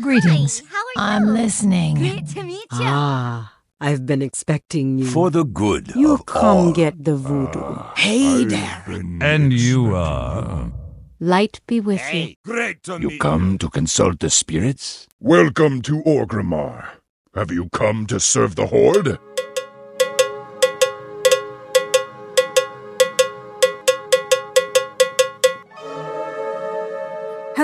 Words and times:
Greetings. 0.00 0.60
Hi, 0.60 0.66
how 0.70 0.78
are 1.12 1.16
I'm 1.16 1.26
you? 1.26 1.32
listening. 1.42 1.96
Great 1.96 2.26
to 2.28 2.42
meet 2.42 2.66
you. 2.72 2.80
Ah, 2.88 3.58
I've 3.78 4.06
been 4.06 4.22
expecting 4.22 4.96
you. 4.98 5.04
For 5.04 5.30
the 5.30 5.44
good 5.44 5.94
You've 5.94 6.20
of 6.20 6.26
come 6.26 6.44
all. 6.44 6.72
get 6.72 7.04
the 7.04 7.14
voodoo. 7.14 7.76
hey 7.96 8.44
there. 8.46 8.82
And 9.20 9.52
you 9.52 9.94
are. 9.94 10.72
Light 11.20 11.60
be 11.66 11.80
with 11.80 12.00
you. 12.12 12.34
Great 12.42 12.82
to 12.84 12.98
You 13.02 13.18
come 13.18 13.58
to 13.58 13.68
consult 13.68 14.20
the 14.20 14.30
spirits? 14.30 15.08
Welcome 15.20 15.82
to 15.82 16.02
Orgrimmar. 16.04 16.86
Have 17.34 17.50
you 17.50 17.68
come 17.68 18.06
to 18.06 18.18
serve 18.18 18.54
the 18.56 18.68
Horde? 18.68 19.18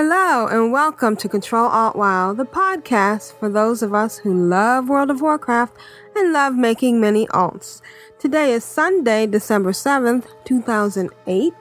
Hello 0.01 0.47
and 0.47 0.71
welcome 0.71 1.17
to 1.17 1.27
Control 1.27 1.67
Alt 1.67 1.93
Wow, 1.93 2.31
the 2.31 2.45
podcast 2.45 3.33
for 3.33 3.49
those 3.49 3.83
of 3.83 3.93
us 3.93 4.17
who 4.17 4.33
love 4.33 4.87
World 4.87 5.11
of 5.11 5.19
Warcraft 5.19 5.75
and 6.15 6.31
love 6.31 6.55
making 6.55 7.01
many 7.01 7.27
alts. 7.27 7.81
Today 8.17 8.53
is 8.53 8.63
Sunday, 8.63 9.27
December 9.27 9.71
7th, 9.73 10.27
2008. 10.45 11.53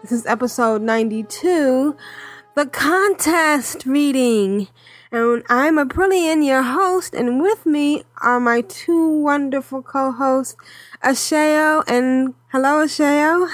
This 0.00 0.10
is 0.10 0.24
episode 0.24 0.80
92, 0.80 1.94
the 2.54 2.64
contest 2.64 3.84
reading. 3.84 4.68
And 5.10 5.42
I'm 5.50 5.76
Aprillian, 5.76 6.46
your 6.46 6.62
host, 6.62 7.12
and 7.12 7.42
with 7.42 7.66
me 7.66 8.04
are 8.22 8.40
my 8.40 8.62
two 8.62 9.18
wonderful 9.18 9.82
co-hosts, 9.82 10.56
Ashayo 11.04 11.84
and 11.86 12.32
hello 12.52 12.86
Ashayo, 12.86 13.50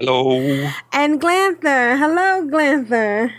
Hello. 0.00 0.68
and 0.92 1.20
Glanthur. 1.20 1.96
Hello 1.96 2.44
Glanthur. 2.50 3.32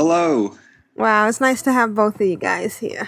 Hello. 0.00 0.56
Wow, 0.96 1.28
it's 1.28 1.42
nice 1.42 1.60
to 1.60 1.74
have 1.74 1.94
both 1.94 2.14
of 2.14 2.26
you 2.26 2.36
guys 2.38 2.78
here. 2.78 3.06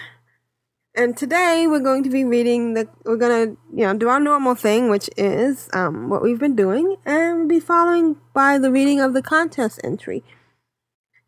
And 0.94 1.16
today 1.16 1.66
we're 1.66 1.80
going 1.80 2.02
to 2.02 2.10
be 2.10 2.22
reading 2.22 2.74
the 2.74 2.86
we're 3.06 3.16
gonna, 3.16 3.56
you 3.74 3.86
know, 3.86 3.96
do 3.96 4.10
our 4.10 4.20
normal 4.20 4.54
thing, 4.54 4.90
which 4.90 5.08
is 5.16 5.70
um 5.72 6.10
what 6.10 6.20
we've 6.20 6.38
been 6.38 6.54
doing, 6.54 6.96
and 7.06 7.38
we'll 7.38 7.48
be 7.48 7.60
following 7.60 8.16
by 8.34 8.58
the 8.58 8.70
reading 8.70 9.00
of 9.00 9.14
the 9.14 9.22
contest 9.22 9.80
entry. 9.82 10.22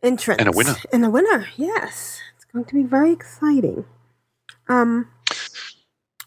Entrance. 0.02 0.38
And 0.38 0.50
a 0.50 0.52
winner. 0.52 0.74
And 0.92 1.02
a 1.02 1.08
winner, 1.08 1.48
yes. 1.56 2.20
It's 2.36 2.44
going 2.44 2.66
to 2.66 2.74
be 2.74 2.82
very 2.82 3.12
exciting. 3.12 3.86
Um 4.68 5.08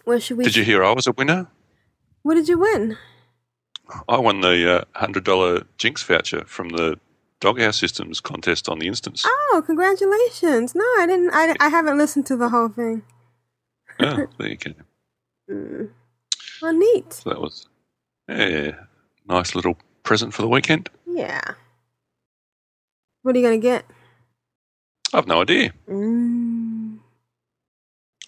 where 0.04 0.20
should 0.20 0.40
we 0.40 0.46
Did 0.46 0.56
you 0.56 0.64
hear 0.64 0.84
I 0.84 0.94
was 0.94 1.06
a 1.06 1.12
winner? 1.12 1.46
What 2.24 2.34
did 2.34 2.50
you 2.50 2.58
win? 2.58 2.98
I 4.10 4.18
won 4.18 4.42
the 4.42 4.80
uh, 4.80 5.06
$100 5.06 5.68
Jinx 5.78 6.02
voucher 6.02 6.44
from 6.46 6.70
the 6.70 7.00
Doghouse 7.40 7.78
Systems 7.78 8.20
contest 8.20 8.68
on 8.70 8.80
the 8.80 8.88
instance. 8.88 9.24
Oh, 9.26 9.64
congratulations. 9.66 10.74
No, 10.74 10.84
I 10.84 11.06
didn't 11.08 11.32
I, 11.34 11.56
I 11.60 11.70
haven't 11.70 11.98
listened 11.98 12.26
to 12.28 12.36
the 12.36 12.50
whole 12.50 12.70
thing. 12.70 13.04
Oh, 14.00 14.28
there 14.38 14.48
you 14.50 14.58
go. 14.58 14.72
Mm. 15.50 15.90
Oh 16.64 16.72
neat. 16.72 17.14
So 17.14 17.30
that 17.30 17.42
was 17.42 17.68
yeah, 18.28 18.72
nice 19.28 19.56
little 19.56 19.78
present 20.04 20.34
for 20.34 20.42
the 20.42 20.48
weekend. 20.48 20.90
Yeah. 21.06 21.42
What 23.22 23.36
are 23.36 23.40
you 23.40 23.46
gonna 23.46 23.58
get? 23.58 23.86
I've 25.14 25.28
no 25.28 25.42
idea. 25.42 25.74
Mm. 25.90 26.98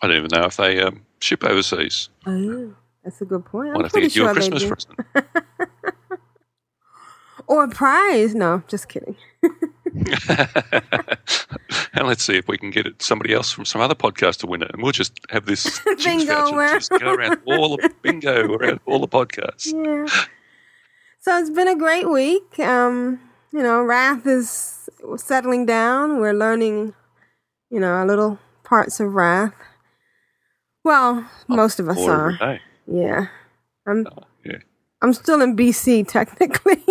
I 0.01 0.07
don't 0.07 0.15
even 0.15 0.29
know 0.31 0.45
if 0.45 0.57
they 0.57 0.79
um, 0.81 1.05
ship 1.19 1.43
overseas. 1.43 2.09
Oh, 2.25 2.73
that's 3.03 3.21
a 3.21 3.25
good 3.25 3.45
point. 3.45 3.75
I'm 3.75 3.89
pretty 3.89 4.09
sure 4.09 4.29
a 4.29 4.33
they 4.33 4.49
do. 4.49 4.75
or 7.49 7.65
a 7.65 7.67
prize. 7.67 8.33
No, 8.33 8.63
just 8.67 8.87
kidding. 8.87 9.17
and 11.93 12.07
let's 12.07 12.23
see 12.23 12.37
if 12.37 12.47
we 12.47 12.57
can 12.57 12.69
get 12.69 12.85
it, 12.85 13.01
somebody 13.01 13.33
else 13.33 13.51
from 13.51 13.65
some 13.65 13.81
other 13.81 13.95
podcast 13.95 14.37
to 14.37 14.47
win 14.47 14.61
it, 14.61 14.71
and 14.71 14.81
we'll 14.83 14.91
just 14.91 15.19
have 15.29 15.45
this 15.45 15.79
Bingo 16.03 16.51
just 16.51 16.91
go 16.91 17.11
around 17.13 17.39
all 17.45 17.75
the 17.75 17.91
bingo 18.01 18.53
around 18.53 18.79
all 18.85 18.99
the 18.99 19.07
podcasts. 19.07 19.73
Yeah. 19.73 20.05
So 21.19 21.37
it's 21.37 21.49
been 21.49 21.67
a 21.67 21.75
great 21.75 22.09
week. 22.09 22.59
Um, 22.59 23.19
you 23.51 23.63
know, 23.63 23.81
Wrath 23.81 24.25
is 24.25 24.89
settling 25.17 25.65
down. 25.65 26.19
We're 26.19 26.33
learning, 26.33 26.93
you 27.71 27.79
know, 27.79 27.89
our 27.89 28.05
little 28.05 28.39
parts 28.63 28.99
of 28.99 29.13
Wrath. 29.13 29.53
Well, 30.83 31.27
most 31.47 31.79
of 31.79 31.89
us 31.89 31.99
are. 31.99 32.59
Yeah. 32.87 33.27
I'm 33.87 34.07
Yeah. 34.45 34.59
I'm 35.01 35.13
still 35.13 35.41
in 35.41 35.55
BC 35.55 36.07
technically. 36.07 36.83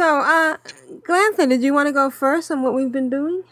So, 0.00 0.20
uh 0.20 0.56
Glanthur, 1.06 1.46
did 1.46 1.60
you 1.62 1.74
want 1.74 1.86
to 1.88 1.92
go 1.92 2.08
first 2.08 2.50
on 2.50 2.62
what 2.62 2.72
we've 2.72 2.90
been 2.90 3.10
doing? 3.10 3.42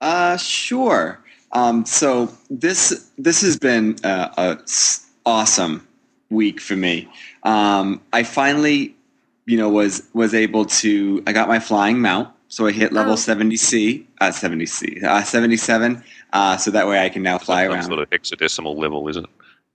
Uh, 0.00 0.38
sure. 0.38 1.18
Um, 1.52 1.84
so 1.84 2.32
this 2.48 3.10
this 3.18 3.42
has 3.42 3.58
been 3.58 3.96
uh, 4.02 4.28
a 4.38 4.58
s- 4.62 5.06
awesome 5.26 5.86
week 6.30 6.62
for 6.62 6.76
me. 6.76 7.10
Um, 7.42 8.00
I 8.14 8.22
finally, 8.22 8.96
you 9.44 9.58
know, 9.58 9.68
was 9.68 10.08
was 10.14 10.32
able 10.32 10.64
to. 10.80 11.22
I 11.26 11.32
got 11.34 11.46
my 11.46 11.60
flying 11.60 12.00
mount, 12.00 12.30
so 12.48 12.66
I 12.66 12.72
hit 12.72 12.94
level 12.94 13.12
Oh. 13.12 13.16
seventy 13.16 13.56
C, 13.58 14.06
uh, 14.22 14.30
seventy 14.30 14.64
C, 14.64 14.98
uh, 15.04 15.22
seventy 15.24 15.58
seven. 15.58 16.02
Uh, 16.32 16.56
so 16.56 16.70
that 16.70 16.88
way 16.88 17.04
I 17.04 17.10
can 17.10 17.22
now 17.22 17.36
fly 17.36 17.64
Some 17.66 17.74
around. 17.74 17.84
sort 17.84 17.98
of 17.98 18.08
hexadecimal 18.08 18.78
level, 18.78 19.06
isn't 19.08 19.24
it? 19.24 19.30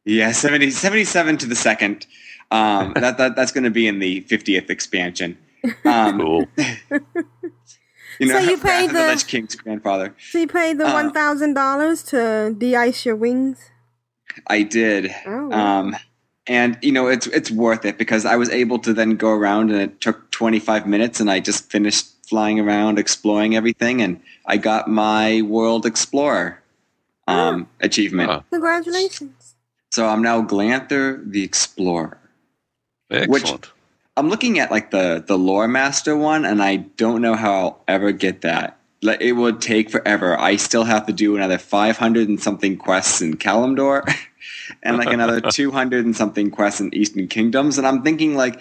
Yeah, 0.06 0.32
70, 0.32 0.72
77 0.72 1.38
to 1.40 1.46
the 1.46 1.56
second. 1.56 2.08
Um, 2.50 2.94
that, 2.96 3.18
that 3.20 3.36
that's 3.36 3.52
going 3.52 3.66
to 3.66 3.70
be 3.70 3.86
in 3.88 4.00
the 4.00 4.22
fiftieth 4.22 4.72
expansion. 4.72 5.38
Um, 5.86 6.20
Cool. 6.20 6.48
you 8.20 8.28
know, 8.28 8.34
So 8.34 8.40
you 8.40 8.56
Wrath 8.58 8.64
paid 8.64 8.86
of 8.86 8.94
the 8.94 9.16
the- 9.16 9.26
King's 9.28 9.56
grandfather. 9.56 10.16
So 10.32 10.40
you 10.40 10.48
paid 10.48 10.78
the 10.78 10.88
Uh, 10.88 10.94
one 10.94 11.12
thousand 11.14 11.54
dollars 11.54 12.04
to 12.04 12.54
de-ice 12.58 13.06
your 13.06 13.16
wings. 13.16 13.70
I 14.48 14.62
did. 14.64 15.14
Oh, 15.26 15.52
Um, 15.52 15.96
and 16.46 16.78
you 16.82 16.92
know 16.92 17.08
it's 17.08 17.28
it's 17.28 17.52
worth 17.52 17.86
it 17.86 17.98
because 17.98 18.24
I 18.26 18.36
was 18.36 18.50
able 18.50 18.80
to 18.80 18.94
then 18.94 19.16
go 19.18 19.32
around 19.32 19.72
and 19.72 19.82
it 19.82 20.00
took 20.00 20.30
25 20.32 20.86
minutes 20.88 21.20
and 21.20 21.30
I 21.30 21.40
just 21.40 21.70
finished 21.72 22.06
flying 22.30 22.60
around 22.60 23.00
exploring 23.00 23.56
everything 23.56 24.02
and 24.02 24.22
I 24.46 24.58
got 24.58 24.88
my 24.90 25.42
World 25.42 25.86
Explorer 25.86 26.62
um, 27.28 27.68
achievement. 27.82 28.30
Ah. 28.30 28.44
congratulations! 28.50 29.56
So 29.92 30.08
I'm 30.08 30.22
now 30.22 30.42
Glanthur 30.42 31.20
the 31.26 31.44
Explorer. 31.44 32.18
Excellent. 33.10 33.72
I'm 34.18 34.30
looking 34.30 34.60
at 34.60 34.72
like 34.72 34.92
the 34.92 35.24
the 35.26 35.38
Lore 35.38 35.68
Master 35.68 36.18
one 36.18 36.44
and 36.44 36.62
I 36.62 36.78
don't 36.78 37.22
know 37.22 37.36
how 37.36 37.54
I'll 37.54 37.84
ever 37.88 38.12
get 38.12 38.42
that. 38.42 38.80
Like 39.04 39.22
it 39.22 39.34
would 39.34 39.62
take 39.62 39.92
forever. 39.92 40.38
I 40.40 40.56
still 40.56 40.84
have 40.84 41.06
to 41.06 41.14
do 41.14 41.36
another 41.36 41.60
500 41.60 42.28
and 42.28 42.42
something 42.42 42.78
quests 42.78 43.22
in 43.22 43.38
Kalimdor 43.38 44.12
and 44.84 44.98
like 44.98 45.14
another 45.14 45.40
200 45.52 46.04
and 46.04 46.16
something 46.16 46.50
quests 46.50 46.82
in 46.82 46.94
Eastern 46.96 47.28
Kingdoms 47.28 47.78
and 47.78 47.86
I'm 47.86 48.02
thinking 48.02 48.36
like 48.36 48.60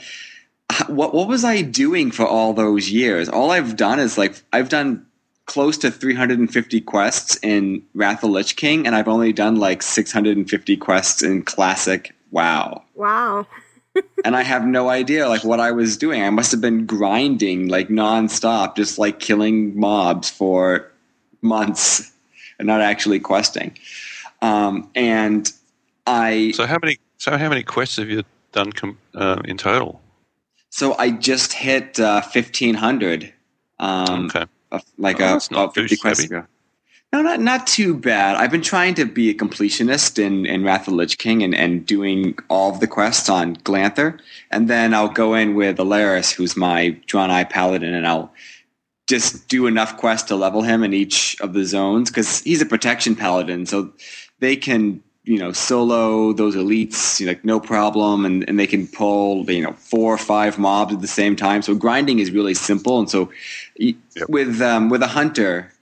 what 0.88 1.14
what 1.14 1.26
was 1.26 1.42
I 1.44 1.62
doing 1.62 2.10
for 2.10 2.26
all 2.26 2.52
those 2.52 2.90
years? 2.90 3.28
All 3.28 3.50
I've 3.50 3.76
done 3.76 3.98
is 3.98 4.18
like 4.18 4.34
I've 4.52 4.68
done 4.68 5.06
close 5.46 5.78
to 5.78 5.90
350 5.90 6.80
quests 6.82 7.38
in 7.42 7.82
Wrath 7.94 8.22
of 8.24 8.30
Lich 8.30 8.56
King 8.56 8.86
and 8.86 8.94
I've 8.94 9.08
only 9.08 9.32
done 9.32 9.56
like 9.56 9.80
650 9.82 10.76
quests 10.76 11.22
in 11.22 11.42
classic 11.44 12.14
WoW 12.30 12.82
Wow. 12.94 13.46
And 14.24 14.36
I 14.36 14.42
have 14.42 14.66
no 14.66 14.88
idea 14.88 15.28
like 15.28 15.44
what 15.44 15.60
I 15.60 15.72
was 15.72 15.96
doing. 15.96 16.22
I 16.22 16.30
must 16.30 16.50
have 16.52 16.60
been 16.60 16.86
grinding 16.86 17.68
like 17.68 17.88
nonstop, 17.88 18.76
just 18.76 18.98
like 18.98 19.20
killing 19.20 19.78
mobs 19.78 20.30
for 20.30 20.90
months 21.42 22.12
and 22.58 22.66
not 22.66 22.80
actually 22.80 23.20
questing. 23.20 23.76
Um, 24.42 24.90
and 24.94 25.50
I 26.06 26.52
So 26.54 26.66
how 26.66 26.78
many? 26.82 26.98
So 27.18 27.36
how 27.36 27.48
many 27.48 27.62
quests 27.62 27.96
have 27.96 28.10
you 28.10 28.22
done 28.52 28.72
com- 28.72 28.98
uh, 29.14 29.40
in 29.44 29.56
total? 29.56 30.00
so 30.70 30.94
I 30.98 31.10
just 31.10 31.52
hit 31.54 31.98
uh, 31.98 32.20
fifteen 32.20 32.74
hundred. 32.74 33.32
Um, 33.78 34.26
okay. 34.26 34.44
like 34.98 35.20
Oh, 35.20 35.34
uh, 35.34 35.40
about 35.50 35.74
fifty 35.74 35.96
quests 35.96 36.24
ago. 36.24 36.44
No, 37.16 37.22
not 37.22 37.40
not 37.40 37.66
too 37.66 37.94
bad. 37.94 38.36
I've 38.36 38.50
been 38.50 38.60
trying 38.60 38.92
to 38.96 39.06
be 39.06 39.30
a 39.30 39.34
completionist 39.34 40.18
in, 40.18 40.44
in 40.44 40.62
Wrath 40.64 40.82
of 40.82 40.92
the 40.92 40.96
Lich 40.96 41.16
King 41.16 41.42
and, 41.42 41.54
and 41.54 41.86
doing 41.86 42.38
all 42.50 42.70
of 42.70 42.80
the 42.80 42.86
quests 42.86 43.30
on 43.30 43.54
Glanthur. 43.64 44.18
And 44.50 44.68
then 44.68 44.92
I'll 44.92 45.08
go 45.08 45.32
in 45.32 45.54
with 45.54 45.78
Alaris, 45.78 46.30
who's 46.30 46.58
my 46.58 46.94
Draenei 47.06 47.48
Paladin, 47.48 47.94
and 47.94 48.06
I'll 48.06 48.34
just 49.06 49.48
do 49.48 49.66
enough 49.66 49.96
quests 49.96 50.28
to 50.28 50.36
level 50.36 50.60
him 50.60 50.84
in 50.84 50.92
each 50.92 51.40
of 51.40 51.54
the 51.54 51.64
zones 51.64 52.10
because 52.10 52.42
he's 52.42 52.60
a 52.60 52.66
protection 52.66 53.16
paladin, 53.16 53.64
so 53.64 53.90
they 54.40 54.54
can 54.54 55.02
you 55.24 55.38
know 55.38 55.52
solo 55.52 56.34
those 56.34 56.54
elites 56.54 57.18
you 57.18 57.24
know, 57.24 57.32
like 57.32 57.46
no 57.46 57.58
problem, 57.58 58.26
and, 58.26 58.46
and 58.46 58.60
they 58.60 58.66
can 58.66 58.86
pull 58.88 59.50
you 59.50 59.62
know 59.62 59.72
four 59.72 60.12
or 60.12 60.18
five 60.18 60.58
mobs 60.58 60.92
at 60.92 61.00
the 61.00 61.06
same 61.06 61.34
time. 61.34 61.62
So 61.62 61.74
grinding 61.74 62.18
is 62.18 62.30
really 62.30 62.52
simple, 62.52 62.98
and 62.98 63.08
so 63.08 63.30
Yep. 63.78 64.28
with 64.28 64.60
um, 64.60 64.90
with 64.90 65.02
a 65.02 65.06
hunter. 65.06 65.72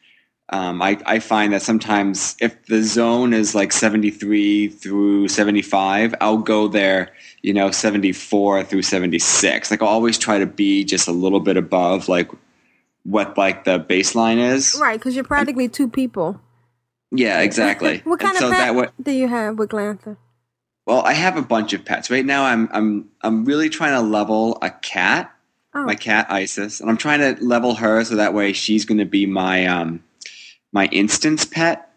Um, 0.51 0.83
I, 0.83 0.99
I 1.07 1.19
find 1.21 1.53
that 1.55 1.63
sometimes 1.63 2.37
if 2.39 2.67
the 2.67 2.83
zone 2.83 3.33
is 3.33 3.55
like 3.55 3.73
73 3.73 4.69
through 4.69 5.29
75, 5.29 6.15
I'll 6.21 6.39
go 6.39 6.69
there, 6.69 7.13
you 7.43 7.55
know, 7.55 7.71
74 7.71 8.65
through 8.65 8.83
76. 8.83 9.71
Like 9.71 9.81
I'll 9.83 9.89
always 9.89 10.19
try 10.19 10.39
to 10.39 10.47
be 10.47 10.85
just 10.85 11.09
a 11.09 11.13
little 11.13 11.41
bit 11.41 11.57
above 11.57 12.09
like 12.09 12.31
what 13.05 13.39
like 13.39 13.65
the 13.65 13.81
baseline 13.81 14.37
is. 14.39 14.79
Right, 14.81 14.99
because 14.99 15.15
you're 15.15 15.25
practically 15.25 15.69
two 15.69 15.89
people. 15.89 16.41
Yeah, 17.11 17.41
exactly. 17.41 17.99
what 18.05 18.21
kind 18.21 18.33
And 18.33 18.39
so 18.39 18.47
of 18.49 18.53
pet 18.53 18.61
that 18.61 18.75
way, 18.75 18.89
do 19.03 19.13
you 19.13 19.29
have 19.29 19.59
with 19.59 19.71
Glanthur? 19.71 20.19
well, 20.87 21.01
I 21.01 21.15
have 21.15 21.39
a 21.39 21.43
bunch 21.43 21.73
of 21.73 21.85
pets 21.87 22.11
right 22.11 22.25
now. 22.25 22.45
I'm 22.45 22.69
I'm 22.71 23.09
I'm 23.23 23.45
really 23.47 23.71
trying 23.71 23.95
to 23.95 24.03
level 24.07 24.59
a 24.61 24.71
cat, 24.71 25.35
Oh, 25.73 25.85
my 25.85 25.95
cat 25.95 26.27
Isis, 26.29 26.81
and 26.81 26.91
I'm 26.91 26.99
trying 26.99 27.21
to 27.21 27.43
level 27.43 27.77
her 27.77 28.05
so 28.05 28.17
that 28.17 28.35
way 28.35 28.53
she's 28.53 28.85
going 28.85 28.99
to 28.99 29.07
be 29.07 29.25
my 29.27 29.65
um 29.67 30.03
my 30.75 30.87
instance 30.87 31.47
pet 31.47 31.89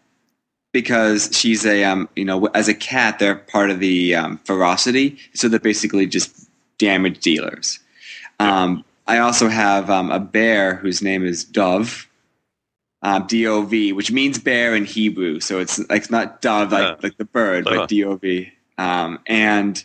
because 0.72 1.28
she's 1.36 1.66
a 1.66 1.84
um 1.84 2.08
you 2.16 2.24
know 2.24 2.46
as 2.54 2.68
a 2.68 2.74
cat 2.74 3.18
they're 3.18 3.34
part 3.34 3.68
of 3.70 3.80
the 3.80 4.14
um, 4.14 4.38
ferocity, 4.44 5.18
so 5.34 5.48
they're 5.48 5.60
basically 5.60 6.06
just 6.06 6.48
damage 6.78 7.18
dealers. 7.20 7.80
Um, 8.40 8.84
I 9.06 9.18
also 9.18 9.48
have 9.48 9.90
um, 9.90 10.10
a 10.10 10.20
bear 10.20 10.76
whose 10.76 11.02
name 11.02 11.26
is 11.26 11.44
Dove. 11.44 12.06
Um, 13.00 13.26
D-O-V, 13.28 13.92
which 13.92 14.10
means 14.10 14.40
bear 14.40 14.74
in 14.74 14.84
Hebrew, 14.84 15.38
so 15.38 15.60
it's 15.60 15.78
like 15.78 16.02
it's 16.02 16.10
not 16.10 16.40
dove 16.42 16.72
like 16.72 16.82
Yeah. 16.82 16.96
like 17.00 17.16
the 17.16 17.24
bird, 17.24 17.64
Clever. 17.64 17.80
but 17.82 17.88
D-O-V. 17.88 18.52
Um, 18.76 19.20
and 19.26 19.84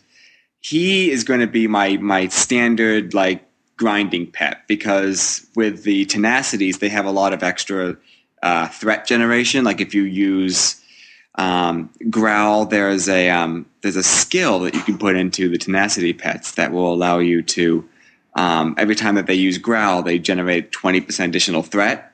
he 0.61 1.11
is 1.11 1.23
going 1.23 1.39
to 1.39 1.47
be 1.47 1.67
my 1.67 1.97
my 1.97 2.27
standard 2.29 3.13
like 3.13 3.43
grinding 3.77 4.31
pet 4.31 4.63
because 4.67 5.45
with 5.55 5.83
the 5.83 6.05
tenacities 6.07 6.79
they 6.79 6.89
have 6.89 7.05
a 7.05 7.11
lot 7.11 7.33
of 7.33 7.43
extra 7.43 7.95
uh, 8.43 8.67
threat 8.67 9.07
generation. 9.07 9.63
Like 9.65 9.81
if 9.81 9.95
you 9.95 10.03
use 10.03 10.79
um, 11.35 11.89
growl, 12.09 12.65
there's 12.65 13.09
a 13.09 13.29
um, 13.31 13.65
there's 13.81 13.95
a 13.95 14.03
skill 14.03 14.59
that 14.61 14.75
you 14.75 14.81
can 14.83 14.97
put 14.99 15.15
into 15.15 15.49
the 15.49 15.57
tenacity 15.57 16.13
pets 16.13 16.53
that 16.53 16.71
will 16.71 16.93
allow 16.93 17.19
you 17.19 17.41
to 17.41 17.87
um, 18.35 18.75
every 18.77 18.95
time 18.95 19.15
that 19.15 19.27
they 19.27 19.33
use 19.35 19.57
growl, 19.57 20.03
they 20.03 20.19
generate 20.19 20.71
twenty 20.71 21.01
percent 21.01 21.29
additional 21.29 21.63
threat, 21.63 22.13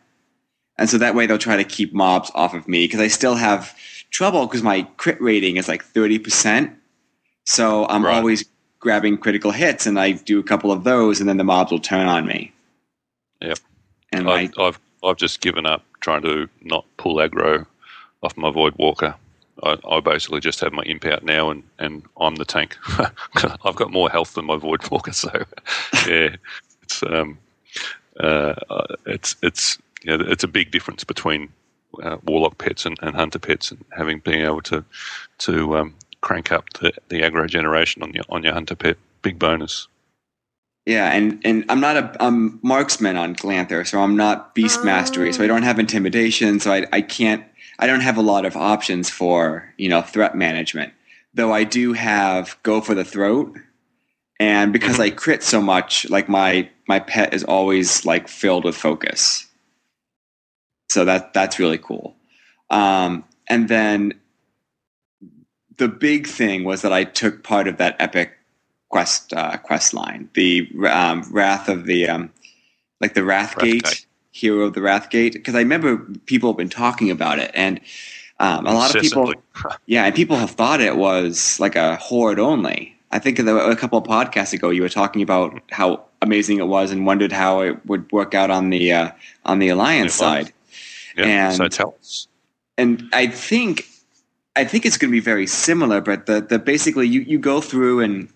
and 0.77 0.89
so 0.89 0.97
that 0.99 1.15
way 1.15 1.25
they'll 1.25 1.37
try 1.37 1.57
to 1.57 1.65
keep 1.65 1.93
mobs 1.93 2.31
off 2.35 2.53
of 2.53 2.67
me 2.67 2.85
because 2.85 3.01
I 3.01 3.07
still 3.07 3.35
have 3.35 3.75
trouble 4.11 4.45
because 4.47 4.63
my 4.63 4.83
crit 4.97 5.21
rating 5.21 5.57
is 5.57 5.67
like 5.67 5.83
thirty 5.83 6.19
percent. 6.19 6.73
So 7.45 7.87
I'm 7.87 8.05
Right. 8.05 8.15
always 8.17 8.45
grabbing 8.79 9.17
critical 9.17 9.51
hits, 9.51 9.87
and 9.87 9.99
I 9.99 10.11
do 10.13 10.39
a 10.39 10.43
couple 10.43 10.71
of 10.71 10.83
those, 10.83 11.19
and 11.19 11.27
then 11.27 11.37
the 11.37 11.43
mobs 11.43 11.71
will 11.71 11.79
turn 11.79 12.07
on 12.07 12.25
me. 12.27 12.53
Yep. 13.41 13.59
And 14.11 14.29
I, 14.29 14.33
I've, 14.43 14.53
I've 14.59 14.79
I've 15.03 15.17
just 15.17 15.41
given 15.41 15.65
up 15.65 15.83
trying 15.99 16.21
to 16.23 16.47
not 16.61 16.85
pull 16.97 17.15
aggro 17.17 17.65
off 18.23 18.37
my 18.37 18.51
Void 18.51 18.75
Walker. 18.77 19.15
I, 19.63 19.77
I 19.89 19.99
basically 19.99 20.39
just 20.39 20.59
have 20.61 20.71
my 20.71 20.83
imp 20.83 21.05
out 21.05 21.23
now, 21.23 21.49
and, 21.49 21.63
and 21.79 22.03
I'm 22.19 22.35
the 22.35 22.45
tank. 22.45 22.77
I've 23.65 23.75
got 23.75 23.91
more 23.91 24.09
health 24.09 24.33
than 24.33 24.45
my 24.45 24.57
Void 24.57 24.89
Walker, 24.89 25.13
so 25.13 25.31
yeah, 26.07 26.35
it's 26.83 27.03
um, 27.03 27.37
uh, 28.19 28.55
uh, 28.69 28.95
it's 29.05 29.35
it's 29.41 29.77
you 30.03 30.17
know, 30.17 30.25
it's 30.27 30.43
a 30.43 30.47
big 30.47 30.71
difference 30.71 31.03
between 31.03 31.49
uh, 32.03 32.17
Warlock 32.25 32.57
pets 32.57 32.85
and, 32.85 32.97
and 33.01 33.15
Hunter 33.15 33.39
pets, 33.39 33.71
and 33.71 33.83
having 33.95 34.19
being 34.19 34.41
able 34.41 34.61
to 34.63 34.83
to 35.39 35.77
um, 35.77 35.95
crank 36.21 36.51
up 36.51 36.65
the, 36.79 36.93
the 37.09 37.21
aggro 37.21 37.47
generation 37.47 38.03
on 38.03 38.13
your 38.13 38.23
on 38.29 38.43
your 38.43 38.53
Hunter 38.53 38.75
pet. 38.75 38.97
Big 39.21 39.37
bonus. 39.37 39.87
Yeah, 40.85 41.11
and, 41.11 41.39
and 41.45 41.65
I'm 41.69 41.79
not 41.79 41.97
a 41.97 42.15
I'm 42.19 42.59
marksman 42.63 43.15
on 43.15 43.35
Glanthur, 43.35 43.85
so 43.85 44.01
I'm 44.01 44.15
not 44.15 44.55
beast 44.55 44.83
mastery, 44.83 45.31
so 45.33 45.43
I 45.43 45.47
don't 45.47 45.63
have 45.63 45.77
intimidation, 45.77 46.59
so 46.59 46.71
I 46.71 46.87
I 46.91 47.01
can't 47.01 47.43
I 47.77 47.87
don't 47.87 48.01
have 48.01 48.17
a 48.17 48.21
lot 48.21 48.45
of 48.45 48.57
options 48.57 49.09
for 49.09 49.71
you 49.77 49.89
know 49.89 50.01
threat 50.01 50.35
management. 50.35 50.93
Though 51.33 51.53
I 51.53 51.63
do 51.63 51.93
have 51.93 52.57
go 52.63 52.81
for 52.81 52.95
the 52.95 53.05
throat, 53.05 53.55
and 54.39 54.73
because 54.73 54.99
I 54.99 55.11
crit 55.11 55.43
so 55.43 55.61
much, 55.61 56.09
like 56.09 56.27
my 56.27 56.69
my 56.87 56.99
pet 56.99 57.33
is 57.33 57.43
always 57.43 58.05
like 58.05 58.27
filled 58.27 58.65
with 58.65 58.75
focus. 58.75 59.45
So 60.89 61.05
that 61.05 61.33
that's 61.33 61.59
really 61.59 61.77
cool. 61.77 62.15
Um, 62.71 63.25
and 63.47 63.69
then 63.69 64.13
the 65.77 65.87
big 65.87 66.27
thing 66.27 66.63
was 66.63 66.81
that 66.81 66.93
I 66.93 67.03
took 67.03 67.43
part 67.43 67.67
of 67.67 67.77
that 67.77 67.95
epic 67.99 68.38
quest 68.89 69.33
uh, 69.33 69.57
quest 69.57 69.93
line, 69.93 70.29
the 70.33 70.69
um, 70.87 71.23
Wrath 71.31 71.69
of 71.69 71.85
the 71.85 72.07
um, 72.07 72.31
like 72.99 73.13
the 73.13 73.21
Wrathgate, 73.21 74.05
hero 74.31 74.65
of 74.65 74.73
the 74.73 74.81
Wrathgate, 74.81 75.33
because 75.33 75.55
I 75.55 75.59
remember 75.59 75.97
people 76.25 76.49
have 76.49 76.57
been 76.57 76.69
talking 76.69 77.09
about 77.09 77.39
it, 77.39 77.51
and 77.53 77.79
um, 78.39 78.65
a 78.65 78.73
lot 78.73 78.93
of 78.93 79.01
people, 79.01 79.33
yeah, 79.85 80.05
and 80.05 80.15
people 80.15 80.35
have 80.35 80.51
thought 80.51 80.81
it 80.81 80.97
was 80.97 81.59
like 81.59 81.75
a 81.75 81.95
horde 81.97 82.39
only. 82.39 82.95
I 83.11 83.17
think 83.17 83.39
a 83.39 83.75
couple 83.75 83.97
of 83.97 84.05
podcasts 84.05 84.53
ago 84.53 84.69
you 84.69 84.83
were 84.83 84.89
talking 84.89 85.23
about 85.23 85.59
how 85.71 86.05
amazing 86.21 86.59
it 86.59 86.67
was 86.67 86.91
and 86.91 87.07
wondered 87.07 87.31
how 87.31 87.61
it 87.61 87.83
would 87.87 88.11
work 88.11 88.35
out 88.35 88.51
on 88.51 88.69
the 88.69 88.91
uh, 88.91 89.11
on 89.45 89.59
the 89.59 89.69
alliance 89.69 90.13
side. 90.13 90.53
Yeah, 91.17 91.51
so 91.51 91.63
And- 91.63 91.73
tell 91.73 91.95
us. 91.99 92.27
and 92.77 93.09
I 93.13 93.27
think 93.27 93.87
I 94.55 94.63
think 94.63 94.85
it's 94.85 94.97
going 94.97 95.09
to 95.09 95.15
be 95.15 95.19
very 95.19 95.47
similar, 95.47 96.01
but 96.01 96.25
the 96.27 96.41
the 96.41 96.59
basically 96.59 97.07
you 97.07 97.21
you 97.21 97.39
go 97.39 97.61
through 97.61 98.01
and 98.01 98.29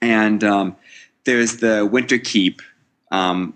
and 0.00 0.42
um, 0.44 0.76
there's 1.24 1.58
the 1.58 1.86
Winter 1.90 2.18
Keep 2.18 2.62
um, 3.10 3.54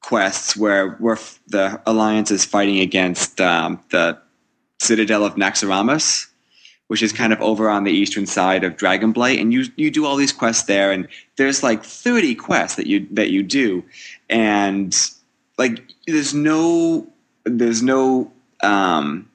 quests 0.00 0.56
where 0.56 0.90
where 0.92 1.16
f- 1.16 1.40
the 1.48 1.80
alliance 1.86 2.30
is 2.30 2.44
fighting 2.44 2.80
against 2.80 3.40
um, 3.40 3.80
the 3.90 4.18
Citadel 4.78 5.24
of 5.24 5.34
Naxxramas, 5.34 6.26
which 6.86 7.02
is 7.02 7.12
kind 7.12 7.32
of 7.32 7.40
over 7.40 7.68
on 7.68 7.84
the 7.84 7.90
eastern 7.90 8.26
side 8.26 8.62
of 8.62 8.76
Dragonblight, 8.76 9.40
and 9.40 9.52
you 9.52 9.64
you 9.76 9.90
do 9.90 10.06
all 10.06 10.16
these 10.16 10.32
quests 10.32 10.64
there, 10.64 10.92
and 10.92 11.08
there's 11.36 11.62
like 11.62 11.82
30 11.82 12.34
quests 12.36 12.76
that 12.76 12.86
you 12.86 13.06
that 13.10 13.30
you 13.30 13.42
do, 13.42 13.84
and 14.30 14.96
like 15.58 15.82
there's 16.06 16.34
no 16.34 17.06
there's 17.44 17.82
no 17.82 18.30
um, 18.62 19.28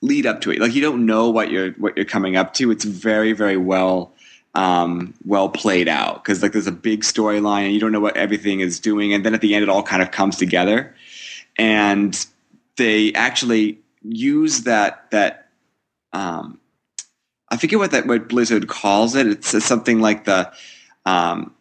lead 0.00 0.26
up 0.26 0.40
to 0.42 0.52
it. 0.52 0.60
Like 0.60 0.74
you 0.74 0.80
don't 0.80 1.04
know 1.04 1.28
what 1.28 1.50
you're 1.50 1.72
what 1.72 1.96
you're 1.96 2.06
coming 2.06 2.36
up 2.36 2.54
to. 2.54 2.70
It's 2.70 2.84
very 2.84 3.32
very 3.32 3.56
well 3.56 4.13
um, 4.54 5.14
well 5.24 5.48
played 5.48 5.88
out 5.88 6.22
because 6.22 6.42
like 6.42 6.52
there's 6.52 6.66
a 6.66 6.72
big 6.72 7.02
storyline 7.02 7.64
and 7.64 7.74
you 7.74 7.80
don't 7.80 7.92
know 7.92 8.00
what 8.00 8.16
everything 8.16 8.60
is 8.60 8.78
doing, 8.78 9.12
and 9.12 9.24
then 9.24 9.34
at 9.34 9.40
the 9.40 9.54
end 9.54 9.62
it 9.62 9.68
all 9.68 9.82
kind 9.82 10.02
of 10.02 10.10
comes 10.10 10.36
together. 10.36 10.94
And 11.58 12.14
they 12.76 13.12
actually 13.14 13.78
use 14.02 14.62
that 14.62 15.10
that 15.10 15.48
um, 16.12 16.60
I 17.48 17.56
forget 17.56 17.78
what 17.78 17.90
that 17.92 18.06
what 18.06 18.28
Blizzard 18.28 18.68
calls 18.68 19.14
it. 19.16 19.26
It's 19.26 19.64
something 19.64 20.00
like 20.00 20.24
the 20.24 20.52
um, 21.04 21.52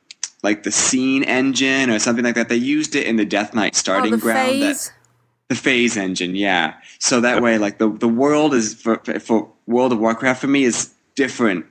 like 0.43 0.63
the 0.63 0.71
scene 0.71 1.23
engine 1.23 1.89
or 1.89 1.99
something 1.99 2.23
like 2.23 2.35
that. 2.35 2.49
They 2.49 2.55
used 2.55 2.95
it 2.95 3.07
in 3.07 3.15
the 3.15 3.25
Death 3.25 3.53
Knight 3.53 3.73
Oh, 3.75 3.77
starting 3.77 4.11
the 4.11 4.17
ground. 4.17 4.61
that- 4.61 4.91
the 5.49 5.55
phase 5.55 5.97
engine, 5.97 6.35
yeah. 6.35 6.75
So 6.99 7.19
that 7.21 7.41
way, 7.43 7.57
like 7.57 7.77
the 7.77 7.89
the 7.89 8.07
world 8.07 8.53
is 8.53 8.73
for 8.73 8.97
for 9.19 9.49
World 9.67 9.91
of 9.91 9.99
Warcraft 9.99 10.39
for 10.41 10.47
me 10.47 10.63
is 10.63 10.93
different 11.15 11.65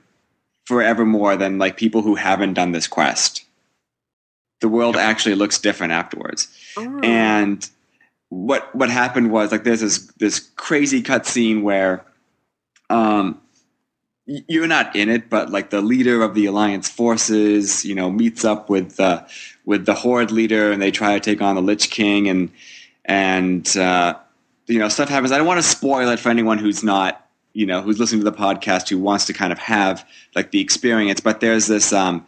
forevermore 0.65 1.35
than 1.35 1.57
like 1.57 1.77
people 1.77 2.01
who 2.01 2.15
haven't 2.15 2.53
done 2.53 2.71
this 2.71 2.87
quest. 2.87 3.43
The 4.61 4.69
world 4.69 4.95
actually 4.95 5.35
looks 5.35 5.59
different 5.59 5.93
afterwards. 5.93 6.47
Oh. 6.77 6.99
And 7.03 7.67
what 8.29 8.73
what 8.75 8.89
happened 8.89 9.31
was 9.31 9.51
like 9.51 9.63
there's 9.63 9.81
this 9.81 10.07
this 10.17 10.39
crazy 10.55 11.03
cutscene 11.03 11.61
where 11.61 12.05
um 12.89 13.39
you're 14.25 14.67
not 14.67 14.95
in 14.95 15.09
it, 15.09 15.29
but 15.29 15.49
like 15.49 15.69
the 15.69 15.81
leader 15.81 16.23
of 16.23 16.33
the 16.33 16.45
alliance 16.45 16.87
forces, 16.87 17.83
you 17.83 17.93
know, 17.93 18.09
meets 18.09 18.45
up 18.45 18.69
with 18.69 18.95
the 18.95 19.27
with 19.65 19.85
the 19.85 19.93
horde 19.93 20.31
leader, 20.31 20.71
and 20.71 20.81
they 20.81 20.91
try 20.91 21.13
to 21.13 21.19
take 21.19 21.41
on 21.41 21.55
the 21.55 21.61
Lich 21.61 21.89
King, 21.89 22.29
and 22.29 22.49
and 23.05 23.75
uh, 23.75 24.15
you 24.67 24.79
know 24.79 24.87
stuff 24.87 25.09
happens. 25.09 25.31
I 25.31 25.37
don't 25.37 25.47
want 25.47 25.61
to 25.61 25.67
spoil 25.67 26.09
it 26.09 26.19
for 26.19 26.29
anyone 26.29 26.57
who's 26.57 26.83
not 26.83 27.22
you 27.53 27.65
know 27.65 27.81
who's 27.81 27.99
listening 27.99 28.23
to 28.23 28.29
the 28.29 28.37
podcast 28.37 28.89
who 28.89 28.97
wants 28.97 29.25
to 29.25 29.33
kind 29.33 29.51
of 29.51 29.59
have 29.59 30.07
like 30.35 30.51
the 30.51 30.59
experience. 30.59 31.19
But 31.19 31.39
there's 31.39 31.67
this 31.67 31.93
um, 31.93 32.25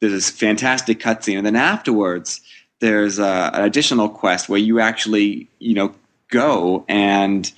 there's 0.00 0.12
this 0.12 0.30
fantastic 0.30 1.00
cutscene, 1.00 1.38
and 1.38 1.46
then 1.46 1.56
afterwards 1.56 2.40
there's 2.80 3.18
uh, 3.18 3.50
an 3.54 3.62
additional 3.64 4.08
quest 4.08 4.48
where 4.48 4.60
you 4.60 4.80
actually 4.80 5.48
you 5.58 5.74
know 5.74 5.94
go 6.30 6.84
and 6.88 7.52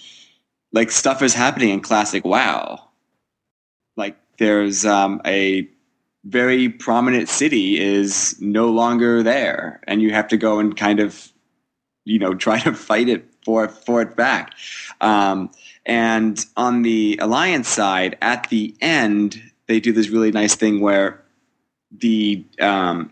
like 0.72 0.90
stuff 0.90 1.22
is 1.22 1.34
happening 1.34 1.70
in 1.70 1.80
classic 1.80 2.24
WoW. 2.24 2.82
Like 3.96 4.16
there's 4.38 4.84
um, 4.86 5.20
a 5.26 5.68
very 6.24 6.68
prominent 6.68 7.28
city 7.28 7.80
is 7.80 8.36
no 8.40 8.70
longer 8.70 9.22
there, 9.22 9.80
and 9.86 10.02
you 10.02 10.12
have 10.12 10.28
to 10.28 10.36
go 10.36 10.58
and 10.58 10.76
kind 10.76 11.00
of 11.00 11.32
you 12.04 12.18
know 12.18 12.34
try 12.46 12.60
to 12.60 12.74
fight 12.74 13.08
it 13.08 13.24
for 13.44 13.68
for 13.68 14.02
it 14.02 14.16
back. 14.16 14.54
Um, 15.00 15.50
and 15.88 16.44
on 16.56 16.82
the 16.82 17.18
alliance 17.20 17.66
side, 17.68 18.18
at 18.20 18.48
the 18.50 18.74
end, 18.80 19.42
they 19.66 19.80
do 19.80 19.92
this 19.92 20.10
really 20.10 20.30
nice 20.30 20.54
thing 20.54 20.80
where 20.80 21.24
the 21.90 22.44
um, 22.60 23.10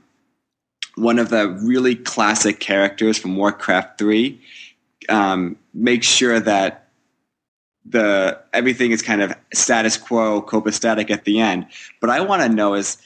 one 0.97 1.19
of 1.19 1.31
the 1.31 1.49
really 1.63 1.97
classic 1.97 2.61
characters 2.61 3.17
from 3.19 3.37
Warcraft 3.37 3.99
three 3.99 4.41
um, 5.09 5.57
makes 5.73 6.07
sure 6.07 6.39
that 6.39 6.89
the 7.87 8.39
everything 8.53 8.91
is 8.91 9.01
kind 9.01 9.23
of 9.23 9.33
status 9.55 9.97
quo, 9.97 10.43
copacetic 10.43 11.11
at 11.11 11.25
the 11.25 11.41
end. 11.41 11.67
But 12.01 12.11
I 12.11 12.21
want 12.21 12.43
to 12.43 12.49
know 12.49 12.75
is 12.75 12.99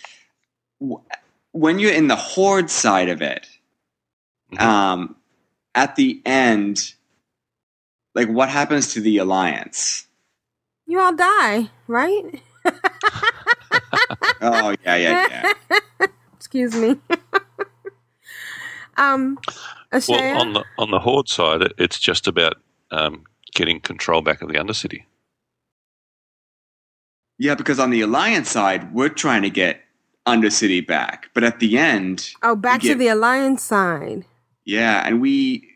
when 1.52 1.78
you're 1.78 1.92
in 1.92 2.08
the 2.08 2.16
horde 2.16 2.70
side 2.70 3.08
of 3.08 3.22
it, 3.22 3.46
Mhm. 4.52 4.60
um, 4.60 5.16
at 5.76 5.94
the 5.94 6.20
end, 6.26 6.94
like 8.20 8.28
what 8.28 8.48
happens 8.50 8.92
to 8.92 9.00
the 9.00 9.16
alliance? 9.18 10.06
You 10.86 11.00
all 11.00 11.14
die, 11.16 11.70
right? 11.86 12.42
Oh 14.42 14.74
yeah, 14.84 14.96
yeah, 14.96 15.26
yeah. 15.30 16.06
Excuse 16.36 16.74
me. 16.74 16.96
um, 18.96 19.38
Ashayo? 19.92 20.08
Well, 20.18 20.40
on 20.40 20.52
the 20.54 20.64
on 20.78 20.90
the 20.90 20.98
horde 20.98 21.28
side, 21.28 21.62
it, 21.62 21.72
it's 21.76 21.98
just 21.98 22.26
about 22.26 22.54
um, 22.90 23.24
getting 23.54 23.80
control 23.80 24.22
back 24.22 24.40
of 24.40 24.48
the 24.48 24.54
Undercity. 24.54 25.04
Yeah, 27.38 27.54
because 27.54 27.78
on 27.78 27.90
the 27.90 28.00
alliance 28.00 28.50
side, 28.50 28.94
we're 28.94 29.10
trying 29.10 29.42
to 29.42 29.50
get 29.50 29.82
Undercity 30.26 30.86
back, 30.86 31.28
but 31.34 31.44
at 31.44 31.58
the 31.60 31.76
end, 31.78 32.30
oh, 32.42 32.56
back 32.56 32.82
we 32.82 32.88
to 32.88 32.94
get- 32.94 32.98
the 32.98 33.08
alliance 33.08 33.62
side. 33.62 34.24
Yeah, 34.64 35.06
and 35.06 35.20
we, 35.20 35.68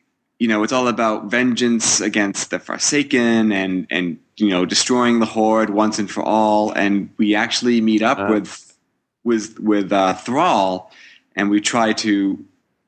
you 0.44 0.48
know, 0.48 0.62
it's 0.62 0.74
all 0.74 0.88
about 0.88 1.30
vengeance 1.30 2.02
against 2.02 2.50
the 2.50 2.58
Forsaken 2.58 3.50
and 3.50 3.86
and 3.88 4.18
you 4.36 4.50
know 4.50 4.66
destroying 4.66 5.18
the 5.18 5.24
Horde 5.24 5.70
once 5.70 5.98
and 5.98 6.10
for 6.10 6.22
all. 6.22 6.70
And 6.72 7.08
we 7.16 7.34
actually 7.34 7.80
meet 7.80 8.02
up 8.02 8.18
Ah. 8.18 8.28
with 8.28 8.76
with 9.24 9.58
with 9.58 9.90
uh, 9.90 10.12
Thrall, 10.12 10.92
and 11.34 11.48
we 11.48 11.62
try 11.62 11.94
to 11.94 12.44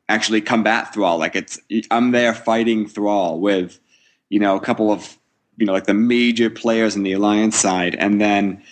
actually 0.06 0.42
combat 0.42 0.92
Thrall. 0.92 1.16
Like 1.16 1.34
it's 1.34 1.58
I'm 1.90 2.10
there 2.10 2.34
fighting 2.34 2.86
Thrall 2.86 3.40
with, 3.40 3.80
you 4.28 4.38
know, 4.38 4.54
a 4.54 4.60
couple 4.60 4.92
of 4.92 5.16
you 5.56 5.64
know 5.64 5.72
like 5.72 5.86
the 5.86 5.94
major 5.94 6.50
players 6.50 6.94
in 6.94 7.04
the 7.04 7.12
Alliance 7.14 7.56
side, 7.56 7.94
and 7.94 8.20
then 8.20 8.62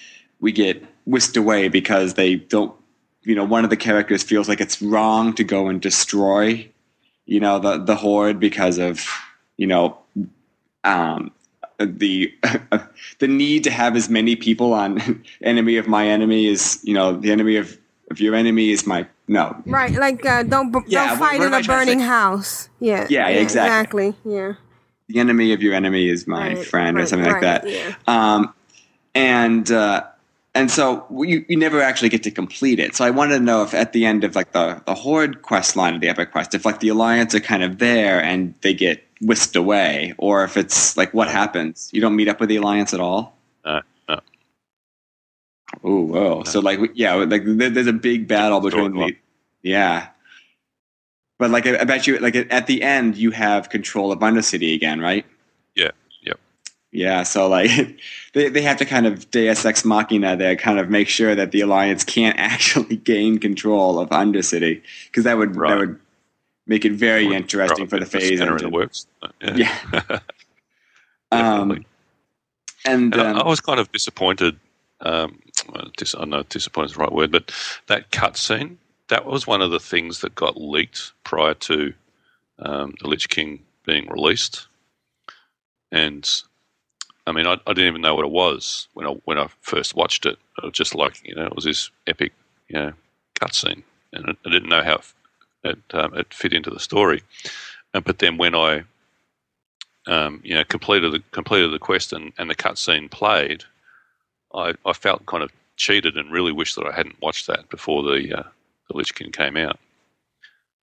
we 0.41 0.53
get 0.53 0.85
whisked 1.07 1.38
away 1.38 1.69
because 1.69 2.14
they 2.14 2.35
don't. 2.35 2.75
You 3.23 3.35
know, 3.35 3.45
one 3.45 3.64
of 3.64 3.71
the 3.71 3.79
characters 3.79 4.23
feels 4.23 4.47
like 4.47 4.61
it's 4.61 4.83
wrong 4.83 5.33
to 5.37 5.45
go 5.45 5.69
and 5.69 5.81
destroy 5.81 6.69
you 7.26 7.40
know 7.40 7.59
the 7.59 7.78
the 7.78 7.97
horde 7.97 8.38
because 8.40 8.78
of 8.78 9.04
you 9.57 9.66
know 9.66 9.99
um 10.85 11.31
the 11.78 12.33
the 13.19 13.28
need 13.28 13.64
to 13.64 13.71
have 13.71 13.97
as 13.97 14.09
many 14.09 14.37
people 14.37 14.73
on 14.73 15.23
enemy 15.43 15.76
of 15.76 15.87
my 15.88 16.07
enemy 16.07 16.47
is 16.47 16.81
you 16.85 16.95
know 16.95 17.16
the 17.16 17.31
enemy 17.33 17.57
of 17.57 17.78
of 18.11 18.21
your 18.21 18.35
enemy 18.35 18.71
is 18.71 18.87
my 18.87 19.07
no 19.28 19.57
Right, 19.66 19.93
like 19.95 20.25
uh, 20.26 20.43
don't 20.43 20.71
b- 20.73 20.81
Yeah, 20.87 21.07
don't 21.07 21.19
fight 21.19 21.40
in 21.40 21.54
a 21.54 21.62
burning 21.62 22.00
house. 22.00 22.69
Yeah, 22.81 23.09
Yeah, 23.09 23.28
exactly. 23.28 24.12
exactly. 24.12 24.16
Yeah, 24.25 24.52
the 25.09 25.21
enemy 25.21 25.52
of 25.52 25.62
your 25.62 25.75
enemy 25.75 26.09
is 26.09 26.26
my 26.26 26.54
Right, 26.54 26.66
friend 26.66 26.97
or 26.97 27.00
right, 27.00 27.09
something 27.09 27.26
like 27.26 27.40
right, 27.40 27.64
that 27.64 27.66
yeah. 27.66 27.95
um 28.07 28.54
and 29.14 29.71
uh 29.71 30.04
and 30.55 30.71
so 30.71 31.07
you, 31.11 31.45
you 31.49 31.57
never 31.57 31.81
actually 31.83 32.09
get 32.09 32.23
to 32.25 32.31
complete 32.31 32.79
it. 32.79 32.95
So 32.95 33.05
I 33.05 33.11
wanted 33.11 33.39
to 33.39 33.45
know 33.45 33.63
if 33.63 33.75
at 33.75 33.93
the 33.93 34.05
end 34.07 34.25
of 34.25 34.37
like 34.37 34.53
the, 34.53 34.83
the 34.87 34.95
Horde 34.95 35.43
quest 35.43 35.77
line 35.77 35.95
of 35.95 36.01
the 36.01 36.09
Epic 36.09 36.33
Quest, 36.33 36.55
if 36.55 36.65
like 36.65 36.81
the 36.81 36.89
Alliance 36.89 37.35
are 37.35 37.41
kind 37.41 37.63
of 37.63 37.79
there 37.79 38.23
and 38.23 38.55
they 38.63 38.75
get 38.75 39.05
whisked 39.21 39.57
away, 39.57 40.15
or 40.19 40.45
if 40.45 40.57
it's 40.57 40.97
like 40.97 41.13
what 41.15 41.29
happens? 41.29 41.91
You 41.93 42.01
don't 42.01 42.17
meet 42.17 42.29
up 42.29 42.41
with 42.41 42.49
the 42.49 42.57
Alliance 42.57 42.95
at 42.95 43.01
all? 43.01 43.37
No, 43.65 43.81
no. 44.09 44.21
Oh, 45.83 46.05
whoa. 46.07 46.43
So 46.45 46.61
like, 46.61 46.79
yeah, 46.95 47.15
like 47.15 47.43
there- 47.45 47.71
there's 47.71 47.87
a 47.87 47.93
big 47.93 48.29
battle 48.29 48.61
between 48.61 48.93
the, 48.93 49.17
yeah. 49.63 50.09
But 51.39 51.51
like, 51.51 51.67
I 51.67 51.81
I 51.81 51.85
bet 51.85 52.07
you, 52.07 52.19
like 52.19 52.37
at 52.37 52.67
the 52.69 52.83
end, 52.83 53.17
you 53.17 53.33
have 53.33 53.69
control 53.71 54.13
of 54.13 54.21
Undercity 54.21 54.75
again, 54.75 55.01
right? 55.01 55.27
Yeah, 56.97 57.25
So 57.25 57.49
like, 57.49 57.71
they 58.35 58.49
they 58.49 58.63
have 58.63 58.77
to 58.79 58.85
kind 58.85 59.05
of 59.07 59.29
Deus 59.33 59.65
Ex 59.65 59.85
Machina 59.85 60.37
there, 60.37 60.55
kind 60.55 60.79
of 60.79 60.89
make 60.89 61.09
sure 61.09 61.35
that 61.35 61.51
the 61.51 61.61
Alliance 61.61 62.05
can't 62.05 62.39
actually 62.39 62.97
gain 62.97 63.39
control 63.39 63.99
of 63.99 64.11
Undercity, 64.11 64.81
because 65.07 65.25
that 65.25 65.37
would 65.37 65.55
that 65.55 65.77
would 65.77 65.99
make 66.67 66.85
it 66.85 66.93
very 66.93 67.27
Would 67.27 67.37
interesting 67.37 67.89
for 67.89 67.99
the 67.99 68.07
throw 68.07 68.19
a 68.19 68.21
bit 68.21 68.23
of 68.23 68.25
a 68.25 68.29
phase. 68.31 68.41
in 68.41 68.49
engine. 68.49 68.71
works. 68.71 69.07
Yeah, 69.43 69.57
Yeah. 69.93 70.19
Um, 71.33 71.71
and 71.73 73.13
And 73.13 73.15
I- 73.17 73.31
um, 73.31 73.37
I 73.39 73.47
was 73.49 73.61
kind 73.61 73.81
of 73.81 73.91
disappointed. 73.91 74.57
Um, 75.01 75.41
dis- 75.97 76.15
I 76.15 76.19
don't 76.19 76.31
know 76.31 76.43
disappointed 76.45 76.91
is 76.91 76.97
the 76.97 77.01
right 77.01 77.11
word, 77.13 77.33
but 77.33 77.51
that 77.89 78.13
cutscene, 78.13 78.77
that 79.09 79.27
was 79.27 79.47
one 79.47 79.61
of 79.63 79.73
the 79.73 79.81
things 79.81 80.21
that 80.21 80.37
got 80.37 80.61
leaked 80.61 81.13
prior 81.25 81.55
to 81.55 81.93
um, 82.61 82.95
the 83.01 83.09
Lich 83.09 83.29
King 83.29 83.65
being 83.85 84.07
released. 84.09 84.69
And 85.91 86.25
I 87.26 87.33
mean, 87.33 87.47
I, 87.47 87.54
I 87.66 87.73
didn't 87.73 87.88
even 87.88 88.02
know 88.02 88.14
what 88.14 88.26
it 88.26 88.31
was 88.31 88.88
when 88.95 89.07
I 89.07 89.11
when 89.25 89.38
I 89.38 89.49
first 89.61 89.95
watched 89.95 90.26
it. 90.26 90.38
It 90.59 90.64
was 90.64 90.73
just 90.73 90.95
like 90.95 91.21
you 91.26 91.35
know, 91.35 91.47
it 91.47 91.54
was 91.54 91.64
this 91.64 91.90
epic, 92.07 92.33
you 92.69 92.78
know, 92.78 92.93
cutscene, 93.40 93.83
and 94.12 94.26
I, 94.26 94.31
I 94.47 94.50
didn't 94.50 94.69
know 94.69 94.83
how 94.83 94.97
it, 94.97 95.04
it, 95.64 95.95
um, 95.95 96.14
it 96.14 96.33
fit 96.35 96.52
into 96.52 96.71
the 96.71 96.81
story. 96.81 97.23
And 97.95 98.04
but 98.04 98.19
then 98.19 98.37
when 98.37 98.54
I 98.54 98.85
um, 100.07 100.40
you 100.45 100.54
know, 100.54 100.64
completed 100.64 101.12
the 101.12 101.23
completed 101.31 101.73
the 101.73 101.78
quest 101.78 102.12
and, 102.12 102.33
and 102.38 102.50
the 102.50 102.54
cutscene 102.54 103.11
played, 103.11 103.64
I, 104.54 104.75
I 104.85 104.93
felt 104.93 105.26
kind 105.26 105.43
of 105.43 105.50
cheated 105.76 106.16
and 106.16 106.31
really 106.31 106.52
wished 106.52 106.76
that 106.76 106.87
I 106.87 106.93
hadn't 106.93 107.21
watched 107.21 107.47
that 107.47 107.69
before 107.69 108.02
the 108.02 108.38
uh, 108.38 108.43
the 108.88 108.97
Lich 108.97 109.14
King 109.14 109.33
came 109.33 109.57
out. 109.57 109.78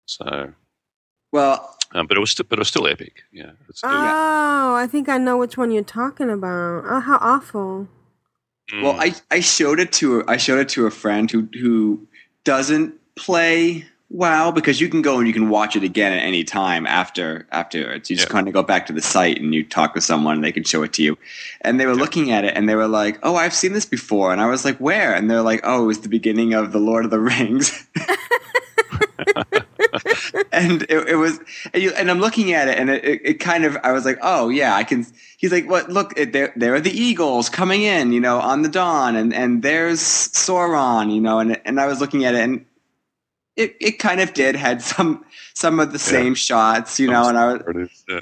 So, 0.07 0.53
well, 1.33 1.77
um, 1.95 2.07
but 2.07 2.17
it 2.17 2.21
was 2.21 2.31
still, 2.31 2.47
but 2.49 2.59
it 2.59 2.61
was 2.61 2.69
still 2.69 2.87
epic. 2.87 3.23
Yeah, 3.33 3.51
it's 3.69 3.79
still, 3.79 3.91
Oh, 3.93 4.75
I 4.77 4.87
think 4.91 5.09
I 5.09 5.19
know 5.19 5.37
which 5.37 5.57
one 5.57 5.71
you're 5.71 5.83
talking 5.83 6.31
about. 6.31 6.85
Oh, 6.87 7.01
how 7.01 7.19
awful! 7.21 7.89
Mm, 8.73 8.83
Well, 8.83 8.97
I, 9.01 9.15
I 9.31 9.41
showed 9.41 9.81
it 9.81 9.93
to 9.95 10.25
I 10.29 10.37
showed 10.37 10.59
it 10.61 10.69
to 10.71 10.87
a 10.87 10.91
friend 10.91 11.31
who 11.31 11.49
who 11.61 12.07
doesn't 12.45 12.95
play 13.17 13.87
WoW 14.11 14.51
because 14.51 14.81
you 14.81 14.89
can 14.89 15.03
go 15.03 15.19
and 15.19 15.27
you 15.27 15.33
can 15.35 15.49
watch 15.51 15.77
it 15.77 15.83
again 15.83 16.13
at 16.13 16.23
any 16.23 16.43
time 16.45 16.87
after 16.87 17.47
afterwards. 17.53 18.09
You 18.11 18.17
just 18.17 18.29
Yeah. 18.29 18.33
kind 18.33 18.49
of 18.49 18.55
go 18.55 18.63
back 18.63 18.87
to 18.87 18.93
the 18.93 19.03
site 19.03 19.39
and 19.41 19.55
you 19.55 19.65
talk 19.65 19.95
with 19.95 20.05
someone 20.05 20.37
and 20.37 20.45
they 20.45 20.53
can 20.53 20.65
show 20.65 20.83
it 20.83 20.93
to 20.95 21.03
you. 21.03 21.19
And 21.63 21.79
they 21.81 21.85
were 21.87 21.95
looking 21.97 22.31
at 22.31 22.45
it 22.45 22.55
and 22.57 22.69
they 22.69 22.75
were 22.75 22.89
like, 22.89 23.19
"Oh, 23.23 23.37
I've 23.37 23.53
seen 23.55 23.73
this 23.75 23.85
before." 23.87 24.33
And 24.33 24.41
I 24.41 24.47
was 24.47 24.65
like, 24.65 24.79
"Where?" 24.79 25.15
And 25.15 25.31
they're 25.31 25.43
like, 25.43 25.61
"Oh, 25.65 25.85
it 25.85 25.87
was 25.87 26.01
the 26.01 26.09
beginning 26.09 26.53
of 26.55 26.73
the 26.73 26.79
Lord 26.81 27.05
of 27.05 27.11
the 27.11 27.21
Rings." 27.21 27.87
and 30.53 30.83
it, 30.83 31.09
it 31.09 31.17
was 31.17 31.41
and, 31.73 31.83
you, 31.83 31.93
and 31.93 32.11
I'm 32.11 32.21
looking 32.21 32.53
at 32.53 32.69
it 32.69 32.79
and 32.79 32.91
it, 32.91 33.05
it, 33.05 33.21
it 33.25 33.35
kind 33.35 33.65
of 33.65 33.77
I 33.83 33.93
was 33.93 34.05
like 34.05 34.19
oh 34.23 34.49
yeah 34.49 34.75
I 34.75 34.85
can 34.85 35.07
he's 35.37 35.53
like 35.53 35.69
what 35.69 35.89
look 35.89 36.19
it, 36.19 36.33
there 36.33 36.53
there 36.57 36.75
are 36.75 36.81
the 36.81 36.91
eagles 36.91 37.49
coming 37.49 37.83
in 37.83 38.13
you 38.13 38.21
know 38.21 38.39
on 38.41 38.63
the 38.63 38.69
dawn 38.69 39.17
and 39.17 39.33
and 39.35 39.63
there's 39.63 40.01
Sauron 40.01 41.15
you 41.15 41.21
know 41.21 41.39
and 41.39 41.61
and 41.65 41.81
I 41.81 41.87
was 41.87 42.01
looking 42.01 42.25
at 42.25 42.35
it 42.35 42.41
and 42.41 42.65
it 43.57 43.77
it 43.81 43.99
kind 43.99 44.21
of 44.21 44.35
did 44.35 44.57
had 44.57 44.83
some 44.83 45.25
some 45.55 45.81
of 45.81 45.93
the 45.93 45.99
same 45.99 46.35
shots 46.35 46.99
you 47.01 47.09
know 47.09 47.29
and 47.29 47.39
I 47.39 47.53
was 47.53 47.63
there 47.63 47.71
it 47.71 47.77
is. 47.77 48.05
Yeah. 48.09 48.21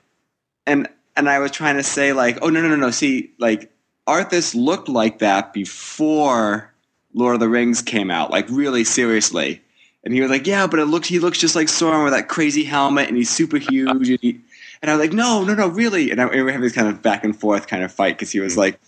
and 0.67 0.89
and 1.17 1.29
I 1.29 1.39
was 1.39 1.51
trying 1.51 1.77
to 1.77 1.83
say 1.83 2.13
like, 2.13 2.39
oh 2.43 2.51
no 2.51 2.61
no 2.61 2.69
no 2.69 2.77
no, 2.77 2.91
see 2.91 3.33
like 3.39 3.73
Arthas 4.07 4.55
looked 4.55 4.89
like 4.89 5.19
that 5.19 5.53
before 5.53 6.73
Lord 7.15 7.35
of 7.35 7.41
the 7.41 7.49
Rings 7.49 7.83
came 7.83 8.11
out, 8.11 8.31
like 8.31 8.47
really 8.51 8.85
seriously. 8.85 9.63
And 10.07 10.15
he 10.15 10.21
was 10.21 10.31
like, 10.31 10.47
yeah, 10.47 10.69
but 10.69 10.79
it 10.79 10.85
looks 10.85 11.09
he 11.09 11.19
looks 11.19 11.37
just 11.37 11.57
like 11.57 11.67
Sauron 11.67 12.05
with 12.05 12.13
that 12.13 12.29
crazy 12.29 12.63
helmet, 12.63 13.09
and 13.09 13.17
he's 13.17 13.29
super 13.29 13.57
huge. 13.57 14.09
and, 14.09 14.21
he, 14.21 14.41
and 14.81 14.89
I 14.89 14.95
was 14.95 15.01
like, 15.01 15.13
no 15.13 15.43
no 15.43 15.53
no, 15.55 15.67
really. 15.67 16.13
And 16.13 16.23
I, 16.23 16.27
we 16.27 16.41
were 16.43 16.53
having 16.53 16.63
this 16.63 16.75
kind 16.75 16.87
of 16.87 17.03
back 17.03 17.25
and 17.25 17.37
forth 17.37 17.67
kind 17.67 17.83
of 17.83 17.91
fight 17.91 18.17
because 18.17 18.31
he 18.31 18.39
was 18.39 18.53
mm-hmm. 18.53 18.61
like 18.61 18.81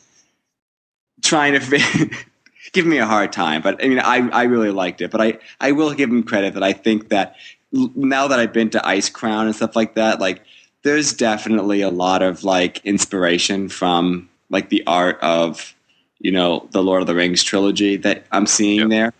trying 1.24 1.58
to 1.58 2.10
give 2.72 2.86
me 2.86 2.98
a 2.98 3.04
hard 3.04 3.32
time. 3.32 3.62
But 3.62 3.84
I 3.84 3.88
mean, 3.88 3.98
I 3.98 4.28
I 4.28 4.44
really 4.44 4.70
liked 4.70 5.00
it. 5.00 5.10
But 5.10 5.20
I 5.20 5.38
I 5.60 5.72
will 5.72 5.92
give 5.92 6.08
him 6.08 6.22
credit 6.22 6.54
that 6.54 6.62
I 6.62 6.72
think 6.72 7.08
that 7.08 7.34
now 7.72 8.28
that 8.28 8.38
I've 8.38 8.52
been 8.52 8.70
to 8.70 8.86
Ice 8.86 9.10
Crown 9.10 9.46
and 9.46 9.56
stuff 9.56 9.74
like 9.74 9.96
that, 9.96 10.20
like 10.20 10.42
there's 10.84 11.12
definitely 11.12 11.80
a 11.80 11.90
lot 11.90 12.22
of 12.22 12.44
like 12.44 12.80
inspiration 12.84 13.68
from 13.68 14.28
like 14.50 14.68
the 14.68 14.84
art 14.86 15.18
of 15.20 15.74
you 16.20 16.30
know 16.30 16.68
the 16.70 16.80
Lord 16.80 17.00
of 17.00 17.08
the 17.08 17.16
Rings 17.16 17.42
trilogy 17.42 17.96
that 17.96 18.24
I'm 18.30 18.46
seeing 18.46 18.78
Yep. 18.78 18.88
there. 18.90 19.04
yeah, 19.06 19.10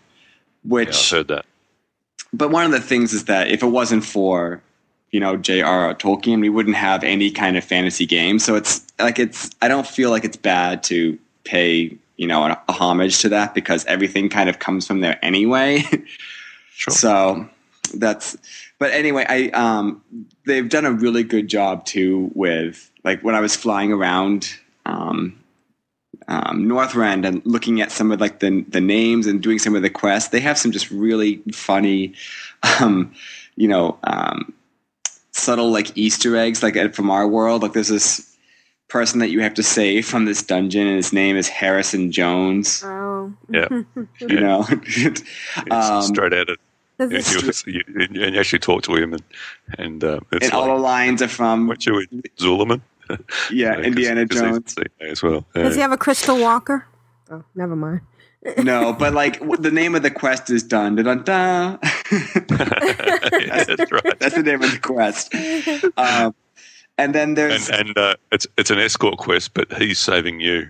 Which, 0.63 1.11
I 1.11 1.17
heard 1.17 1.27
that. 1.27 1.45
But 2.33 2.49
one 2.51 2.65
of 2.65 2.71
the 2.71 2.81
things 2.81 3.13
is 3.13 3.25
that 3.25 3.49
if 3.49 3.63
it 3.63 3.67
wasn't 3.67 4.03
for 4.03 4.61
you 5.11 5.19
know 5.19 5.37
J.R.R. 5.37 5.95
Tolkien, 5.95 6.41
we 6.41 6.49
wouldn't 6.49 6.75
have 6.75 7.03
any 7.03 7.31
kind 7.31 7.57
of 7.57 7.63
fantasy 7.63 8.05
game. 8.05 8.39
So 8.39 8.55
it's 8.55 8.85
like 8.99 9.19
it's 9.19 9.49
I 9.61 9.67
don't 9.67 9.87
feel 9.87 10.09
like 10.09 10.23
it's 10.25 10.37
bad 10.37 10.83
to 10.83 11.17
pay 11.43 11.97
you 12.17 12.27
know 12.27 12.43
a, 12.43 12.61
a 12.67 12.71
homage 12.71 13.19
to 13.19 13.29
that 13.29 13.53
because 13.53 13.85
everything 13.85 14.29
kind 14.29 14.49
of 14.49 14.59
comes 14.59 14.85
from 14.85 15.01
there 15.01 15.19
anyway. 15.23 15.83
Sure. 16.79 16.93
So 16.93 17.49
that's 17.93 18.37
but 18.79 18.91
anyway, 18.91 19.25
I 19.27 19.49
um 19.49 20.01
they've 20.45 20.69
done 20.69 20.85
a 20.85 20.93
really 20.93 21.23
good 21.23 21.49
job 21.49 21.85
too 21.85 22.31
with 22.33 22.89
like 23.03 23.21
when 23.21 23.35
I 23.35 23.41
was 23.41 23.53
flying 23.53 23.91
around 23.91 24.57
um 24.85 25.37
um, 26.27 26.67
Northrend 26.67 27.25
and 27.27 27.41
looking 27.45 27.81
at 27.81 27.91
some 27.91 28.11
of 28.11 28.19
like 28.19 28.39
the 28.39 28.61
the 28.69 28.81
names 28.81 29.27
and 29.27 29.41
doing 29.41 29.59
some 29.59 29.75
of 29.75 29.81
the 29.81 29.89
quests, 29.89 30.29
they 30.29 30.39
have 30.39 30.57
some 30.57 30.71
just 30.71 30.89
really 30.91 31.41
funny, 31.53 32.13
um, 32.79 33.13
you 33.55 33.67
know, 33.67 33.97
um, 34.03 34.53
subtle 35.31 35.71
like 35.71 35.95
Easter 35.97 36.35
eggs 36.35 36.61
like 36.63 36.93
from 36.95 37.09
our 37.09 37.27
world. 37.27 37.61
Like 37.63 37.73
there's 37.73 37.87
this 37.89 38.25
person 38.87 39.19
that 39.19 39.29
you 39.29 39.39
have 39.41 39.53
to 39.53 39.63
save 39.63 40.05
from 40.07 40.25
this 40.25 40.41
dungeon, 40.41 40.87
and 40.87 40.95
his 40.97 41.13
name 41.13 41.35
is 41.37 41.47
Harrison 41.47 42.11
Jones. 42.11 42.81
Oh, 42.83 43.31
Yeah. 43.49 43.67
You 44.19 44.39
know, 44.39 44.65
um, 45.71 46.01
straight 46.01 46.33
at 46.33 46.49
of 46.49 46.57
Does 46.97 47.11
And 47.11 47.13
it- 47.13 47.31
you, 47.41 47.47
was- 47.47 47.63
you, 47.67 47.83
and 47.95 48.15
you 48.15 48.39
actually 48.39 48.59
talk 48.59 48.81
to 48.83 48.95
him, 48.95 49.13
and 49.13 49.23
and 49.77 50.03
uh, 50.03 50.19
it's 50.31 50.45
and 50.47 50.53
all 50.53 50.65
the 50.65 50.73
lines 50.81 51.21
are 51.21 51.27
from 51.27 51.67
what 51.67 51.85
you 51.85 51.93
with 51.95 52.07
Zul'Aman? 53.09 53.51
yeah, 53.51 53.71
Uh, 53.71 53.75
'cause- 53.77 53.85
Indiana 53.85 54.27
'cause 54.27 54.39
Jones. 54.41 54.75
the 54.75 54.85
as 55.09 55.21
well. 55.23 55.45
Does 55.53 55.75
he 55.75 55.81
Uh, 55.81 55.83
have 55.83 55.91
a 55.91 55.97
crystal 55.97 56.37
walker? 56.39 56.85
Oh, 57.31 57.43
never 57.55 57.75
mind. 57.75 58.01
no, 58.63 58.93
but 58.93 59.13
like 59.13 59.39
the 59.61 59.69
name 59.71 59.95
of 59.95 60.01
the 60.03 60.09
quest 60.11 60.49
is 60.49 60.63
dun 60.63 60.95
dun 60.95 61.05
dun 61.05 61.23
dun. 61.23 61.79
that's 62.47 63.91
right. 63.91 64.19
That's 64.19 64.35
the 64.35 64.43
name 64.43 64.63
of 64.63 64.71
the 64.71 64.79
quest. 64.81 65.33
Um, 65.97 66.33
and 66.97 67.13
then 67.13 67.33
there's 67.35 67.69
And 67.69 67.87
and 67.89 67.97
uh, 67.97 68.15
it's 68.31 68.47
it's 68.57 68.71
an 68.71 68.79
escort 68.79 69.17
quest, 69.17 69.53
but 69.53 69.71
he's 69.73 69.99
saving 69.99 70.39
you. 70.39 70.67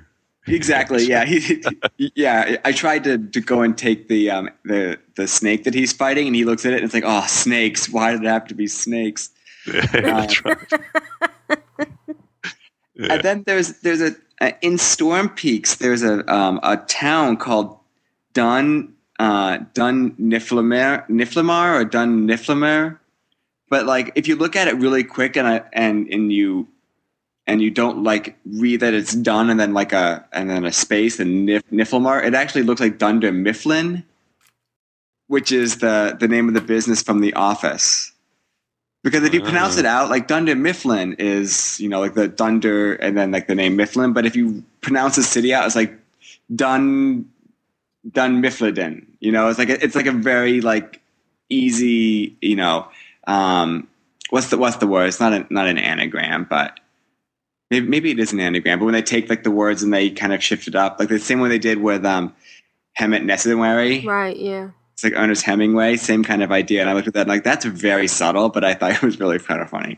exactly 0.48 1.03
yeah 1.05 1.25
he, 1.25 1.62
yeah. 2.15 2.55
I 2.65 2.72
tried 2.72 3.03
to, 3.03 3.17
to 3.19 3.39
go 3.41 3.62
and 3.62 3.77
take 3.77 4.08
the 4.08 4.31
um 4.31 4.50
the 4.65 4.98
the 5.15 5.27
snake 5.27 5.63
that 5.65 5.74
he's 5.75 5.93
fighting, 5.93 6.25
and 6.27 6.36
he 6.36 6.46
looks 6.46 6.65
at 6.65 6.74
it 6.74 6.77
and 6.77 6.86
it's 6.86 6.93
like 6.93 7.03
oh 7.05 7.25
snakes. 7.27 7.88
Why 7.89 8.12
did 8.12 8.24
it 8.24 8.27
have 8.27 8.48
to 8.48 8.55
be 8.55 8.67
snakes? 8.67 9.29
Yeah, 9.72 9.81
that's 9.91 10.43
right. 10.46 10.58
Yeah. 13.00 13.13
And 13.13 13.24
then 13.24 13.44
there's 13.44 13.79
there's 13.79 14.01
a, 14.01 14.13
a 14.41 14.53
in 14.62 14.77
Storm 14.77 15.29
Peaks 15.29 15.75
there's 15.75 16.03
a 16.03 16.29
um, 16.32 16.60
a 16.63 16.75
town 16.75 17.38
called 17.38 17.77
Dun 18.34 18.94
uh, 19.20 19.60
Dun 19.74 20.12
Niflheimar 20.20 21.08
Niflheimar 21.08 21.79
or 21.79 21.86
Dun 21.86 22.27
Niflheimar, 22.27 23.00
but 23.70 23.86
like 23.86 24.12
if 24.15 24.27
you 24.27 24.36
look 24.36 24.58
at 24.58 24.68
it 24.68 24.75
really 24.75 25.06
quick 25.06 25.38
and 25.38 25.48
I, 25.48 25.63
and 25.72 26.08
and 26.12 26.34
you 26.34 26.68
and 27.48 27.62
you 27.62 27.72
don't 27.72 28.03
like 28.03 28.36
read 28.46 28.82
that 28.82 28.94
it's 28.94 29.15
done 29.15 29.50
and 29.50 29.58
then 29.58 29.74
like 29.74 29.94
a 29.94 30.27
and 30.34 30.50
then 30.50 30.65
a 30.65 30.72
space 30.74 31.22
and 31.22 31.48
Nif, 31.48 31.63
Niflheimar, 31.72 32.25
it 32.25 32.36
actually 32.36 32.63
looks 32.63 32.82
like 32.82 32.98
Dunder 32.98 33.32
Mifflin, 33.32 34.03
which 35.27 35.53
is 35.53 35.77
the 35.77 36.18
the 36.20 36.27
name 36.27 36.50
of 36.50 36.53
the 36.53 36.62
business 36.62 37.01
from 37.01 37.22
The 37.22 37.34
Office. 37.34 38.12
Because 39.03 39.24
if 39.24 39.34
you 39.34 39.41
pronounce 39.41 39.77
it 39.77 39.86
out, 39.86 40.10
like 40.10 40.27
Dunder 40.27 40.56
Mifflin 40.56 41.13
is, 41.13 41.79
you 41.79 41.88
know, 41.88 42.01
like 42.01 42.15
the 42.15 42.27
Dunder 42.27 42.96
and 42.96 43.18
then 43.18 43.32
like 43.32 43.48
the 43.48 43.56
name 43.56 43.77
Mifflin. 43.77 44.12
But 44.12 44.25
if 44.25 44.36
you 44.36 44.63
pronounce 44.82 45.15
the 45.15 45.24
city 45.24 45.53
out, 45.53 45.65
it's 45.65 45.75
like 45.75 45.98
Dun 46.53 47.29
Dun 48.12 48.41
Mifflin. 48.41 49.08
You 49.20 49.32
know, 49.32 49.48
it's 49.48 49.58
like 49.58 49.70
a, 49.70 49.82
it's 49.82 49.96
like 49.96 50.06
a 50.06 50.12
very 50.12 50.60
like 50.60 51.01
easy, 51.50 52.36
you 52.41 52.58
know, 52.58 52.88
um, 53.25 53.88
what's 54.29 54.50
the 54.50 54.58
what's 54.58 54.77
the 54.77 54.88
word? 54.88 55.08
It's 55.08 55.20
not 55.20 55.34
a, 55.34 55.46
not 55.50 55.68
an 55.68 55.77
anagram, 55.77 56.46
but 56.50 56.79
maybe, 57.72 57.88
maybe 57.88 58.12
it 58.12 58.20
is 58.20 58.34
an 58.34 58.39
anagram. 58.39 58.79
But 58.79 58.86
when 58.86 58.94
they 58.94 59.01
take 59.01 59.29
like 59.29 59.44
the 59.44 59.51
words 59.51 59.82
and 59.82 59.94
they 59.94 60.10
kind 60.10 60.34
of 60.34 60.44
shift 60.44 60.68
it 60.68 60.75
up, 60.75 61.00
like 61.00 61.10
the 61.10 61.20
same 61.20 61.39
way 61.39 61.50
they 61.50 61.60
did 61.60 61.82
with 61.82 62.06
um, 62.06 62.36
Hemet 63.00 63.24
Nesingwary 63.24 64.06
Right, 64.06 64.36
yeah. 64.36 64.70
It's 65.00 65.03
like 65.06 65.13
Ernest 65.15 65.46
Hemingway, 65.46 65.96
same 65.96 66.25
kind 66.25 66.44
of 66.44 66.51
idea. 66.51 66.82
And 66.82 66.89
I 66.89 66.94
looked 66.94 67.08
at 67.08 67.13
that 67.13 67.22
and 67.22 67.29
like 67.29 67.46
that's 67.46 67.63
very 67.63 68.06
subtle, 68.06 68.50
but 68.50 68.65
I 68.65 68.74
thought 68.74 68.91
it 68.91 69.01
was 69.01 69.18
really 69.18 69.39
kind 69.39 69.62
of 69.62 69.70
funny. 69.70 69.98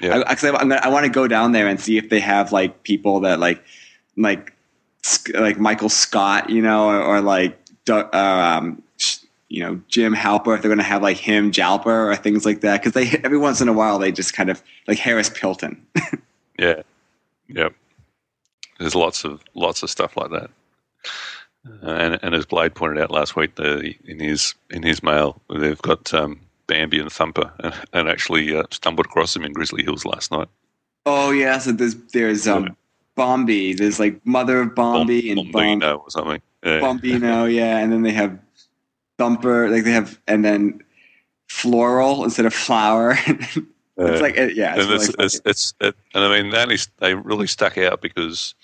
Yeah. 0.00 0.16
I, 0.16 0.32
actually, 0.32 0.50
I'm 0.50 0.70
gonna, 0.70 0.80
I 0.82 0.88
want 0.88 1.04
to 1.04 1.10
go 1.12 1.28
down 1.28 1.52
there 1.52 1.68
and 1.68 1.78
see 1.78 1.98
if 1.98 2.10
they 2.10 2.18
have 2.18 2.50
like 2.50 2.82
people 2.82 3.20
that 3.20 3.38
like 3.38 3.62
like 4.16 4.52
like 5.34 5.60
Michael 5.60 5.88
Scott, 5.88 6.50
you 6.50 6.62
know, 6.62 6.88
or, 6.88 7.00
or 7.00 7.20
like 7.20 7.56
uh, 7.88 8.08
um, 8.12 8.82
you 9.48 9.62
know 9.62 9.80
Jim 9.86 10.16
Halpert. 10.16 10.56
If 10.56 10.62
they're 10.62 10.68
gonna 10.68 10.82
have 10.82 11.00
like 11.00 11.16
him 11.16 11.52
Jalper 11.52 11.86
or 11.86 12.16
things 12.16 12.44
like 12.44 12.62
that, 12.62 12.82
because 12.82 12.92
they 12.92 13.16
every 13.22 13.38
once 13.38 13.60
in 13.60 13.68
a 13.68 13.72
while 13.72 14.00
they 14.00 14.10
just 14.10 14.34
kind 14.34 14.50
of 14.50 14.60
like 14.88 14.98
Harris 14.98 15.30
Pilton. 15.30 15.80
Yeah, 16.56 16.82
yep. 17.48 17.74
There's 18.78 18.94
lots 18.94 19.24
of 19.24 19.42
lots 19.54 19.82
of 19.82 19.90
stuff 19.90 20.16
like 20.16 20.30
that. 20.30 20.50
Uh, 21.82 21.86
and 21.90 22.18
and 22.22 22.34
as 22.34 22.44
Blade 22.46 22.74
pointed 22.74 23.02
out 23.02 23.10
last 23.10 23.36
week, 23.36 23.54
the, 23.56 23.94
in 24.06 24.20
his 24.20 24.54
in 24.70 24.82
his 24.82 25.02
mail, 25.02 25.40
they've 25.54 25.80
got 25.80 26.12
um, 26.12 26.40
Bambi 26.66 26.98
and 27.00 27.10
Thumper, 27.10 27.50
and, 27.60 27.74
and 27.92 28.08
actually 28.08 28.54
uh, 28.54 28.64
stumbled 28.70 29.06
across 29.06 29.32
them 29.34 29.44
in 29.44 29.52
Grizzly 29.52 29.82
Hills 29.82 30.04
last 30.04 30.30
night. 30.30 30.48
oh 31.06 31.30
yeah, 31.30 31.58
so 31.58 31.72
there's 31.72 31.94
there's 32.12 32.46
um 32.46 32.76
Bombi. 33.16 33.74
There's 33.74 33.98
like 33.98 34.20
Mother 34.26 34.60
of 34.60 34.74
Bombi 34.74 35.30
and 35.30 35.52
Bomb, 35.52 35.80
Bombino 35.80 36.00
or 36.02 36.10
something. 36.10 36.42
Yeah. 36.64 36.80
Bombino, 36.80 37.52
yeah, 37.60 37.78
and 37.78 37.92
then 37.92 38.02
they 38.02 38.12
have 38.12 38.38
Thumper, 39.18 39.70
like 39.70 39.84
they 39.84 39.92
have, 39.92 40.18
and 40.26 40.44
then 40.44 40.82
Floral 41.48 42.24
instead 42.24 42.46
of 42.46 42.54
Flower. 42.54 43.12
it's 43.26 43.56
Uh, 43.96 44.18
like, 44.20 44.36
it- 44.36 44.56
yeah, 44.56 44.74
it's 44.74 44.82
and 44.84 44.90
really 44.92 45.14
it's, 45.20 45.40
it's, 45.46 45.74
it, 45.80 45.94
and 46.14 46.24
I 46.24 46.28
mean 46.42 46.50
they 46.50 46.58
only, 46.60 46.78
they 46.98 47.14
really 47.14 47.46
stuck 47.46 47.78
out 47.78 48.00
because 48.02 48.54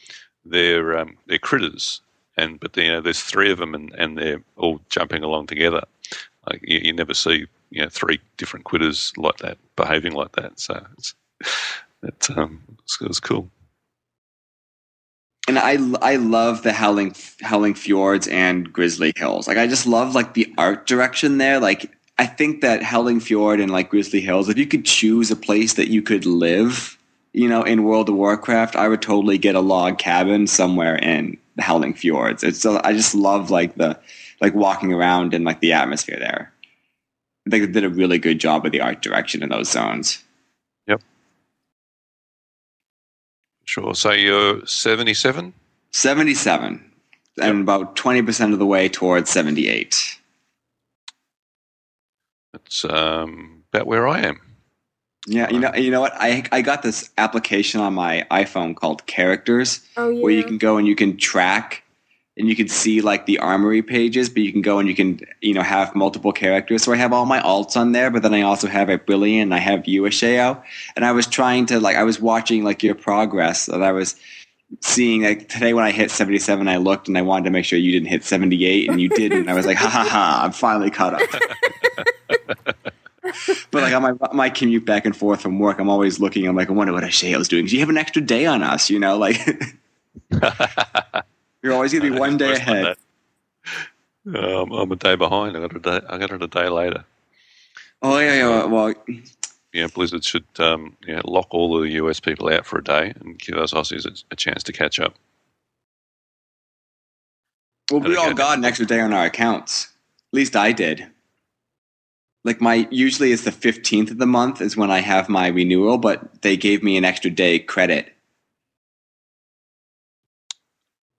they're 0.45 0.99
um, 0.99 1.17
they're 1.29 1.39
critters, 1.39 2.01
and 2.41 2.59
but 2.59 2.77
you 2.77 2.89
know 2.89 3.01
there's 3.01 3.23
three 3.23 3.51
of 3.51 3.59
them, 3.59 3.75
and, 3.75 3.93
and 3.95 4.19
they're 4.19 4.43
all 4.57 4.81
jumping 4.89 5.23
along 5.23 5.47
together. 5.47 5.83
Like 6.49 6.61
you, 6.63 6.81
you 6.83 6.93
never 6.93 7.15
see 7.15 7.47
you 7.71 7.83
know 7.83 7.89
three 7.89 8.21
different 8.37 8.65
quitters 8.65 9.13
like 9.17 9.39
that 9.39 9.59
behaving 9.77 10.13
like 10.13 10.33
that. 10.33 10.59
So 10.59 10.85
it's 10.99 11.15
it's 12.03 12.31
um 12.31 12.63
cool. 13.23 13.51
and 15.49 15.59
I 15.59 15.79
I 16.01 16.17
love 16.17 16.63
the 16.63 16.73
Howling 16.73 17.15
Howling 17.43 17.75
Fjords 17.75 18.29
and 18.29 18.73
Grizzly 18.73 19.13
Hills. 19.17 19.49
Like 19.49 19.59
I 19.59 19.67
just 19.67 19.87
love 19.87 20.15
like 20.15 20.35
the 20.35 20.53
art 20.59 20.87
direction 20.87 21.39
there. 21.39 21.61
Like 21.61 21.91
I 22.19 22.27
think 22.27 22.61
that 22.61 22.83
Howling 22.83 23.21
Fjord 23.21 23.61
and 23.61 23.73
like 23.73 23.91
Grizzly 23.91 24.21
Hills, 24.21 24.49
if 24.49 24.59
you 24.59 24.67
could 24.67 24.85
choose 24.85 25.31
a 25.31 25.37
place 25.37 25.75
that 25.75 25.89
you 25.89 26.03
could 26.03 26.27
live, 26.27 26.99
you 27.33 27.49
know, 27.49 27.63
in 27.63 27.85
World 27.85 28.09
of 28.09 28.15
Warcraft, 28.15 28.77
I 28.77 28.89
would 28.89 29.03
totally 29.03 29.39
get 29.39 29.55
a 29.55 29.61
log 29.61 29.99
cabin 29.99 30.47
somewhere 30.47 30.97
in 30.97 31.39
the 31.61 31.65
Howling 31.67 31.95
Fjords. 31.95 32.43
It's 32.43 32.61
so 32.61 32.81
I 32.83 32.93
just 32.93 33.15
love 33.15 33.51
like 33.51 33.77
the 33.77 33.99
like 34.41 34.55
walking 34.55 34.93
around 34.93 35.35
and 35.35 35.45
like 35.45 35.61
the 35.61 35.73
atmosphere 35.73 36.19
there. 36.19 36.53
I 37.47 37.51
think 37.51 37.67
they 37.67 37.73
did 37.73 37.85
a 37.85 37.95
really 37.95 38.19
good 38.19 38.39
job 38.39 38.65
with 38.65 38.73
the 38.73 38.81
art 38.81 39.03
direction 39.03 39.43
in 39.43 39.51
those 39.51 39.71
zones. 39.71 40.23
Yep. 40.87 41.03
Sure. 43.65 43.95
So 43.95 44.13
you're 44.13 44.65
77. 44.67 45.53
77 45.93 46.93
and 47.41 47.61
about 47.63 47.97
20% 47.97 48.53
of 48.53 48.59
the 48.59 48.67
way 48.67 48.89
towards 48.89 49.31
78. 49.31 50.19
That's 52.53 52.85
um, 52.85 53.65
about 53.73 53.87
where 53.87 54.07
I 54.07 54.21
am. 54.21 54.50
Yeah, 55.27 55.51
you 55.51 55.59
know, 55.59 55.75
you 55.75 55.91
know 55.91 56.01
what? 56.01 56.15
I 56.17 56.45
I 56.51 56.63
got 56.63 56.83
this 56.83 57.11
application 57.19 57.81
on 57.81 57.95
my 57.95 58.27
iPhone 58.31 58.75
called 58.75 59.05
Characters, 59.07 59.81
Oh 59.97 60.09
yeah. 60.09 60.23
where 60.23 60.33
you 60.33 60.43
can 60.45 60.57
go 60.59 60.77
and 60.79 60.87
you 60.89 60.97
can 60.97 61.19
track, 61.19 61.83
and 62.39 62.49
you 62.49 62.57
can 62.57 62.69
see 62.69 63.03
like 63.03 63.27
the 63.27 63.39
armory 63.39 63.83
pages, 63.83 64.31
but 64.31 64.39
you 64.43 64.51
can 64.51 64.63
go 64.63 64.79
and 64.79 64.89
you 64.89 64.95
can 64.95 65.21
you 65.43 65.53
know 65.53 65.63
have 65.63 65.95
multiple 65.95 66.33
characters. 66.33 66.83
So 66.85 66.93
I 66.93 66.97
have 66.97 67.13
all 67.13 67.27
my 67.27 67.39
alts 67.41 67.77
on 67.77 67.93
there, 67.93 68.11
but 68.11 68.23
then 68.23 68.33
I 68.33 68.41
also 68.43 68.67
have 68.67 68.89
Aprillian, 68.89 69.43
and 69.43 69.55
I 69.55 69.59
have 69.59 69.87
you, 69.87 70.03
Ashayo, 70.03 70.63
and 70.97 71.05
I 71.05 71.13
was 71.13 71.27
trying 71.27 71.67
to 71.67 71.81
like 71.81 71.97
I 71.97 72.03
was 72.05 72.19
watching 72.19 72.65
like 72.65 72.83
your 72.83 72.95
progress, 72.95 73.69
and 73.69 73.85
I 73.85 73.93
was 73.93 74.17
seeing 74.81 75.23
like 75.23 75.49
today 75.51 75.75
when 75.75 75.85
I 75.85 75.91
hit 75.91 76.11
seventy 76.11 76.39
seven, 76.39 76.67
I 76.67 76.79
looked 76.79 77.09
and 77.09 77.19
I 77.19 77.23
wanted 77.23 77.45
to 77.45 77.51
make 77.51 77.67
sure 77.67 77.79
you 77.79 77.93
didn't 77.93 78.09
hit 78.09 78.25
seventy 78.25 78.65
eight, 78.65 78.89
and 78.89 78.99
you 78.99 79.11
didn't. 79.11 79.41
and 79.41 79.51
I 79.51 79.55
was 79.55 79.67
like, 79.67 79.77
ha 79.77 79.89
ha 79.89 80.05
ha! 80.09 80.41
I'm 80.45 80.53
finally 80.53 80.91
caught 80.91 81.15
up. 81.21 81.21
But 83.71 83.83
like 83.83 83.95
on 83.95 84.03
my 84.03 84.29
my 84.33 84.51
commute 84.51 84.85
back 84.85 85.05
and 85.07 85.17
forth 85.17 85.41
from 85.41 85.59
work, 85.59 85.79
I'm 85.79 85.89
always 85.89 86.19
looking. 86.19 86.47
I'm 86.47 86.57
like, 86.57 86.69
I 86.69 86.73
wonder 86.73 86.93
what 86.93 87.05
Ashayo's 87.05 87.49
doing. 87.49 87.67
Do 87.67 87.75
you 87.75 87.81
have 87.81 87.89
an 87.89 87.99
extra 87.99 88.21
day 88.23 88.47
on 88.47 88.63
us? 88.63 88.91
You 88.91 88.99
know, 88.99 89.17
like 89.17 89.39
you're 91.63 91.73
always 91.73 91.93
gonna 91.93 92.11
be 92.11 92.11
one 92.19 92.37
day 92.37 92.53
ahead. 92.53 92.97
Um, 94.27 94.73
I'm 94.73 94.91
a 94.93 94.97
day 94.97 95.15
behind. 95.15 95.57
I 95.57 95.61
got 95.61 95.77
a 95.77 95.79
day. 95.79 96.07
I 96.09 96.19
got 96.19 96.33
it 96.33 96.43
a 96.43 96.47
day 96.47 96.69
later. 96.69 97.05
Oh 98.03 98.19
yeah, 98.19 98.35
yeah. 98.35 98.65
Well, 98.65 98.95
Yeah, 99.73 99.87
Blizzard 99.87 100.25
should 100.25 100.47
um, 100.59 100.97
yeah, 101.07 101.21
lock 101.25 101.49
all 101.51 101.81
the 101.81 101.89
US 101.91 102.19
people 102.19 102.53
out 102.53 102.67
for 102.67 102.79
a 102.79 102.85
day 102.85 103.13
and 103.21 103.39
give 103.39 103.57
us 103.57 103.73
Aussies 103.73 104.07
a, 104.07 104.13
a 104.33 104.37
chance 104.37 104.63
to 104.65 104.73
catch 104.73 104.99
up. 104.99 105.15
well, 107.91 108.01
we 108.01 108.17
all 108.17 108.35
got 108.35 108.59
an 108.59 108.65
extra 108.65 108.87
day 108.87 109.01
on 109.01 109.13
our 109.13 109.27
accounts. 109.27 109.85
At 110.33 110.37
least 110.37 110.57
I 110.57 110.73
did. 110.73 111.07
Like 112.45 112.61
my 112.61 112.89
usually 112.91 113.33
is 113.33 113.45
the 113.45 113.53
fifteenth 113.53 114.11
of 114.11 114.19
the 114.19 114.27
month 114.27 114.61
is 114.61 114.77
when 114.77 114.91
I 114.91 115.01
have 115.01 115.29
my 115.29 115.49
renewal, 115.49 115.99
but 115.99 116.43
they 116.43 116.57
gave 116.57 116.83
me 116.83 116.97
an 116.97 117.05
extra 117.05 117.31
day 117.31 117.59
credit. 117.59 118.15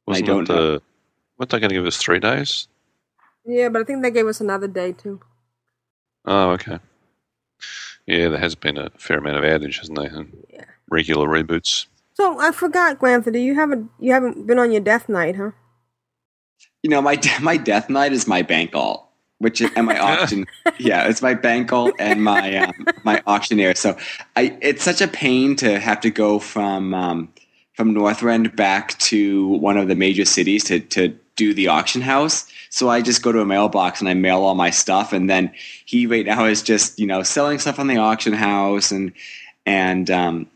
Wasn't 0.07 0.25
don't 0.27 0.49
it, 0.49 0.49
know. 0.49 0.79
weren't 1.37 1.51
they 1.51 1.59
going 1.59 1.69
to 1.69 1.75
give 1.75 1.85
us 1.85 1.97
three 1.97 2.19
days? 2.19 2.67
yeah, 3.45 3.69
but 3.69 3.81
I 3.81 3.85
think 3.85 4.01
they 4.01 4.11
gave 4.11 4.27
us 4.27 4.41
another 4.41 4.67
day 4.67 4.93
too. 4.93 5.21
Oh, 6.25 6.51
okay. 6.51 6.79
Yeah, 8.07 8.29
there 8.29 8.39
has 8.39 8.55
been 8.55 8.77
a 8.77 8.89
fair 8.97 9.19
amount 9.19 9.37
of 9.37 9.43
outage, 9.43 9.77
hasn't 9.77 9.97
there? 9.97 10.13
And 10.13 10.45
Yeah. 10.49 10.65
regular 10.89 11.27
reboots. 11.27 11.85
So 12.15 12.39
I 12.39 12.51
forgot, 12.51 12.99
Granthony, 12.99 13.43
you 13.43 13.55
haven't 13.55 13.89
you 13.99 14.11
haven't 14.11 14.45
been 14.47 14.59
on 14.59 14.71
your 14.71 14.81
death 14.81 15.07
knight, 15.07 15.35
huh? 15.35 15.51
You 16.83 16.89
know, 16.89 17.01
my 17.01 17.19
my 17.41 17.57
death 17.57 17.89
knight 17.89 18.11
is 18.13 18.27
my 18.27 18.41
bank 18.41 18.71
alt, 18.75 19.07
which 19.41 19.59
is, 19.59 19.71
and 19.75 19.87
my 19.87 19.97
auction. 20.19 20.45
yeah, 20.77 21.07
it's 21.07 21.21
my 21.21 21.33
bank 21.33 21.73
alt 21.73 21.95
and 21.99 22.23
my 22.23 22.57
um, 22.57 22.85
my 23.03 23.21
auctioneer. 23.27 23.75
So 23.75 23.97
I, 24.35 24.57
it's 24.61 24.83
such 24.83 25.01
a 25.01 25.07
pain 25.07 25.55
to 25.57 25.79
have 25.79 25.99
to 26.01 26.09
go 26.09 26.39
from 26.39 26.93
um, 26.93 27.29
from 27.73 27.93
Northrend 27.93 28.55
back 28.55 28.97
to 28.99 29.47
one 29.47 29.77
of 29.77 29.87
the 29.87 29.95
major 29.95 30.25
cities 30.25 30.63
to 30.65 30.79
to 30.79 31.17
do 31.35 31.53
the 31.53 31.67
auction 31.67 32.01
house. 32.01 32.45
So 32.69 32.89
I 32.89 33.01
just 33.01 33.23
go 33.23 33.31
to 33.31 33.39
a 33.39 33.45
mailbox 33.45 33.99
and 33.99 34.07
I 34.07 34.13
mail 34.13 34.43
all 34.43 34.55
my 34.55 34.69
stuff. 34.69 35.11
And 35.11 35.29
then 35.29 35.51
he 35.85 36.05
right 36.05 36.25
now 36.25 36.45
is 36.45 36.61
just 36.61 36.99
you 36.99 37.07
know 37.07 37.23
selling 37.23 37.59
stuff 37.59 37.79
on 37.79 37.87
the 37.87 37.97
auction 37.97 38.33
house 38.33 38.91
and 38.91 39.11
and 39.65 40.09
um, 40.11 40.47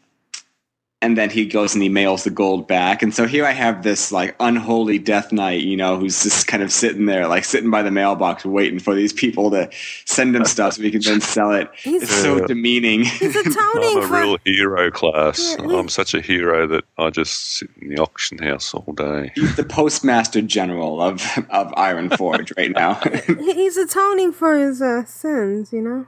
and 1.05 1.15
then 1.17 1.29
he 1.29 1.45
goes 1.45 1.73
and 1.75 1.83
he 1.83 1.89
mails 1.89 2.23
the 2.23 2.29
gold 2.31 2.67
back. 2.67 3.03
And 3.03 3.13
so 3.13 3.27
here 3.27 3.45
I 3.45 3.51
have 3.51 3.83
this 3.83 4.11
like 4.11 4.35
unholy 4.39 4.97
death 4.97 5.31
knight, 5.31 5.61
you 5.61 5.77
know, 5.77 5.97
who's 5.99 6.23
just 6.23 6.47
kind 6.47 6.63
of 6.63 6.71
sitting 6.71 7.05
there, 7.05 7.27
like 7.27 7.45
sitting 7.45 7.69
by 7.69 7.83
the 7.83 7.91
mailbox, 7.91 8.43
waiting 8.43 8.79
for 8.79 8.95
these 8.95 9.13
people 9.13 9.51
to 9.51 9.69
send 10.05 10.35
him 10.35 10.45
stuff 10.45 10.73
so 10.73 10.81
he 10.81 10.89
can 10.89 11.01
then 11.01 11.21
sell 11.21 11.51
it. 11.51 11.69
He's- 11.75 12.03
it's 12.03 12.11
so 12.11 12.37
Yeah. 12.39 12.47
demeaning. 12.47 13.03
He's 13.05 13.35
atoning 13.35 13.97
I'm 13.97 14.03
a 14.03 14.07
for. 14.07 14.13
real 14.19 14.37
hero 14.45 14.89
class. 14.91 15.55
Yeah, 15.59 15.65
I'm 15.77 15.89
such 15.89 16.13
a 16.13 16.21
hero 16.21 16.65
that 16.67 16.83
I 16.97 17.11
just 17.11 17.57
sit 17.57 17.69
in 17.79 17.89
the 17.89 17.97
auction 18.01 18.39
house 18.39 18.73
all 18.73 18.91
day. 18.93 19.31
He's 19.35 19.55
the 19.55 19.63
postmaster 19.63 20.41
general 20.41 21.01
of 21.01 21.21
of 21.51 21.71
Iron 21.77 22.09
Forge 22.09 22.51
right 22.57 22.71
now. 22.71 22.95
He's 23.27 23.77
atoning 23.77 24.31
for 24.33 24.57
his 24.57 24.81
uh, 24.81 25.05
sins, 25.05 25.71
you 25.71 25.81
know. 25.81 26.07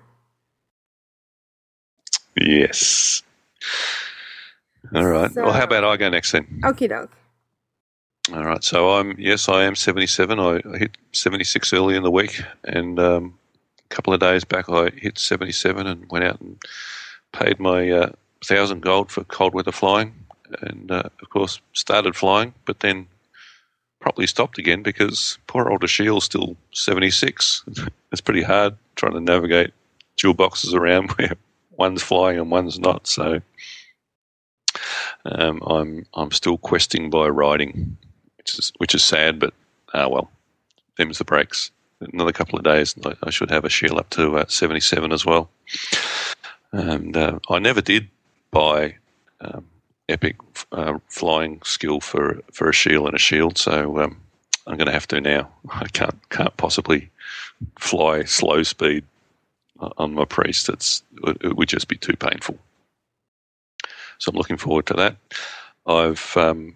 Yes. 2.40 3.24
All 4.96 5.06
right. 5.06 5.34
well, 5.36 5.52
how 5.52 5.64
about 5.64 5.84
I 5.84 5.98
go 5.98 6.10
next 6.10 6.32
then? 6.32 6.62
Okie 6.64 6.90
doke. 6.90 7.12
All 8.34 8.44
right. 8.44 8.64
So 8.64 8.92
I'm 8.92 9.16
yes, 9.18 9.50
I 9.50 9.64
am 9.64 9.76
77. 9.76 10.40
I 10.40 10.62
I 10.74 10.78
hit 10.78 10.98
76 11.14 11.74
early 11.74 11.96
in 11.96 12.04
the 12.04 12.12
week, 12.12 12.42
and 12.64 13.00
um, 13.00 13.38
a 13.90 13.94
couple 13.94 14.14
of 14.14 14.20
days 14.20 14.44
back 14.44 14.70
I 14.70 14.90
hit 14.90 15.18
77 15.18 15.88
and 15.88 16.10
went 16.10 16.26
out 16.26 16.40
and 16.42 16.58
paid 17.32 17.60
my 17.60 17.90
uh, 17.90 18.12
thousand 18.46 18.82
gold 18.82 19.12
for 19.12 19.24
cold 19.26 19.54
weather 19.54 19.72
flying, 19.72 20.14
and 20.62 20.92
uh, 20.92 21.04
of 21.22 21.30
course 21.30 21.62
started 21.74 22.16
flying, 22.16 22.54
but 22.66 22.80
then 22.82 23.08
properly 24.00 24.28
stopped 24.28 24.58
again 24.58 24.84
because 24.84 25.38
poor 25.48 25.70
old 25.70 25.82
Asheal's 25.82 26.24
still 26.26 26.56
76. 26.72 27.64
it's 28.12 28.22
pretty 28.22 28.44
hard 28.44 28.78
trying 28.96 29.14
to 29.14 29.20
navigate 29.20 29.74
dual 30.18 30.34
boxes 30.34 30.74
around 30.74 31.12
where 31.18 31.34
one's 31.72 32.04
flying 32.04 32.38
and 32.38 32.52
one's 32.52 32.80
not. 32.80 33.08
So. 33.08 33.42
Um, 35.26 35.62
I'm 35.66 36.06
I'm 36.14 36.32
still 36.32 36.58
questing 36.58 37.10
by 37.10 37.28
riding, 37.28 37.98
which 38.38 38.58
is 38.58 38.72
which 38.78 38.96
is 38.96 39.04
sad, 39.04 39.40
but 39.40 39.54
ah 39.94 40.08
well, 40.08 40.30
them's 40.98 41.18
the 41.18 41.26
breaks. 41.26 41.72
Another 42.00 42.32
couple 42.32 42.60
of 42.60 42.64
days, 42.64 42.96
I, 43.04 43.14
I 43.24 43.30
should 43.32 43.50
have 43.50 43.64
Asheal 43.64 43.98
up 43.98 44.10
to 44.12 44.38
uh, 44.38 44.46
77 44.48 45.12
as 45.12 45.26
well. 45.26 45.50
And 46.72 47.18
uh, 47.18 47.40
I 47.50 47.58
never 47.58 47.82
did 47.82 48.08
buy 48.52 48.98
um, 49.42 49.66
epic 50.08 50.36
uh, 50.72 51.00
flying 51.08 51.62
skill 51.64 52.00
for 52.00 52.40
for 52.52 52.70
a 52.70 52.74
shield 52.74 53.08
and 53.08 53.16
a 53.16 53.20
shield, 53.20 53.58
so 53.58 54.00
um, 54.00 54.18
I'm 54.68 54.78
going 54.78 54.88
to 54.88 54.94
have 54.94 55.08
to 55.08 55.22
now. 55.22 55.50
I 55.70 55.88
can't 55.88 56.18
can't 56.30 56.56
possibly 56.58 57.10
fly 57.80 58.24
slow 58.24 58.64
speed 58.64 59.04
on 59.80 60.14
my 60.14 60.26
priest. 60.26 60.70
It's 60.70 61.04
it, 61.24 61.38
it 61.42 61.58
would 61.58 61.70
just 61.70 61.88
be 61.88 61.98
too 61.98 62.16
painful. 62.16 62.58
So 64.20 64.32
I'm 64.32 64.38
looking 64.38 64.58
forward 64.58 64.86
to 64.88 64.94
that. 64.96 65.16
I've 65.86 66.36
um, 66.36 66.76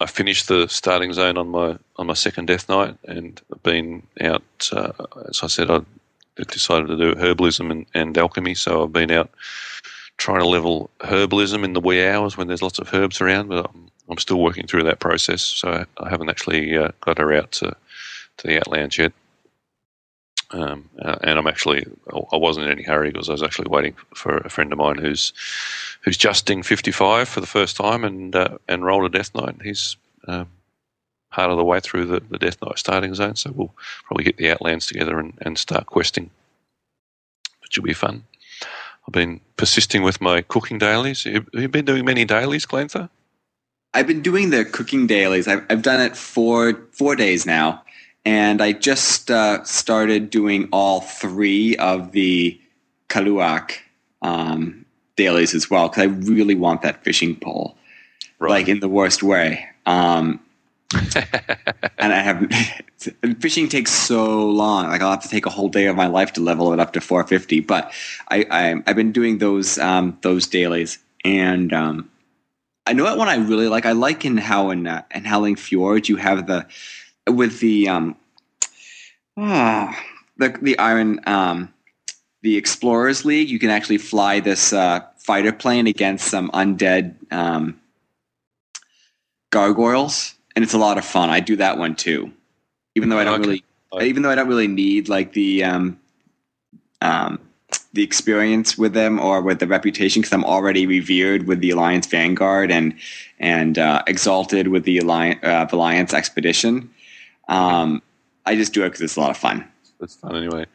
I 0.00 0.06
finished 0.06 0.48
the 0.48 0.68
starting 0.68 1.12
zone 1.12 1.36
on 1.36 1.48
my 1.48 1.76
on 1.96 2.06
my 2.06 2.14
second 2.14 2.46
death 2.46 2.68
knight 2.68 2.96
and 3.04 3.40
I've 3.52 3.62
been 3.62 4.02
out. 4.20 4.70
Uh, 4.72 4.92
as 5.28 5.40
I 5.42 5.48
said, 5.48 5.70
I 5.70 5.80
decided 6.44 6.88
to 6.88 6.96
do 6.96 7.14
herbalism 7.14 7.70
and, 7.70 7.86
and 7.94 8.16
alchemy. 8.16 8.54
So 8.54 8.84
I've 8.84 8.92
been 8.92 9.10
out 9.10 9.30
trying 10.18 10.40
to 10.40 10.46
level 10.46 10.90
herbalism 11.00 11.64
in 11.64 11.72
the 11.72 11.80
wee 11.80 12.06
hours 12.06 12.36
when 12.36 12.46
there's 12.48 12.62
lots 12.62 12.78
of 12.78 12.92
herbs 12.92 13.20
around. 13.20 13.48
But 13.48 13.66
I'm, 13.66 13.90
I'm 14.08 14.18
still 14.18 14.40
working 14.40 14.66
through 14.66 14.84
that 14.84 15.00
process. 15.00 15.42
So 15.42 15.84
I 15.98 16.08
haven't 16.08 16.30
actually 16.30 16.76
uh, 16.76 16.92
got 17.00 17.18
her 17.18 17.32
out 17.32 17.52
to 17.52 17.76
to 18.38 18.46
the 18.46 18.58
Outlands 18.58 18.98
yet. 18.98 19.12
Um, 20.50 20.88
uh, 21.02 21.16
and 21.22 21.38
I'm 21.38 21.46
actually 21.46 21.86
I 22.32 22.36
wasn't 22.36 22.66
in 22.66 22.72
any 22.72 22.82
hurry 22.82 23.10
because 23.10 23.28
I 23.28 23.32
was 23.32 23.42
actually 23.42 23.68
waiting 23.68 23.94
for 24.14 24.38
a 24.38 24.48
friend 24.48 24.72
of 24.72 24.78
mine 24.78 24.96
who's 24.96 25.34
who's 26.02 26.16
just 26.16 26.46
ding 26.46 26.62
55 26.62 27.28
for 27.28 27.40
the 27.40 27.46
first 27.46 27.76
time 27.76 28.02
and 28.02 28.34
uh, 28.34 28.56
and 28.66 28.84
rolled 28.84 29.04
a 29.04 29.10
Death 29.10 29.34
Knight. 29.34 29.56
He's 29.62 29.96
um, 30.26 30.48
part 31.30 31.50
of 31.50 31.58
the 31.58 31.64
way 31.64 31.80
through 31.80 32.06
the, 32.06 32.20
the 32.30 32.38
Death 32.38 32.62
Knight 32.62 32.78
starting 32.78 33.14
zone, 33.14 33.36
so 33.36 33.52
we'll 33.52 33.74
probably 34.04 34.24
get 34.24 34.38
the 34.38 34.50
Outlands 34.50 34.86
together 34.86 35.18
and, 35.18 35.34
and 35.42 35.58
start 35.58 35.86
questing, 35.86 36.30
which 37.62 37.76
will 37.76 37.84
be 37.84 37.94
fun. 37.94 38.24
I've 39.06 39.12
been 39.12 39.40
persisting 39.56 40.02
with 40.02 40.20
my 40.20 40.42
cooking 40.42 40.78
dailies. 40.78 41.24
Have 41.24 41.46
you 41.52 41.68
been 41.68 41.84
doing 41.84 42.04
many 42.04 42.24
dailies, 42.24 42.66
Glanthur? 42.66 43.08
I've 43.94 44.06
been 44.06 44.22
doing 44.22 44.50
the 44.50 44.64
cooking 44.64 45.06
dailies. 45.06 45.48
I've, 45.48 45.64
I've 45.70 45.82
done 45.82 46.00
it 46.00 46.16
for 46.16 46.74
four 46.92 47.16
days 47.16 47.46
now, 47.46 47.82
and 48.28 48.60
I 48.60 48.72
just 48.72 49.30
uh, 49.30 49.64
started 49.64 50.28
doing 50.28 50.68
all 50.70 51.00
three 51.00 51.76
of 51.76 52.12
the 52.12 52.60
Kaluak 53.08 53.78
um, 54.20 54.84
dailies 55.16 55.54
as 55.54 55.70
well 55.70 55.88
because 55.88 56.02
I 56.02 56.06
really 56.30 56.54
want 56.54 56.82
that 56.82 57.02
fishing 57.02 57.36
pole, 57.36 57.74
like 58.38 58.68
in 58.68 58.80
the 58.80 58.88
worst 58.88 59.22
way. 59.22 59.66
Um, 59.86 60.40
and 61.96 62.12
I 62.12 62.20
have 62.20 62.46
fishing 63.40 63.66
takes 63.66 63.92
so 63.92 64.46
long. 64.50 64.88
Like 64.88 65.00
I'll 65.00 65.12
have 65.12 65.22
to 65.22 65.30
take 65.30 65.46
a 65.46 65.50
whole 65.50 65.70
day 65.70 65.86
of 65.86 65.96
my 65.96 66.06
life 66.06 66.34
to 66.34 66.42
level 66.42 66.74
it 66.74 66.80
up 66.80 66.92
to 66.92 67.00
450. 67.00 67.60
But 67.60 67.90
I, 68.30 68.44
I 68.50 68.82
I've 68.86 68.96
been 68.96 69.12
doing 69.12 69.38
those 69.38 69.78
um, 69.78 70.18
those 70.20 70.46
dailies, 70.46 70.98
and 71.24 71.72
um, 71.72 72.10
I 72.86 72.92
know 72.92 73.04
what 73.04 73.16
one 73.16 73.28
I 73.28 73.36
really 73.36 73.68
like. 73.68 73.86
I 73.86 73.92
like 73.92 74.26
in 74.26 74.36
how 74.36 74.68
in 74.68 74.86
uh, 74.86 75.02
in 75.14 75.24
Howling 75.24 75.56
Fjord 75.56 76.10
you 76.10 76.16
have 76.16 76.46
the 76.46 76.66
with 77.28 77.60
the 77.60 77.88
um 77.88 78.16
ah 79.36 79.98
the 80.36 80.56
the 80.62 80.78
iron 80.78 81.20
um 81.26 81.72
the 82.42 82.56
Explorers 82.56 83.24
League. 83.24 83.48
You 83.50 83.58
can 83.58 83.70
actually 83.70 83.98
fly 83.98 84.40
this 84.40 84.72
uh, 84.72 85.00
fighter 85.16 85.52
plane 85.52 85.86
against 85.86 86.28
some 86.28 86.50
undead 86.52 87.14
um, 87.32 87.80
gargoyles, 89.50 90.34
and 90.54 90.62
it's 90.62 90.74
a 90.74 90.78
lot 90.78 90.98
of 90.98 91.04
fun. 91.04 91.30
I 91.30 91.40
do 91.40 91.56
that 91.56 91.78
one 91.78 91.94
too, 91.94 92.32
even 92.94 93.08
though 93.08 93.18
I 93.18 93.24
don't 93.24 93.40
Okay. 93.40 93.48
really 93.48 93.64
Okay. 93.92 94.06
even 94.08 94.22
though 94.22 94.30
I 94.30 94.34
don't 94.34 94.48
really 94.48 94.68
need 94.68 95.08
like 95.08 95.32
the 95.32 95.64
um 95.64 95.98
um 97.00 97.40
the 97.92 98.02
experience 98.02 98.76
with 98.76 98.92
them 98.92 99.18
or 99.18 99.40
with 99.40 99.60
the 99.60 99.66
reputation 99.66 100.20
because 100.20 100.32
I'm 100.32 100.44
already 100.44 100.86
revered 100.86 101.46
with 101.46 101.60
the 101.60 101.70
Alliance 101.70 102.06
Vanguard 102.06 102.70
and 102.70 102.94
and 103.38 103.78
uh, 103.78 104.02
exalted 104.06 104.68
with 104.68 104.84
the 104.84 104.98
Alliance 104.98 105.40
uh, 105.42 105.66
Alliance 105.72 106.12
Expedition. 106.12 106.90
Um, 107.48 108.02
I 108.46 108.54
just 108.56 108.72
do 108.72 108.82
it 108.84 108.88
because 108.90 109.00
it's 109.02 109.16
a 109.16 109.20
lot 109.20 109.30
of 109.30 109.36
fun. 109.36 109.66
It's 110.00 110.16
fun 110.16 110.36
anyway. 110.36 110.66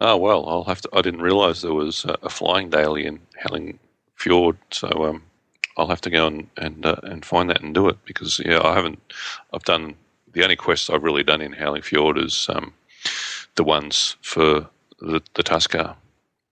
Oh 0.00 0.16
well, 0.16 0.46
I'll 0.48 0.64
have 0.64 0.80
to. 0.82 0.88
I 0.92 1.00
didn't 1.02 1.22
realise 1.22 1.62
there 1.62 1.72
was 1.72 2.04
a, 2.22 2.28
flying 2.28 2.68
daily 2.68 3.06
in 3.06 3.20
Howling 3.38 3.78
Fjord, 4.16 4.58
so 4.70 4.88
um, 5.06 5.22
I'll 5.78 5.88
have 5.88 6.02
to 6.02 6.10
go 6.10 6.26
and 6.26 6.48
and 6.58 6.84
uh, 6.84 6.96
and 7.04 7.24
find 7.24 7.48
that 7.50 7.62
and 7.62 7.74
do 7.74 7.88
it 7.88 7.96
because 8.04 8.40
yeah, 8.44 8.60
I 8.62 8.74
haven't. 8.74 9.00
I've 9.54 9.64
done 9.64 9.94
the 10.32 10.42
only 10.42 10.56
quests 10.56 10.90
I've 10.90 11.02
really 11.02 11.22
done 11.22 11.40
in 11.40 11.52
Howling 11.54 11.82
Fjord 11.82 12.18
is 12.18 12.46
um, 12.50 12.74
the 13.54 13.64
ones 13.64 14.16
for 14.20 14.66
the 15.00 15.22
the 15.34 15.42
Tuskarr. 15.42 15.94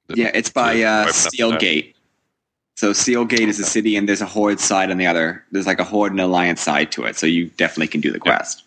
that- 0.06 0.16
Yeah, 0.16 0.30
it's 0.34 0.50
by 0.50 0.82
uh, 0.82 1.02
open 1.02 1.12
Steel. 1.12 1.56
Gate. 1.58 1.96
So 2.76 2.92
Steel 2.92 3.24
Gate 3.24 3.48
is 3.48 3.60
a 3.60 3.64
city, 3.64 3.94
and 3.96 4.08
there's 4.08 4.20
a 4.22 4.26
Horde 4.26 4.58
side 4.58 4.90
on 4.90 4.96
the 4.96 5.06
other. 5.06 5.44
There's 5.52 5.66
like 5.66 5.78
a 5.78 5.84
Horde 5.84 6.10
and 6.12 6.20
Alliance 6.20 6.60
side 6.60 6.90
to 6.92 7.04
it, 7.04 7.14
so 7.16 7.26
you 7.26 7.46
definitely 7.50 7.86
can 7.88 8.00
do 8.00 8.10
the 8.10 8.18
quest. 8.18 8.63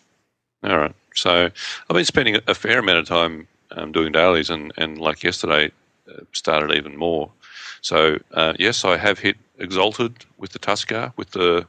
All 0.64 0.76
right. 0.78 0.94
So 1.14 1.46
I've 1.46 1.94
been 1.94 2.04
spending 2.04 2.38
a 2.46 2.54
fair 2.54 2.78
amount 2.78 2.98
of 2.98 3.06
time 3.06 3.48
um, 3.72 3.92
doing 3.92 4.12
dailies, 4.12 4.50
and, 4.50 4.72
and 4.76 4.98
like 4.98 5.22
yesterday, 5.22 5.70
uh, 6.08 6.20
started 6.32 6.76
even 6.76 6.96
more. 6.96 7.30
So 7.80 8.18
uh, 8.32 8.54
yes, 8.58 8.84
I 8.84 8.96
have 8.96 9.18
hit 9.18 9.36
exalted 9.58 10.24
with 10.36 10.52
the 10.52 10.58
Tuskarr 10.58 11.12
with 11.16 11.30
the 11.32 11.66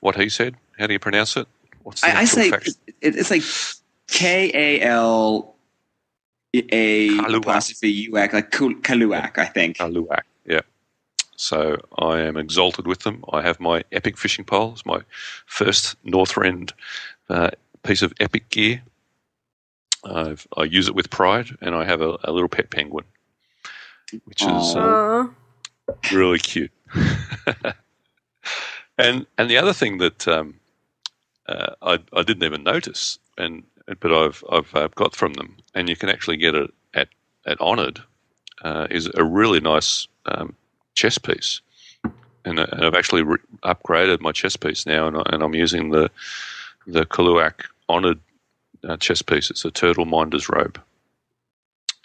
what 0.00 0.16
he 0.16 0.28
said. 0.28 0.56
How 0.78 0.86
do 0.86 0.92
you 0.92 0.98
pronounce 0.98 1.36
it? 1.36 1.46
What's 1.82 2.00
the 2.00 2.08
I, 2.08 2.20
I 2.20 2.24
say 2.24 2.50
fact- 2.50 2.70
it's 3.00 3.30
like 3.30 3.42
K 4.08 4.50
A 4.54 4.80
L 4.82 5.54
A 6.54 7.08
Kaluak. 7.10 7.36
apostrophe 7.38 7.90
U 7.90 8.18
X, 8.18 8.34
like 8.34 8.50
Kaluak, 8.50 9.38
I 9.38 9.46
think. 9.46 9.78
Aluak. 9.78 10.22
Yeah. 10.46 10.60
So 11.36 11.76
I 11.98 12.20
am 12.20 12.36
exalted 12.36 12.86
with 12.86 13.00
them. 13.00 13.24
I 13.32 13.42
have 13.42 13.60
my 13.60 13.84
epic 13.92 14.18
fishing 14.18 14.44
poles, 14.44 14.84
my 14.84 15.00
first 15.46 15.96
Northrend 16.04 16.72
uh, 17.28 17.50
piece 17.82 18.02
of 18.02 18.12
epic 18.20 18.48
gear. 18.50 18.82
I've, 20.04 20.46
I 20.56 20.64
use 20.64 20.88
it 20.88 20.94
with 20.94 21.10
pride, 21.10 21.56
and 21.60 21.74
I 21.74 21.84
have 21.84 22.00
a, 22.00 22.16
a 22.24 22.32
little 22.32 22.48
pet 22.48 22.70
penguin, 22.70 23.04
which 24.24 24.42
is 24.42 24.76
uh, 24.76 25.28
really 26.12 26.38
cute. 26.38 26.72
and 28.98 29.26
and 29.36 29.50
the 29.50 29.58
other 29.58 29.72
thing 29.72 29.98
that 29.98 30.26
um, 30.26 30.58
uh, 31.48 31.74
I 31.82 31.98
I 32.14 32.22
didn't 32.22 32.44
even 32.44 32.62
notice, 32.62 33.18
and 33.36 33.62
but 34.00 34.12
I've 34.12 34.42
I've 34.50 34.74
uh, 34.74 34.88
got 34.94 35.14
from 35.14 35.34
them, 35.34 35.56
and 35.74 35.88
you 35.88 35.96
can 35.96 36.08
actually 36.08 36.38
get 36.38 36.54
it 36.54 36.72
at 36.94 37.08
at 37.46 37.60
Honoured, 37.60 38.02
uh, 38.62 38.86
is 38.90 39.10
a 39.14 39.24
really 39.24 39.60
nice 39.60 40.08
um, 40.26 40.54
chess 40.94 41.18
piece, 41.18 41.60
and, 42.44 42.58
uh, 42.58 42.66
and 42.72 42.84
I've 42.84 42.94
actually 42.94 43.22
re- 43.22 43.38
upgraded 43.64 44.20
my 44.20 44.32
chess 44.32 44.56
piece 44.56 44.86
now, 44.86 45.06
and, 45.06 45.16
I, 45.16 45.22
and 45.26 45.42
I'm 45.42 45.54
using 45.54 45.90
the 45.90 46.10
the 46.86 47.06
Kaluak 47.06 47.64
Honoured 47.88 48.20
uh, 48.88 48.96
chest 48.96 49.26
piece. 49.26 49.50
It's 49.50 49.64
a 49.64 49.70
turtle 49.70 50.04
minder's 50.04 50.48
robe. 50.48 50.80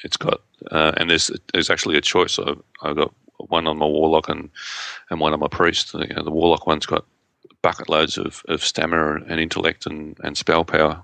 It's 0.04 0.18
got 0.18 0.42
uh, 0.72 0.94
and 0.98 1.10
there's 1.10 1.32
there's 1.54 1.70
actually 1.70 1.98
a 1.98 2.02
choice. 2.02 2.40
I've, 2.40 2.62
I've 2.82 2.96
got 2.96 3.14
one 3.38 3.68
on 3.68 3.78
my 3.78 3.86
warlock 3.86 4.30
and 4.30 4.50
and 5.10 5.20
one 5.20 5.34
on 5.34 5.40
my 5.40 5.48
priest. 5.48 5.94
You 5.94 6.16
know, 6.16 6.24
the 6.24 6.32
warlock 6.32 6.68
one's 6.68 6.86
got 6.86 7.06
bucket 7.62 7.90
loads 7.90 8.18
of, 8.18 8.44
of 8.48 8.64
stamina 8.64 9.26
and 9.28 9.40
intellect 9.40 9.88
and, 9.88 10.16
and 10.24 10.38
spell 10.38 10.64
power. 10.64 11.02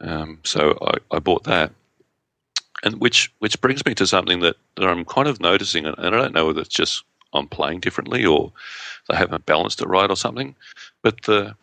Um, 0.00 0.38
so 0.44 0.78
I, 0.80 1.16
I 1.16 1.18
bought 1.18 1.44
that, 1.44 1.72
and 2.84 3.00
which 3.00 3.32
which 3.38 3.60
brings 3.60 3.84
me 3.84 3.94
to 3.94 4.06
something 4.06 4.40
that, 4.40 4.56
that 4.76 4.86
I'm 4.86 5.04
kind 5.04 5.26
of 5.26 5.40
noticing, 5.40 5.86
and 5.86 5.96
I 5.98 6.10
don't 6.10 6.34
know 6.34 6.46
whether 6.46 6.60
it's 6.60 6.74
just 6.74 7.02
I'm 7.32 7.48
playing 7.48 7.80
differently 7.80 8.24
or 8.24 8.52
they 9.08 9.16
haven't 9.16 9.46
balanced 9.46 9.80
it 9.82 9.88
right 9.88 10.10
or 10.10 10.16
something, 10.16 10.54
but 11.02 11.22
the 11.22 11.56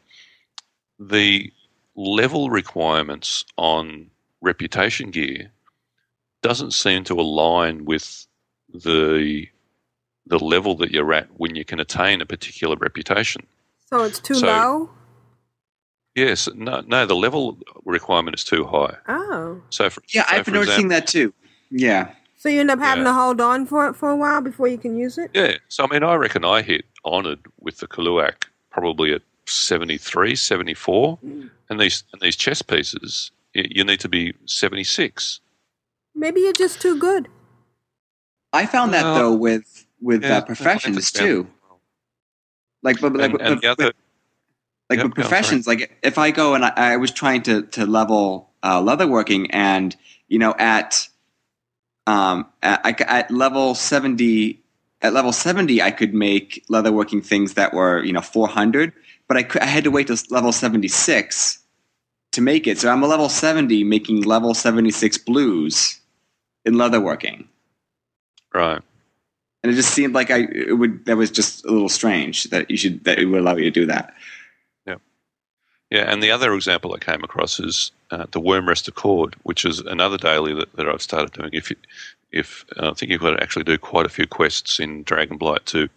the 1.10 1.52
level 1.96 2.50
requirements 2.50 3.46
on 3.58 4.10
reputation 4.42 5.12
gear 5.12 5.52
doesn't 6.42 6.72
seem 6.72 7.04
to 7.06 7.20
align 7.20 7.86
with 7.86 8.26
the 8.74 9.48
the 10.26 10.40
level 10.40 10.76
that 10.76 10.92
you're 10.92 11.14
at 11.14 11.28
when 11.38 11.54
you 11.56 11.66
can 11.66 11.80
attain 11.82 12.22
a 12.22 12.26
particular 12.26 12.78
reputation. 12.78 13.46
So 13.90 14.04
it's 14.04 14.20
too 14.20 14.36
So- 14.36 14.48
low? 14.48 14.90
Yes, 16.16 16.48
no, 16.56 16.82
no, 16.88 17.06
the 17.06 17.16
level 17.16 17.58
requirement 17.86 18.36
is 18.38 18.44
too 18.44 18.64
high. 18.66 18.96
Oh. 19.08 19.62
So, 19.70 19.90
for, 19.90 20.02
Yeah, 20.14 20.26
so 20.30 20.36
I've 20.36 20.46
been 20.46 20.54
noticing 20.54 20.86
example- 20.86 20.96
that 20.96 21.08
too. 21.08 21.34
Yeah. 21.72 22.14
So 22.38 22.50
you 22.50 22.60
end 22.62 22.70
up 22.72 22.80
having 22.80 23.04
Yeah. 23.04 23.10
to 23.12 23.16
hold 23.16 23.42
on 23.42 23.66
for 23.66 23.88
it 23.88 23.96
for 23.96 24.10
a 24.10 24.16
while 24.16 24.40
before 24.42 24.68
you 24.68 24.78
can 24.78 24.96
use 24.96 25.18
it? 25.18 25.32
Yeah, 25.34 25.58
so 25.70 25.84
I 25.84 25.88
mean, 25.88 26.04
I 26.04 26.16
reckon 26.16 26.46
I 26.46 26.62
hit 26.62 26.86
honoured 27.04 27.40
with 27.60 27.78
the 27.80 27.88
Kaluak 27.88 28.46
probably 28.70 29.12
at 29.14 29.24
73, 29.46 30.36
74, 30.36 31.20
and 31.70 31.80
these 31.80 32.04
and 32.14 32.22
these 32.22 32.36
chess 32.36 32.62
pieces, 32.62 33.32
you, 33.54 33.66
you 33.70 33.84
need 33.84 34.00
to 34.02 34.10
be 34.10 34.34
76. 34.46 35.40
Maybe 36.16 36.42
you're 36.42 36.54
just 36.54 36.82
too 36.82 36.98
good. 37.00 37.28
I 38.52 38.66
found 38.66 38.94
that 38.94 39.04
Well, 39.04 39.16
though 39.16 39.34
with 39.34 39.86
with 40.02 40.24
Yeah, 40.24 40.38
uh, 40.38 40.42
professions 40.42 41.12
too. 41.12 41.22
understand. 41.48 41.48
Like, 42.84 43.00
but, 43.02 43.14
but 43.14 43.22
like, 43.22 43.32
And, 43.32 43.42
and 43.42 43.56
but- 43.56 43.62
the 43.62 43.68
other, 43.68 43.92
like 44.90 44.98
Yep, 45.00 45.06
with 45.06 45.16
go, 45.16 45.22
sorry. 45.24 45.30
professions, 45.30 45.68
like 45.68 45.98
if 46.04 46.18
I 46.18 46.32
go 46.32 46.54
and 46.56 46.66
I, 46.66 46.74
I 46.76 46.98
was 46.98 47.12
trying 47.12 47.42
to 47.44 47.64
to 47.64 47.86
level 47.86 48.52
uh, 48.62 48.82
leatherworking, 48.82 49.48
and 49.52 49.96
you 50.28 50.38
know 50.40 50.54
at 50.60 51.08
um 52.06 52.46
at, 52.62 52.82
I- 52.84 53.20
at 53.20 53.32
level 53.32 53.76
seventy 53.76 54.62
at 55.02 55.14
level 55.14 55.32
seventy, 55.32 55.82
I 55.82 55.92
could 55.92 56.14
make 56.14 56.64
leatherworking 56.70 57.26
things 57.26 57.54
that 57.56 57.74
were 57.74 58.04
you 58.04 58.12
know 58.14 58.22
four 58.22 58.48
hundred, 58.48 58.92
but 59.34 59.58
I, 59.58 59.64
I 59.64 59.66
had 59.66 59.84
to 59.86 59.92
wait 59.92 60.08
to 60.08 60.24
level 60.30 60.52
seventy 60.52 60.88
six 60.88 61.60
to 62.34 62.42
make 62.42 62.68
it. 62.68 62.78
So 62.78 62.90
I'm 62.90 63.02
a 63.02 63.08
level 63.08 63.30
seventy 63.30 63.84
making 63.84 64.22
level 64.22 64.54
seventy 64.54 64.92
six 64.92 65.18
blues 65.18 66.00
in 66.66 66.76
leatherworking, 66.76 67.46
right. 68.54 68.82
and 69.64 69.72
it 69.72 69.76
just 69.76 69.94
seemed 69.94 70.14
like 70.14 70.30
I 70.30 70.48
it 70.52 70.78
would 70.78 71.06
that 71.06 71.18
was 71.18 71.32
just 71.32 71.66
a 71.66 71.72
little 71.72 71.90
strange 71.90 72.44
that 72.46 72.70
you 72.70 72.78
should 72.78 73.04
that 73.06 73.18
it 73.18 73.26
would 73.26 73.40
allow 73.40 73.56
you 73.56 73.64
to 73.66 73.72
do 73.72 73.86
that. 73.88 74.14
Yeah. 74.86 74.98
Yeah, 75.90 76.12
and 76.12 76.22
the 76.22 76.32
other 76.32 76.54
example 76.54 76.94
I 76.94 77.00
came 77.00 77.24
across 77.24 77.60
is 77.60 77.92
uh, 78.12 78.26
the 78.32 78.42
Wyrmrest 78.42 78.88
Accord, 78.88 79.36
which 79.44 79.66
is 79.66 79.80
another 79.80 80.18
daily 80.18 80.54
that, 80.54 80.76
that 80.76 80.88
I've 80.88 81.02
started 81.02 81.32
doing. 81.34 81.50
If 81.54 81.70
you, 81.70 81.76
if 82.32 82.66
uh, 82.78 82.92
I 82.92 82.94
think 82.94 83.12
you've 83.12 83.22
got 83.22 83.38
to 83.38 83.44
actually 83.44 83.64
do 83.64 83.78
quite 83.78 84.06
a 84.06 84.10
few 84.10 84.28
quests 84.28 84.80
in 84.80 85.04
Dragonblight 85.04 85.66
to 85.66 85.90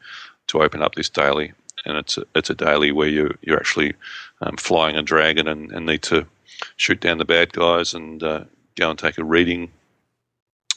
to 0.49 0.63
open 0.63 0.83
up 0.83 0.95
this 0.95 1.09
daily, 1.09 1.53
and 1.87 1.97
it's 1.97 2.19
a, 2.19 2.25
it's 2.35 2.51
a 2.51 2.55
daily 2.55 2.93
where 2.93 3.09
you 3.09 3.37
you're 3.41 3.59
actually 3.59 3.95
um, 4.43 4.57
flying 4.57 4.97
a 4.97 5.03
dragon 5.03 5.49
and, 5.49 5.73
and 5.73 5.87
need 5.87 6.03
to 6.03 6.27
shoot 6.77 7.01
down 7.01 7.19
the 7.19 7.25
bad 7.25 7.53
guys 7.53 7.95
and 7.95 8.23
uh, 8.23 8.45
go 8.77 8.91
and 8.91 8.99
take 8.99 9.19
a 9.19 9.25
reading 9.25 9.71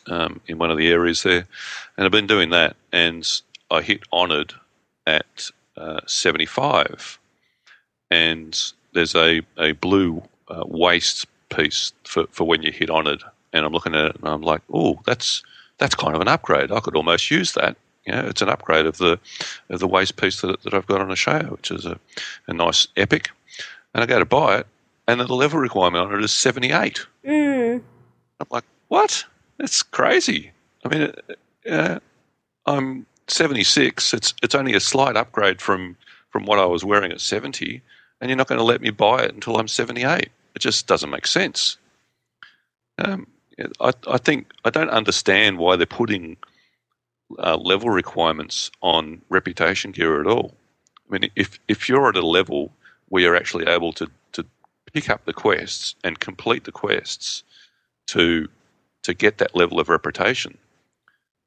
um, 0.07 0.39
in 0.47 0.57
one 0.57 0.71
of 0.71 0.77
the 0.77 0.89
areas 0.89 1.23
there. 1.23 1.45
And 1.97 2.05
I've 2.05 2.11
been 2.11 2.27
doing 2.27 2.49
that, 2.51 2.75
and 2.91 3.27
I 3.69 3.81
hit 3.81 4.01
honoured 4.13 4.53
at 5.05 5.49
uh, 5.77 6.01
75, 6.05 7.19
and 8.11 8.59
there's 8.93 9.15
a, 9.15 9.41
a 9.57 9.73
blue 9.73 10.23
uh, 10.47 10.63
waist 10.65 11.25
piece 11.49 11.93
for, 12.03 12.27
for 12.27 12.45
when 12.45 12.61
you 12.61 12.71
hit 12.71 12.89
honoured, 12.89 13.23
and 13.53 13.65
I'm 13.65 13.73
looking 13.73 13.95
at 13.95 14.05
it 14.05 14.15
and 14.15 14.27
I'm 14.27 14.41
like, 14.41 14.61
oh, 14.73 14.99
that's 15.05 15.43
that's 15.77 15.95
kind 15.95 16.13
of 16.13 16.21
an 16.21 16.27
upgrade. 16.27 16.71
I 16.71 16.81
could 16.81 16.95
almost 16.95 17.31
use 17.31 17.53
that. 17.53 17.77
You 18.09 18.15
know, 18.15 18.25
it's 18.27 18.41
an 18.41 18.49
upgrade 18.49 18.87
of 18.87 18.97
the 18.97 19.19
of 19.69 19.79
the 19.79 19.87
waist 19.87 20.15
piece 20.15 20.41
that, 20.41 20.63
that 20.63 20.73
I've 20.73 20.87
got 20.87 20.99
on 20.99 21.11
a 21.11 21.15
show, 21.15 21.41
which 21.41 21.69
is 21.69 21.85
a, 21.85 21.99
a 22.47 22.53
nice 22.53 22.87
epic. 22.97 23.29
And 23.93 24.01
I 24.03 24.07
go 24.07 24.17
to 24.17 24.25
buy 24.25 24.57
it, 24.57 24.67
and 25.07 25.21
the 25.21 25.27
level 25.27 25.59
requirement 25.59 26.03
on 26.03 26.17
it 26.17 26.23
is 26.23 26.31
78. 26.31 27.05
Mm. 27.23 27.83
I'm 28.39 28.47
like, 28.49 28.63
what? 28.87 29.23
That's 29.59 29.83
crazy. 29.83 30.51
I 30.83 30.89
mean, 30.89 31.13
uh, 31.69 31.99
I'm 32.65 33.05
76. 33.27 34.11
It's 34.15 34.33
it's 34.41 34.55
only 34.55 34.73
a 34.73 34.79
slight 34.79 35.15
upgrade 35.15 35.61
from 35.61 35.95
from 36.31 36.47
what 36.47 36.57
I 36.57 36.65
was 36.65 36.83
wearing 36.83 37.11
at 37.11 37.21
70, 37.21 37.79
and 38.21 38.29
you're 38.29 38.37
not 38.37 38.47
going 38.47 38.57
to 38.57 38.63
let 38.63 38.81
me 38.81 38.89
buy 38.89 39.21
it 39.21 39.35
until 39.35 39.57
I'm 39.57 39.67
78. 39.67 40.29
It 40.55 40.59
just 40.59 40.87
doesn't 40.87 41.11
make 41.11 41.27
sense. 41.27 41.77
Um, 42.97 43.27
I 43.79 43.91
I 44.07 44.17
think 44.17 44.51
I 44.65 44.71
don't 44.71 44.89
understand 44.89 45.59
why 45.59 45.75
they're 45.75 45.85
putting 45.85 46.37
uh, 47.37 47.57
level 47.57 47.89
requirements 47.89 48.71
on 48.81 49.21
reputation 49.29 49.91
gear 49.91 50.19
at 50.19 50.27
all. 50.27 50.55
I 51.07 51.13
mean, 51.13 51.31
if 51.35 51.59
if 51.67 51.87
you're 51.87 52.09
at 52.09 52.15
a 52.15 52.25
level 52.25 52.71
where 53.09 53.23
you're 53.23 53.35
actually 53.35 53.67
able 53.67 53.93
to 53.93 54.09
to 54.33 54.45
pick 54.93 55.09
up 55.09 55.25
the 55.25 55.33
quests 55.33 55.95
and 56.03 56.19
complete 56.19 56.63
the 56.63 56.71
quests 56.71 57.43
to 58.07 58.47
to 59.03 59.13
get 59.13 59.37
that 59.37 59.55
level 59.55 59.79
of 59.79 59.89
reputation, 59.89 60.57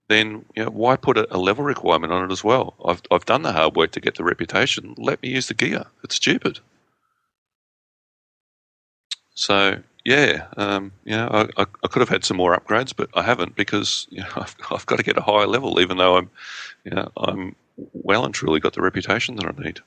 then 0.08 0.44
you 0.56 0.64
know, 0.64 0.70
why 0.70 0.96
put 0.96 1.18
a, 1.18 1.34
a 1.34 1.38
level 1.38 1.64
requirement 1.64 2.12
on 2.12 2.24
it 2.24 2.32
as 2.32 2.44
well? 2.44 2.74
I've 2.84 3.02
I've 3.10 3.26
done 3.26 3.42
the 3.42 3.52
hard 3.52 3.76
work 3.76 3.92
to 3.92 4.00
get 4.00 4.14
the 4.16 4.24
reputation. 4.24 4.94
Let 4.98 5.22
me 5.22 5.30
use 5.30 5.48
the 5.48 5.54
gear. 5.54 5.84
It's 6.04 6.16
stupid. 6.16 6.60
So 9.34 9.82
yeah, 10.04 10.46
um, 10.56 10.92
you 11.04 11.16
know, 11.16 11.28
I, 11.56 11.62
I, 11.62 11.88
could 11.88 12.00
have 12.00 12.08
had 12.08 12.24
some 12.24 12.36
more 12.36 12.58
upgrades, 12.58 12.92
but 12.94 13.08
I 13.14 13.22
haven't 13.22 13.54
because 13.54 14.06
you 14.10 14.20
know 14.20 14.28
I've, 14.36 14.56
I've 14.70 14.86
got 14.86 14.96
to 14.96 15.04
get 15.04 15.16
a 15.16 15.22
higher 15.22 15.46
level, 15.46 15.80
even 15.80 15.96
though 15.96 16.16
I'm, 16.16 16.30
you 16.84 16.92
know, 16.92 17.10
I'm 17.16 17.54
well 17.92 18.24
and 18.24 18.34
truly 18.34 18.60
got 18.60 18.74
the 18.74 18.82
reputation 18.82 19.36
that 19.36 19.46
I 19.46 19.62
need. 19.62 19.80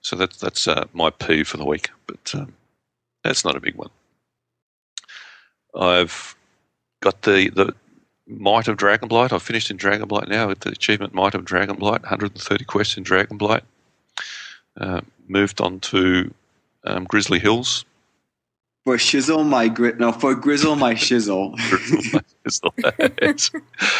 So 0.00 0.16
that's 0.16 0.38
that's 0.38 0.66
uh, 0.66 0.86
my 0.92 1.10
P 1.10 1.44
for 1.44 1.56
the 1.58 1.64
week, 1.64 1.90
but 2.06 2.34
um, 2.34 2.54
that's 3.22 3.44
not 3.44 3.56
a 3.56 3.60
big 3.60 3.76
one. 3.76 3.90
I've 5.78 6.34
got 7.00 7.22
the 7.22 7.50
the 7.50 7.74
Might 8.26 8.68
of 8.68 8.76
Dragonblight. 8.76 9.32
I've 9.32 9.42
finished 9.42 9.70
in 9.70 9.78
Dragonblight 9.78 10.28
now 10.28 10.48
with 10.48 10.60
the 10.60 10.70
achievement 10.70 11.14
Might 11.14 11.34
of 11.34 11.44
Dragonblight, 11.44 12.02
130 12.02 12.64
quests 12.64 12.96
in 12.96 13.04
Dragonblight. 13.04 13.62
Uh, 14.76 15.00
moved 15.28 15.60
on 15.60 15.80
to 15.80 16.32
um, 16.84 17.04
Grizzly 17.04 17.38
Hills. 17.38 17.84
For 18.84 18.96
shizzle 18.96 19.46
my 19.46 19.68
grit, 19.68 19.98
no, 19.98 20.12
for 20.12 20.34
grizzle 20.34 20.76
my 20.76 20.94
shizzle. 20.94 21.54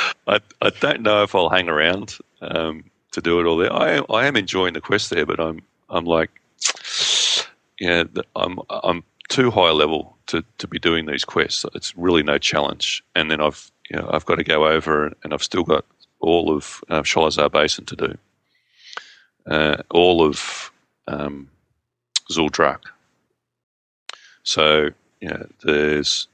I, 0.27 0.41
I 0.63 0.71
don't 0.81 1.03
know 1.03 1.23
if 1.23 1.35
I'll 1.35 1.51
hang 1.51 1.69
around 1.69 2.17
um, 2.41 2.85
to 3.13 3.21
do 3.21 3.41
it 3.41 3.47
all 3.47 3.59
there. 3.59 3.73
I 3.73 3.99
I 4.09 4.27
am 4.27 4.37
enjoying 4.37 4.75
the 4.75 4.81
quest 4.81 5.11
there, 5.11 5.27
but 5.27 5.41
I'm 5.41 5.61
I'm 5.91 6.05
like, 6.05 6.31
yeah, 7.79 8.05
I'm 8.35 8.61
I'm 8.71 9.05
too 9.29 9.51
high 9.51 9.71
level 9.71 10.17
to, 10.27 10.43
to 10.59 10.67
be 10.67 10.79
doing 10.79 11.07
these 11.07 11.25
quests. 11.25 11.65
It's 11.75 11.97
really 11.97 12.23
no 12.23 12.39
challenge. 12.39 13.03
And 13.15 13.31
then 13.31 13.41
I've 13.41 13.71
you 13.91 13.97
know 13.97 14.09
I've 14.13 14.25
got 14.25 14.37
to 14.37 14.45
go 14.45 14.67
over 14.67 15.13
and 15.23 15.33
I've 15.33 15.43
still 15.43 15.65
got 15.65 15.85
all 16.21 16.55
of 16.55 16.83
uh, 16.89 17.03
Sholazar 17.03 17.51
Basin 17.51 17.85
to 17.87 17.97
do, 17.97 18.19
uh, 19.47 19.77
all 19.91 20.25
of 20.25 20.73
um, 21.07 21.49
Zul'Drak. 22.31 22.81
So 24.49 24.89
yeah, 25.21 25.43
there's 25.63 26.27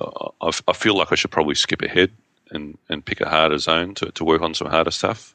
I, 0.00 0.50
I 0.66 0.72
feel 0.72 0.96
like 0.96 1.12
I 1.12 1.14
should 1.14 1.30
probably 1.30 1.54
skip 1.54 1.82
ahead 1.82 2.10
and, 2.50 2.76
and 2.88 3.04
pick 3.04 3.20
a 3.20 3.28
harder 3.28 3.58
zone 3.58 3.94
to, 3.94 4.10
to 4.12 4.24
work 4.24 4.42
on 4.42 4.54
some 4.54 4.68
harder 4.68 4.90
stuff. 4.90 5.34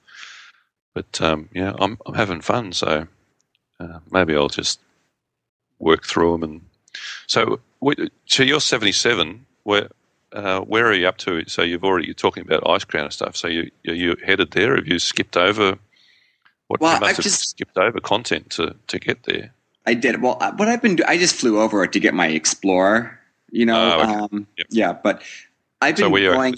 But 0.94 1.22
um, 1.22 1.48
yeah, 1.54 1.74
I'm 1.80 1.98
I'm 2.06 2.14
having 2.14 2.42
fun, 2.42 2.74
so 2.74 3.08
uh, 3.80 4.00
maybe 4.12 4.36
I'll 4.36 4.50
just 4.50 4.80
work 5.80 6.06
through 6.06 6.34
them. 6.34 6.44
And 6.44 6.62
so, 7.28 7.60
so 8.26 8.44
you're 8.44 8.60
77. 8.60 9.46
Where 9.64 9.90
uh, 10.34 10.60
where 10.62 10.88
are 10.88 10.94
you 10.94 11.08
up 11.08 11.18
to? 11.20 11.44
So 11.48 11.62
you've 11.62 11.84
already 11.86 12.08
you're 12.08 12.14
talking 12.16 12.44
about 12.44 12.68
Ice 12.70 12.84
Crown 12.84 13.06
and 13.06 13.14
stuff. 13.14 13.36
So 13.38 13.48
you 13.48 13.72
you 13.84 13.94
you 13.94 14.16
headed 14.26 14.52
there? 14.52 14.76
Have 14.76 14.88
you 14.88 15.00
skipped 15.00 15.38
over? 15.38 15.78
What 16.68 16.82
Well, 16.82 16.96
you 16.96 17.00
must 17.00 17.10
I've 17.12 17.16
have 17.18 17.24
just- 17.24 17.50
skipped 17.50 17.78
over 17.78 18.00
content 18.02 18.50
to, 18.52 18.76
to 18.88 19.00
get 19.00 19.24
there. 19.24 19.54
I 19.86 19.94
did. 19.94 20.22
Well, 20.22 20.38
uh, 20.42 20.52
what 20.56 20.68
I've 20.68 20.82
been 20.82 20.96
doing, 20.98 21.10
I 21.10 21.18
just 21.18 21.36
flew 21.36 21.60
over 21.60 21.84
it 21.84 21.92
to 21.94 22.00
get 22.00 22.14
my 22.14 22.28
Explorer, 22.28 23.20
you 23.52 23.66
know. 23.66 23.98
Oh, 23.98 24.02
okay. 24.02 24.14
um, 24.14 24.48
Yep. 24.58 24.68
Yeah, 24.72 24.94
but 24.94 25.22
I've 25.82 25.96
been 25.96 26.12
you 26.14 26.32
going. 26.32 26.56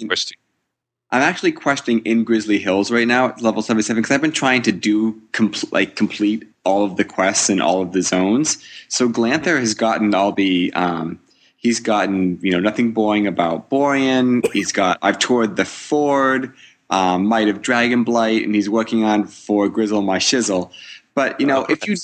I'm 1.09 1.21
actually 1.21 1.53
questing 1.53 1.99
in 1.99 2.25
Grizzly 2.25 2.59
Hills 2.59 2.91
right 2.91 3.07
now 3.07 3.29
at 3.29 3.41
level 3.41 3.61
77 3.61 4.01
because 4.01 4.13
I've 4.13 4.21
been 4.21 4.31
trying 4.31 4.61
to 4.63 4.73
do 4.73 5.13
compl- 5.31 5.71
like 5.71 5.95
complete 5.95 6.45
all 6.65 6.83
of 6.83 6.97
the 6.97 7.05
quests 7.05 7.49
and 7.49 7.61
all 7.61 7.81
of 7.81 7.93
the 7.93 8.01
zones. 8.01 8.61
So 8.89 9.07
Glanthur 9.07 9.57
has 9.57 9.73
gotten 9.73 10.13
all 10.13 10.33
the 10.33 10.73
um, 10.73 11.19
he's 11.55 11.79
gotten 11.79 12.39
you 12.41 12.51
know 12.51 12.59
nothing 12.59 12.91
boring 12.91 13.25
about 13.25 13.69
Borean. 13.69 14.45
He's 14.51 14.73
got 14.73 14.97
I've 15.01 15.17
toured 15.17 15.55
the 15.55 15.63
Fjord, 15.63 16.53
um, 16.89 17.25
Might 17.25 17.47
of 17.47 17.61
Dragonblight, 17.61 18.43
and 18.43 18.53
he's 18.53 18.69
working 18.69 19.05
on 19.05 19.27
for 19.27 19.69
Grizzle 19.69 20.01
My 20.01 20.17
Shizzle. 20.17 20.71
But 21.15 21.39
you 21.39 21.47
know 21.47 21.65
if 21.69 21.87
you 21.87 21.95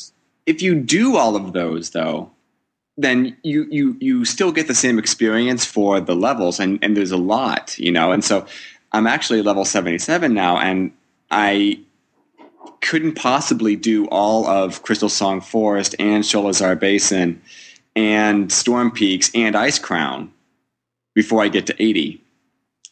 if 0.45 0.61
you 0.61 0.75
do 0.75 1.17
all 1.17 1.35
of 1.35 1.53
those 1.53 1.91
though, 1.91 2.31
then 2.97 3.35
you 3.43 3.65
you 3.71 3.97
you 3.99 4.25
still 4.25 4.51
get 4.51 4.67
the 4.67 4.75
same 4.75 4.99
experience 4.99 5.65
for 5.65 5.99
the 5.99 6.15
levels, 6.15 6.59
and 6.59 6.79
and 6.83 6.95
there's 6.97 7.11
a 7.11 7.17
lot 7.17 7.77
you 7.79 7.91
know, 7.91 8.11
and 8.11 8.23
so. 8.23 8.45
I'm 8.95 9.07
actually 9.07 9.41
level 9.41 9.65
77 9.65 10.35
now, 10.35 10.59
and 10.59 10.91
I 11.31 11.79
couldn't 12.81 13.15
possibly 13.15 13.75
do 13.75 14.05
all 14.09 14.45
of 14.45 14.83
Crystalsong 14.83 15.43
Forest 15.43 15.95
and 15.97 16.23
Sholazar 16.23 16.79
Basin 16.79 17.41
and 17.95 18.51
Storm 18.51 18.91
Peaks 18.91 19.31
and 19.33 19.55
Icecrown 19.55 20.29
before 21.15 21.41
I 21.41 21.47
get 21.47 21.65
to 21.65 21.83
80. 21.83 22.21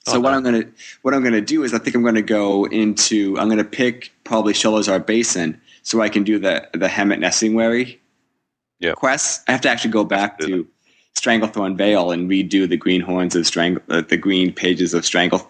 So 0.07 0.13
Okay. 0.13 0.23
what 0.23 0.33
I'm 0.33 0.41
gonna 0.43 0.63
what 1.03 1.13
I'm 1.13 1.23
gonna 1.23 1.39
do 1.39 1.63
is 1.63 1.71
I 1.71 1.77
think 1.77 1.95
I'm 1.95 2.03
gonna 2.03 2.23
go 2.23 2.65
into 2.65 3.37
I'm 3.37 3.47
gonna 3.47 3.63
pick 3.63 4.11
probably 4.23 4.53
Sholazar 4.53 5.05
Basin 5.05 5.61
so 5.83 6.01
I 6.01 6.09
can 6.09 6.23
do 6.23 6.39
the 6.39 6.67
the 6.73 6.87
Hemet 6.87 7.19
Nesingwary 7.19 7.97
Yep. 8.79 8.95
quests. 8.95 9.43
I 9.47 9.51
have 9.51 9.61
to 9.61 9.69
actually 9.69 9.91
go 9.91 10.03
back 10.03 10.39
to 10.39 10.67
Stranglethorn 11.15 11.77
Vale 11.77 12.11
and 12.11 12.29
redo 12.29 12.67
the 12.67 12.77
green 12.77 13.01
horns 13.01 13.35
of 13.35 13.45
Strangle 13.45 13.81
uh, 13.89 14.01
the 14.01 14.17
green 14.17 14.53
pages 14.53 14.93
of 14.93 15.05
Strangle 15.05 15.47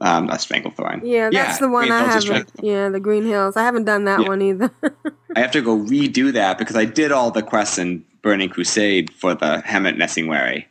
um 0.00 0.26
not 0.26 0.40
Stranglethorn. 0.40 1.00
Yeah, 1.04 1.30
that's 1.30 1.58
the 1.58 1.68
one 1.68 1.88
Green 1.88 1.92
I 1.92 2.10
Hills 2.10 2.24
haven't. 2.28 2.50
Yeah, 2.62 2.88
the 2.88 3.00
Green 3.00 3.24
Hills. 3.24 3.56
I 3.56 3.62
haven't 3.62 3.84
done 3.84 4.04
that 4.04 4.20
Yeah. 4.20 4.28
one 4.28 4.42
either. 4.42 4.70
I 5.36 5.40
have 5.40 5.52
to 5.52 5.62
go 5.62 5.76
redo 5.76 6.32
that 6.32 6.58
because 6.58 6.76
I 6.76 6.84
did 6.84 7.10
all 7.12 7.30
the 7.30 7.42
quests 7.42 7.78
in 7.78 8.04
Burning 8.22 8.48
Crusade 8.48 9.12
for 9.12 9.34
the 9.34 9.62
Hemet 9.64 9.96
Nesingwary. 9.96 10.64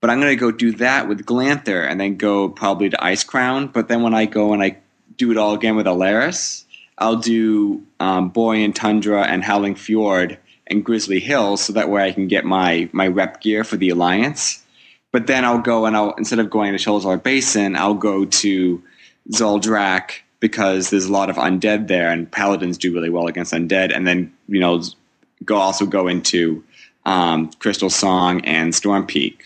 But 0.00 0.10
I'm 0.10 0.20
going 0.20 0.32
to 0.32 0.36
go 0.36 0.50
do 0.50 0.72
that 0.72 1.08
with 1.08 1.24
Glanthur 1.24 1.82
and 1.88 1.98
then 2.00 2.16
go 2.16 2.48
probably 2.48 2.90
to 2.90 2.96
Icecrown. 2.98 3.72
But 3.72 3.88
then 3.88 4.02
when 4.02 4.12
I 4.12 4.26
go 4.26 4.52
and 4.52 4.62
I 4.62 4.76
do 5.16 5.30
it 5.30 5.38
all 5.38 5.54
again 5.54 5.76
with 5.76 5.86
Alaris, 5.86 6.63
I'll 6.98 7.16
do 7.16 7.82
um, 8.00 8.30
Borean 8.30 8.74
Tundra 8.74 9.22
and 9.24 9.42
Howling 9.42 9.74
Fjord 9.74 10.38
and 10.66 10.84
Grizzly 10.84 11.20
Hills 11.20 11.62
so 11.62 11.72
that 11.72 11.90
way 11.90 12.04
I 12.04 12.12
can 12.12 12.28
get 12.28 12.44
my, 12.44 12.88
my 12.92 13.08
rep 13.08 13.40
gear 13.40 13.64
for 13.64 13.76
the 13.76 13.90
Alliance. 13.90 14.62
But 15.12 15.26
then 15.26 15.44
I'll 15.44 15.60
go 15.60 15.86
and 15.86 15.96
I'll, 15.96 16.12
instead 16.14 16.38
of 16.38 16.50
going 16.50 16.76
to 16.76 16.78
Sholazar 16.78 17.22
Basin, 17.22 17.76
I'll 17.76 17.94
go 17.94 18.24
to 18.24 18.82
Zul'Drak 19.30 20.10
because 20.40 20.90
there's 20.90 21.06
a 21.06 21.12
lot 21.12 21.30
of 21.30 21.36
undead 21.36 21.88
there, 21.88 22.10
and 22.10 22.30
paladins 22.30 22.76
do 22.76 22.92
really 22.92 23.08
well 23.08 23.28
against 23.28 23.54
undead. 23.54 23.96
And 23.96 24.06
then 24.06 24.30
you 24.46 24.60
know, 24.60 24.82
go 25.44 25.56
also 25.56 25.86
go 25.86 26.06
into 26.08 26.62
um, 27.06 27.50
Crystalsong 27.52 28.42
and 28.44 28.74
Storm 28.74 29.06
Peak. 29.06 29.42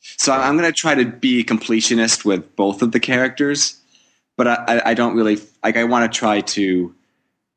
So 0.00 0.32
I'm 0.32 0.58
going 0.58 0.70
to 0.70 0.78
try 0.78 0.94
to 0.94 1.06
be 1.06 1.40
a 1.40 1.44
completionist 1.44 2.24
with 2.24 2.56
both 2.56 2.82
of 2.82 2.92
the 2.92 3.00
characters, 3.00 3.80
but 4.36 4.48
I, 4.48 4.82
I- 4.84 4.94
don't 4.94 5.16
really 5.16 5.38
like. 5.62 5.76
I 5.76 5.84
want 5.84 6.10
to 6.10 6.18
try 6.18 6.40
to, 6.40 6.94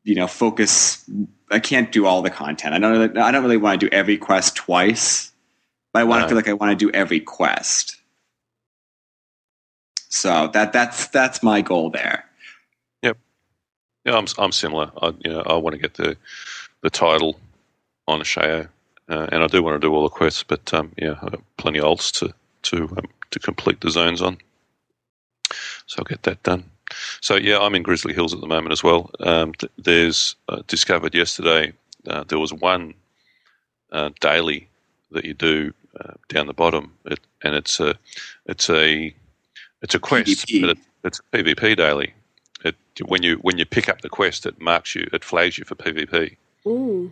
you 0.03 0.15
know, 0.15 0.27
focus. 0.27 1.03
I 1.49 1.59
can't 1.59 1.91
do 1.91 2.05
all 2.05 2.21
the 2.21 2.29
content. 2.29 2.73
I 2.73 2.79
don't. 2.79 2.91
Really, 2.91 3.19
I 3.19 3.31
don't 3.31 3.43
really 3.43 3.57
want 3.57 3.79
to 3.79 3.89
do 3.89 3.95
every 3.95 4.17
quest 4.17 4.55
twice, 4.55 5.31
but 5.93 5.99
I 6.01 6.03
want 6.03 6.21
to 6.23 6.27
feel 6.27 6.35
like 6.37 6.47
I 6.47 6.53
want 6.53 6.77
to 6.77 6.85
do 6.85 6.91
every 6.93 7.19
quest. 7.19 7.95
So 10.09 10.47
that 10.53 10.73
that's 10.73 11.07
that's 11.07 11.43
my 11.43 11.61
goal 11.61 11.89
there. 11.89 12.25
Yep. 13.03 13.17
Yeah, 14.05 14.17
I'm 14.17 14.25
I'm 14.37 14.51
similar. 14.51 14.91
I 15.01 15.07
you 15.23 15.31
know 15.31 15.41
I 15.41 15.55
want 15.55 15.73
to 15.75 15.81
get 15.81 15.95
the 15.95 16.17
the 16.81 16.89
title 16.89 17.39
on 18.07 18.23
Shao, 18.23 18.65
uh, 19.09 19.27
and 19.31 19.43
I 19.43 19.47
do 19.47 19.61
want 19.61 19.75
to 19.81 19.85
do 19.85 19.93
all 19.93 20.03
the 20.03 20.09
quests. 20.09 20.43
But 20.43 20.73
um, 20.73 20.91
yeah, 20.97 21.15
I've 21.21 21.31
got 21.31 21.41
plenty 21.57 21.79
of 21.79 21.85
alts 21.85 22.11
to 22.19 22.33
to 22.63 22.83
um, 22.97 23.05
to 23.31 23.39
complete 23.39 23.81
the 23.81 23.89
zones 23.91 24.21
on. 24.21 24.37
So 25.87 25.99
I'll 25.99 26.05
get 26.05 26.23
that 26.23 26.43
done. 26.43 26.63
So 27.21 27.35
yeah, 27.35 27.59
I'm 27.59 27.75
in 27.75 27.83
Grizzly 27.83 28.13
Hills 28.13 28.33
at 28.33 28.39
the 28.39 28.47
moment 28.47 28.71
as 28.71 28.83
well. 28.83 29.11
Um, 29.19 29.53
th- 29.53 29.71
there's 29.77 30.35
uh, 30.47 30.61
discovered 30.67 31.13
yesterday 31.13 31.73
uh, 32.07 32.23
there 32.27 32.39
was 32.39 32.53
one 32.53 32.93
uh, 33.91 34.09
daily 34.19 34.67
that 35.11 35.25
you 35.25 35.33
do 35.33 35.73
uh, 35.99 36.13
down 36.29 36.47
the 36.47 36.53
bottom, 36.53 36.93
it, 37.05 37.19
and 37.43 37.55
it's 37.55 37.79
a 37.79 37.95
it's 38.45 38.69
a 38.69 39.13
it's 39.81 39.95
a 39.95 39.99
quest, 39.99 40.47
PvP. 40.47 40.61
but 40.61 40.69
it, 40.71 40.77
it's 41.03 41.19
a 41.19 41.37
PvP 41.37 41.77
daily. 41.77 42.13
It, 42.63 42.75
when 43.05 43.23
you 43.23 43.37
when 43.37 43.57
you 43.57 43.65
pick 43.65 43.89
up 43.89 44.01
the 44.01 44.09
quest, 44.09 44.45
it 44.45 44.59
marks 44.59 44.95
you, 44.95 45.07
it 45.13 45.23
flags 45.23 45.57
you 45.57 45.65
for 45.65 45.75
PvP, 45.75 46.35
Ooh. 46.65 47.11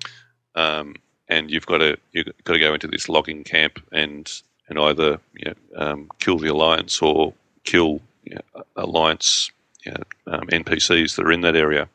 um, 0.55 0.95
and 1.29 1.51
you've 1.51 1.65
got 1.65 1.79
to 1.79 1.97
you've 2.11 2.27
got 2.43 2.53
to 2.53 2.59
go 2.59 2.73
into 2.73 2.87
this 2.87 3.09
logging 3.09 3.43
camp 3.43 3.81
and 3.91 4.41
and 4.67 4.79
either 4.79 5.19
you 5.33 5.45
know, 5.45 5.55
um, 5.75 6.09
kill 6.19 6.37
the 6.37 6.47
alliance 6.47 7.01
or 7.01 7.33
kill 7.63 8.01
you 8.25 8.35
know, 8.35 8.63
alliance 8.75 9.51
you 9.85 9.91
know, 9.91 10.33
um, 10.33 10.47
NPCs 10.47 11.15
that 11.15 11.25
are 11.25 11.31
in 11.31 11.41
that 11.41 11.55
area, 11.55 11.87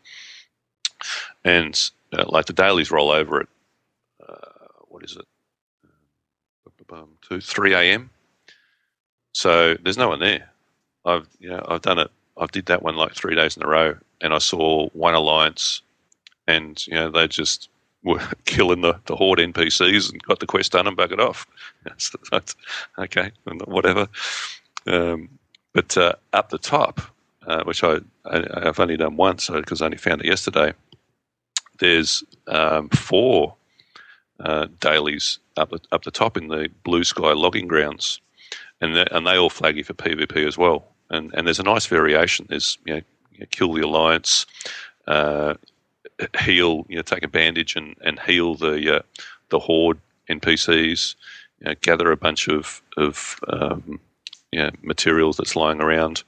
and 1.44 1.90
uh, 2.12 2.24
like 2.28 2.46
the 2.46 2.52
dailies 2.52 2.90
roll 2.90 3.10
over 3.10 3.40
at 3.40 3.48
uh, 4.28 4.68
what 4.88 5.04
is 5.04 5.16
it, 5.16 5.26
um, 6.92 7.08
two 7.28 7.40
three 7.40 7.74
a.m. 7.74 8.10
So 9.32 9.76
there's 9.82 9.98
no 9.98 10.08
one 10.08 10.20
there. 10.20 10.50
I've 11.04 11.28
you 11.38 11.50
know 11.50 11.64
I've 11.68 11.82
done 11.82 11.98
it. 11.98 12.10
I 12.38 12.46
did 12.46 12.66
that 12.66 12.82
one 12.82 12.96
like 12.96 13.14
three 13.14 13.34
days 13.34 13.56
in 13.56 13.62
a 13.62 13.68
row, 13.68 13.96
and 14.20 14.32
I 14.34 14.38
saw 14.38 14.88
one 14.90 15.14
alliance, 15.14 15.82
and 16.46 16.84
you 16.86 16.94
know 16.94 17.10
they 17.10 17.28
just 17.28 17.68
were 18.02 18.20
killing 18.44 18.80
the, 18.80 18.98
the 19.06 19.16
horde 19.16 19.38
NPCs 19.38 20.10
and 20.10 20.22
got 20.22 20.40
the 20.40 20.46
quest 20.46 20.72
done 20.72 20.86
and 20.86 20.96
buggered 20.96 21.20
off. 21.20 21.46
Okay, 22.98 23.30
whatever. 23.66 24.08
Um, 24.86 25.39
but 25.72 25.96
uh, 25.96 26.14
up 26.32 26.50
the 26.50 26.58
top, 26.58 27.00
uh, 27.46 27.64
which 27.64 27.82
I, 27.84 27.98
I 28.24 28.68
I've 28.68 28.80
only 28.80 28.96
done 28.96 29.16
once 29.16 29.48
because 29.48 29.82
I 29.82 29.86
only 29.86 29.98
found 29.98 30.22
it 30.22 30.26
yesterday. 30.26 30.72
There's 31.78 32.22
um, 32.46 32.88
four 32.90 33.54
uh, 34.40 34.66
dailies 34.80 35.38
up 35.56 35.70
the, 35.70 35.80
up 35.92 36.04
the 36.04 36.10
top 36.10 36.36
in 36.36 36.48
the 36.48 36.68
blue 36.84 37.04
sky 37.04 37.32
logging 37.32 37.68
grounds, 37.68 38.20
and 38.80 38.96
and 38.96 39.26
they 39.26 39.36
all 39.36 39.50
flag 39.50 39.76
you 39.76 39.84
for 39.84 39.94
PvP 39.94 40.46
as 40.46 40.58
well. 40.58 40.86
And 41.10 41.32
and 41.34 41.46
there's 41.46 41.60
a 41.60 41.64
nice 41.64 41.86
variation. 41.86 42.46
There's 42.48 42.78
you 42.84 42.94
know, 42.94 43.00
you 43.32 43.40
know, 43.40 43.46
kill 43.50 43.72
the 43.72 43.82
alliance, 43.82 44.46
uh, 45.06 45.54
heal 46.40 46.86
you 46.88 46.96
know 46.96 47.02
take 47.02 47.22
a 47.22 47.28
bandage 47.28 47.76
and, 47.76 47.96
and 48.02 48.18
heal 48.20 48.54
the 48.54 48.96
uh, 48.96 49.02
the 49.50 49.58
horde 49.58 49.98
NPCs, 50.28 51.14
you 51.60 51.66
know, 51.66 51.74
gather 51.80 52.10
a 52.10 52.16
bunch 52.16 52.48
of 52.48 52.82
of 52.96 53.40
um, 53.48 54.00
you 54.52 54.62
know, 54.62 54.70
materials 54.82 55.36
that's 55.36 55.56
lying 55.56 55.80
around, 55.80 56.22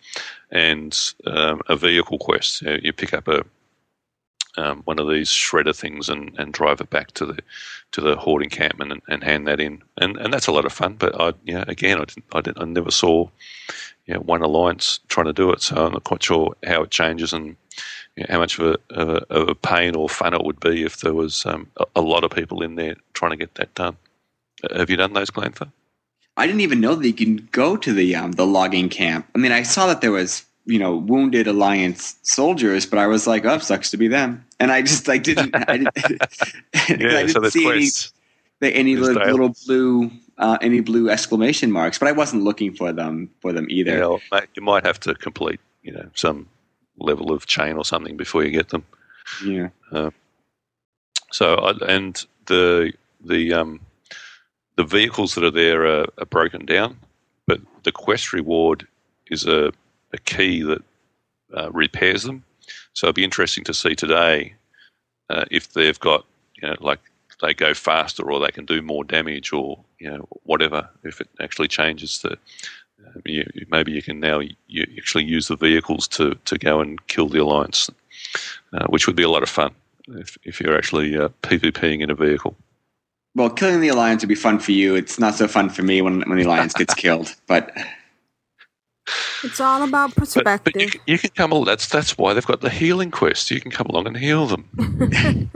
and 0.51 1.15
um, 1.27 1.61
a 1.69 1.77
vehicle 1.77 2.19
quest. 2.19 2.63
You, 2.63 2.69
know, 2.69 2.79
you 2.83 2.93
pick 2.93 3.15
up 3.15 3.29
a 3.29 3.45
um, 4.57 4.83
one 4.85 4.99
of 4.99 5.09
these 5.09 5.29
shredder 5.29 5.75
things 5.75 6.09
and, 6.09 6.35
and 6.39 6.53
drive 6.53 6.81
it 6.81 6.91
back 6.91 7.13
to 7.13 7.27
the 7.27 7.39
to 7.93 8.01
the 8.01 8.17
horde 8.17 8.43
encampment 8.43 8.93
and, 8.93 9.03
and 9.09 9.25
hand 9.25 9.47
that 9.47 9.61
in, 9.61 9.83
and 9.99 10.17
and 10.19 10.33
that's 10.33 10.47
a 10.47 10.53
lot 10.53 10.65
of 10.65 10.73
fun. 10.73 10.95
But 10.95 11.19
I, 11.21 11.33
again, 11.47 11.99
I 11.99 12.05
didn't, 12.05 12.25
I, 12.33 12.41
didn't, 12.41 12.63
I 12.63 12.65
never 12.65 12.91
saw, 12.91 13.29
you 14.07 14.15
know, 14.15 14.21
one 14.21 14.43
alliance 14.43 15.01
trying 15.09 15.27
to 15.27 15.33
do 15.33 15.51
it, 15.53 15.63
so 15.63 15.87
I'm 15.87 15.93
not 15.93 16.05
quite 16.05 16.23
sure 16.23 16.55
how 16.65 16.83
it 16.83 16.91
changes 16.91 17.33
and 17.33 17.57
you 18.17 18.25
know, 18.25 18.27
how 18.29 18.39
much 18.39 18.59
of 18.59 18.67
a, 18.67 18.95
of 18.95 19.09
a 19.09 19.35
of 19.35 19.49
a 19.49 19.55
pain 19.55 19.95
or 19.97 20.09
fun 20.09 20.35
it 20.35 20.45
would 20.45 20.61
be 20.61 20.85
if 20.85 21.01
there 21.01 21.15
was 21.15 21.47
um, 21.47 21.69
a, 21.79 21.85
a 21.97 22.03
lot 22.03 22.25
of 22.25 22.31
people 22.31 22.63
in 22.63 22.75
there 22.75 22.97
trying 23.15 23.33
to 23.33 23.37
get 23.39 23.55
that 23.55 23.75
done. 23.75 23.97
Have 24.77 24.91
you 24.91 24.97
done 24.97 25.15
those, 25.15 25.31
Glanthur? 25.31 25.73
I 26.37 26.47
didn't 26.47 26.63
even 26.63 26.81
know 26.81 26.95
that 26.95 27.07
you 27.07 27.13
can 27.13 27.49
go 27.53 27.77
to 27.77 27.93
the 27.93 28.17
um, 28.17 28.33
the 28.33 28.47
logging 28.47 28.89
camp. 28.89 29.27
I 29.35 29.39
mean, 29.39 29.53
I 29.53 29.63
saw 29.63 29.87
that 29.87 30.01
there 30.01 30.13
was 30.13 30.45
you 30.65 30.79
know 30.79 30.97
wounded 30.97 31.47
Alliance 31.47 32.17
soldiers, 32.23 32.87
but 32.87 32.99
I 32.99 33.07
was 33.07 33.27
like, 33.27 33.45
oh, 33.45 33.59
sucks 33.59 33.91
to 33.91 33.97
be 33.97 34.09
them. 34.09 34.45
And 34.59 34.73
I 34.73 34.83
just 34.83 35.09
like 35.09 35.23
didn't 35.23 35.55
I 35.55 35.79
didn't, 35.79 35.91
I 36.75 36.87
didn't 36.87 37.29
so 37.31 37.49
see 37.49 37.69
any, 38.63 38.75
any 38.75 38.97
little, 38.97 39.23
little 39.25 39.55
blue 39.67 40.11
uh, 40.39 40.59
any 40.63 40.81
blue 40.81 41.11
exclamation 41.11 41.71
marks, 41.71 41.99
but 41.99 42.09
I 42.09 42.13
wasn't 42.13 42.43
looking 42.45 42.75
for 42.75 42.93
them 42.93 43.31
for 43.41 43.53
them 43.53 43.67
either. 43.69 43.93
You, 43.93 44.01
know, 44.01 44.21
you 44.55 44.63
might 44.63 44.87
have 44.87 44.99
to 45.01 45.15
complete, 45.15 45.61
you 45.83 45.93
know, 45.93 46.09
some 46.15 46.49
level 46.99 47.33
of 47.33 47.47
chain 47.47 47.77
or 47.77 47.85
something 47.85 48.17
before 48.17 48.45
you 48.45 48.51
get 48.51 48.71
them. 48.71 48.85
Yeah. 49.45 49.69
So, 51.33 51.55
I, 51.57 51.73
and 51.89 52.25
the 52.47 52.93
the 53.25 53.53
um, 53.53 53.81
the 54.77 54.85
vehicles 54.85 55.35
that 55.35 55.45
are 55.45 55.51
there 55.51 55.87
are, 55.87 56.07
are 56.19 56.27
broken 56.27 56.65
down, 56.67 56.99
but 57.47 57.61
the 57.85 57.93
quest 57.93 58.33
reward 58.33 58.87
is 59.31 59.47
a, 59.47 59.73
a 60.13 60.19
key 60.19 60.63
that 60.63 60.83
uh, 61.57 61.71
repairs 61.73 62.23
them. 62.23 62.45
So 62.95 63.07
it'd 63.07 63.17
be 63.17 63.25
interesting 63.25 63.65
to 63.65 63.75
see 63.75 63.95
today 63.95 64.55
uh, 65.31 65.45
if 65.51 65.73
they've 65.73 65.99
got, 66.01 66.25
you 66.61 66.69
know, 66.69 66.77
like 66.81 67.01
they 67.41 67.53
go 67.53 67.75
faster 67.75 68.31
or 68.31 68.41
they 68.41 68.53
can 68.53 68.65
do 68.65 68.81
more 68.81 69.05
damage 69.05 69.53
or 69.53 69.79
you 69.99 70.11
know 70.11 70.29
whatever. 70.45 70.89
If 71.03 71.21
it 71.21 71.29
actually 71.41 71.69
changes 71.69 72.21
the, 72.21 72.33
um, 73.07 73.23
you, 73.25 73.45
maybe 73.69 73.93
you 73.93 74.03
can 74.03 74.21
now 74.21 74.41
you 74.69 74.87
actually 74.97 75.25
use 75.25 75.49
the 75.49 75.57
vehicles 75.57 76.07
to 76.09 76.35
to 76.45 76.59
go 76.59 76.81
and 76.81 77.05
kill 77.09 77.29
the 77.29 77.43
alliance, 77.43 77.91
uh, 78.73 78.87
which 78.87 79.07
would 79.07 79.17
be 79.17 79.25
a 79.25 79.31
lot 79.31 79.43
of 79.43 79.49
fun. 79.49 79.75
if, 80.09 80.37
if 80.45 80.61
you're 80.61 80.77
actually 80.77 81.17
uh, 81.17 81.29
PvPing 81.43 82.03
in 82.03 82.11
a 82.11 82.15
vehicle. 82.15 82.57
Well, 83.35 83.49
killing 83.51 83.81
the 83.81 83.89
alliance 83.89 84.23
would 84.23 84.29
be 84.29 84.35
fun 84.35 84.59
for 84.59 84.73
you. 84.73 84.95
It's 84.95 85.19
not 85.19 85.35
so 85.35 85.49
fun 85.49 85.71
for 85.71 85.83
me 85.83 86.03
when 86.03 86.21
when 86.29 86.39
the 86.39 86.45
alliance 86.45 86.75
gets 86.75 86.95
killed. 87.05 87.35
But 87.47 87.73
It's 89.43 89.59
all 89.61 89.83
about 89.83 90.15
perspective. 90.15 90.73
but 90.75 90.81
you, 90.83 90.89
can- 90.91 91.01
you 91.07 91.19
can 91.19 91.31
come 91.31 91.51
along. 91.53 91.65
That's 91.65 91.89
that's 91.89 92.19
why 92.19 92.35
they've 92.35 92.47
got 92.47 92.61
the 92.61 92.71
healing 92.71 93.11
quest. 93.11 93.51
You 93.51 93.61
can 93.61 93.71
come 93.71 93.87
along 93.89 94.07
and 94.07 94.17
heal 94.17 94.47
them. 94.47 94.69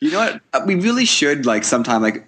you 0.00 0.10
know 0.10 0.18
what? 0.18 0.40
Uh, 0.52 0.60
We 0.66 0.74
really 0.74 1.04
should 1.04 1.46
like 1.46 1.64
sometime 1.64 2.02
like 2.02 2.26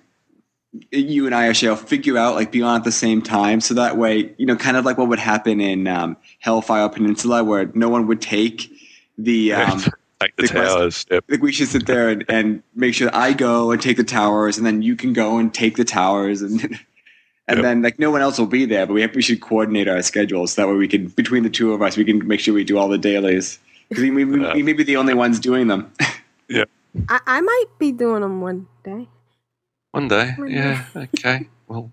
you 0.91 1.26
and 1.26 1.35
I, 1.35 1.53
Shale, 1.53 1.76
figure 1.76 2.18
out 2.18 2.35
like 2.35 2.51
be 2.51 2.62
on 2.62 2.76
at 2.76 2.85
the 2.85 2.91
same 2.93 3.22
time, 3.22 3.61
so 3.61 3.74
that 3.74 3.97
way 3.97 4.35
you 4.39 4.47
know, 4.47 4.57
kind 4.57 4.76
of 4.76 4.85
like 4.85 4.99
what 4.99 5.09
would 5.09 5.18
happen 5.20 5.61
in 5.61 5.87
um, 5.87 6.16
Hellfire 6.41 6.89
Peninsula, 6.89 7.45
where 7.45 7.70
no 7.74 7.89
one 7.89 8.07
would 8.07 8.20
take 8.22 8.70
the. 9.18 9.53
Um, 9.53 9.82
Take 10.21 10.37
the 10.37 10.43
the 10.43 10.49
towers. 10.49 11.07
Yep. 11.11 11.25
like 11.29 11.43
we 11.43 11.53
should 11.53 11.69
sit 11.69 11.87
there 11.87 12.09
and, 12.09 12.25
and 12.29 12.62
make 12.75 12.95
sure 12.95 13.11
I 13.12 13.33
go 13.33 13.71
and 13.73 13.81
take 13.81 13.97
the 13.97 14.05
towers, 14.05 14.57
and 14.59 14.67
then 14.67 14.83
you 14.83 14.97
can 14.97 15.12
go 15.12 15.39
and 15.39 15.53
take 15.53 15.77
the 15.77 15.85
towers, 15.85 16.43
and 16.43 16.61
and 17.49 17.59
Yep. 17.59 17.62
then 17.62 17.83
like 17.83 17.99
no 17.99 18.11
one 18.11 18.23
else 18.23 18.39
will 18.39 18.47
be 18.47 18.65
there, 18.65 18.87
but 18.87 18.95
we 18.95 19.03
have, 19.03 19.15
we 19.15 19.23
should 19.23 19.41
coordinate 19.41 19.89
our 19.89 20.01
schedules 20.03 20.53
so 20.53 20.62
that 20.62 20.69
way 20.69 20.75
we 20.77 20.89
can 20.89 21.09
between 21.09 21.43
the 21.43 21.51
two 21.51 21.73
of 21.73 21.83
us 21.83 21.97
we 21.97 22.05
can 22.05 22.27
make 22.27 22.41
sure 22.41 22.55
we 22.55 22.65
do 22.65 22.79
all 22.79 22.89
the 22.89 22.99
dailies 22.99 23.59
because 23.89 24.03
we, 24.03 24.11
we, 24.11 24.25
we 24.25 24.62
may 24.62 24.73
be 24.73 24.83
the 24.85 24.97
only 24.97 25.15
ones 25.15 25.39
doing 25.41 25.67
them. 25.69 25.93
I, 27.09 27.21
I 27.27 27.41
might 27.41 27.65
be 27.79 27.91
doing 27.91 28.21
them 28.23 28.41
one 28.41 28.69
day. 28.85 29.09
One 29.91 30.07
day. 30.09 30.33
One 30.37 30.49
Yeah. 30.49 30.85
Okay. 30.95 31.49
Well, 31.67 31.91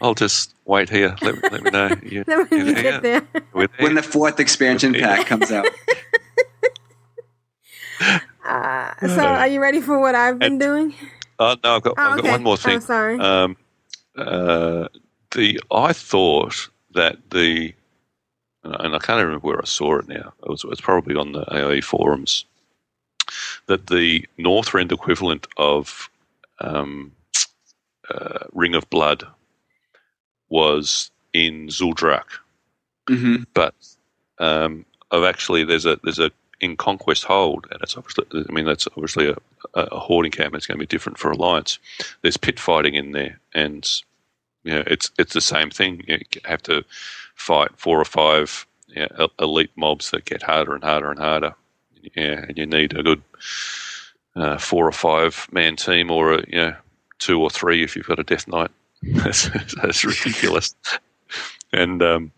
I'll 0.00 0.14
just 0.14 0.54
wait 0.64 0.88
here. 0.88 1.16
Let, 1.20 1.52
let 1.52 1.62
me 1.62 1.70
know. 1.70 1.88
You, 2.02 2.22
when 2.24 2.46
you're 2.50 2.64
we 2.66 2.74
get 2.74 3.02
there. 3.02 3.26
There. 3.32 3.68
when 3.80 3.94
the 3.96 4.02
fourth 4.02 4.38
expansion 4.38 4.94
pack 4.94 5.26
comes 5.26 5.50
out. 5.50 5.66
Uh, 8.00 8.94
so, 9.06 9.20
are 9.26 9.46
you 9.48 9.60
ready 9.60 9.80
for 9.80 9.98
what 9.98 10.14
I've 10.14 10.38
been 10.38 10.52
And- 10.52 10.60
doing? 10.60 10.94
oh 11.38 11.56
no, 11.62 11.76
I've 11.76 11.82
got, 11.82 11.94
Oh, 11.98 12.02
I've 12.02 12.16
got 12.16 12.20
okay. 12.20 12.30
one 12.30 12.42
more 12.42 12.54
Oh, 12.54 12.56
thing. 12.56 12.80
sorry. 12.80 13.18
Um, 13.18 13.56
uh, 14.16 14.88
the 15.32 15.60
I 15.70 15.92
thought 15.92 16.68
that 16.94 17.18
the 17.30 17.74
and 18.64 18.94
I 18.94 18.98
can't 18.98 19.22
remember 19.24 19.46
where 19.46 19.60
I 19.60 19.64
saw 19.64 19.98
it 19.98 20.08
now. 20.08 20.32
It 20.42 20.48
was 20.48 20.64
it's 20.64 20.80
probably 20.80 21.14
on 21.16 21.32
the 21.32 21.44
AIE 21.54 21.80
forums 21.80 22.44
that 23.66 23.86
the 23.88 24.26
Northrend 24.38 24.90
equivalent 24.92 25.46
of 25.56 26.08
um, 26.60 27.12
uh, 28.10 28.40
Ring 28.52 28.74
of 28.74 28.88
Blood 28.90 29.26
was 30.48 31.10
in 31.32 31.68
Zul'Drak, 31.68 32.24
hmm 33.08 33.36
but 33.54 33.74
um, 34.38 34.84
of 35.10 35.24
actually 35.24 35.64
there's 35.64 35.86
a 35.86 35.98
there's 36.02 36.18
a 36.18 36.30
in 36.60 36.76
Conquest 36.76 37.24
Hold, 37.24 37.66
and 37.70 37.80
it's 37.82 37.96
obviously 37.96 38.24
I 38.32 38.52
mean 38.52 38.64
that's 38.64 38.86
obviously 38.88 39.28
a, 39.30 39.36
a, 39.74 39.98
hoarding 39.98 40.32
camp. 40.32 40.54
It's 40.54 40.66
going 40.66 40.78
to 40.78 40.82
be 40.82 40.86
different 40.86 41.18
for 41.18 41.30
Alliance. 41.30 41.78
There's 42.22 42.36
pit 42.36 42.58
fighting 42.58 42.94
in 42.94 43.12
there, 43.12 43.38
and 43.54 43.88
you 44.64 44.74
know, 44.74 44.84
it's 44.86 45.10
it's 45.18 45.34
the 45.34 45.40
same 45.40 45.70
thing. 45.70 46.04
You 46.06 46.18
have 46.44 46.62
to 46.64 46.84
fight 47.34 47.70
four 47.76 48.00
or 48.00 48.04
five 48.04 48.66
you 48.88 49.06
know, 49.18 49.28
elite 49.38 49.70
mobs 49.76 50.10
that 50.10 50.24
get 50.24 50.42
harder 50.42 50.74
and 50.74 50.84
harder 50.84 51.10
and 51.10 51.18
harder. 51.18 51.54
Yeah, 52.14 52.44
and 52.48 52.56
you 52.56 52.66
need 52.66 52.96
a 52.96 53.02
good 53.02 53.22
uh, 54.36 54.58
four 54.58 54.86
or 54.86 54.92
five 54.92 55.46
man 55.52 55.76
team, 55.76 56.10
or 56.10 56.34
a, 56.34 56.44
you 56.48 56.58
know 56.58 56.74
two 57.18 57.40
or 57.40 57.50
three 57.50 57.82
if 57.82 57.96
you've 57.96 58.06
got 58.06 58.18
a 58.18 58.24
Death 58.24 58.48
Knight. 58.48 58.70
that's, 59.02 59.48
that's 59.76 60.04
ridiculous. 60.04 60.74
and 61.72 62.02
um, 62.02 62.32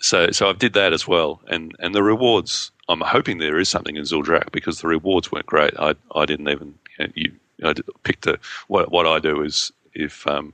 so 0.00 0.30
so 0.30 0.50
I 0.50 0.52
did 0.52 0.74
that 0.74 0.92
as 0.92 1.06
well, 1.06 1.40
and 1.48 1.74
and 1.78 1.94
the 1.94 2.02
rewards. 2.02 2.70
I'm 2.88 3.00
hoping 3.00 3.38
there 3.38 3.58
is 3.58 3.68
something 3.68 3.96
in 3.96 4.04
Zul'Drak 4.04 4.52
because 4.52 4.80
the 4.80 4.88
rewards 4.88 5.32
weren't 5.32 5.46
great. 5.46 5.74
I 5.78 5.94
I 6.14 6.26
didn't 6.26 6.48
even 6.48 6.74
you, 6.98 7.06
know, 7.06 7.12
you 7.14 7.32
I 7.64 7.74
picked 8.04 8.26
a 8.26 8.38
what 8.68 8.90
what 8.90 9.06
I 9.06 9.18
do 9.18 9.42
is 9.42 9.72
if 9.94 10.26
um 10.26 10.52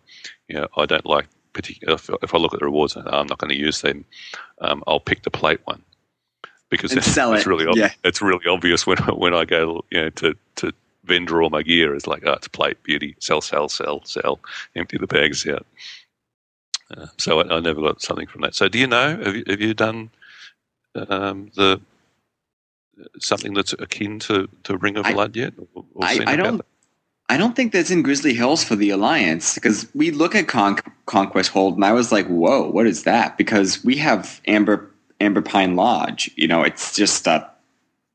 you 0.49 0.57
know 0.57 0.69
I 0.77 0.87
don't 0.87 1.07
like 1.07 1.27
particular 1.53 1.95
if, 1.95 2.09
if 2.23 2.35
I 2.35 2.39
look 2.39 2.55
at 2.55 2.61
the 2.61 2.67
rewards 2.67 2.97
and 2.97 3.07
I'm 3.09 3.27
not 3.27 3.39
going 3.39 3.51
to 3.51 3.59
use 3.59 3.83
them, 3.83 4.05
um, 4.61 4.83
I'll 4.87 5.01
pick 5.01 5.23
the 5.23 5.31
plate 5.31 5.61
one 5.65 5.83
because 6.71 6.93
it's 6.93 7.17
it, 7.17 7.47
really 7.47 7.67
ob- 7.67 7.77
yeah. 7.77 7.91
it's 8.05 8.23
really 8.23 8.47
obvious 8.49 8.87
when 8.87 8.99
when 8.99 9.35
I 9.35 9.45
go 9.45 9.85
you 9.91 10.01
know 10.01 10.11
to 10.11 10.35
to 10.57 10.73
vendor 11.05 11.43
all 11.43 11.51
my 11.51 11.63
gear 11.63 11.95
is 11.95 12.07
like 12.07 12.23
oh 12.25 12.33
it's 12.33 12.49
plate 12.49 12.83
beauty 12.85 13.17
sell 13.19 13.41
sell 13.41 13.69
sell 13.69 14.03
sell 14.05 14.41
empty 14.77 14.97
the 14.97 15.07
bags 15.07 15.47
out. 15.47 15.67
Uh, 16.97 17.07
so 17.19 17.41
I, 17.41 17.57
I 17.57 17.61
never 17.61 17.81
got 17.81 18.03
something 18.03 18.27
from 18.27 18.43
that. 18.43 18.55
So 18.55 18.69
do 18.69 18.79
you 18.79 18.87
know? 18.87 19.17
Have 19.23 19.35
you, 19.35 19.45
have 19.47 19.61
you 19.61 19.73
done 19.73 20.11
um, 20.95 21.51
the 21.55 21.81
something 23.19 23.55
that's 23.55 23.73
akin 23.75 24.19
to, 24.21 24.49
to 24.65 24.77
Ring 24.77 24.97
of 24.97 25.07
I- 25.07 25.13
Blood 25.13 25.37
yet? 25.37 25.55
Or, 25.75 25.85
or 25.95 26.05
I, 26.05 26.19
I 26.27 26.37
don't. 26.37 26.59
that? 26.59 26.67
I 27.29 27.39
don't 27.39 27.57
think 27.57 27.73
that's 27.73 27.91
in 27.91 28.03
Grizzly 28.03 28.35
Hills 28.35 28.63
for 28.63 28.77
the 28.77 28.91
Alliance 28.91 29.55
because 29.55 29.89
we 29.95 30.11
look 30.11 30.35
at 30.35 30.49
Con- 30.49 30.79
Conquest 31.07 31.51
Hold 31.51 31.77
and 31.77 31.85
I 31.85 31.93
was 31.93 32.13
like, 32.13 32.27
"Whoa, 32.27 32.69
what 32.69 32.87
is 32.87 33.05
that?" 33.05 33.39
Because 33.39 33.83
we 33.83 33.97
have 33.97 34.41
Amber 34.47 34.91
Amberpine 35.19 35.75
Lodge. 35.75 36.31
You 36.37 36.47
know, 36.49 36.63
it's 36.63 36.95
just 36.95 37.27
a 37.27 37.49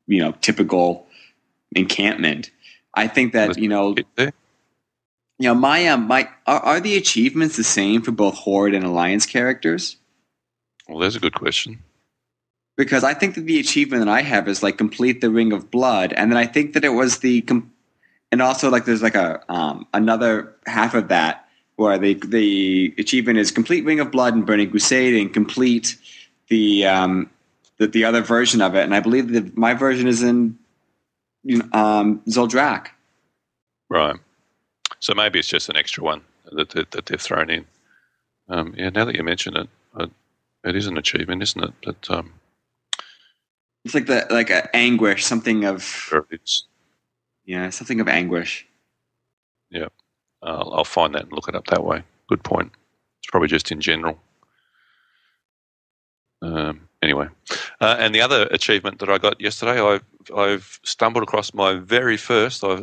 you 0.06 0.20
know 0.22 0.32
typical 0.40 1.06
encampment. 1.74 2.50
I 2.94 3.08
think 3.08 3.32
that 3.32 3.58
you 3.58 3.68
know 3.68 3.96
you 4.18 4.32
know 5.40 5.54
my 5.54 5.88
um 5.88 6.06
my 6.06 6.28
are, 6.46 6.60
are 6.60 6.80
the 6.80 6.96
achievements 6.96 7.56
the 7.56 7.64
same 7.64 8.02
for 8.02 8.12
both 8.12 8.34
Horde 8.34 8.74
and 8.74 8.84
Alliance 8.84 9.26
characters? 9.26 9.96
Well, 10.88 10.98
that's 11.00 11.16
a 11.16 11.20
good 11.20 11.34
question. 11.34 11.82
Because 12.78 13.02
I 13.02 13.12
think 13.12 13.34
that 13.34 13.42
the 13.42 13.58
achievement 13.58 14.04
that 14.04 14.10
I 14.10 14.22
have 14.22 14.46
is 14.46 14.62
like 14.62 14.78
complete 14.78 15.20
the 15.20 15.30
Ring 15.30 15.52
of 15.52 15.68
Blood, 15.68 16.12
and 16.12 16.30
then 16.30 16.38
I 16.38 16.46
think 16.46 16.72
that 16.74 16.84
it 16.84 16.90
was 16.90 17.18
the 17.18 17.42
com- 17.42 17.72
and 18.30 18.40
also 18.40 18.70
like 18.70 18.84
there's 18.84 19.02
like 19.02 19.16
a 19.16 19.42
um, 19.52 19.84
another 19.92 20.54
half 20.64 20.94
of 20.94 21.08
that 21.08 21.48
where 21.74 21.98
the 21.98 22.14
the 22.14 22.94
achievement 22.96 23.38
is 23.38 23.50
complete 23.50 23.84
Ring 23.84 23.98
of 23.98 24.12
Blood 24.12 24.34
and 24.34 24.46
Burning 24.46 24.70
Crusade 24.70 25.20
and 25.20 25.34
complete 25.34 25.96
the 26.48 26.86
um 26.86 27.28
the, 27.78 27.88
the 27.88 28.04
other 28.04 28.22
version 28.22 28.62
of 28.62 28.76
it, 28.76 28.84
and 28.84 28.94
I 28.94 29.00
believe 29.00 29.32
that 29.32 29.56
my 29.58 29.74
version 29.74 30.06
is 30.06 30.22
in 30.22 30.56
you 31.42 31.58
know, 31.58 31.68
um, 31.72 32.22
Zul'Drak. 32.28 32.88
Right. 33.88 34.16
So 35.00 35.14
maybe 35.14 35.40
it's 35.40 35.48
just 35.48 35.68
an 35.68 35.76
extra 35.76 36.04
one 36.04 36.22
that, 36.52 36.70
that, 36.70 36.92
that 36.92 37.06
they've 37.06 37.20
thrown 37.20 37.50
in. 37.50 37.66
Um, 38.48 38.74
yeah, 38.76 38.90
now 38.90 39.04
that 39.04 39.14
you 39.14 39.22
mention 39.22 39.56
it, 39.56 39.68
it 40.64 40.76
is 40.76 40.86
an 40.86 40.98
achievement, 40.98 41.42
isn't 41.42 41.64
it? 41.64 41.72
But 41.84 42.10
um, 42.10 42.32
It's 43.84 43.94
like 43.94 44.06
the 44.06 44.26
like 44.30 44.50
a 44.50 44.74
anguish, 44.76 45.24
something 45.24 45.64
of 45.64 45.82
sure, 45.82 46.26
yeah, 47.44 47.70
something 47.70 48.00
of 48.00 48.08
anguish. 48.08 48.66
uh, 50.42 50.64
I'll 50.70 50.84
find 50.84 51.14
that 51.14 51.24
and 51.24 51.32
look 51.32 51.48
it 51.48 51.54
up 51.54 51.66
that 51.68 51.84
way. 51.84 52.02
Good 52.28 52.42
point. 52.42 52.72
It's 53.20 53.30
probably 53.30 53.48
just 53.48 53.72
in 53.72 53.80
general. 53.80 54.18
Um, 56.40 56.88
anyway, 57.02 57.26
uh, 57.80 57.96
and 57.98 58.14
the 58.14 58.20
other 58.20 58.46
achievement 58.50 59.00
that 59.00 59.08
I 59.08 59.18
got 59.18 59.40
yesterday, 59.40 59.80
I've 59.80 60.04
I've 60.36 60.78
stumbled 60.84 61.24
across 61.24 61.54
my 61.54 61.74
very 61.74 62.16
first. 62.16 62.62
i 62.62 62.78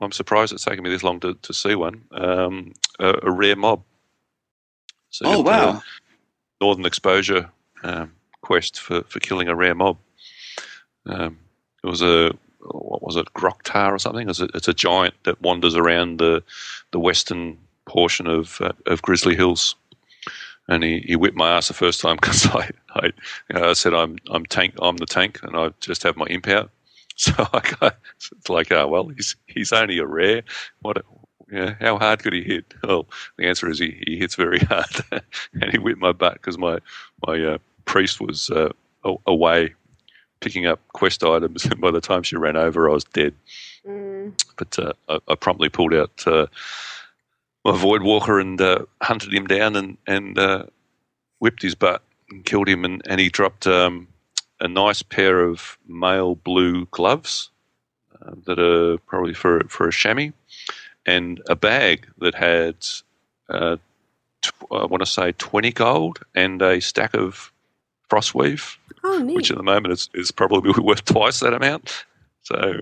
I'm 0.00 0.12
surprised 0.12 0.52
it's 0.52 0.64
taken 0.64 0.84
me 0.84 0.90
this 0.90 1.02
long 1.02 1.20
to, 1.20 1.34
to 1.34 1.52
see 1.52 1.74
one. 1.74 2.02
Um, 2.12 2.72
a, 3.00 3.14
a 3.24 3.30
rare 3.30 3.56
mob. 3.56 3.82
So 5.10 5.26
Oh 5.26 5.40
wow! 5.42 5.82
Northern 6.60 6.86
Exposure 6.86 7.50
um, 7.82 8.12
quest 8.40 8.80
for, 8.80 9.02
for 9.02 9.20
killing 9.20 9.48
a 9.48 9.54
rare 9.54 9.74
mob. 9.74 9.98
Um, 11.06 11.38
it 11.82 11.86
was 11.86 12.02
a 12.02 12.32
what 12.60 13.02
was 13.02 13.16
it, 13.16 13.26
Groktar 13.34 13.92
or 13.92 13.98
something? 13.98 14.28
It's 14.28 14.40
a, 14.40 14.48
it's 14.54 14.68
a 14.68 14.74
giant 14.74 15.14
that 15.24 15.40
wanders 15.42 15.74
around 15.76 16.18
the 16.18 16.42
the 16.92 16.98
western 17.00 17.58
portion 17.86 18.26
of 18.26 18.60
uh, 18.60 18.72
of 18.86 19.02
Grizzly 19.02 19.36
Hills, 19.36 19.74
and 20.68 20.82
he, 20.82 21.00
he 21.00 21.16
whipped 21.16 21.36
my 21.36 21.50
ass 21.56 21.68
the 21.68 21.74
first 21.74 22.00
time 22.00 22.16
because 22.20 22.46
I 22.46 22.70
I, 22.94 23.06
you 23.06 23.60
know, 23.60 23.70
I 23.70 23.72
said 23.74 23.94
I'm 23.94 24.16
I'm 24.30 24.46
tank 24.46 24.74
I'm 24.80 24.96
the 24.96 25.06
tank 25.06 25.40
and 25.42 25.56
I 25.56 25.70
just 25.80 26.02
have 26.04 26.16
my 26.16 26.26
imp 26.26 26.48
out. 26.48 26.70
So 27.16 27.32
I 27.38 27.60
got, 27.78 27.96
it's 28.32 28.48
like 28.48 28.72
oh 28.72 28.88
well 28.88 29.06
he's 29.06 29.36
he's 29.46 29.72
only 29.72 29.98
a 29.98 30.06
rare. 30.06 30.42
What 30.82 30.96
a- 30.96 31.04
yeah, 31.52 31.74
how 31.78 31.96
hard 31.96 32.24
could 32.24 32.32
he 32.32 32.42
hit? 32.42 32.74
Well, 32.82 33.06
the 33.36 33.46
answer 33.46 33.70
is 33.70 33.78
he, 33.78 34.02
he 34.04 34.16
hits 34.18 34.34
very 34.34 34.58
hard, 34.58 34.88
and 35.12 35.70
he 35.70 35.78
whipped 35.78 36.00
my 36.00 36.10
butt 36.10 36.34
because 36.34 36.58
my 36.58 36.80
my 37.24 37.40
uh, 37.40 37.58
priest 37.84 38.20
was 38.20 38.50
uh, 38.50 38.72
away 39.26 39.74
picking 40.44 40.66
up 40.66 40.80
quest 40.92 41.24
items, 41.24 41.64
and 41.64 41.80
by 41.80 41.90
the 41.90 42.00
time 42.00 42.22
she 42.22 42.36
ran 42.36 42.56
over, 42.56 42.88
I 42.88 42.92
was 42.92 43.04
dead. 43.04 43.34
Mm. 43.86 44.32
But 44.56 44.78
uh, 44.78 44.92
I, 45.08 45.18
I 45.28 45.34
promptly 45.34 45.70
pulled 45.70 45.94
out 45.94 46.22
uh, 46.26 46.46
my 47.64 47.76
void 47.76 48.02
walker 48.02 48.38
and 48.38 48.60
uh, 48.60 48.84
hunted 49.02 49.32
him 49.32 49.46
down 49.46 49.74
and 49.74 49.96
and 50.06 50.38
uh, 50.38 50.64
whipped 51.38 51.62
his 51.62 51.74
butt 51.74 52.02
and 52.30 52.44
killed 52.44 52.68
him, 52.68 52.84
and, 52.84 53.02
and 53.06 53.20
he 53.20 53.28
dropped 53.28 53.66
um, 53.66 54.06
a 54.60 54.68
nice 54.68 55.02
pair 55.02 55.40
of 55.40 55.78
male 55.88 56.34
blue 56.34 56.86
gloves 56.90 57.50
uh, 58.22 58.32
that 58.46 58.58
are 58.58 58.98
probably 58.98 59.34
for 59.34 59.64
for 59.68 59.88
a 59.88 59.92
chamois, 59.92 60.32
and 61.06 61.40
a 61.48 61.56
bag 61.56 62.06
that 62.18 62.34
had 62.34 62.76
uh, 63.48 63.76
tw- 64.42 64.72
I 64.72 64.84
want 64.84 65.00
to 65.00 65.06
say 65.06 65.32
twenty 65.32 65.72
gold 65.72 66.20
and 66.34 66.60
a 66.60 66.80
stack 66.80 67.14
of 67.14 67.50
frostweave 68.10 68.76
Oh, 69.04 69.18
neat. 69.18 69.36
which 69.36 69.50
at 69.50 69.56
the 69.56 69.62
moment 69.62 69.92
is, 69.92 70.08
is 70.14 70.30
probably 70.32 70.72
worth 70.82 71.04
twice 71.04 71.40
that 71.40 71.52
amount. 71.54 72.04
So 72.42 72.80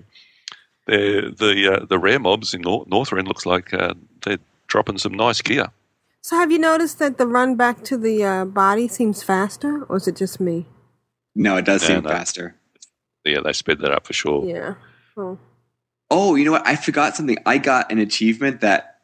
the 0.87 1.33
the 1.37 1.73
uh, 1.81 1.85
the 1.85 1.99
rare 1.99 2.19
mobs 2.19 2.53
in 2.53 2.61
Nor- 2.61 2.85
Northrend 2.85 3.27
looks 3.27 3.45
like 3.45 3.73
uh, 3.73 3.93
they're 4.23 4.39
dropping 4.67 4.97
some 4.97 5.13
nice 5.13 5.41
gear. 5.41 5.67
So 6.21 6.37
have 6.37 6.51
you 6.51 6.59
noticed 6.59 6.99
that 6.99 7.17
the 7.17 7.27
run 7.27 7.55
back 7.55 7.83
to 7.83 7.97
the 7.97 8.23
uh, 8.23 8.45
body 8.45 8.87
seems 8.87 9.21
faster, 9.23 9.83
or 9.83 9.97
is 9.97 10.07
it 10.07 10.15
just 10.15 10.39
me? 10.39 10.65
No, 11.35 11.57
it 11.57 11.65
does 11.65 11.81
No, 11.83 11.87
seem 11.95 12.03
no. 12.03 12.09
faster. 12.09 12.55
Yeah, 13.25 13.39
they 13.43 13.53
sped 13.53 13.79
that 13.79 13.91
up 13.91 14.05
for 14.07 14.13
sure. 14.13 14.45
Yeah. 14.45 14.75
Oh. 15.17 15.37
Oh, 16.11 16.35
you 16.35 16.45
know 16.45 16.51
what? 16.51 16.67
I 16.67 16.75
forgot 16.75 17.15
something. 17.15 17.37
I 17.45 17.57
got 17.57 17.91
an 17.91 17.97
achievement 17.99 18.61
that 18.61 18.99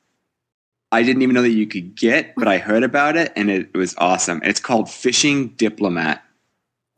I 0.92 1.04
didn't 1.04 1.22
even 1.22 1.34
know 1.36 1.42
that 1.42 1.50
you 1.50 1.66
could 1.68 1.96
get, 1.96 2.36
but 2.36 2.48
I 2.48 2.58
heard 2.58 2.84
about 2.84 3.16
it 3.18 3.32
and 3.36 3.50
it 3.50 3.74
was 3.74 3.96
awesome. 3.98 4.42
It's 4.44 4.60
called 4.60 4.90
Fishing 4.92 5.50
Diplomat. 5.50 6.24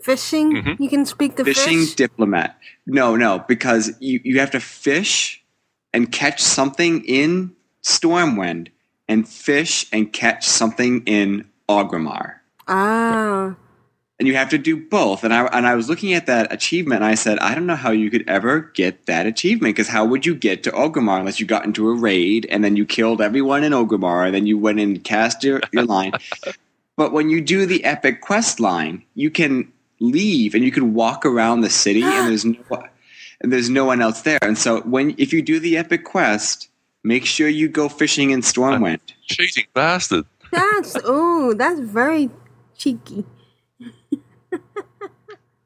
Fishing? 0.03 0.53
Mhm. 0.53 0.79
You 0.79 0.89
can 0.89 1.05
speak 1.05 1.35
the 1.35 1.43
Fishing 1.45 1.79
fish? 1.85 1.95
Diplomat. 1.95 2.57
No, 2.85 3.15
no, 3.15 3.43
because 3.47 3.91
you, 3.99 4.19
you 4.23 4.39
have 4.39 4.51
to 4.51 4.59
fish 4.59 5.43
and 5.93 6.11
catch 6.11 6.41
something 6.41 7.03
in 7.05 7.51
Stormwind 7.83 8.67
and 9.07 9.27
fish 9.27 9.85
and 9.91 10.11
catch 10.11 10.45
something 10.45 11.03
in 11.05 11.45
Orgrimmar. 11.69 12.35
ah. 12.67 13.55
and 14.19 14.27
you 14.27 14.35
have 14.35 14.49
to 14.49 14.57
do 14.59 14.77
both. 14.77 15.23
And 15.23 15.33
I 15.33 15.45
and 15.47 15.65
I 15.65 15.73
was 15.73 15.89
looking 15.89 16.13
at 16.13 16.27
that 16.27 16.53
achievement, 16.53 17.01
and 17.01 17.05
I 17.05 17.15
said, 17.15 17.39
I 17.39 17.55
don't 17.55 17.65
know 17.65 17.75
how 17.75 17.89
you 17.91 18.11
could 18.11 18.23
ever 18.27 18.59
get 18.75 19.07
that 19.07 19.25
achievement 19.25 19.75
because 19.75 19.87
how 19.87 20.05
would 20.05 20.27
you 20.27 20.35
get 20.35 20.61
to 20.63 20.71
Orgrimmar 20.71 21.19
unless 21.19 21.39
you 21.39 21.47
got 21.47 21.65
into 21.65 21.89
a 21.89 21.95
raid 21.95 22.45
and 22.51 22.63
then 22.63 22.75
you 22.75 22.85
killed 22.85 23.19
everyone 23.19 23.63
in 23.63 23.71
Orgrimmar, 23.73 24.25
and 24.27 24.35
then 24.35 24.45
you 24.45 24.57
went 24.59 24.79
and 24.79 25.03
cast 25.03 25.43
your, 25.43 25.59
your 25.71 25.85
line. 25.85 26.13
But 26.97 27.13
when 27.13 27.29
you 27.31 27.41
do 27.41 27.65
the 27.65 27.83
epic 27.83 28.21
quest 28.21 28.59
line, 28.59 29.03
you 29.15 29.31
can 29.31 29.71
leave 30.01 30.53
and 30.55 30.63
you 30.65 30.71
can 30.71 30.93
walk 30.93 31.25
around 31.25 31.61
the 31.61 31.69
city, 31.69 32.03
and 32.03 32.27
there's 32.27 32.43
no 32.43 32.57
and 33.41 33.53
there's 33.53 33.69
no 33.69 33.85
one 33.85 34.01
else 34.01 34.21
there. 34.23 34.39
And 34.41 34.57
so 34.57 34.81
when 34.81 35.15
if 35.17 35.31
you 35.31 35.41
do 35.41 35.59
the 35.59 35.77
epic 35.77 36.03
quest, 36.03 36.67
make 37.03 37.25
sure 37.25 37.47
you 37.47 37.69
go 37.69 37.87
fishing 37.87 38.31
in 38.31 38.41
Stormwind. 38.41 38.99
Cheating 39.27 39.65
bastard. 39.73 40.25
That's 40.51 40.97
oh, 41.05 41.53
that's 41.53 41.79
very 41.79 42.29
cheeky. 42.77 43.23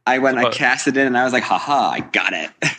I 0.07 0.19
went, 0.19 0.38
I 0.38 0.51
cast 0.51 0.88
it 0.88 0.95
in, 0.97 1.07
and 1.07 1.17
I 1.17 1.23
was 1.23 1.33
like, 1.33 1.41
haha, 1.43 1.89
I 1.89 1.99
got 2.01 2.33
it. 2.33 2.51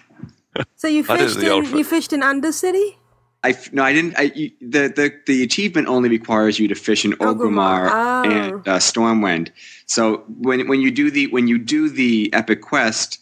So 0.76 0.88
you 0.88 1.04
fished 1.04 1.36
in 1.36 1.64
fi- 1.66 1.76
you 1.76 1.84
fished 1.84 2.14
in 2.14 2.20
Undercity? 2.22 2.96
I 3.44 3.50
f- 3.50 3.70
no, 3.74 3.82
I 3.82 3.92
didn't. 3.92 4.18
I, 4.18 4.22
you- 4.34 4.52
the, 4.62 4.88
the 4.88 5.12
the 5.26 5.42
achievement 5.42 5.86
only 5.86 6.08
requires 6.08 6.58
you 6.58 6.66
to 6.68 6.74
fish 6.74 7.04
in 7.04 7.12
Orgrimmar. 7.12 7.90
Orgrimmar 7.90 7.90
Oh. 7.92 8.30
and 8.30 8.54
uh, 8.68 8.78
Stormwind. 8.78 9.50
So 9.86 10.18
when 10.40 10.66
when 10.68 10.80
you 10.80 10.90
do 10.90 11.10
the 11.10 11.28
when 11.28 11.46
you 11.48 11.58
do 11.58 11.88
the 11.88 12.30
epic 12.32 12.60
quest 12.62 13.18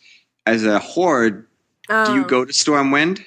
as 0.46 0.64
a 0.64 0.78
horde, 0.78 1.46
Oh. 1.90 2.06
do 2.06 2.14
you 2.14 2.24
go 2.24 2.44
to 2.46 2.52
Stormwind? 2.52 3.24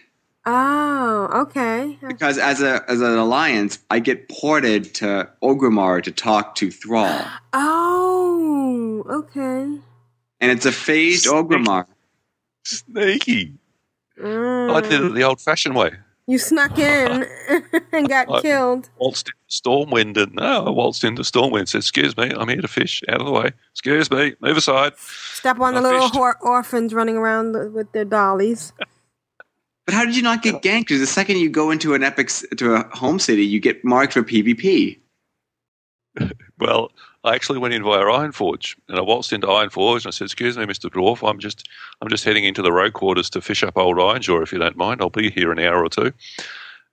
Oh, 0.47 1.29
okay. 1.41 1.97
Because 2.07 2.37
as 2.39 2.61
a 2.61 2.83
as 2.89 3.01
an 3.01 3.15
alliance, 3.17 3.79
I 3.91 3.99
get 3.99 4.29
ported 4.29 4.95
to 4.95 5.29
Orgrimmar 5.43 6.01
to 6.03 6.11
talk 6.11 6.55
to 6.55 6.71
Thrall, 6.71 7.23
Oh, 7.53 9.03
okay. 9.07 9.79
and 10.41 10.51
it's 10.51 10.65
a 10.65 10.71
phased 10.71 11.25
Orgrimmar. 11.27 11.85
Sneaky. 12.63 13.53
Mm. 14.19 14.73
I 14.73 14.81
did 14.81 15.01
it 15.01 15.13
the 15.13 15.23
old 15.23 15.39
fashioned 15.39 15.75
way. 15.75 15.91
You 16.29 16.37
snuck 16.37 16.77
in 16.77 17.25
and 17.93 18.09
got 18.09 18.29
I- 18.29 18.41
killed. 18.41 18.89
Waltzed 18.97 19.29
into 19.29 19.37
Stormwind 19.49 20.17
and 20.21 20.33
no, 20.35 20.65
I 20.65 20.69
waltzed 20.69 21.03
into 21.05 21.21
Stormwind 21.21 21.59
and 21.59 21.69
said, 21.69 21.79
Excuse 21.79 22.17
me, 22.17 22.31
I'm 22.35 22.49
here 22.49 22.61
to 22.61 22.67
fish. 22.67 23.01
Out 23.07 23.21
of 23.21 23.25
the 23.25 23.31
way. 23.31 23.51
Excuse 23.71 24.11
me, 24.11 24.35
move 24.41 24.57
aside. 24.57 24.93
Step 24.97 25.59
on 25.61 25.73
the 25.73 25.79
I 25.79 25.83
little 25.83 26.09
fished. 26.09 26.19
orphans 26.41 26.93
running 26.93 27.15
around 27.15 27.73
with 27.73 27.91
their 27.93 28.05
dollies. 28.05 28.73
But 29.85 29.93
how 29.93 30.03
did 30.03 30.17
you 30.17 30.21
not 30.21 30.43
get 30.43 30.55
ganked? 30.63 30.81
Because 30.81 30.99
the 30.99 31.07
second 31.07 31.37
you 31.37 31.49
go 31.49 31.71
into 31.71 31.93
an 31.93 32.03
epic 32.03 32.29
to 32.57 32.73
a 32.73 32.83
home 32.93 33.19
city, 33.19 33.45
you 33.45 33.61
get 33.61 33.85
marked 33.85 34.11
for 34.11 34.21
PvP. 34.21 34.99
Well, 36.59 36.91
I 37.27 37.35
actually 37.35 37.59
went 37.59 37.73
in 37.73 37.83
via 37.83 37.99
Ironforge 38.05 38.75
and 38.87 38.97
I 38.97 39.01
waltzed 39.01 39.33
into 39.33 39.47
Ironforge 39.47 39.97
and 40.05 40.07
I 40.07 40.09
said, 40.11 40.25
Excuse 40.25 40.57
me, 40.57 40.65
Mr. 40.65 40.89
Dwarf, 40.89 41.27
I'm 41.27 41.39
just 41.39 41.67
I'm 42.01 42.09
just 42.09 42.23
heading 42.23 42.45
into 42.45 42.61
the 42.61 42.71
road 42.71 42.93
quarters 42.93 43.29
to 43.31 43.41
fish 43.41 43.63
up 43.63 43.77
old 43.77 43.99
iron, 43.99 44.21
Ironjaw 44.21 44.43
if 44.43 44.53
you 44.53 44.59
don't 44.59 44.77
mind. 44.77 45.01
I'll 45.01 45.09
be 45.09 45.29
here 45.29 45.51
an 45.51 45.59
hour 45.59 45.83
or 45.83 45.89
two. 45.89 46.13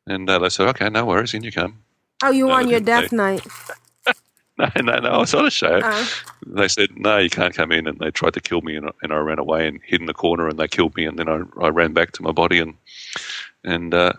And 0.06 0.28
uh, 0.28 0.38
they 0.40 0.48
said, 0.48 0.68
Okay, 0.68 0.88
no 0.90 1.04
worries, 1.04 1.34
in 1.34 1.44
you 1.44 1.52
come. 1.52 1.78
Oh, 2.22 2.30
you 2.30 2.46
were 2.46 2.52
on 2.54 2.68
your 2.68 2.80
they- 2.80 2.86
death 2.86 3.12
knight. 3.12 3.46
No, 4.56 4.68
no, 4.76 4.98
no, 5.00 5.08
I 5.08 5.18
was 5.18 5.34
on 5.34 5.46
a 5.46 5.50
show. 5.50 5.80
Oh. 5.82 6.10
They 6.46 6.68
said, 6.68 6.90
no, 6.96 7.18
you 7.18 7.28
can't 7.28 7.52
come 7.52 7.72
in. 7.72 7.88
And 7.88 7.98
they 7.98 8.12
tried 8.12 8.34
to 8.34 8.40
kill 8.40 8.60
me, 8.60 8.76
and, 8.76 8.86
I- 8.86 8.92
and 9.02 9.12
I 9.12 9.16
ran 9.16 9.40
away 9.40 9.66
and 9.66 9.80
hid 9.84 10.00
in 10.00 10.06
the 10.06 10.14
corner, 10.14 10.46
and 10.46 10.56
they 10.56 10.68
killed 10.68 10.94
me. 10.94 11.06
And 11.06 11.18
then 11.18 11.28
I, 11.28 11.40
I 11.60 11.70
ran 11.70 11.92
back 11.92 12.12
to 12.12 12.22
my 12.22 12.30
body 12.30 12.60
and 12.60 12.74
and 13.64 13.92
uh, 13.92 14.12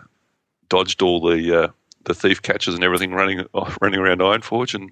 dodged 0.68 1.00
all 1.00 1.20
the 1.26 1.62
uh, 1.62 1.68
the 2.04 2.12
thief 2.12 2.42
catchers 2.42 2.74
and 2.74 2.84
everything 2.84 3.12
running 3.12 3.46
running 3.80 3.98
around 3.98 4.18
Ironforge, 4.20 4.74
and 4.74 4.90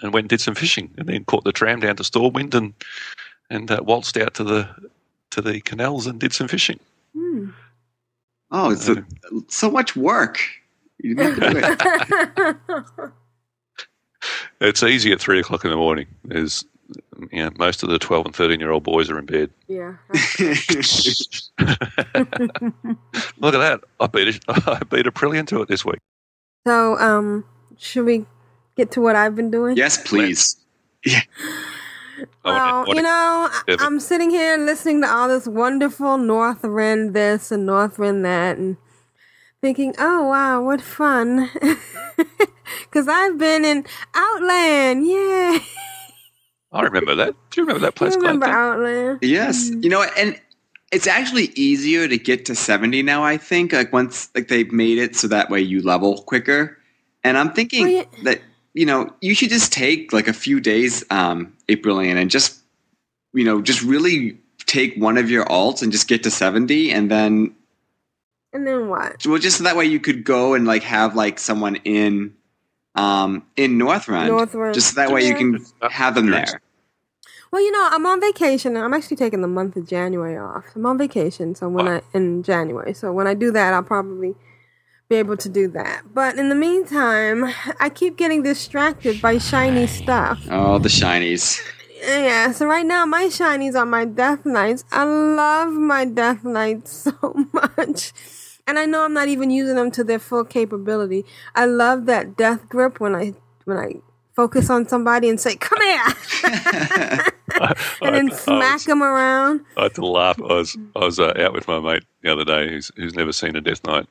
and 0.00 0.12
went 0.12 0.24
and 0.24 0.30
did 0.30 0.40
some 0.40 0.54
fishing, 0.54 0.92
and 0.98 1.08
then 1.08 1.24
caught 1.24 1.44
the 1.44 1.52
tram 1.52 1.80
down 1.80 1.96
to 1.96 2.02
Stormwind 2.02 2.54
and 2.54 2.74
and 3.50 3.70
uh, 3.70 3.80
waltzed 3.82 4.18
out 4.18 4.34
to 4.34 4.44
the 4.44 4.68
to 5.30 5.40
the 5.40 5.60
canals 5.60 6.06
and 6.06 6.18
did 6.18 6.32
some 6.32 6.48
fishing. 6.48 6.80
Hmm. 7.14 7.50
Oh, 8.50 8.70
it's 8.70 8.88
a, 8.88 9.04
so 9.48 9.70
much 9.70 9.96
work. 9.96 10.40
You 10.98 11.14
didn't 11.14 11.40
to 11.40 11.50
do 11.50 11.60
it. 13.04 13.12
It's 14.60 14.82
easy 14.82 15.12
at 15.12 15.20
three 15.20 15.38
o'clock 15.38 15.64
in 15.64 15.70
the 15.70 15.76
morning. 15.76 16.06
There's 16.24 16.64
you 17.32 17.44
know, 17.44 17.50
most 17.58 17.82
of 17.82 17.88
the 17.88 17.98
twelve 17.98 18.26
and 18.26 18.34
thirteen 18.34 18.60
year 18.60 18.70
old 18.70 18.84
boys 18.84 19.10
are 19.10 19.18
in 19.18 19.26
bed. 19.26 19.50
yeah. 19.68 19.94
Look 23.38 23.54
at 23.54 23.58
that! 23.58 23.80
I 24.00 24.06
beat 24.06 24.28
a, 24.28 24.40
I 24.48 24.80
beat 24.84 25.06
Aprillian 25.06 25.46
to 25.48 25.62
it 25.62 25.68
this 25.68 25.84
week. 25.84 25.98
So, 26.66 26.98
um, 26.98 27.44
should 27.78 28.04
we 28.04 28.26
get 28.76 28.90
to 28.92 29.00
what 29.00 29.16
I've 29.16 29.34
been 29.34 29.50
doing? 29.50 29.76
yes, 29.76 29.96
please. 30.06 30.56
I 31.06 31.22
oh, 32.44 32.84
Well, 32.86 32.96
you 32.96 33.02
know, 33.02 33.48
I- 33.50 33.62
Evan. 33.68 33.86
I'm 33.86 34.00
sitting 34.00 34.30
here 34.30 34.56
listening 34.56 35.02
to 35.02 35.08
all 35.08 35.28
this 35.28 35.46
wonderful 35.46 36.16
Northrend 36.18 37.12
this 37.12 37.52
and 37.52 37.68
Northrend 37.68 38.22
that, 38.22 38.56
and 38.58 38.76
thinking, 39.60 39.94
oh 39.98 40.26
wow, 40.26 40.62
what 40.62 40.80
fun! 40.80 41.50
Because 42.82 43.06
I've 43.06 43.38
been 43.38 43.64
in 43.64 43.84
Outland, 44.14 45.06
yeah. 45.06 45.58
I 46.72 46.82
remember 46.82 47.14
that. 47.14 47.34
Do 47.50 47.60
you 47.60 47.66
remember 47.66 47.80
that 47.86 47.94
You 48.00 48.06
place? 48.10 48.16
remember 48.16 48.46
Clayton? 48.46 48.60
Outland? 48.60 49.18
Yes, 49.22 49.70
mm. 49.70 49.84
you 49.84 49.90
know, 49.90 50.02
and 50.18 50.40
it's 50.90 51.06
actually 51.06 51.52
easier 51.54 52.08
to 52.08 52.18
get 52.18 52.44
to 52.46 52.54
seventy 52.56 53.02
now. 53.02 53.22
I 53.22 53.36
think 53.36 53.72
like 53.72 53.92
once 53.92 54.30
like 54.34 54.48
they've 54.48 54.70
made 54.72 54.98
it 54.98 55.14
so 55.14 55.28
that 55.28 55.48
way 55.50 55.60
you 55.60 55.80
level 55.82 56.22
quicker. 56.22 56.76
And 57.22 57.36
I'm 57.38 57.52
thinking 57.52 57.82
Well, 57.84 57.92
yeah. 57.92 58.04
that 58.24 58.40
you 58.76 58.84
know 58.86 59.10
you 59.22 59.34
should 59.34 59.48
just 59.48 59.72
take 59.72 60.12
like 60.12 60.28
a 60.28 60.32
few 60.34 60.60
days, 60.60 61.02
um, 61.10 61.52
Aprillian, 61.68 62.16
and 62.20 62.30
just 62.30 62.60
you 63.32 63.42
know 63.44 63.60
just 63.62 63.82
really 63.82 64.38
take 64.66 64.94
one 64.96 65.16
of 65.16 65.30
your 65.30 65.44
alts 65.46 65.82
and 65.82 65.90
just 65.90 66.06
get 66.06 66.22
to 66.24 66.30
seventy, 66.30 66.92
and 66.92 67.10
then 67.10 67.54
And 68.52 68.66
then 68.66 68.88
what? 68.88 69.26
well, 69.26 69.38
just 69.38 69.58
so 69.58 69.64
that 69.64 69.76
way 69.76 69.86
you 69.86 69.98
could 69.98 70.24
go 70.24 70.54
and 70.54 70.66
like 70.66 70.82
have 70.84 71.16
like 71.16 71.38
someone 71.38 71.76
in 71.84 72.34
um 72.94 73.44
in 73.56 73.78
Northrend, 73.78 74.28
Northrend. 74.28 74.74
just 74.74 74.94
so 74.94 75.00
that 75.00 75.10
way 75.10 75.26
you 75.26 75.34
can 75.34 75.64
have 75.90 76.14
them 76.14 76.30
there. 76.30 76.60
Well, 77.52 77.62
you 77.62 77.70
know, 77.70 77.88
I'm 77.90 78.04
on 78.04 78.20
vacation. 78.20 78.76
and 78.76 78.84
I'm 78.84 78.92
actually 78.92 79.16
taking 79.16 79.40
the 79.40 79.48
month 79.48 79.76
of 79.76 79.86
January 79.88 80.36
off. 80.36 80.64
I'm 80.74 80.84
on 80.84 80.98
vacation, 80.98 81.54
so 81.54 81.68
when 81.68 81.88
I 81.88 82.02
in 82.12 82.42
January, 82.42 82.92
so 82.92 83.10
when 83.12 83.26
I 83.26 83.32
do 83.32 83.50
that, 83.52 83.72
I'll 83.72 83.82
probably 83.82 84.34
be 85.08 85.16
able 85.16 85.36
to 85.36 85.48
do 85.48 85.68
that. 85.68 86.02
But 86.12 86.36
in 86.36 86.48
the 86.48 86.54
meantime, 86.54 87.44
I 87.80 87.88
keep 87.90 88.16
getting 88.16 88.42
distracted 88.42 89.20
by 89.22 89.38
shiny 89.38 89.86
stuff. 89.86 90.40
Oh, 90.50 90.78
the 90.78 90.88
shinies. 90.88 91.60
Yeah, 92.02 92.52
so 92.52 92.66
right 92.66 92.84
now 92.84 93.06
my 93.06 93.24
shinies 93.24 93.74
are 93.74 93.86
my 93.86 94.04
death 94.04 94.44
knights. 94.44 94.84
I 94.92 95.04
love 95.04 95.72
my 95.72 96.04
death 96.04 96.44
knights 96.44 96.92
so 97.22 97.34
much. 97.52 98.12
And 98.66 98.78
I 98.78 98.84
know 98.86 99.04
I'm 99.04 99.14
not 99.14 99.28
even 99.28 99.50
using 99.50 99.76
them 99.76 99.90
to 99.92 100.02
their 100.04 100.18
full 100.18 100.44
capability. 100.44 101.24
I 101.54 101.66
love 101.66 102.06
that 102.06 102.36
death 102.36 102.68
grip 102.68 102.98
when 103.00 103.14
I 103.14 103.34
when 103.64 103.76
I 103.78 103.94
focus 104.34 104.68
on 104.70 104.88
somebody 104.88 105.28
and 105.28 105.40
say, 105.40 105.54
"Come 105.54 105.80
here," 105.80 106.02
and 108.02 108.14
then 108.14 108.30
I- 108.30 108.32
I 108.32 108.36
smack 108.36 108.72
was- 108.74 108.84
them 108.86 109.02
around. 109.04 109.60
I 109.76 109.84
had 109.84 109.94
to 109.94 110.04
laugh. 110.06 110.38
I 110.40 110.52
was 110.52 110.76
I 110.96 110.98
was 111.04 111.20
uh, 111.20 111.32
out 111.38 111.52
with 111.52 111.68
my 111.68 111.78
mate 111.80 112.02
the 112.22 112.32
other 112.32 112.44
day 112.44 112.68
who's 112.68 112.90
who's 112.96 113.14
never 113.14 113.32
seen 113.32 113.54
a 113.54 113.60
Death 113.60 113.84
Knight, 113.86 114.06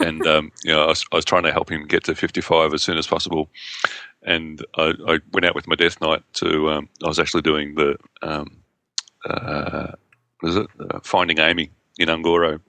and 0.00 0.26
um, 0.26 0.52
you 0.64 0.72
know 0.72 0.84
I 0.84 0.86
was, 0.86 1.04
I 1.12 1.16
was 1.16 1.24
trying 1.24 1.44
to 1.44 1.52
help 1.52 1.70
him 1.70 1.86
get 1.86 2.04
to 2.04 2.14
fifty 2.14 2.40
five 2.40 2.74
as 2.74 2.82
soon 2.82 2.98
as 2.98 3.06
possible, 3.06 3.50
and 4.22 4.64
I, 4.76 4.94
I 5.06 5.18
went 5.32 5.44
out 5.44 5.54
with 5.54 5.68
my 5.68 5.74
Death 5.74 6.00
Knight 6.00 6.22
to. 6.34 6.70
Um, 6.70 6.88
I 7.04 7.08
was 7.08 7.18
actually 7.18 7.42
doing 7.42 7.74
the 7.74 7.96
um, 8.22 8.56
uh, 9.28 9.92
it 10.42 10.70
uh, 10.80 11.00
Finding 11.02 11.38
Amy 11.38 11.70
in 11.98 12.08
Un'Goro, 12.08 12.60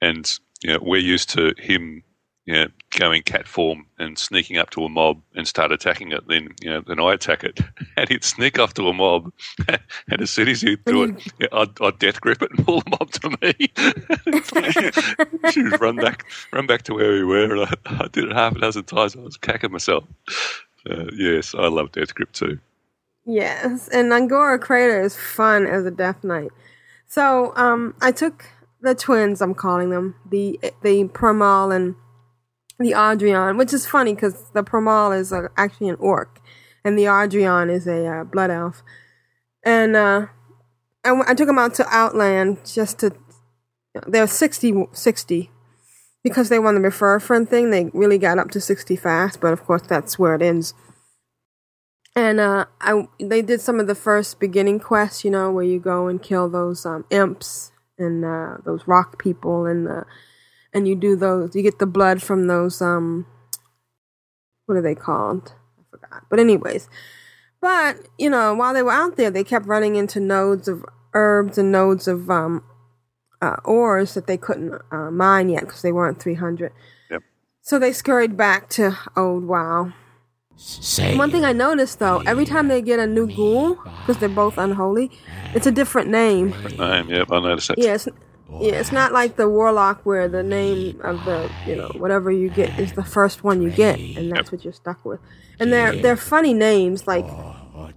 and 0.00 0.38
you 0.62 0.72
know 0.72 0.78
we're 0.82 1.00
used 1.00 1.30
to 1.30 1.54
him 1.58 2.02
you 2.46 2.54
know, 2.54 2.68
going 2.90 3.22
cat 3.22 3.48
form 3.48 3.86
and 3.98 4.16
sneaking 4.16 4.56
up 4.56 4.70
to 4.70 4.84
a 4.84 4.88
mob 4.88 5.20
and 5.34 5.48
start 5.48 5.72
attacking 5.72 6.12
it, 6.12 6.26
then 6.28 6.48
you 6.60 6.70
know, 6.70 6.80
then 6.80 7.00
I 7.00 7.12
attack 7.12 7.42
it, 7.42 7.58
and 7.96 8.08
he'd 8.08 8.24
sneak 8.24 8.58
off 8.58 8.74
to 8.74 8.88
a 8.88 8.92
mob, 8.92 9.32
and 9.68 10.22
as 10.22 10.30
soon 10.30 10.48
as 10.48 10.60
he'd 10.60 10.84
do 10.84 11.02
it, 11.02 11.50
I'd, 11.52 11.82
I'd 11.82 11.98
death 11.98 12.20
grip 12.20 12.42
it 12.42 12.52
and 12.56 12.64
pull 12.64 12.82
the 12.82 12.90
mob 12.90 13.10
to 13.10 13.30
me. 13.42 13.52
she 15.52 15.64
would 15.64 15.80
run 15.80 15.96
back, 15.96 16.24
run 16.52 16.66
back 16.66 16.82
to 16.82 16.94
where 16.94 17.12
we 17.12 17.24
were, 17.24 17.56
and 17.56 17.68
I, 17.86 18.04
I 18.04 18.08
did 18.08 18.24
it 18.24 18.32
half 18.32 18.54
a 18.54 18.60
dozen 18.60 18.84
times. 18.84 19.16
I 19.16 19.20
was 19.20 19.36
cacking 19.36 19.72
myself. 19.72 20.04
Uh, 20.88 21.06
yes, 21.12 21.52
I 21.52 21.66
love 21.66 21.90
death 21.92 22.14
grip 22.14 22.32
too. 22.32 22.60
Yes, 23.24 23.88
and 23.88 24.12
Un'Goro 24.12 24.60
Crater 24.60 25.02
is 25.02 25.16
fun 25.16 25.66
as 25.66 25.84
a 25.84 25.90
Death 25.90 26.22
Knight. 26.22 26.52
So, 27.08 27.52
um, 27.56 27.96
I 28.00 28.12
took 28.12 28.44
the 28.82 28.94
twins. 28.94 29.42
I'm 29.42 29.54
calling 29.54 29.90
them 29.90 30.14
the 30.30 30.60
the 30.82 31.08
Promal 31.08 31.74
and 31.74 31.96
the 32.78 32.92
Ardrion, 32.92 33.58
which 33.58 33.72
is 33.72 33.86
funny 33.86 34.14
because 34.14 34.50
the 34.52 34.62
Promal 34.62 35.18
is 35.18 35.32
uh, 35.32 35.48
actually 35.56 35.88
an 35.88 35.96
orc, 35.98 36.40
and 36.84 36.98
the 36.98 37.04
Ardrion 37.04 37.70
is 37.70 37.86
a 37.86 38.06
uh, 38.06 38.24
blood 38.24 38.50
elf. 38.50 38.82
And 39.64 39.96
uh, 39.96 40.26
I, 41.04 41.08
w- 41.08 41.24
I 41.26 41.34
took 41.34 41.46
them 41.46 41.58
out 41.58 41.74
to 41.74 41.86
Outland 41.88 42.58
just 42.64 43.00
to. 43.00 43.12
They're 44.06 44.26
60, 44.26 44.88
60 44.92 45.50
because 46.22 46.48
they 46.48 46.58
won 46.58 46.74
the 46.74 46.80
refer 46.80 47.18
friend 47.18 47.48
thing. 47.48 47.70
They 47.70 47.86
really 47.94 48.18
got 48.18 48.38
up 48.38 48.50
to 48.50 48.60
sixty 48.60 48.96
fast, 48.96 49.40
but 49.40 49.52
of 49.52 49.64
course 49.64 49.82
that's 49.82 50.18
where 50.18 50.34
it 50.34 50.42
ends. 50.42 50.74
And 52.14 52.40
uh, 52.40 52.66
I 52.80 53.06
they 53.20 53.42
did 53.42 53.60
some 53.60 53.78
of 53.78 53.86
the 53.86 53.94
first 53.94 54.40
beginning 54.40 54.80
quests, 54.80 55.24
you 55.24 55.30
know, 55.30 55.52
where 55.52 55.64
you 55.64 55.78
go 55.78 56.08
and 56.08 56.22
kill 56.22 56.48
those 56.48 56.84
um, 56.86 57.04
imps 57.10 57.72
and 57.98 58.24
uh, 58.24 58.56
those 58.64 58.86
rock 58.86 59.18
people 59.22 59.66
and 59.66 59.86
the 59.86 60.04
and 60.76 60.86
you 60.86 60.94
do 60.94 61.16
those. 61.16 61.56
You 61.56 61.62
get 61.62 61.78
the 61.78 61.86
blood 61.86 62.22
from 62.22 62.46
those. 62.46 62.82
Um, 62.82 63.26
what 64.66 64.76
are 64.76 64.82
they 64.82 64.94
called? 64.94 65.54
I 65.78 65.82
forgot. 65.90 66.24
But 66.28 66.38
anyways, 66.38 66.88
but 67.60 67.96
you 68.18 68.28
know, 68.28 68.54
while 68.54 68.74
they 68.74 68.82
were 68.82 68.92
out 68.92 69.16
there, 69.16 69.30
they 69.30 69.42
kept 69.42 69.66
running 69.66 69.96
into 69.96 70.20
nodes 70.20 70.68
of 70.68 70.84
herbs 71.14 71.56
and 71.56 71.72
nodes 71.72 72.06
of 72.06 72.30
um, 72.30 72.62
uh, 73.40 73.56
ores 73.64 74.12
that 74.14 74.26
they 74.26 74.36
couldn't 74.36 74.74
uh, 74.92 75.10
mine 75.10 75.48
yet 75.48 75.62
because 75.62 75.80
they 75.80 75.92
weren't 75.92 76.20
three 76.20 76.34
hundred. 76.34 76.72
Yep. 77.10 77.22
So 77.62 77.78
they 77.78 77.92
scurried 77.92 78.36
back 78.36 78.68
to 78.70 78.98
Old 79.16 79.44
WoW. 79.44 79.94
Say 80.58 81.16
One 81.16 81.30
thing 81.30 81.44
I 81.44 81.52
noticed 81.52 81.98
though, 81.98 82.20
every 82.26 82.44
time 82.44 82.68
they 82.68 82.80
get 82.82 82.98
a 82.98 83.06
new 83.06 83.26
ghoul, 83.26 83.74
because 83.74 84.18
they're 84.18 84.28
both 84.28 84.56
unholy, 84.56 85.10
it's 85.54 85.66
a 85.66 85.70
different 85.70 86.08
name. 86.10 86.50
Different 86.50 86.78
Name, 86.78 87.08
yep, 87.10 87.30
I 87.30 87.40
noticed 87.40 87.68
that. 87.68 87.78
Yeah, 87.78 87.98
it's, 88.48 88.64
yeah, 88.64 88.72
it's 88.80 88.92
not 88.92 89.12
like 89.12 89.36
the 89.36 89.48
warlock 89.48 90.04
where 90.04 90.28
the 90.28 90.42
name 90.42 91.00
of 91.02 91.24
the 91.24 91.50
you 91.66 91.76
know 91.76 91.88
whatever 91.96 92.30
you 92.30 92.48
get 92.50 92.78
is 92.78 92.92
the 92.94 93.04
first 93.04 93.44
one 93.44 93.62
you 93.62 93.70
get, 93.70 93.98
and 93.98 94.30
that's 94.32 94.50
what 94.52 94.64
you're 94.64 94.72
stuck 94.72 95.04
with. 95.04 95.20
And 95.60 95.72
they're 95.72 95.94
they're 95.96 96.16
funny 96.16 96.54
names 96.54 97.06
like 97.06 97.24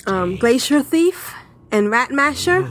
um, 0.08 0.36
Glacier 0.38 0.82
Thief 0.82 1.34
and 1.72 1.92
Rat 1.92 2.12
Masher 2.12 2.68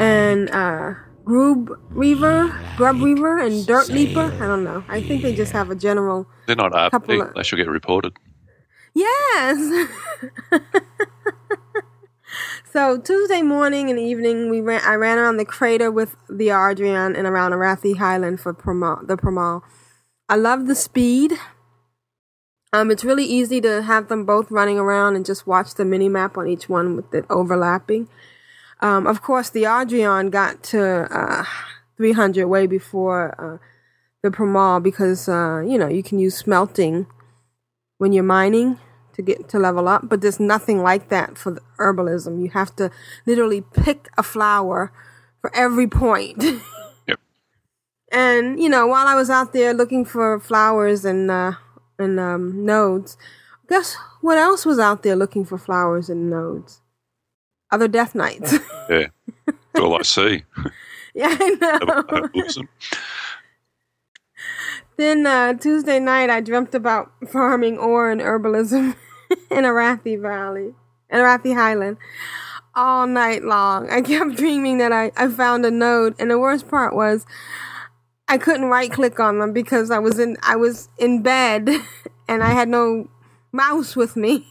and 0.00 0.50
uh, 0.50 0.94
Grub 1.24 1.70
Reaver, 1.90 2.54
Grub 2.76 3.00
Reaver, 3.00 3.38
and 3.38 3.66
Dirt 3.66 3.88
Leaper. 3.88 4.32
I 4.42 4.46
don't 4.46 4.64
know. 4.64 4.84
I 4.88 5.02
think 5.02 5.22
they 5.22 5.34
just 5.34 5.52
have 5.52 5.70
a 5.70 5.74
general. 5.74 6.26
They're 6.46 6.56
not 6.56 6.72
Couple 6.90 7.16
RP. 7.16 7.28
of- 7.28 7.34
They 7.34 7.42
should 7.42 7.56
get 7.56 7.68
reported. 7.68 8.12
Yes. 8.94 9.88
so 12.72 12.98
Tuesday 12.98 13.42
morning 13.42 13.90
and 13.90 13.98
evening, 13.98 14.50
we 14.50 14.60
ran. 14.60 14.80
I 14.84 14.94
ran 14.94 15.18
around 15.18 15.36
the 15.36 15.44
crater 15.44 15.90
with 15.90 16.16
the 16.28 16.48
Ardrion 16.48 17.16
and 17.16 17.26
around 17.26 17.52
Arathi 17.52 17.96
Highland 17.96 18.40
for 18.40 18.52
Promal, 18.52 19.06
the 19.06 19.16
Promal. 19.16 19.62
I 20.28 20.36
love 20.36 20.66
the 20.66 20.74
speed. 20.74 21.32
Um, 22.72 22.90
it's 22.90 23.04
really 23.04 23.24
easy 23.24 23.60
to 23.62 23.82
have 23.82 24.08
them 24.08 24.26
both 24.26 24.50
running 24.50 24.78
around 24.78 25.16
and 25.16 25.24
just 25.24 25.46
watch 25.46 25.74
the 25.74 25.84
mini 25.84 26.08
map 26.08 26.36
on 26.36 26.46
each 26.46 26.68
one 26.68 26.96
with 26.96 27.14
it 27.14 27.24
overlapping. 27.30 28.08
Um, 28.80 29.06
of 29.06 29.22
course, 29.22 29.48
the 29.48 29.62
Ardrion 29.62 30.30
got 30.30 30.62
to 30.64 31.08
uh, 31.10 31.44
300 31.96 32.46
way 32.46 32.66
before 32.66 33.34
uh, 33.38 33.66
the 34.22 34.30
Promal 34.30 34.82
because 34.82 35.28
uh, 35.28 35.60
you 35.66 35.78
know 35.78 35.88
you 35.88 36.02
can 36.02 36.18
use 36.18 36.36
smelting 36.36 37.06
when 37.96 38.12
you're 38.12 38.24
mining 38.24 38.78
to 39.18 39.22
get 39.22 39.48
to 39.48 39.58
level 39.58 39.88
up, 39.88 40.08
but 40.08 40.20
there's 40.20 40.38
nothing 40.38 40.80
like 40.80 41.08
that 41.08 41.36
for 41.36 41.50
the 41.50 41.60
herbalism. 41.76 42.40
You 42.40 42.50
have 42.50 42.74
to 42.76 42.88
literally 43.26 43.60
pick 43.60 44.08
a 44.16 44.22
flower 44.22 44.92
for 45.40 45.54
every 45.54 45.86
point. 45.86 46.42
Yep. 47.08 47.20
And 48.12 48.60
you 48.60 48.68
know, 48.68 48.86
while 48.86 49.06
I 49.06 49.14
was 49.14 49.30
out 49.30 49.54
there 49.54 49.72
looking 49.72 50.04
for 50.04 50.38
flowers 50.38 51.06
and 51.06 51.30
uh, 51.30 51.52
and 51.98 52.20
um, 52.20 52.66
nodes, 52.66 53.16
guess 53.66 53.96
what 54.20 54.36
else 54.36 54.66
was 54.66 54.78
out 54.78 55.02
there 55.02 55.16
looking 55.16 55.46
for 55.46 55.56
flowers 55.56 56.10
and 56.10 56.28
nodes? 56.28 56.82
Other 57.70 57.88
Death 57.88 58.14
Knights. 58.14 58.58
Yeah. 58.90 59.08
That's 59.46 59.84
all 59.84 59.94
I 59.94 60.02
see. 60.02 60.44
yeah, 61.14 61.36
I 61.38 61.50
know. 61.60 62.68
Then 64.98 65.26
uh, 65.26 65.54
Tuesday 65.54 65.98
night, 66.00 66.30
I 66.30 66.40
dreamt 66.40 66.74
about 66.74 67.12
farming 67.28 67.78
ore 67.78 68.10
and 68.10 68.20
herbalism 68.20 68.96
in 69.50 69.64
Arathi 69.64 70.20
Valley, 70.20 70.74
in 71.10 71.18
Arathi 71.18 71.54
Highland, 71.54 71.96
all 72.74 73.06
night 73.06 73.42
long. 73.44 73.88
I 73.90 74.02
kept 74.02 74.36
dreaming 74.36 74.78
that 74.78 74.92
I, 74.92 75.10
I 75.16 75.28
found 75.28 75.64
a 75.66 75.70
node, 75.70 76.14
and 76.18 76.30
the 76.30 76.38
worst 76.38 76.68
part 76.68 76.94
was 76.94 77.26
I 78.28 78.38
couldn't 78.38 78.66
right 78.66 78.90
click 78.90 79.18
on 79.18 79.38
them 79.38 79.52
because 79.52 79.90
I 79.90 79.98
was 79.98 80.18
in 80.18 80.36
I 80.42 80.56
was 80.56 80.88
in 80.98 81.22
bed 81.22 81.68
and 82.28 82.42
I 82.42 82.50
had 82.50 82.68
no 82.68 83.08
mouse 83.52 83.96
with 83.96 84.16
me. 84.16 84.46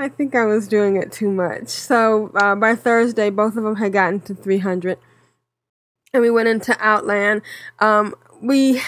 I 0.00 0.08
think 0.08 0.36
I 0.36 0.44
was 0.44 0.68
doing 0.68 0.96
it 0.96 1.10
too 1.10 1.30
much. 1.30 1.68
So 1.68 2.30
uh, 2.36 2.54
by 2.54 2.76
Thursday, 2.76 3.30
both 3.30 3.56
of 3.56 3.64
them 3.64 3.76
had 3.76 3.92
gotten 3.92 4.20
to 4.22 4.34
300 4.34 4.96
and 6.12 6.22
we 6.22 6.30
went 6.30 6.48
into 6.48 6.76
Outland. 6.80 7.42
Um, 7.80 8.14
we 8.40 8.80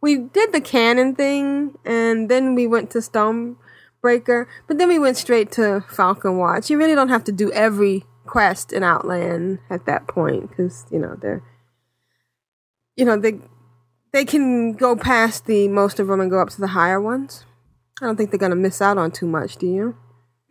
we 0.00 0.18
did 0.18 0.52
the 0.52 0.60
canon 0.60 1.14
thing, 1.14 1.76
and 1.84 2.28
then 2.28 2.54
we 2.54 2.66
went 2.66 2.90
to 2.90 2.98
Stonebreaker, 2.98 4.46
but 4.66 4.78
then 4.78 4.88
we 4.88 4.98
went 4.98 5.16
straight 5.16 5.50
to 5.52 5.84
Falcon 5.88 6.38
Watch. 6.38 6.70
You 6.70 6.78
really 6.78 6.94
don't 6.94 7.08
have 7.08 7.24
to 7.24 7.32
do 7.32 7.50
every 7.52 8.04
quest 8.26 8.72
in 8.72 8.82
Outland 8.82 9.58
at 9.70 9.86
that 9.86 10.06
point, 10.06 10.50
because 10.50 10.86
you 10.90 10.98
know 10.98 11.16
they're 11.20 11.42
you 12.96 13.04
know 13.04 13.18
they 13.18 13.40
they 14.12 14.24
can 14.24 14.72
go 14.72 14.96
past 14.96 15.46
the 15.46 15.68
most 15.68 15.98
of 15.98 16.06
them 16.06 16.20
and 16.20 16.30
go 16.30 16.40
up 16.40 16.50
to 16.50 16.60
the 16.60 16.68
higher 16.68 17.00
ones. 17.00 17.44
I 18.00 18.06
don't 18.06 18.16
think 18.16 18.30
they're 18.30 18.38
gonna 18.38 18.56
miss 18.56 18.80
out 18.80 18.98
on 18.98 19.10
too 19.10 19.26
much. 19.26 19.56
Do 19.56 19.66
you? 19.66 19.96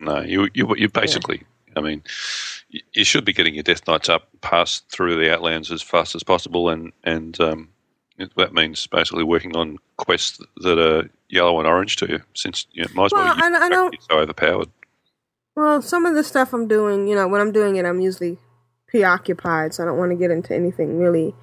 No, 0.00 0.20
you 0.20 0.48
you 0.54 0.74
you 0.76 0.88
basically. 0.88 1.42
I 1.76 1.80
mean, 1.80 2.02
you, 2.70 3.04
should 3.04 3.24
be 3.24 3.32
getting 3.32 3.54
your 3.54 3.62
Death 3.62 3.86
Knights 3.86 4.08
up 4.08 4.28
past 4.40 4.90
through 4.90 5.16
the 5.16 5.32
Outlands 5.32 5.70
as 5.70 5.80
fast 5.80 6.14
as 6.14 6.22
possible, 6.22 6.68
and 6.68 6.92
and 7.04 7.38
um, 7.40 7.68
that 8.36 8.52
means 8.52 8.86
basically 8.86 9.24
working 9.24 9.56
on 9.56 9.78
quests 9.96 10.40
that 10.58 10.78
are 10.78 11.08
yellow 11.28 11.58
and 11.58 11.68
orange 11.68 11.96
to 11.96 12.08
you, 12.08 12.20
since 12.34 12.66
you 12.72 12.82
know, 12.82 12.88
might 12.94 13.06
as 13.06 13.12
well. 13.12 13.24
Well, 13.24 13.54
I- 13.54 13.66
I 13.66 13.68
don't- 13.68 13.96
so 14.10 14.18
overpowered. 14.18 14.68
Well, 15.54 15.82
some 15.82 16.06
of 16.06 16.14
the 16.14 16.22
stuff 16.22 16.52
I'm 16.52 16.68
doing, 16.68 17.08
you 17.08 17.16
know, 17.16 17.26
when 17.26 17.40
I'm 17.40 17.50
doing 17.50 17.76
it, 17.76 17.84
I'm 17.84 18.00
usually 18.00 18.38
preoccupied, 18.86 19.74
so 19.74 19.82
I 19.82 19.86
don't 19.86 19.98
want 19.98 20.12
to 20.12 20.16
get 20.16 20.30
into 20.30 20.54
anything 20.54 20.98
really 20.98 21.34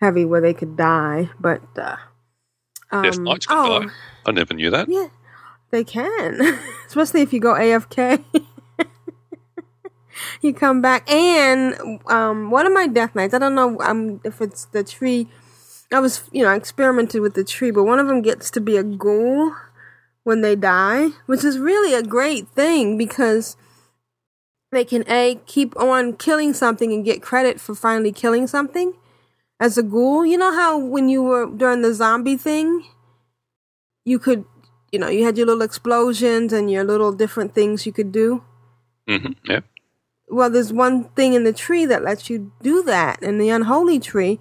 heavy 0.00 0.24
where 0.24 0.40
they 0.40 0.54
could 0.54 0.76
die. 0.76 1.30
But 1.40 1.62
uh, 1.76 1.96
Death 3.02 3.18
um, 3.18 3.24
Knights 3.24 3.46
can 3.46 3.58
oh, 3.58 3.82
die. 3.84 3.92
I 4.26 4.32
never 4.32 4.54
knew 4.54 4.70
that. 4.70 4.88
Yeah, 4.88 5.08
they 5.70 5.82
can, 5.82 6.40
especially 6.86 7.22
if 7.22 7.32
you 7.32 7.40
go 7.40 7.54
AFK. 7.54 8.22
you 10.42 10.54
come 10.54 10.80
back, 10.80 11.10
and 11.10 12.00
um, 12.06 12.50
one 12.50 12.66
of 12.66 12.72
my 12.72 12.86
Death 12.86 13.14
Knights, 13.14 13.34
I 13.34 13.38
don't 13.38 13.54
know 13.54 13.80
um, 13.80 14.20
if 14.24 14.40
it's 14.40 14.66
the 14.66 14.84
tree. 14.84 15.28
I 15.92 16.00
was, 16.00 16.22
you 16.32 16.42
know, 16.42 16.50
I 16.50 16.56
experimented 16.56 17.20
with 17.20 17.34
the 17.34 17.44
tree, 17.44 17.70
but 17.70 17.84
one 17.84 17.98
of 17.98 18.06
them 18.06 18.22
gets 18.22 18.50
to 18.52 18.60
be 18.60 18.76
a 18.76 18.82
ghoul 18.82 19.54
when 20.24 20.40
they 20.40 20.56
die, 20.56 21.10
which 21.26 21.44
is 21.44 21.58
really 21.58 21.94
a 21.94 22.02
great 22.02 22.48
thing 22.48 22.96
because 22.98 23.56
they 24.72 24.84
can 24.84 25.04
a 25.08 25.40
keep 25.46 25.76
on 25.76 26.14
killing 26.14 26.52
something 26.52 26.92
and 26.92 27.04
get 27.04 27.22
credit 27.22 27.60
for 27.60 27.74
finally 27.74 28.12
killing 28.12 28.46
something 28.46 28.94
as 29.60 29.78
a 29.78 29.82
ghoul. 29.82 30.26
You 30.26 30.38
know 30.38 30.52
how 30.52 30.78
when 30.78 31.08
you 31.08 31.22
were 31.22 31.46
during 31.46 31.82
the 31.82 31.94
zombie 31.94 32.36
thing, 32.36 32.84
you 34.04 34.18
could, 34.18 34.44
you 34.90 34.98
know, 34.98 35.08
you 35.08 35.24
had 35.24 35.36
your 35.36 35.46
little 35.46 35.62
explosions 35.62 36.52
and 36.52 36.70
your 36.70 36.84
little 36.84 37.12
different 37.12 37.54
things 37.54 37.86
you 37.86 37.92
could 37.92 38.10
do. 38.10 38.42
hmm 39.06 39.32
Yeah. 39.44 39.60
Well, 40.28 40.50
there's 40.50 40.72
one 40.72 41.04
thing 41.10 41.34
in 41.34 41.44
the 41.44 41.52
tree 41.52 41.84
that 41.86 42.02
lets 42.02 42.30
you 42.30 42.52
do 42.62 42.82
that 42.84 43.22
in 43.22 43.38
the 43.38 43.50
unholy 43.50 44.00
tree. 44.00 44.40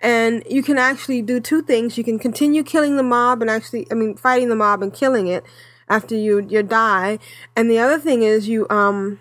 And 0.00 0.42
you 0.48 0.62
can 0.62 0.78
actually 0.78 1.22
do 1.22 1.40
two 1.40 1.62
things. 1.62 1.96
You 1.96 2.04
can 2.04 2.18
continue 2.18 2.62
killing 2.62 2.96
the 2.96 3.02
mob 3.02 3.40
and 3.40 3.50
actually, 3.50 3.86
I 3.90 3.94
mean, 3.94 4.16
fighting 4.16 4.48
the 4.48 4.56
mob 4.56 4.82
and 4.82 4.92
killing 4.92 5.28
it 5.28 5.44
after 5.88 6.14
you, 6.14 6.46
you 6.48 6.62
die. 6.62 7.18
And 7.56 7.70
the 7.70 7.78
other 7.78 7.98
thing 7.98 8.22
is 8.22 8.48
you, 8.48 8.66
um, 8.68 9.20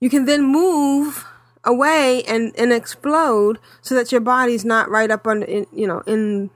you 0.00 0.08
can 0.08 0.24
then 0.26 0.44
move 0.44 1.24
away 1.64 2.22
and, 2.24 2.52
and 2.58 2.72
explode 2.72 3.58
so 3.82 3.94
that 3.94 4.12
your 4.12 4.20
body's 4.20 4.64
not 4.64 4.88
right 4.88 5.10
up 5.10 5.26
under, 5.26 5.46
in, 5.46 5.66
you 5.72 5.86
know, 5.86 6.02
in 6.06 6.50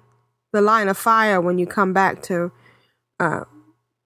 the 0.52 0.60
line 0.60 0.88
of 0.88 0.96
fire 0.96 1.40
when 1.40 1.58
you 1.58 1.66
come 1.66 1.92
back 1.92 2.22
to 2.22 2.52
uh, 3.18 3.44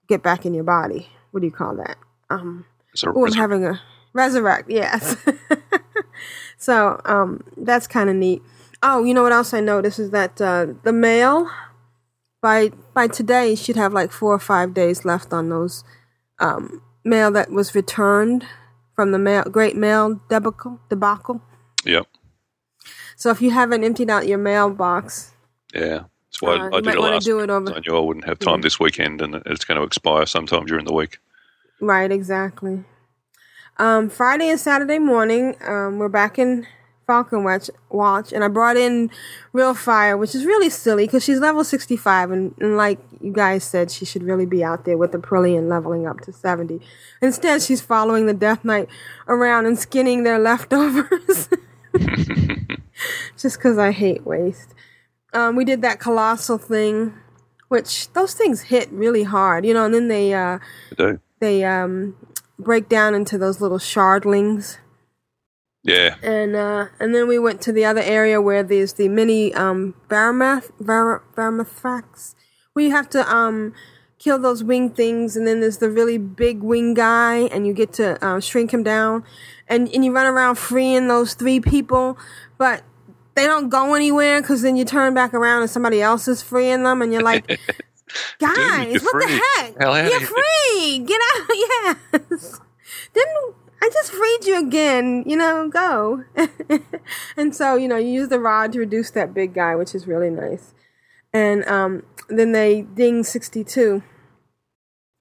get 0.07 0.23
back 0.23 0.45
in 0.45 0.53
your 0.53 0.63
body. 0.63 1.09
What 1.31 1.41
do 1.41 1.45
you 1.45 1.53
call 1.53 1.75
that? 1.77 1.97
Um, 2.29 2.65
So 2.95 3.13
oh, 3.15 3.25
I'm 3.25 3.33
having 3.33 3.65
a 3.65 3.79
resurrect. 4.13 4.69
Yes. 4.69 5.15
so 6.57 6.99
um, 7.05 7.43
that's 7.57 7.87
kind 7.87 8.09
of 8.09 8.15
neat. 8.15 8.41
Oh, 8.81 9.03
you 9.03 9.13
know 9.13 9.23
what 9.23 9.31
else 9.31 9.53
I 9.53 9.59
noticed 9.59 9.99
is 9.99 10.11
that 10.11 10.39
uh, 10.41 10.67
the 10.83 10.93
mail 10.93 11.49
by 12.41 12.71
by 12.93 13.07
today 13.07 13.55
should 13.55 13.75
have 13.75 13.93
like 13.93 14.11
four 14.11 14.33
or 14.33 14.39
five 14.39 14.73
days 14.73 15.03
left 15.05 15.33
on 15.33 15.49
those 15.49 15.83
um, 16.39 16.81
mail 17.03 17.31
that 17.31 17.51
was 17.51 17.75
returned 17.75 18.45
from 18.95 19.11
the 19.11 19.19
mail 19.19 19.43
Great 19.43 19.75
Mail 19.75 20.21
debacle. 20.29 20.79
debacle. 20.89 21.41
Yep. 21.85 22.07
So 23.15 23.29
if 23.31 23.41
you 23.41 23.51
haven't 23.51 23.83
emptied 23.83 24.09
out 24.09 24.27
your 24.27 24.37
mailbox, 24.37 25.31
Yeah. 25.73 26.03
That's 26.31 26.41
why 26.41 26.55
Uh, 26.55 26.69
I 26.71 26.75
you 26.77 26.81
did 26.83 26.93
it 26.95 26.99
last 26.99 27.25
do 27.25 27.39
it 27.39 27.49
over- 27.49 27.73
I 27.73 27.79
knew 27.79 27.97
I 27.97 27.99
wouldn't 27.99 28.25
have 28.25 28.39
time 28.39 28.61
this 28.61 28.79
weekend 28.79 29.21
and 29.21 29.41
it's 29.45 29.65
going 29.65 29.77
to 29.79 29.83
expire 29.83 30.25
sometime 30.25 30.65
during 30.65 30.85
the 30.85 30.93
week. 30.93 31.17
Right, 31.81 32.11
exactly. 32.11 32.85
Um, 33.79 34.09
Friday 34.09 34.49
and 34.49 34.59
Saturday 34.59 34.99
morning, 34.99 35.55
um, 35.65 35.99
we're 35.99 36.09
back 36.09 36.37
in 36.37 36.67
Falcon 37.07 37.45
Watch, 37.45 37.69
watch, 37.89 38.33
and 38.33 38.43
I 38.43 38.49
brought 38.49 38.75
in 38.75 39.09
Real 39.53 39.73
Fire, 39.73 40.17
which 40.17 40.35
is 40.35 40.45
really 40.45 40.69
silly 40.69 41.05
because 41.05 41.23
she's 41.23 41.39
level 41.39 41.63
65, 41.63 42.29
and, 42.29 42.53
and 42.59 42.75
like 42.75 42.99
you 43.21 43.31
guys 43.31 43.63
said, 43.63 43.89
she 43.89 44.03
should 44.03 44.21
really 44.21 44.45
be 44.45 44.65
out 44.65 44.83
there 44.83 44.97
with 44.97 45.13
the 45.13 45.17
Prillian 45.17 45.69
leveling 45.69 46.05
up 46.05 46.19
to 46.21 46.33
70. 46.33 46.81
Instead, 47.21 47.61
she's 47.61 47.79
following 47.79 48.25
the 48.25 48.33
Death 48.33 48.65
Knight 48.65 48.89
around 49.29 49.65
and 49.65 49.79
skinning 49.79 50.23
their 50.23 50.39
leftovers. 50.39 51.47
Just 53.37 53.59
because 53.59 53.77
I 53.77 53.93
hate 53.93 54.25
waste. 54.25 54.75
Um, 55.31 55.55
we 55.55 55.63
did 55.63 55.81
that 55.83 56.01
colossal 56.01 56.57
thing, 56.57 57.13
which 57.69 58.11
those 58.11 58.33
things 58.33 58.63
hit 58.63 58.91
really 58.91 59.23
hard, 59.23 59.65
you 59.65 59.73
know, 59.73 59.85
and 59.85 59.93
then 59.93 60.09
they, 60.09 60.33
uh, 60.33 60.59
I 60.99 61.17
they 61.39 61.63
um 61.63 62.15
break 62.59 62.89
down 62.89 63.15
into 63.15 63.37
those 63.37 63.61
little 63.61 63.77
shardlings 63.79 64.77
Yeah. 65.83 66.15
and 66.21 66.55
uh 66.55 66.87
and 66.99 67.15
then 67.15 67.27
we 67.27 67.39
went 67.39 67.61
to 67.61 67.71
the 67.71 67.85
other 67.85 68.01
area 68.01 68.41
where 68.41 68.63
there's 68.63 68.93
the 68.93 69.07
mini 69.07 69.53
um 69.53 69.95
Varamath 70.09 70.69
Var- 70.79 71.23
Varamathrax 71.35 72.35
where 72.73 72.85
you 72.85 72.91
have 72.91 73.09
to 73.11 73.33
um 73.33 73.73
kill 74.19 74.37
those 74.37 74.61
wing 74.63 74.89
things 74.89 75.37
and 75.37 75.47
then 75.47 75.61
there's 75.61 75.77
the 75.77 75.89
really 75.89 76.17
big 76.17 76.61
wing 76.61 76.93
guy 76.93 77.35
and 77.53 77.65
you 77.65 77.73
get 77.73 77.93
to 77.93 78.23
uh, 78.25 78.39
shrink 78.41 78.73
him 78.73 78.83
down 78.83 79.23
and 79.69 79.87
and 79.93 80.03
you 80.03 80.11
run 80.11 80.25
around 80.27 80.55
freeing 80.55 81.07
those 81.07 81.33
three 81.33 81.61
people 81.61 82.17
but 82.57 82.83
they 83.35 83.45
don't 83.47 83.69
go 83.69 83.93
anywhere 83.93 84.41
because 84.41 84.61
then 84.61 84.75
you 84.75 84.83
turn 84.83 85.13
back 85.13 85.33
around 85.33 85.61
and 85.61 85.71
somebody 85.71 86.01
else 86.01 86.27
is 86.27 86.41
freeing 86.41 86.83
them 86.83 87.01
and 87.01 87.13
you're 87.13 87.21
like 87.23 87.57
guys 88.39 88.93
you're 88.93 89.01
what 89.01 89.11
free. 89.11 89.25
the 89.25 89.41
heck 89.57 89.81
Hell, 89.81 90.09
you're 90.09 90.19
free 90.19 90.99
get 90.99 91.21
out 91.35 91.47
yes 91.53 92.59
didn't 93.13 93.55
I 93.81 93.89
just 93.93 94.11
freed 94.11 94.45
you 94.45 94.59
again, 94.59 95.23
you 95.25 95.37
know, 95.37 95.69
go. 95.69 96.25
and 97.37 97.55
so, 97.55 97.75
you 97.75 97.87
know, 97.87 97.95
you 97.95 98.09
use 98.09 98.27
the 98.27 98.39
rod 98.39 98.73
to 98.73 98.79
reduce 98.79 99.11
that 99.11 99.33
big 99.33 99.53
guy, 99.53 99.75
which 99.75 99.95
is 99.95 100.05
really 100.05 100.29
nice. 100.29 100.73
And 101.33 101.65
um, 101.65 102.03
then 102.27 102.51
they 102.51 102.81
ding 102.81 103.23
62. 103.23 104.03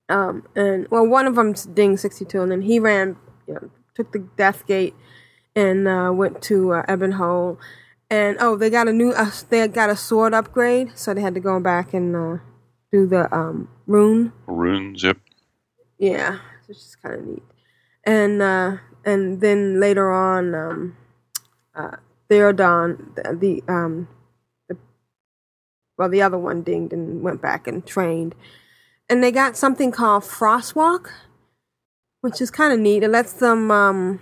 Um, 0.08 0.48
and, 0.56 0.88
well, 0.90 1.06
one 1.06 1.26
of 1.26 1.36
them's 1.36 1.66
ding 1.66 1.96
62, 1.96 2.40
and 2.40 2.50
then 2.50 2.62
he 2.62 2.80
ran, 2.80 3.16
you 3.46 3.54
know, 3.54 3.70
took 3.94 4.12
the 4.12 4.26
death 4.36 4.66
gate 4.66 4.94
and 5.54 5.86
uh, 5.86 6.10
went 6.12 6.42
to 6.42 6.72
uh, 6.72 6.82
Ebon 6.90 7.12
Hold. 7.12 7.58
And, 8.10 8.38
oh, 8.40 8.56
they 8.56 8.70
got 8.70 8.88
a 8.88 8.92
new, 8.92 9.12
uh, 9.12 9.30
they 9.50 9.68
got 9.68 9.90
a 9.90 9.96
sword 9.96 10.34
upgrade, 10.34 10.98
so 10.98 11.14
they 11.14 11.20
had 11.20 11.34
to 11.34 11.40
go 11.40 11.60
back 11.60 11.92
and 11.92 12.16
uh, 12.16 12.38
do 12.92 13.06
the 13.06 13.32
um, 13.34 13.68
rune. 13.86 14.32
Runes, 14.46 15.02
yep. 15.02 15.18
Yeah, 15.98 16.38
which 16.66 16.78
is 16.78 16.96
kind 17.02 17.14
of 17.14 17.26
neat. 17.26 17.42
And 18.04 18.40
uh, 18.40 18.76
and 19.04 19.40
then 19.40 19.80
later 19.80 20.10
on, 20.10 20.54
um, 20.54 20.96
uh, 21.74 21.96
Theodon, 22.28 23.12
the, 23.16 23.36
the 23.36 23.72
um, 23.72 24.08
the, 24.68 24.76
well, 25.96 26.08
the 26.08 26.22
other 26.22 26.38
one 26.38 26.62
dinged 26.62 26.92
and 26.92 27.22
went 27.22 27.42
back 27.42 27.66
and 27.66 27.84
trained, 27.84 28.34
and 29.08 29.22
they 29.22 29.32
got 29.32 29.56
something 29.56 29.90
called 29.90 30.22
Frostwalk, 30.22 31.10
which 32.20 32.40
is 32.40 32.50
kind 32.50 32.72
of 32.72 32.78
neat. 32.78 33.02
It 33.02 33.10
lets 33.10 33.32
them 33.32 33.70
um, 33.70 34.20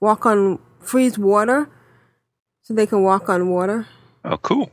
walk 0.00 0.24
on 0.24 0.58
freeze 0.80 1.18
water, 1.18 1.68
so 2.62 2.72
they 2.72 2.86
can 2.86 3.02
walk 3.02 3.28
on 3.28 3.50
water. 3.50 3.86
Oh, 4.24 4.36
cool. 4.38 4.70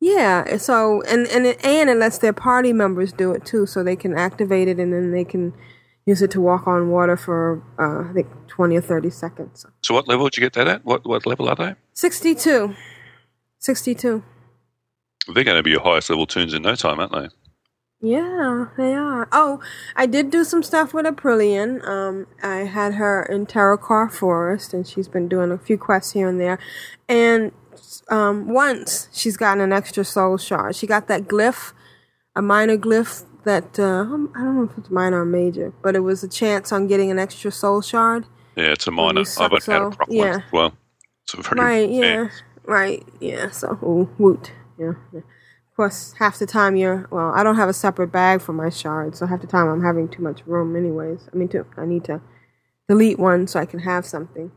Yeah, 0.00 0.56
so 0.58 1.02
and 1.02 1.26
and 1.28 1.46
it, 1.46 1.64
and 1.64 1.90
it 1.90 1.96
lets 1.96 2.18
their 2.18 2.32
party 2.32 2.72
members 2.72 3.12
do 3.12 3.32
it 3.32 3.44
too, 3.44 3.66
so 3.66 3.82
they 3.82 3.96
can 3.96 4.16
activate 4.16 4.68
it 4.68 4.78
and 4.78 4.92
then 4.92 5.10
they 5.10 5.24
can 5.24 5.52
use 6.06 6.22
it 6.22 6.30
to 6.30 6.40
walk 6.40 6.66
on 6.68 6.90
water 6.90 7.16
for 7.16 7.62
uh, 7.78 8.08
I 8.08 8.12
think 8.12 8.28
twenty 8.46 8.76
or 8.76 8.80
thirty 8.80 9.10
seconds. 9.10 9.66
So 9.82 9.94
what 9.94 10.06
level 10.06 10.26
did 10.26 10.36
you 10.36 10.40
get 10.40 10.52
that 10.52 10.68
at? 10.68 10.84
What 10.84 11.04
what 11.04 11.26
level 11.26 11.48
are 11.48 11.56
they? 11.56 11.74
62. 11.94 12.74
62. 13.58 14.22
They're 15.34 15.44
going 15.44 15.56
to 15.56 15.62
be 15.64 15.70
your 15.70 15.82
highest 15.82 16.10
level 16.10 16.26
tunes 16.26 16.54
in 16.54 16.62
no 16.62 16.76
time, 16.76 17.00
aren't 17.00 17.12
they? 17.12 17.28
Yeah, 18.00 18.66
they 18.76 18.94
are. 18.94 19.28
Oh, 19.32 19.60
I 19.96 20.06
did 20.06 20.30
do 20.30 20.44
some 20.44 20.62
stuff 20.62 20.94
with 20.94 21.04
Aprillian. 21.04 21.84
Um, 21.86 22.28
I 22.40 22.58
had 22.58 22.94
her 22.94 23.24
in 23.24 23.46
Terokkar 23.46 24.12
Forest, 24.12 24.72
and 24.72 24.86
she's 24.86 25.08
been 25.08 25.28
doing 25.28 25.50
a 25.50 25.58
few 25.58 25.76
quests 25.76 26.12
here 26.12 26.28
and 26.28 26.40
there. 26.40 26.60
And 27.08 27.50
um, 28.08 28.52
once 28.52 29.08
she's 29.12 29.36
gotten 29.36 29.62
an 29.62 29.72
extra 29.72 30.04
soul 30.04 30.36
shard. 30.38 30.76
She 30.76 30.86
got 30.86 31.08
that 31.08 31.22
glyph, 31.22 31.72
a 32.34 32.42
minor 32.42 32.76
glyph 32.76 33.24
that 33.44 33.78
uh, 33.78 34.02
I 34.02 34.40
don't 34.42 34.56
know 34.56 34.68
if 34.70 34.78
it's 34.78 34.90
minor 34.90 35.22
or 35.22 35.24
major, 35.24 35.72
but 35.82 35.96
it 35.96 36.00
was 36.00 36.22
a 36.22 36.28
chance 36.28 36.72
on 36.72 36.86
getting 36.86 37.10
an 37.10 37.18
extra 37.18 37.50
soul 37.50 37.80
shard. 37.80 38.26
Yeah, 38.56 38.72
it's 38.72 38.86
a 38.86 38.90
minor. 38.90 39.24
I 39.38 39.42
haven't 39.42 39.62
suck 39.62 39.72
had 39.72 39.82
a 39.82 39.90
proper 39.90 40.12
yeah. 40.12 40.32
one. 40.32 40.44
Well, 40.52 40.72
it's 41.22 41.34
a 41.34 41.42
very 41.42 41.60
Right, 41.60 41.90
yeah. 41.90 42.28
Right, 42.64 43.04
yeah. 43.20 43.50
So, 43.50 43.78
ooh, 43.82 44.10
woot. 44.18 44.52
Yeah. 44.78 44.92
yeah. 45.12 45.20
Of 45.20 45.76
course, 45.76 46.14
half 46.18 46.38
the 46.38 46.46
time 46.46 46.76
you're, 46.76 47.06
well, 47.10 47.32
I 47.34 47.42
don't 47.42 47.56
have 47.56 47.68
a 47.68 47.72
separate 47.72 48.08
bag 48.08 48.40
for 48.40 48.52
my 48.52 48.68
shards, 48.68 49.20
so 49.20 49.26
half 49.26 49.40
the 49.40 49.46
time 49.46 49.68
I'm 49.68 49.82
having 49.82 50.08
too 50.08 50.22
much 50.22 50.42
room, 50.44 50.76
anyways. 50.76 51.28
I 51.32 51.36
mean, 51.36 51.48
too, 51.48 51.64
I 51.76 51.86
need 51.86 52.04
to 52.04 52.20
delete 52.88 53.18
one 53.18 53.46
so 53.46 53.60
I 53.60 53.66
can 53.66 53.80
have 53.80 54.04
something. 54.04 54.50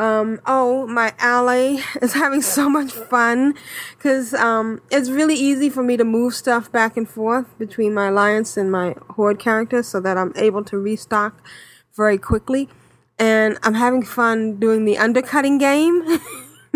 Um, 0.00 0.40
oh, 0.46 0.86
my 0.86 1.12
ally 1.18 1.82
is 2.00 2.14
having 2.14 2.40
so 2.40 2.70
much 2.70 2.90
fun 2.90 3.54
because 3.98 4.32
um, 4.32 4.80
it's 4.90 5.10
really 5.10 5.34
easy 5.34 5.68
for 5.68 5.82
me 5.82 5.98
to 5.98 6.04
move 6.04 6.34
stuff 6.34 6.72
back 6.72 6.96
and 6.96 7.06
forth 7.06 7.46
between 7.58 7.92
my 7.92 8.08
alliance 8.08 8.56
and 8.56 8.72
my 8.72 8.94
horde 9.10 9.38
characters 9.38 9.88
so 9.88 10.00
that 10.00 10.16
I'm 10.16 10.32
able 10.36 10.64
to 10.64 10.78
restock 10.78 11.46
very 11.94 12.16
quickly. 12.16 12.70
And 13.18 13.58
I'm 13.62 13.74
having 13.74 14.02
fun 14.02 14.56
doing 14.58 14.86
the 14.86 14.96
undercutting 14.96 15.58
game. 15.58 16.02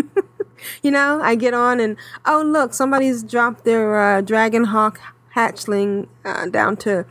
you 0.83 0.91
know, 0.91 1.23
I 1.23 1.35
get 1.35 1.55
on 1.55 1.81
and 1.81 1.97
oh 2.27 2.43
look, 2.43 2.75
somebody's 2.75 3.23
dropped 3.23 3.65
their 3.65 3.99
uh, 3.99 4.21
Dragonhawk 4.21 4.99
hatchling 5.35 6.09
uh, 6.27 6.45
down 6.49 6.77
to 6.77 7.07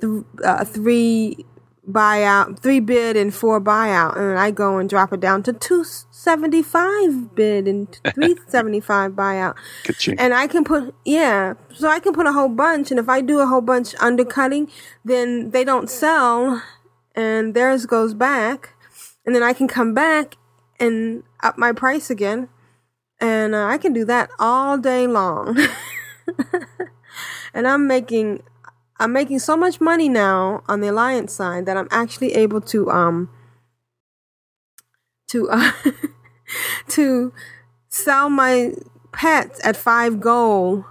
th- 0.00 0.24
uh, 0.44 0.64
three 0.64 1.46
buyout, 1.90 2.60
three 2.60 2.80
bid 2.80 3.16
and 3.16 3.34
four 3.34 3.60
buyout, 3.60 4.16
and 4.16 4.38
I 4.38 4.50
go 4.50 4.78
and 4.78 4.88
drop 4.88 5.12
it 5.12 5.20
down 5.20 5.42
to 5.44 5.52
two 5.52 5.84
seventy 5.84 6.62
five 6.62 7.34
bid 7.34 7.68
and 7.68 7.88
three 8.14 8.36
seventy 8.48 8.80
five 8.80 9.12
buyout, 9.12 9.54
Ka-ching. 9.84 10.18
and 10.18 10.34
I 10.34 10.46
can 10.46 10.64
put 10.64 10.94
yeah, 11.04 11.54
so 11.74 11.88
I 11.88 12.00
can 12.00 12.12
put 12.12 12.26
a 12.26 12.32
whole 12.32 12.48
bunch, 12.48 12.90
and 12.90 12.98
if 12.98 13.08
I 13.08 13.20
do 13.20 13.40
a 13.40 13.46
whole 13.46 13.60
bunch 13.60 13.94
undercutting, 14.00 14.70
then 15.04 15.50
they 15.50 15.64
don't 15.64 15.90
sell, 15.90 16.62
and 17.14 17.54
theirs 17.54 17.86
goes 17.86 18.14
back, 18.14 18.74
and 19.26 19.34
then 19.34 19.42
I 19.42 19.52
can 19.52 19.68
come 19.68 19.94
back 19.94 20.36
and 20.80 21.22
up 21.42 21.58
my 21.58 21.72
price 21.72 22.10
again, 22.10 22.48
and 23.20 23.54
uh, 23.54 23.66
I 23.66 23.78
can 23.78 23.92
do 23.92 24.04
that 24.06 24.30
all 24.38 24.78
day 24.78 25.06
long. 25.06 25.58
and 27.54 27.68
I'm 27.68 27.86
making 27.86 28.42
I'm 28.98 29.12
making 29.12 29.40
so 29.40 29.56
much 29.56 29.80
money 29.80 30.08
now 30.08 30.62
on 30.68 30.80
the 30.80 30.88
alliance 30.88 31.32
side 31.32 31.66
that 31.66 31.76
I'm 31.76 31.88
actually 31.90 32.34
able 32.34 32.60
to 32.62 32.90
um 32.90 33.28
to 35.28 35.50
uh, 35.50 35.72
to 36.88 37.32
sell 37.88 38.30
my 38.30 38.72
pets 39.12 39.60
at 39.64 39.76
five 39.76 40.20
gold 40.20 40.84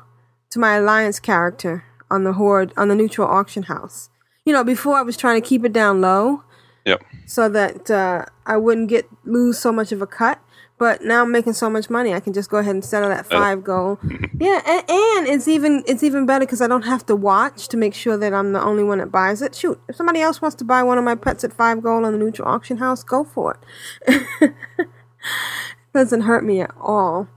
to 0.52 0.60
my 0.60 0.76
alliance 0.76 1.20
character 1.20 1.86
on 2.10 2.24
the 2.24 2.34
horde 2.34 2.74
on 2.78 2.88
the 2.90 2.96
neutral 2.96 3.28
auction 3.28 3.64
house. 3.64 4.10
You 4.46 4.54
know, 4.54 4.64
before 4.64 4.96
I 4.96 5.02
was 5.02 5.16
trying 5.16 5.42
to 5.42 5.48
keep 5.48 5.64
it 5.64 5.72
down 5.74 6.02
low 6.02 6.44
Yep. 6.86 7.02
so 7.26 7.48
that 7.48 7.90
uh, 7.90 8.26
I 8.46 8.58
wouldn't 8.58 8.90
get 8.90 9.08
lose 9.24 9.58
so 9.58 9.72
much 9.72 9.94
of 9.94 10.02
a 10.02 10.08
cut. 10.08 10.40
But 10.80 11.04
now 11.04 11.22
I'm 11.22 11.32
making 11.32 11.54
so 11.54 11.70
much 11.70 11.90
money, 11.90 12.14
I 12.14 12.20
can 12.20 12.34
just 12.34 12.50
go 12.50 12.58
ahead 12.58 12.74
and 12.74 12.84
settle 12.84 13.10
that 13.10 13.28
five 13.28 13.64
goal. 13.64 14.00
yeah, 14.40 14.62
and, 14.66 14.84
and 14.90 15.28
it's 15.28 15.48
even 15.48 15.84
it's 15.88 16.04
even 16.04 16.26
better 16.26 16.46
because 16.46 16.62
I 16.62 16.68
don't 16.68 16.82
have 16.84 17.06
to 17.06 17.16
watch 17.16 17.68
to 17.70 17.78
make 17.78 17.94
sure 17.94 18.18
that 18.18 18.34
I'm 18.34 18.54
the 18.54 18.62
only 18.62 18.84
one 18.84 18.98
that 18.98 19.12
buys 19.12 19.42
it. 19.42 19.56
Shoot, 19.56 19.80
if 19.88 19.96
somebody 19.96 20.20
else 20.22 20.42
wants 20.42 20.56
to 20.56 20.64
buy 20.64 20.82
one 20.84 20.98
of 20.98 21.04
my 21.04 21.16
pets 21.16 21.44
at 21.44 21.54
five 21.54 21.84
goal 21.84 22.06
on 22.06 22.12
the 22.12 22.18
neutral 22.18 22.48
auction 22.48 22.78
house, 22.78 23.04
go 23.04 23.24
for 23.24 23.60
it. 24.08 24.54
Doesn't 25.94 26.22
hurt 26.22 26.44
me 26.44 26.62
at 26.62 26.74
all. 26.82 27.30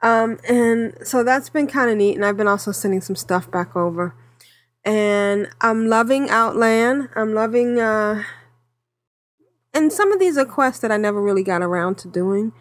Um, 0.00 0.38
and 0.48 0.94
so 1.02 1.24
that's 1.24 1.50
been 1.50 1.66
kind 1.66 1.90
of 1.90 1.96
neat, 1.96 2.14
and 2.14 2.24
I've 2.24 2.36
been 2.36 2.48
also 2.48 2.72
sending 2.72 3.00
some 3.00 3.16
stuff 3.16 3.50
back 3.50 3.74
over. 3.74 4.14
And 4.84 5.48
I'm 5.60 5.88
loving 5.88 6.30
Outland. 6.30 7.08
I'm 7.16 7.34
loving, 7.34 7.80
uh, 7.80 8.22
and 9.74 9.92
some 9.92 10.12
of 10.12 10.20
these 10.20 10.38
are 10.38 10.44
quests 10.44 10.80
that 10.80 10.92
I 10.92 10.96
never 10.96 11.20
really 11.20 11.42
got 11.42 11.62
around 11.62 11.98
to 11.98 12.08
doing. 12.08 12.52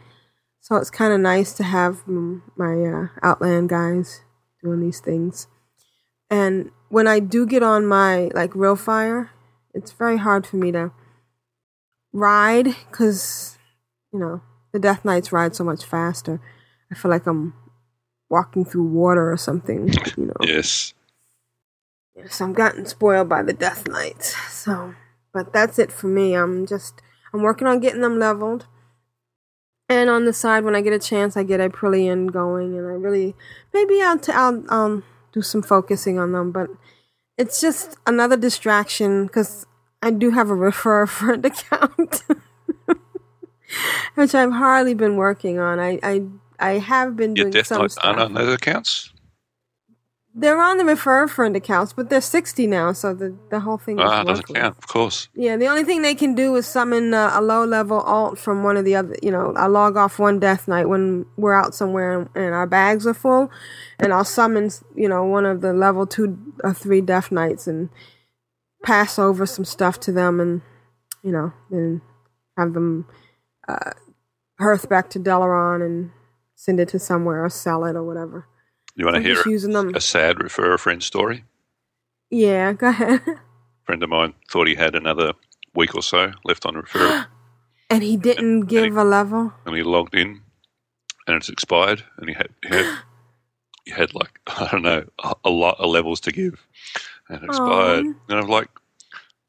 So 0.68 0.76
it's 0.76 0.90
kind 0.90 1.14
of 1.14 1.22
nice 1.22 1.54
to 1.54 1.64
have 1.64 2.06
my 2.06 2.84
uh, 2.84 3.08
Outland 3.24 3.70
guys 3.70 4.20
doing 4.62 4.82
these 4.82 5.00
things. 5.00 5.48
And 6.30 6.72
when 6.90 7.08
I 7.08 7.22
do 7.22 7.46
get 7.46 7.64
on 7.64 7.86
my 7.86 8.30
like 8.34 8.54
real 8.54 8.76
fire, 8.76 9.32
it's 9.74 9.94
very 9.94 10.18
hard 10.18 10.46
for 10.46 10.58
me 10.58 10.74
to 10.74 10.92
ride 12.12 12.66
because 12.66 13.58
you 14.12 14.20
know 14.20 14.42
the 14.74 14.80
Death 14.80 15.06
Knights 15.06 15.32
ride 15.32 15.56
so 15.56 15.64
much 15.64 15.86
faster. 15.86 16.42
I 16.92 16.96
feel 16.96 17.12
like 17.12 17.28
I'm 17.28 17.54
walking 18.30 18.66
through 18.66 18.90
water 18.90 19.32
or 19.32 19.38
something. 19.38 19.88
You 20.18 20.26
know. 20.26 20.36
Yes. 20.42 20.94
Yes, 22.14 22.42
I'm 22.42 22.52
gotten 22.52 22.86
spoiled 22.86 23.30
by 23.30 23.42
the 23.42 23.54
Death 23.54 23.88
Knights. 23.88 24.36
So, 24.52 24.96
but 25.34 25.54
that's 25.54 25.80
it 25.80 25.94
for 25.94 26.08
me. 26.08 26.34
I'm 26.34 26.68
just 26.68 27.02
I'm 27.34 27.42
working 27.42 27.68
on 27.68 27.80
getting 27.80 28.02
them 28.02 28.20
leveled. 28.20 28.68
And 29.90 30.10
on 30.10 30.26
the 30.26 30.34
side, 30.34 30.64
when 30.66 30.76
I 30.76 30.82
get 30.82 30.94
a 30.94 31.00
chance, 31.00 31.38
I 31.38 31.44
get 31.44 31.62
a 31.62 31.70
Aprillian 31.70 32.32
going, 32.32 32.78
and 32.78 32.86
I 32.86 32.92
really 32.92 33.36
maybe 33.74 34.02
I'll 34.02 34.20
t- 34.20 34.34
I'll 34.34 34.64
um 34.72 35.04
do 35.32 35.42
some 35.42 35.62
focusing 35.62 36.20
on 36.20 36.34
them. 36.34 36.52
But 36.52 36.70
it's 37.38 37.62
just 37.62 37.98
another 38.06 38.36
distraction 38.36 39.28
because 39.28 39.66
I 40.02 40.12
do 40.12 40.32
have 40.32 40.50
a 40.50 40.56
refer 40.56 41.04
a 41.04 41.08
friend 41.20 41.46
account, 41.46 42.24
which 44.16 44.36
I've 44.36 44.52
hardly 44.52 44.94
been 44.94 45.16
working 45.16 45.58
on. 45.60 45.80
I 45.80 46.00
I 46.04 46.24
I 46.60 46.72
have 46.80 47.16
been 47.16 47.36
Your 47.36 47.50
doing 47.50 47.64
some 47.64 47.88
stuff. 47.88 48.18
on 48.18 48.34
those 48.34 48.54
accounts? 48.54 49.14
They're 50.40 50.62
on 50.62 50.78
the 50.78 50.86
refer 50.86 51.24
a 51.24 51.28
friend 51.28 51.56
accounts, 51.56 51.94
but 51.94 52.12
they're 52.12 52.22
sixty 52.22 52.68
now, 52.68 52.94
so 52.94 53.12
the 53.12 53.36
the 53.50 53.62
whole 53.62 53.80
thing. 53.80 53.98
is 53.98 54.06
Ah, 54.06 54.24
doesn't 54.24 54.46
count, 54.46 54.78
of 54.78 54.88
course. 54.88 55.30
Yeah, 55.34 55.58
the 55.58 55.66
only 55.66 55.84
thing 55.84 56.04
they 56.04 56.14
can 56.14 56.36
do 56.36 56.56
is 56.58 56.68
summon 56.68 57.12
uh, 57.12 57.32
a 57.34 57.42
low 57.42 57.66
level 57.66 58.02
alt 58.02 58.38
from 58.38 58.62
one 58.62 58.78
of 58.78 58.86
the 58.86 58.96
other. 58.96 59.16
You 59.24 59.32
know, 59.32 59.54
I 59.58 59.66
log 59.66 59.98
off 59.98 60.20
one 60.20 60.40
Death 60.40 60.68
Knight 60.68 60.88
when 60.88 61.26
we're 61.38 61.56
out 61.56 61.74
somewhere 61.74 62.20
and, 62.20 62.30
and 62.36 62.54
our 62.54 62.68
bags 62.68 63.08
are 63.08 63.16
full, 63.16 63.50
and 64.00 64.14
I'll 64.14 64.24
summon 64.24 64.70
you 64.96 65.10
know 65.10 65.26
one 65.26 65.48
of 65.48 65.62
the 65.62 65.74
level 65.74 66.06
two 66.06 66.38
or 66.64 66.72
three 66.72 67.02
Death 67.02 67.32
Knights 67.32 67.66
and 67.66 67.90
pass 68.84 69.18
over 69.18 69.48
some 69.48 69.66
stuff 69.66 70.00
to 70.02 70.12
them, 70.12 70.40
and 70.40 70.62
you 71.24 71.32
know 71.32 71.52
then 71.72 72.02
have 72.56 72.74
them 72.74 73.08
uh, 73.68 73.94
hearth 74.60 74.88
back 74.88 75.10
to 75.10 75.20
Dalaran 75.20 75.84
and 75.84 76.12
send 76.54 76.80
it 76.80 76.90
to 76.90 77.00
somewhere 77.00 77.44
or 77.44 77.50
sell 77.50 77.86
it 77.86 77.96
or 77.96 78.04
whatever. 78.04 78.48
You 78.98 79.06
want 79.06 79.18
to 79.18 79.22
hear 79.22 79.42
using 79.46 79.74
them. 79.74 79.94
a 79.96 80.02
sad 80.02 80.42
refer 80.42 80.74
a 80.74 80.80
friend 80.80 81.04
story? 81.04 81.44
Yeah, 82.32 82.74
go 82.74 82.88
ahead. 82.90 83.22
friend 83.86 84.02
of 84.04 84.10
mine 84.10 84.34
thought 84.50 84.68
he 84.68 84.74
had 84.76 84.96
another 84.96 85.34
week 85.76 85.96
or 85.96 86.02
so 86.02 86.32
left 86.44 86.66
on 86.66 86.74
referral, 86.74 87.28
and 87.92 88.02
he 88.04 88.18
didn't 88.18 88.62
give 88.62 88.98
a 88.98 89.04
level. 89.04 89.54
and 89.66 89.76
he 89.76 89.84
logged 89.84 90.16
in, 90.16 90.42
and 91.28 91.38
it's 91.38 91.48
expired, 91.48 92.04
and 92.18 92.28
he 92.28 92.34
had 92.34 92.50
he 92.64 92.76
had, 92.76 92.98
he 93.86 93.92
had 93.92 94.16
like 94.16 94.40
I 94.48 94.68
don't 94.72 94.82
know 94.82 95.06
a, 95.24 95.36
a 95.46 95.50
lot 95.52 95.80
of 95.80 95.90
levels 95.92 96.20
to 96.22 96.32
give, 96.32 96.66
and 97.30 97.44
it 97.44 97.46
expired, 97.46 98.06
Aw. 98.06 98.14
and 98.30 98.40
I'm 98.40 98.48
like, 98.48 98.70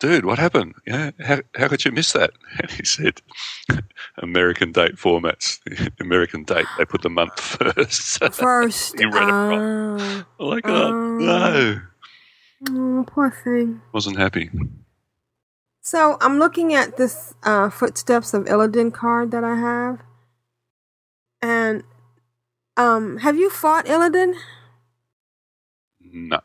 dude, 0.01 0.25
what 0.25 0.39
happened? 0.39 0.75
Yeah, 0.87 1.11
how 1.21 1.41
how 1.55 1.69
could 1.69 1.85
you 1.85 1.93
miss 1.93 2.13
that? 2.13 2.31
And 2.61 2.71
he 2.71 2.85
said, 2.85 3.21
American 4.19 4.73
date 4.73 4.97
formats, 4.97 5.59
American 6.01 6.45
date, 6.45 6.67
they 6.79 6.85
put 6.85 7.03
the 7.03 7.11
month 7.11 7.39
first. 7.41 8.19
First, 8.35 8.99
He 8.99 9.05
read 9.07 9.29
it 9.29 9.33
wrong. 9.33 10.25
I'm 10.41 10.47
like, 10.47 10.67
oh 10.69 10.93
no, 11.19 11.81
Oh, 12.71 13.05
poor 13.07 13.31
thing. 13.31 13.81
wasn't 13.93 14.19
happy. 14.19 14.51
So 15.81 16.19
I'm 16.21 16.39
looking 16.39 16.75
at 16.75 16.97
this 16.97 17.35
uh, 17.45 17.71
Footsteps 17.71 18.35
of 18.35 18.45
Illidan 18.45 18.93
card 18.93 19.31
that 19.31 19.45
I 19.45 19.57
have, 19.57 20.01
and 21.41 21.83
um, 22.77 23.19
have 23.19 23.37
you 23.37 23.49
fought 23.51 23.87
Illidan? 23.87 24.35
No, 26.01 26.41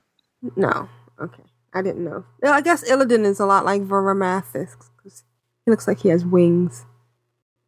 No. 0.56 0.90
Okay, 1.20 1.44
I 1.74 1.82
didn't 1.82 2.04
know. 2.04 2.26
I 2.44 2.62
guess 2.62 2.90
Illidan 2.90 3.26
is 3.26 3.40
a 3.40 3.46
lot 3.46 3.66
like 3.66 3.82
Veramathis 3.82 4.76
because 4.98 5.24
he 5.66 5.72
looks 5.72 5.88
like 5.88 6.00
he 6.00 6.10
has 6.10 6.24
wings 6.26 6.86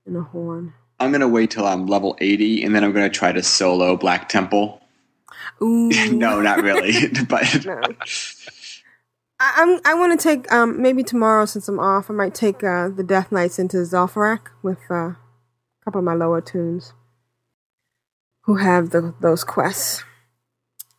and 0.06 0.16
a 0.18 0.22
horn. 0.22 0.74
I'm 1.00 1.12
gonna 1.12 1.28
wait 1.28 1.52
till 1.52 1.66
I'm 1.66 1.88
level 1.88 2.16
80, 2.22 2.64
and 2.64 2.76
then 2.76 2.84
I'm 2.84 2.94
gonna 2.94 3.10
try 3.10 3.32
to 3.32 3.44
solo 3.44 3.98
Black 3.98 4.30
Temple. 4.30 4.82
Ooh, 5.62 5.90
no, 6.12 6.42
not 6.42 6.62
really, 6.62 6.94
but 7.30 7.66
No. 7.66 7.82
I, 9.40 9.54
I'm. 9.58 9.80
I 9.84 9.94
want 9.96 10.18
to 10.18 10.24
take 10.24 10.50
um 10.52 10.82
maybe 10.82 11.04
tomorrow 11.04 11.46
since 11.46 11.68
I'm 11.68 11.80
off. 11.80 12.10
I 12.10 12.14
might 12.14 12.34
take 12.34 12.64
uh, 12.64 12.90
the 12.90 13.04
Death 13.04 13.32
Knights 13.32 13.60
into 13.60 13.78
Zul'Farrak 13.78 14.48
with 14.64 14.80
uh, 14.90 14.96
a 14.96 15.18
couple 15.84 16.00
of 16.00 16.06
my 16.06 16.14
lower 16.14 16.40
tunes 16.40 16.94
who 18.44 18.58
have 18.58 18.92
the 18.92 19.14
those 19.20 19.44
quests. 19.44 20.04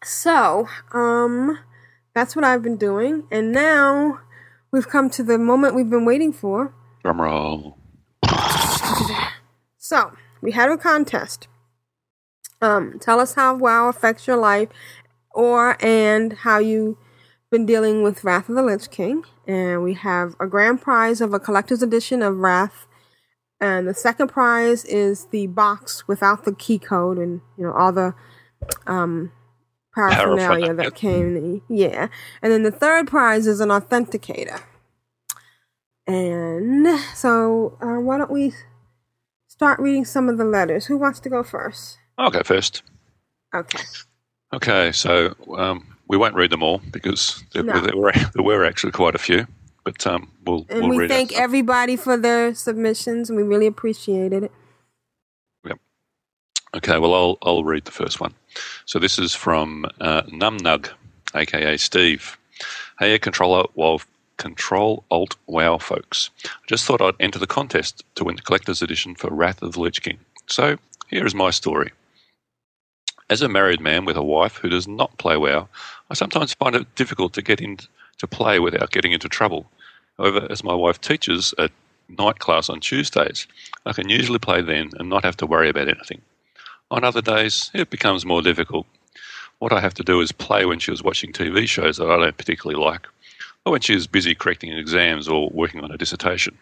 So 0.04 0.68
um, 0.92 1.58
that's 2.16 2.34
what 2.34 2.46
I've 2.46 2.62
been 2.62 2.78
doing, 2.78 3.24
and 3.30 3.52
now 3.52 4.20
we've 4.72 4.88
come 4.88 5.10
to 5.10 5.22
the 5.22 5.36
moment 5.36 5.74
we've 5.74 5.90
been 5.90 6.06
waiting 6.06 6.32
for. 6.32 6.74
drum 7.02 7.20
roll. 7.20 7.76
So 9.78 10.12
we 10.40 10.50
had 10.50 10.68
a 10.68 10.76
contest. 10.76 11.46
Um, 12.60 12.98
tell 12.98 13.20
us 13.20 13.34
how 13.34 13.54
WoW 13.54 13.88
affects 13.88 14.26
your 14.26 14.36
life, 14.36 14.68
or 15.30 15.76
and 15.84 16.32
how 16.32 16.58
you've 16.58 16.96
been 17.52 17.66
dealing 17.66 18.02
with 18.02 18.24
Wrath 18.24 18.48
of 18.48 18.56
the 18.56 18.62
Lich 18.62 18.90
King. 18.90 19.22
And 19.46 19.84
we 19.84 19.94
have 19.94 20.34
a 20.40 20.46
grand 20.48 20.80
prize 20.80 21.20
of 21.20 21.32
a 21.32 21.38
collector's 21.38 21.82
edition 21.82 22.20
of 22.20 22.38
Wrath, 22.38 22.88
and 23.60 23.86
the 23.86 23.94
second 23.94 24.28
prize 24.28 24.84
is 24.86 25.26
the 25.26 25.46
box 25.46 26.08
without 26.08 26.44
the 26.44 26.54
key 26.54 26.78
code 26.80 27.18
and 27.18 27.42
you 27.56 27.64
know 27.64 27.72
all 27.72 27.92
the 27.92 28.14
um 28.88 29.30
paraphernalia 29.96 30.74
that 30.74 30.94
came. 30.94 31.62
Yeah, 31.68 32.08
and 32.42 32.52
then 32.52 32.62
the 32.62 32.70
third 32.70 33.08
prize 33.08 33.46
is 33.46 33.60
an 33.60 33.70
authenticator. 33.70 34.60
And 36.06 36.86
so, 37.14 37.76
uh, 37.80 38.00
why 38.00 38.18
don't 38.18 38.30
we 38.30 38.52
start 39.48 39.80
reading 39.80 40.04
some 40.04 40.28
of 40.28 40.38
the 40.38 40.44
letters? 40.44 40.86
Who 40.86 40.96
wants 40.96 41.18
to 41.20 41.28
go 41.28 41.42
first? 41.42 41.98
I'll 42.16 42.30
go 42.30 42.42
first. 42.44 42.82
Okay. 43.54 43.82
Okay, 44.52 44.92
so 44.92 45.34
um, 45.56 45.96
we 46.08 46.16
won't 46.16 46.34
read 46.34 46.50
them 46.50 46.62
all 46.62 46.80
because 46.92 47.42
there, 47.52 47.64
No. 47.64 47.80
there, 47.80 47.96
were, 47.96 48.12
there 48.34 48.44
were 48.44 48.64
actually 48.64 48.92
quite 48.92 49.14
a 49.16 49.18
few, 49.18 49.46
but 49.84 50.06
um, 50.06 50.30
we'll, 50.44 50.64
And 50.68 50.88
we'll 50.88 50.98
we 50.98 51.08
thank 51.08 51.36
everybody 51.36 51.96
for 51.96 52.16
their 52.16 52.54
submissions, 52.54 53.28
and 53.28 53.36
we 53.36 53.42
really 53.42 53.66
appreciated 53.66 54.44
it. 54.44 54.52
Okay, 56.76 56.98
well, 56.98 57.14
I'll, 57.14 57.38
I'll 57.40 57.64
read 57.64 57.86
the 57.86 57.90
first 57.90 58.20
one. 58.20 58.34
So 58.84 58.98
this 58.98 59.18
is 59.18 59.34
from 59.34 59.86
uh, 59.98 60.22
Numnug, 60.24 60.90
aka 61.34 61.78
Steve. 61.78 62.36
Hey, 62.98 63.18
controller, 63.18 63.64
wow, 63.74 64.00
control 64.36 65.02
alt 65.10 65.36
wow, 65.46 65.78
folks. 65.78 66.28
I 66.44 66.66
just 66.66 66.84
thought 66.84 67.00
I'd 67.00 67.14
enter 67.18 67.38
the 67.38 67.46
contest 67.46 68.04
to 68.16 68.24
win 68.24 68.36
the 68.36 68.42
collector's 68.42 68.82
edition 68.82 69.14
for 69.14 69.30
Wrath 69.30 69.62
of 69.62 69.72
the 69.72 69.80
Lich 69.80 70.02
King. 70.02 70.18
So 70.48 70.76
here 71.08 71.24
is 71.24 71.34
my 71.34 71.50
story. 71.50 71.92
As 73.30 73.40
a 73.40 73.48
married 73.48 73.80
man 73.80 74.04
with 74.04 74.16
a 74.18 74.22
wife 74.22 74.56
who 74.56 74.68
does 74.68 74.86
not 74.86 75.16
play 75.16 75.38
WoW, 75.38 75.68
I 76.10 76.14
sometimes 76.14 76.52
find 76.52 76.76
it 76.76 76.94
difficult 76.94 77.32
to 77.34 77.42
get 77.42 77.60
into 77.60 77.88
play 78.28 78.58
without 78.58 78.90
getting 78.90 79.12
into 79.12 79.30
trouble. 79.30 79.64
However, 80.18 80.46
as 80.50 80.62
my 80.62 80.74
wife 80.74 81.00
teaches 81.00 81.54
a 81.56 81.70
night 82.18 82.38
class 82.38 82.68
on 82.68 82.80
Tuesdays, 82.80 83.46
I 83.86 83.94
can 83.94 84.10
usually 84.10 84.38
play 84.38 84.60
then 84.60 84.90
and 84.98 85.08
not 85.08 85.24
have 85.24 85.38
to 85.38 85.46
worry 85.46 85.70
about 85.70 85.88
anything. 85.88 86.20
On 86.88 87.02
other 87.02 87.20
days, 87.20 87.70
it 87.74 87.90
becomes 87.90 88.24
more 88.24 88.42
difficult. 88.42 88.86
What 89.58 89.72
I 89.72 89.80
have 89.80 89.94
to 89.94 90.04
do 90.04 90.20
is 90.20 90.30
play 90.30 90.66
when 90.66 90.78
she 90.78 90.92
was 90.92 91.02
watching 91.02 91.32
TV 91.32 91.66
shows 91.66 91.96
that 91.96 92.08
I 92.08 92.16
don't 92.16 92.36
particularly 92.36 92.80
like, 92.80 93.08
or 93.64 93.72
when 93.72 93.80
she 93.80 93.94
is 93.94 94.06
busy 94.06 94.36
correcting 94.36 94.72
exams 94.72 95.26
or 95.26 95.50
working 95.50 95.82
on 95.82 95.90
a 95.90 95.98
dissertation. 95.98 96.56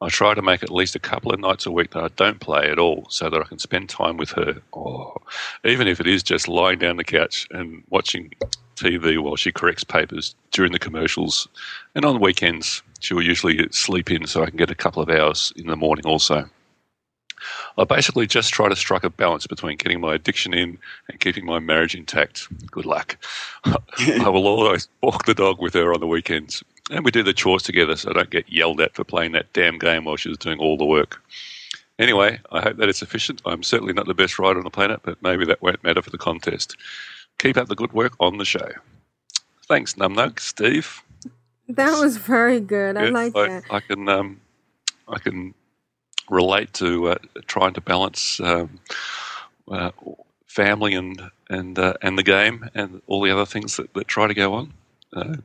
I 0.00 0.08
try 0.08 0.32
to 0.32 0.40
make 0.40 0.62
at 0.62 0.70
least 0.70 0.96
a 0.96 0.98
couple 0.98 1.30
of 1.30 1.40
nights 1.40 1.66
a 1.66 1.70
week 1.70 1.90
that 1.90 2.04
I 2.04 2.08
don't 2.16 2.40
play 2.40 2.70
at 2.70 2.78
all 2.78 3.06
so 3.10 3.28
that 3.28 3.40
I 3.40 3.44
can 3.44 3.58
spend 3.58 3.90
time 3.90 4.16
with 4.16 4.30
her. 4.30 4.62
Oh, 4.72 5.14
even 5.62 5.88
if 5.88 6.00
it 6.00 6.06
is 6.06 6.22
just 6.22 6.48
lying 6.48 6.78
down 6.78 6.96
the 6.96 7.04
couch 7.04 7.46
and 7.50 7.82
watching 7.90 8.32
TV 8.76 9.22
while 9.22 9.36
she 9.36 9.52
corrects 9.52 9.84
papers 9.84 10.34
during 10.52 10.72
the 10.72 10.78
commercials, 10.78 11.48
and 11.94 12.06
on 12.06 12.18
weekends 12.18 12.82
she 13.00 13.12
will 13.12 13.22
usually 13.22 13.68
sleep 13.72 14.10
in 14.10 14.26
so 14.26 14.42
I 14.42 14.46
can 14.46 14.56
get 14.56 14.70
a 14.70 14.74
couple 14.74 15.02
of 15.02 15.10
hours 15.10 15.52
in 15.54 15.66
the 15.66 15.76
morning 15.76 16.06
also. 16.06 16.48
I 17.78 17.84
basically 17.84 18.26
just 18.26 18.52
try 18.52 18.68
to 18.68 18.76
strike 18.76 19.04
a 19.04 19.10
balance 19.10 19.46
between 19.46 19.76
getting 19.76 20.00
my 20.00 20.14
addiction 20.14 20.54
in 20.54 20.78
and 21.08 21.20
keeping 21.20 21.44
my 21.44 21.58
marriage 21.58 21.94
intact. 21.94 22.48
Good 22.70 22.86
luck. 22.86 23.16
I 23.64 24.28
will 24.28 24.46
always 24.46 24.88
walk 25.02 25.26
the 25.26 25.34
dog 25.34 25.60
with 25.60 25.74
her 25.74 25.92
on 25.92 26.00
the 26.00 26.06
weekends, 26.06 26.62
and 26.90 27.04
we 27.04 27.10
do 27.10 27.22
the 27.22 27.32
chores 27.32 27.62
together 27.62 27.96
so 27.96 28.10
I 28.10 28.14
don't 28.14 28.30
get 28.30 28.50
yelled 28.50 28.80
at 28.80 28.94
for 28.94 29.04
playing 29.04 29.32
that 29.32 29.52
damn 29.52 29.78
game 29.78 30.04
while 30.04 30.16
she's 30.16 30.38
doing 30.38 30.58
all 30.58 30.76
the 30.76 30.84
work. 30.84 31.22
Anyway, 31.98 32.40
I 32.50 32.60
hope 32.60 32.76
that 32.78 32.88
is 32.88 32.96
sufficient. 32.96 33.40
I'm 33.46 33.62
certainly 33.62 33.92
not 33.92 34.06
the 34.06 34.14
best 34.14 34.38
rider 34.38 34.58
on 34.58 34.64
the 34.64 34.70
planet, 34.70 35.00
but 35.04 35.22
maybe 35.22 35.44
that 35.46 35.62
won't 35.62 35.84
matter 35.84 36.02
for 36.02 36.10
the 36.10 36.18
contest. 36.18 36.76
Keep 37.38 37.56
up 37.56 37.68
the 37.68 37.76
good 37.76 37.92
work 37.92 38.14
on 38.18 38.38
the 38.38 38.44
show. 38.44 38.68
Thanks, 39.66 39.94
Numnug, 39.94 40.40
Steve. 40.40 41.02
That 41.68 41.98
was 41.98 42.16
very 42.16 42.60
good. 42.60 42.96
I 42.96 43.04
Yeah, 43.04 43.10
like 43.10 43.36
I, 43.36 43.48
that. 43.48 43.64
I 43.70 43.80
can 43.80 44.08
um, 44.08 44.40
I 45.08 45.18
can 45.18 45.54
relate 46.30 46.72
to 46.74 47.08
uh, 47.08 47.18
trying 47.46 47.74
to 47.74 47.80
balance 47.80 48.40
um, 48.40 48.78
uh, 49.70 49.90
family 50.46 50.94
and 50.94 51.20
and 51.50 51.78
uh, 51.78 51.94
and 52.02 52.18
the 52.18 52.22
game 52.22 52.68
and 52.74 53.02
all 53.06 53.22
the 53.22 53.30
other 53.30 53.46
things 53.46 53.76
that, 53.76 53.92
that 53.94 54.08
try 54.08 54.26
to 54.26 54.34
go 54.34 54.54
on. 54.54 54.72
Uh, 55.12 55.36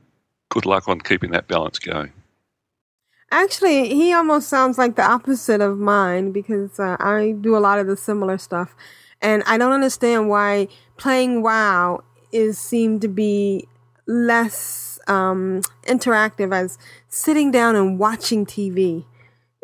good 0.48 0.66
luck 0.66 0.88
on 0.88 1.00
keeping 1.00 1.30
that 1.30 1.48
balance 1.48 1.78
going. 1.78 2.12
Actually, 3.32 3.88
he 3.94 4.12
almost 4.12 4.48
sounds 4.48 4.76
like 4.76 4.96
the 4.96 5.04
opposite 5.04 5.60
of 5.60 5.78
mine 5.78 6.32
because 6.32 6.80
uh, 6.80 6.96
I 6.98 7.36
do 7.40 7.56
a 7.56 7.58
lot 7.60 7.78
of 7.78 7.86
the 7.86 7.96
similar 7.96 8.38
stuff, 8.38 8.74
and 9.20 9.42
I 9.46 9.56
don't 9.58 9.72
understand 9.72 10.28
why 10.28 10.68
playing 10.96 11.42
WoW 11.42 12.02
is 12.32 12.58
seemed 12.58 13.02
to 13.02 13.08
be 13.08 13.68
less 14.06 14.98
um, 15.06 15.62
interactive 15.84 16.52
as 16.54 16.78
sitting 17.08 17.50
down 17.50 17.76
and 17.76 17.98
watching 17.98 18.44
TV. 18.44 19.04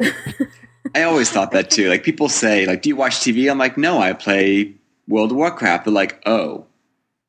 I 0.97 1.03
always 1.03 1.28
thought 1.28 1.51
that 1.51 1.68
too. 1.68 1.90
Like 1.90 2.05
people 2.05 2.30
say, 2.30 2.64
like, 2.64 2.80
do 2.80 2.88
you 2.88 2.97
watch 2.97 3.16
TV? 3.16 3.51
I'm 3.51 3.59
like, 3.59 3.76
no, 3.76 3.99
I 3.99 4.14
play 4.14 4.74
World 5.07 5.30
of 5.30 5.36
Warcraft. 5.36 5.84
They're 5.84 5.92
like, 5.92 6.22
oh. 6.24 6.64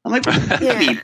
I'm 0.06 0.14
like, 0.14 0.26
what 0.26 0.60
do 0.60 0.66
you 0.66 0.72
Yeah. 0.72 0.80
mean, 0.80 1.02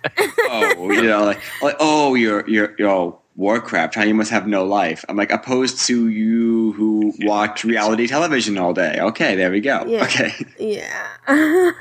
oh, 0.49 0.89
you 0.91 1.01
know, 1.03 1.25
like, 1.25 1.41
like, 1.61 1.75
oh, 1.81 2.15
you're 2.15 2.49
you're 2.49 2.73
you're 2.79 2.89
oh, 2.89 3.19
Warcraft. 3.35 3.95
How 3.95 4.03
you 4.03 4.13
must 4.13 4.31
have 4.31 4.47
no 4.47 4.63
life. 4.63 5.03
I'm 5.09 5.17
like, 5.17 5.29
opposed 5.29 5.85
to 5.87 6.07
you 6.07 6.71
who 6.73 7.13
watch 7.23 7.65
reality 7.65 8.07
television 8.07 8.57
all 8.57 8.73
day. 8.73 8.97
Okay, 8.97 9.35
there 9.35 9.51
we 9.51 9.59
go. 9.59 9.83
Yeah. 9.85 10.03
Okay. 10.05 10.31
Yeah. 10.57 11.17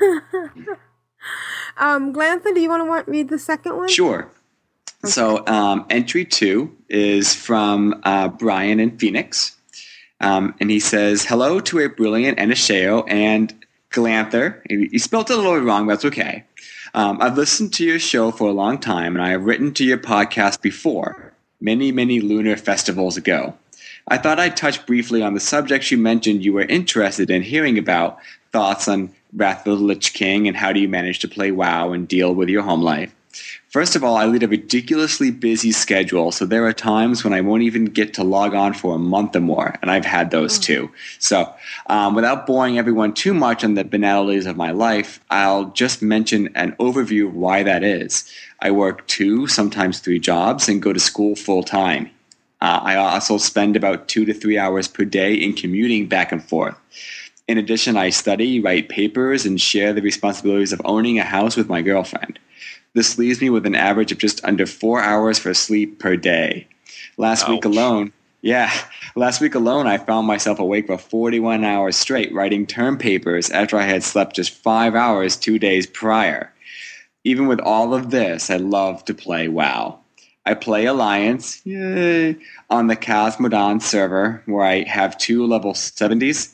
um, 1.77 2.11
Glanthur, 2.11 2.53
do 2.53 2.59
you 2.59 2.67
want 2.67 2.81
to 2.81 2.85
want 2.85 3.07
read 3.07 3.29
the 3.29 3.39
second 3.39 3.77
one? 3.77 3.87
Sure. 3.87 4.29
So, 5.05 5.47
um, 5.47 5.85
entry 5.89 6.25
two 6.25 6.75
is 6.89 7.33
from 7.33 8.01
uh, 8.03 8.27
Brian 8.27 8.81
in 8.81 8.97
Phoenix. 8.97 9.55
Um, 10.23 10.55
and 10.59 10.71
he 10.71 10.79
says, 10.79 11.25
Hello 11.25 11.59
to 11.59 11.79
a 11.79 11.89
brilliant 11.89 12.39
Anisheo 12.39 13.03
and 13.07 13.53
Glanthur. 13.91 14.61
He, 14.69 14.97
spelled 14.97 15.29
it 15.29 15.37
a 15.37 15.41
little 15.41 15.59
wrong, 15.59 15.85
but 15.85 15.93
that's 15.93 16.05
okay. 16.05 16.45
Um, 16.93 17.17
I've 17.21 17.37
listened 17.37 17.73
to 17.73 17.85
your 17.85 17.99
show 17.99 18.31
for 18.31 18.47
a 18.47 18.53
long 18.53 18.79
time, 18.79 19.15
and 19.15 19.23
I 19.23 19.29
have 19.29 19.43
written 19.43 19.73
to 19.73 19.83
your 19.83 19.97
podcast 19.97 20.61
before, 20.61 21.33
many, 21.59 21.91
many 21.91 22.21
lunar 22.21 22.55
festivals 22.55 23.17
ago. 23.17 23.55
I 24.07 24.17
thought 24.17 24.39
I'd 24.39 24.57
touch 24.57 24.85
briefly 24.85 25.21
on 25.21 25.33
the 25.33 25.39
subjects 25.39 25.91
you 25.91 25.97
mentioned 25.97 26.43
you 26.43 26.53
were 26.53 26.61
interested 26.61 27.29
in 27.29 27.41
hearing 27.41 27.77
about 27.77 28.19
thoughts 28.51 28.87
on 28.87 29.13
Wrath 29.33 29.65
of 29.67 29.79
the 29.79 29.83
Lich 29.83 30.13
King 30.13 30.47
and 30.47 30.55
how 30.55 30.71
do 30.71 30.79
you 30.79 30.87
manage 30.87 31.19
to 31.19 31.27
play 31.27 31.51
WoW 31.51 31.91
and 31.91 32.07
deal 32.07 32.33
with 32.35 32.49
your 32.49 32.61
home 32.61 32.81
life. 32.81 33.13
First 33.73 33.95
of 33.95 34.03
all, 34.03 34.17
I 34.17 34.25
lead 34.25 34.43
a 34.43 34.47
ridiculously 34.47 35.31
busy 35.31 35.71
schedule, 35.71 36.31
so 36.31 36.45
there 36.45 36.63
are 36.67 36.73
times 36.73 37.23
when 37.23 37.33
I 37.33 37.41
won't 37.41 37.63
even 37.63 37.85
get 37.85 38.13
to 38.13 38.23
log 38.23 38.53
on 38.53 38.75
for 38.75 38.93
a 38.93 38.99
month 38.99 39.35
or 39.35 39.39
more, 39.39 39.79
and 39.81 39.89
I've 39.89 40.05
had 40.05 40.29
those 40.29 40.59
too. 40.59 40.91
So, 41.17 41.51
um, 41.87 42.13
without 42.13 42.45
boring 42.45 42.77
everyone 42.77 43.15
too 43.15 43.33
much 43.33 43.63
on 43.63 43.73
the 43.73 43.83
banalities 43.83 44.45
of 44.45 44.57
my 44.57 44.69
life, 44.69 45.19
I'll 45.31 45.71
just 45.71 46.03
mention 46.03 46.49
an 46.53 46.73
overview 46.73 47.29
of 47.29 47.33
why 47.33 47.63
that 47.63 47.83
is. 47.83 48.31
I 48.59 48.69
work 48.69 49.07
two, 49.07 49.47
sometimes 49.47 49.97
three 49.97 50.19
jobs, 50.19 50.69
and 50.69 50.79
go 50.79 50.93
to 50.93 50.99
school 50.99 51.35
full 51.35 51.63
time. 51.63 52.11
Uh, 52.61 52.79
I 52.83 52.95
also 52.95 53.39
spend 53.39 53.75
about 53.75 54.07
two 54.07 54.23
to 54.25 54.35
three 54.35 54.59
hours 54.59 54.87
per 54.87 55.03
day 55.03 55.33
in 55.33 55.53
commuting 55.53 56.07
back 56.07 56.31
and 56.31 56.43
forth. 56.43 56.77
In 57.47 57.57
addition, 57.57 57.97
I 57.97 58.09
study, 58.09 58.61
write 58.61 58.87
papers, 58.87 59.45
and 59.45 59.59
share 59.59 59.91
the 59.91 60.01
responsibilities 60.01 60.71
of 60.71 60.81
owning 60.85 61.19
a 61.19 61.23
house 61.23 61.57
with 61.57 61.67
my 61.67 61.81
girlfriend. 61.81 62.39
This 62.93 63.17
leaves 63.17 63.41
me 63.41 63.49
with 63.49 63.65
an 63.65 63.75
average 63.75 64.11
of 64.11 64.17
just 64.17 64.43
under 64.45 64.65
four 64.65 65.01
hours 65.01 65.39
for 65.39 65.53
sleep 65.53 65.99
per 65.99 66.15
day. 66.15 66.67
Last 67.17 67.49
week 67.49 67.65
alone, 67.65 68.13
yeah, 68.41 68.71
last 69.15 69.41
week 69.41 69.55
alone, 69.55 69.87
I 69.87 69.97
found 69.97 70.25
myself 70.25 70.59
awake 70.59 70.87
for 70.87 70.97
41 70.97 71.63
hours 71.63 71.97
straight 71.97 72.33
writing 72.33 72.65
term 72.65 72.97
papers 72.97 73.49
after 73.49 73.77
I 73.77 73.83
had 73.83 74.03
slept 74.03 74.35
just 74.35 74.53
five 74.53 74.95
hours 74.95 75.35
two 75.35 75.59
days 75.59 75.85
prior. 75.85 76.53
Even 77.23 77.47
with 77.47 77.59
all 77.59 77.93
of 77.93 78.09
this, 78.09 78.49
I 78.49 78.57
love 78.57 79.03
to 79.05 79.13
play 79.13 79.47
WoW. 79.47 79.99
I 80.45 80.53
play 80.53 80.85
Alliance, 80.85 81.65
yay, 81.65 82.37
on 82.69 82.87
the 82.87 82.97
Cosmodon 82.97 83.81
server 83.81 84.43
where 84.45 84.65
I 84.65 84.83
have 84.83 85.17
two 85.17 85.45
level 85.45 85.73
70s 85.73 86.53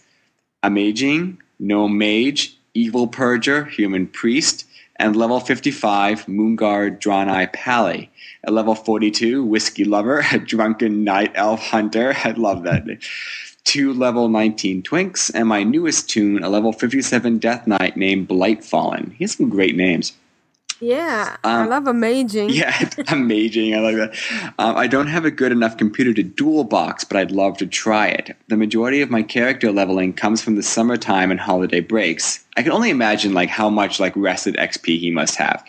a 0.63 0.69
Maging, 0.69 1.37
No 1.59 1.87
Mage, 1.87 2.57
Evil 2.73 3.07
Purger, 3.07 3.69
Human 3.69 4.07
Priest, 4.07 4.65
and 4.97 5.15
level 5.15 5.39
55 5.39 6.25
Moonguard 6.25 6.99
Draenei 6.99 7.51
Pally. 7.53 8.11
At 8.43 8.53
level 8.53 8.75
42, 8.75 9.43
Whiskey 9.43 9.85
Lover, 9.85 10.23
a 10.31 10.39
Drunken 10.39 11.03
Night 11.03 11.31
Elf 11.35 11.61
Hunter. 11.61 12.13
I 12.23 12.31
love 12.31 12.63
that. 12.63 12.83
Two 13.63 13.93
level 13.93 14.29
19 14.29 14.83
Twinks, 14.83 15.31
and 15.33 15.47
my 15.47 15.63
newest 15.63 16.09
toon, 16.09 16.43
a 16.43 16.49
level 16.49 16.73
57 16.73 17.37
Death 17.39 17.67
Knight 17.67 17.95
named 17.97 18.27
Blightfallen. 18.27 19.13
He 19.13 19.23
has 19.23 19.33
some 19.33 19.49
great 19.49 19.75
names. 19.75 20.13
Yeah, 20.81 21.35
I 21.43 21.61
Um, 21.61 21.69
love 21.69 21.87
amazing. 21.87 22.49
Yeah, 22.51 22.89
amazing. 23.09 23.75
I 23.75 23.79
like 23.79 23.95
that. 23.97 24.53
Um, 24.57 24.77
I 24.77 24.87
don't 24.87 25.07
have 25.07 25.25
a 25.25 25.31
good 25.31 25.51
enough 25.51 25.77
computer 25.77 26.13
to 26.13 26.23
dual 26.23 26.63
box, 26.63 27.03
but 27.03 27.17
I'd 27.17 27.31
love 27.31 27.57
to 27.57 27.65
try 27.65 28.07
it. 28.07 28.35
The 28.47 28.55
majority 28.57 29.01
of 29.01 29.09
my 29.09 29.21
character 29.21 29.71
leveling 29.71 30.13
comes 30.13 30.41
from 30.41 30.55
the 30.55 30.63
summertime 30.63 31.31
and 31.31 31.39
holiday 31.39 31.81
breaks. 31.81 32.43
I 32.55 32.63
can 32.63 32.71
only 32.71 32.89
imagine 32.89 33.33
like 33.33 33.49
how 33.49 33.69
much 33.69 33.99
like 33.99 34.13
rested 34.15 34.55
XP 34.55 34.99
he 34.99 35.11
must 35.11 35.35
have. 35.35 35.63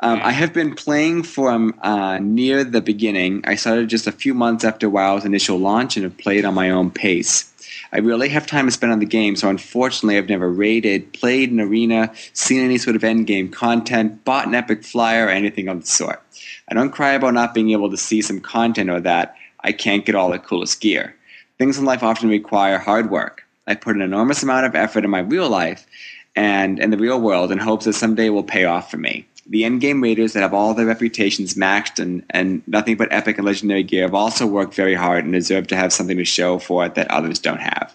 Um, 0.00 0.20
I 0.22 0.30
have 0.32 0.52
been 0.52 0.74
playing 0.74 1.22
from 1.22 1.74
uh, 1.82 2.18
near 2.18 2.64
the 2.64 2.82
beginning. 2.82 3.42
I 3.46 3.54
started 3.54 3.88
just 3.88 4.06
a 4.06 4.12
few 4.12 4.34
months 4.34 4.62
after 4.62 4.90
WoW's 4.90 5.24
initial 5.24 5.56
launch 5.58 5.96
and 5.96 6.04
have 6.04 6.18
played 6.18 6.44
on 6.44 6.52
my 6.52 6.68
own 6.68 6.90
pace. 6.90 7.50
I 7.92 7.98
really 7.98 8.28
have 8.30 8.46
time 8.46 8.66
to 8.66 8.72
spend 8.72 8.92
on 8.92 8.98
the 8.98 9.06
game, 9.06 9.36
so 9.36 9.48
unfortunately, 9.48 10.18
I've 10.18 10.28
never 10.28 10.50
raided, 10.50 11.12
played 11.12 11.50
an 11.50 11.60
arena, 11.60 12.12
seen 12.32 12.64
any 12.64 12.78
sort 12.78 12.96
of 12.96 13.04
end 13.04 13.26
game 13.26 13.48
content, 13.48 14.24
bought 14.24 14.46
an 14.46 14.54
epic 14.54 14.84
flyer, 14.84 15.26
or 15.26 15.30
anything 15.30 15.68
of 15.68 15.80
the 15.80 15.86
sort. 15.86 16.22
I 16.68 16.74
don't 16.74 16.90
cry 16.90 17.12
about 17.12 17.34
not 17.34 17.54
being 17.54 17.70
able 17.70 17.90
to 17.90 17.96
see 17.96 18.22
some 18.22 18.40
content 18.40 18.90
or 18.90 19.00
that 19.00 19.36
I 19.60 19.72
can't 19.72 20.04
get 20.04 20.14
all 20.14 20.30
the 20.30 20.38
coolest 20.38 20.80
gear. 20.80 21.14
Things 21.58 21.78
in 21.78 21.84
life 21.84 22.02
often 22.02 22.28
require 22.28 22.78
hard 22.78 23.10
work. 23.10 23.44
I 23.66 23.74
put 23.74 23.96
an 23.96 24.02
enormous 24.02 24.42
amount 24.42 24.66
of 24.66 24.74
effort 24.74 25.04
in 25.04 25.10
my 25.10 25.20
real 25.20 25.48
life 25.48 25.86
and 26.34 26.78
in 26.78 26.90
the 26.90 26.98
real 26.98 27.20
world 27.20 27.50
in 27.50 27.58
hopes 27.58 27.86
that 27.86 27.94
someday 27.94 28.26
it 28.26 28.30
will 28.30 28.44
pay 28.44 28.64
off 28.64 28.90
for 28.90 28.98
me. 28.98 29.26
The 29.48 29.62
endgame 29.62 30.02
raiders 30.02 30.32
that 30.32 30.42
have 30.42 30.54
all 30.54 30.74
their 30.74 30.86
reputations 30.86 31.54
maxed 31.54 32.00
and, 32.00 32.24
and 32.30 32.62
nothing 32.66 32.96
but 32.96 33.12
epic 33.12 33.38
and 33.38 33.46
legendary 33.46 33.84
gear 33.84 34.02
have 34.02 34.14
also 34.14 34.44
worked 34.46 34.74
very 34.74 34.94
hard 34.94 35.24
and 35.24 35.32
deserve 35.32 35.68
to 35.68 35.76
have 35.76 35.92
something 35.92 36.16
to 36.16 36.24
show 36.24 36.58
for 36.58 36.84
it 36.84 36.96
that 36.96 37.10
others 37.10 37.38
don't 37.38 37.60
have. 37.60 37.94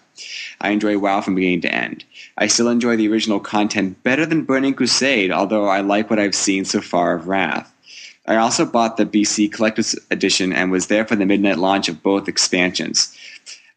I 0.62 0.70
enjoy 0.70 0.98
WoW 0.98 1.20
from 1.20 1.34
beginning 1.34 1.60
to 1.62 1.74
end. 1.74 2.04
I 2.38 2.46
still 2.46 2.68
enjoy 2.68 2.96
the 2.96 3.08
original 3.08 3.40
content 3.40 4.02
better 4.02 4.24
than 4.24 4.44
Burning 4.44 4.74
Crusade, 4.74 5.30
although 5.30 5.66
I 5.66 5.80
like 5.80 6.08
what 6.08 6.18
I've 6.18 6.34
seen 6.34 6.64
so 6.64 6.80
far 6.80 7.14
of 7.14 7.28
Wrath. 7.28 7.70
I 8.26 8.36
also 8.36 8.64
bought 8.64 8.96
the 8.96 9.04
BC 9.04 9.52
Collector's 9.52 9.96
Edition 10.10 10.52
and 10.52 10.70
was 10.70 10.86
there 10.86 11.04
for 11.04 11.16
the 11.16 11.26
midnight 11.26 11.58
launch 11.58 11.88
of 11.88 12.02
both 12.02 12.28
expansions. 12.28 13.16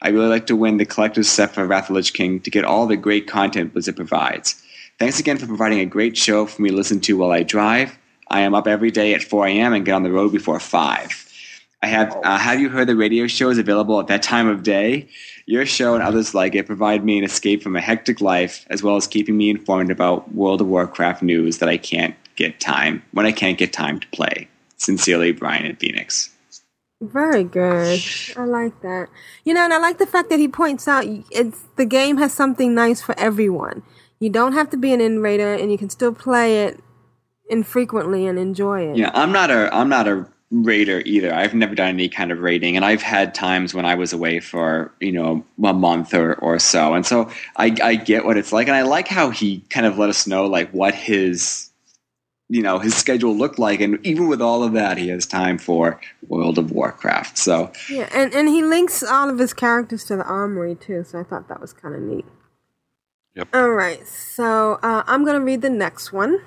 I 0.02 0.10
really 0.10 0.28
like 0.28 0.46
to 0.48 0.56
win 0.56 0.78
the 0.78 0.86
Collector's 0.86 1.28
set 1.28 1.54
for 1.54 1.66
Wrath 1.66 1.90
of 1.90 1.96
Lich 1.96 2.14
King 2.14 2.40
to 2.42 2.52
get 2.52 2.64
all 2.64 2.86
the 2.86 2.96
great 2.96 3.28
content 3.28 3.74
Blizzard 3.74 3.96
provides. 3.96 4.62
Thanks 4.98 5.20
again 5.20 5.38
for 5.38 5.46
providing 5.46 5.80
a 5.80 5.86
great 5.86 6.16
show 6.16 6.46
for 6.46 6.62
me 6.62 6.70
to 6.70 6.76
listen 6.76 7.02
to 7.02 7.18
while 7.18 7.32
I 7.32 7.44
drive. 7.44 7.98
I 8.30 8.42
am 8.42 8.56
up 8.56 8.66
every 8.66 8.92
day 8.92 9.14
at 9.14 9.24
4 9.24 9.48
a.m. 9.48 9.74
and 9.74 9.86
get 9.86 9.94
on 9.94 10.04
the 10.04 10.12
road 10.12 10.32
before 10.32 10.60
5. 10.60 11.26
I 11.84 11.88
have 11.88 12.18
uh, 12.24 12.38
have 12.38 12.60
you 12.60 12.70
heard 12.70 12.88
the 12.88 12.96
radio 12.96 13.28
shows 13.28 13.58
available 13.58 14.00
at 14.00 14.08
that 14.08 14.24
time 14.24 14.48
of 14.48 14.64
day? 14.64 15.08
Your 15.46 15.66
show 15.66 15.94
and 15.94 16.02
others 16.02 16.34
like 16.34 16.56
it 16.56 16.66
provide 16.66 17.06
me 17.06 17.18
an 17.18 17.24
escape 17.24 17.62
from 17.62 17.76
a 17.76 17.82
hectic 17.82 18.22
life, 18.22 18.66
as 18.70 18.82
well 18.82 18.96
as 18.96 19.06
keeping 19.06 19.38
me 19.38 19.52
informed 19.52 19.92
about 19.92 20.34
World 20.34 20.62
of 20.62 20.68
Warcraft 20.68 21.22
news 21.22 21.60
that 21.60 21.70
I 21.70 21.78
can't 21.78 22.16
get 22.36 22.60
time 22.60 23.04
when 23.12 23.26
I 23.26 23.32
can't 23.32 23.58
get 23.58 23.72
time 23.72 24.00
to 24.00 24.08
play. 24.08 24.48
Sincerely, 24.78 25.32
Brian 25.32 25.66
in 25.66 25.76
Phoenix. 25.76 26.32
Very 27.02 27.44
good. 27.44 28.02
I 28.36 28.46
like 28.46 28.82
that. 28.82 29.10
You 29.44 29.54
know, 29.54 29.62
and 29.62 29.74
I 29.74 29.78
like 29.78 29.98
the 29.98 30.08
fact 30.08 30.30
that 30.30 30.40
he 30.40 30.48
points 30.48 30.88
out 30.88 31.06
it's 31.30 31.66
the 31.76 31.86
game 31.86 32.18
has 32.18 32.34
something 32.34 32.74
nice 32.74 33.02
for 33.02 33.14
everyone. 33.20 33.84
You 34.20 34.30
don't 34.30 34.54
have 34.54 34.70
to 34.72 34.78
be 34.78 34.94
an 34.94 35.02
in 35.02 35.20
raider, 35.20 35.54
and 35.54 35.72
you 35.72 35.78
can 35.78 35.90
still 35.90 36.14
play 36.14 36.64
it 36.64 36.80
infrequently 37.50 38.26
and 38.26 38.40
enjoy 38.40 38.90
it. 38.90 38.98
Yeah, 38.98 39.12
I'm 39.14 39.32
not 39.32 39.52
a 39.52 39.74
I'm 39.74 39.90
not 39.90 40.08
a 40.08 40.26
rater 40.52 41.02
either. 41.06 41.34
I've 41.34 41.54
never 41.54 41.76
done 41.76 41.90
any 41.90 42.10
kind 42.10 42.32
of 42.32 42.40
rating, 42.40 42.76
and 42.76 42.86
I've 42.86 43.02
had 43.02 43.34
times 43.34 43.74
when 43.74 43.86
I 43.86 43.96
was 43.96 44.14
away 44.14 44.40
for 44.40 44.94
you 45.00 45.12
know 45.12 45.46
a 45.64 45.74
month 45.74 46.14
or 46.14 46.34
or 46.36 46.60
so, 46.60 46.94
and 46.94 47.06
so 47.06 47.30
I 47.58 47.76
I 47.84 47.96
get 47.96 48.26
what 48.26 48.38
it's 48.38 48.52
like, 48.52 48.68
and 48.68 48.76
I 48.76 48.84
like 48.84 49.08
how 49.08 49.30
he 49.30 49.60
kind 49.70 49.86
of 49.86 49.98
let 49.98 50.10
us 50.10 50.28
know 50.28 50.46
like 50.46 50.72
what 50.72 50.96
his 50.96 51.70
you 52.48 52.62
know 52.62 52.80
his 52.80 52.96
schedule 52.96 53.36
looked 53.36 53.60
like, 53.60 53.82
and 53.82 54.04
even 54.06 54.28
with 54.28 54.42
all 54.42 54.64
of 54.64 54.74
that, 54.74 54.98
he 54.98 55.10
has 55.10 55.26
time 55.26 55.58
for 55.58 56.00
World 56.28 56.58
of 56.58 56.72
Warcraft. 56.72 57.38
So 57.38 57.72
Yeah, 57.90 58.10
and 58.14 58.34
and 58.34 58.48
he 58.48 58.64
links 58.64 59.04
all 59.04 59.30
of 59.30 59.40
his 59.40 59.54
characters 59.54 60.06
to 60.06 60.16
the 60.16 60.24
armory 60.24 60.76
too, 60.76 61.04
so 61.04 61.20
I 61.20 61.24
thought 61.24 61.48
that 61.50 61.60
was 61.60 61.74
kind 61.74 61.96
of 61.96 62.02
neat. 62.02 62.26
Yep. 63.36 63.50
All 63.54 63.72
right, 63.72 64.08
so 64.08 64.80
uh, 64.82 65.04
I'm 65.08 65.26
gonna 65.26 65.42
read 65.42 65.62
the 65.62 65.70
next 65.70 66.14
one 66.14 66.40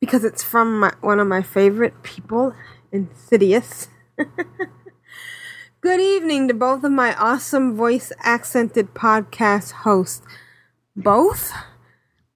because 0.00 0.22
it's 0.22 0.42
from 0.42 0.80
my, 0.80 0.92
one 1.00 1.18
of 1.18 1.26
my 1.26 1.42
favorite 1.42 2.02
people, 2.02 2.54
Insidious. 2.92 3.88
Good 5.80 6.00
evening 6.00 6.48
to 6.48 6.54
both 6.54 6.84
of 6.84 6.92
my 6.92 7.14
awesome 7.14 7.74
voice 7.74 8.12
accented 8.22 8.92
podcast 8.92 9.70
hosts. 9.72 10.20
Both? 10.94 11.52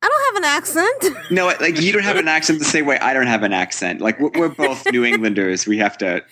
I 0.00 0.08
don't 0.08 0.34
have 0.34 0.42
an 0.42 0.44
accent. 0.44 1.16
no, 1.30 1.46
like 1.60 1.78
you 1.78 1.92
don't 1.92 2.04
have 2.04 2.16
an 2.16 2.28
accent 2.28 2.60
the 2.60 2.64
same 2.64 2.86
way 2.86 2.98
I 3.00 3.12
don't 3.12 3.26
have 3.26 3.42
an 3.42 3.52
accent. 3.52 4.00
Like 4.00 4.18
we're, 4.18 4.30
we're 4.34 4.48
both 4.48 4.86
New 4.92 5.04
Englanders, 5.04 5.66
we 5.66 5.76
have 5.78 5.98
to 5.98 6.24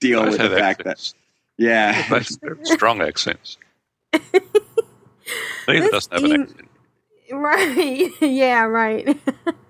deal 0.00 0.24
with 0.24 0.38
the 0.38 0.50
fact 0.50 0.84
accents. 0.84 1.14
that 1.58 1.64
yeah. 1.64 2.22
Strong 2.64 3.02
accents. 3.02 3.56
Neither 4.12 5.80
This 5.80 5.90
doesn't 5.90 6.12
have 6.12 6.24
an 6.24 6.32
em- 6.32 6.42
accent. 6.42 6.68
Right. 7.32 8.10
yeah, 8.20 8.64
right. 8.64 9.18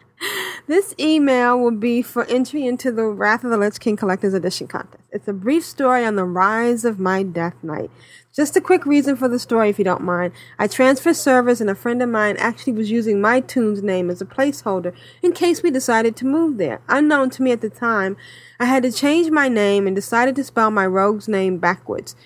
this 0.66 0.96
email 0.98 1.60
will 1.60 1.70
be 1.70 2.02
for 2.02 2.24
entry 2.24 2.66
into 2.66 2.90
the 2.90 3.04
Wrath 3.04 3.44
of 3.44 3.50
the 3.50 3.56
Lich 3.56 3.78
King 3.78 3.96
Collector's 3.96 4.34
Edition 4.34 4.66
contest. 4.66 5.04
It's 5.12 5.28
a 5.28 5.32
brief 5.32 5.64
story 5.64 6.04
on 6.04 6.16
the 6.16 6.24
rise 6.24 6.84
of 6.84 6.98
my 6.98 7.22
Death 7.22 7.54
Knight. 7.62 7.88
Just 8.34 8.56
a 8.56 8.60
quick 8.60 8.84
reason 8.84 9.14
for 9.14 9.28
the 9.28 9.38
story, 9.38 9.68
if 9.68 9.78
you 9.78 9.84
don't 9.84 10.02
mind. 10.02 10.32
I 10.58 10.66
transferred 10.66 11.14
servers, 11.14 11.60
and 11.60 11.70
a 11.70 11.76
friend 11.76 12.02
of 12.02 12.08
mine 12.08 12.36
actually 12.38 12.72
was 12.72 12.90
using 12.90 13.20
my 13.20 13.38
toon's 13.40 13.80
name 13.82 14.10
as 14.10 14.20
a 14.20 14.26
placeholder 14.26 14.92
in 15.22 15.32
case 15.32 15.62
we 15.62 15.70
decided 15.70 16.16
to 16.16 16.26
move 16.26 16.58
there. 16.58 16.80
Unknown 16.88 17.30
to 17.30 17.42
me 17.42 17.52
at 17.52 17.60
the 17.60 17.70
time, 17.70 18.16
I 18.58 18.64
had 18.64 18.82
to 18.82 18.90
change 18.90 19.30
my 19.30 19.46
name 19.48 19.86
and 19.86 19.94
decided 19.94 20.34
to 20.36 20.42
spell 20.44 20.72
my 20.72 20.86
rogue's 20.86 21.28
name 21.28 21.58
backwards. 21.58 22.16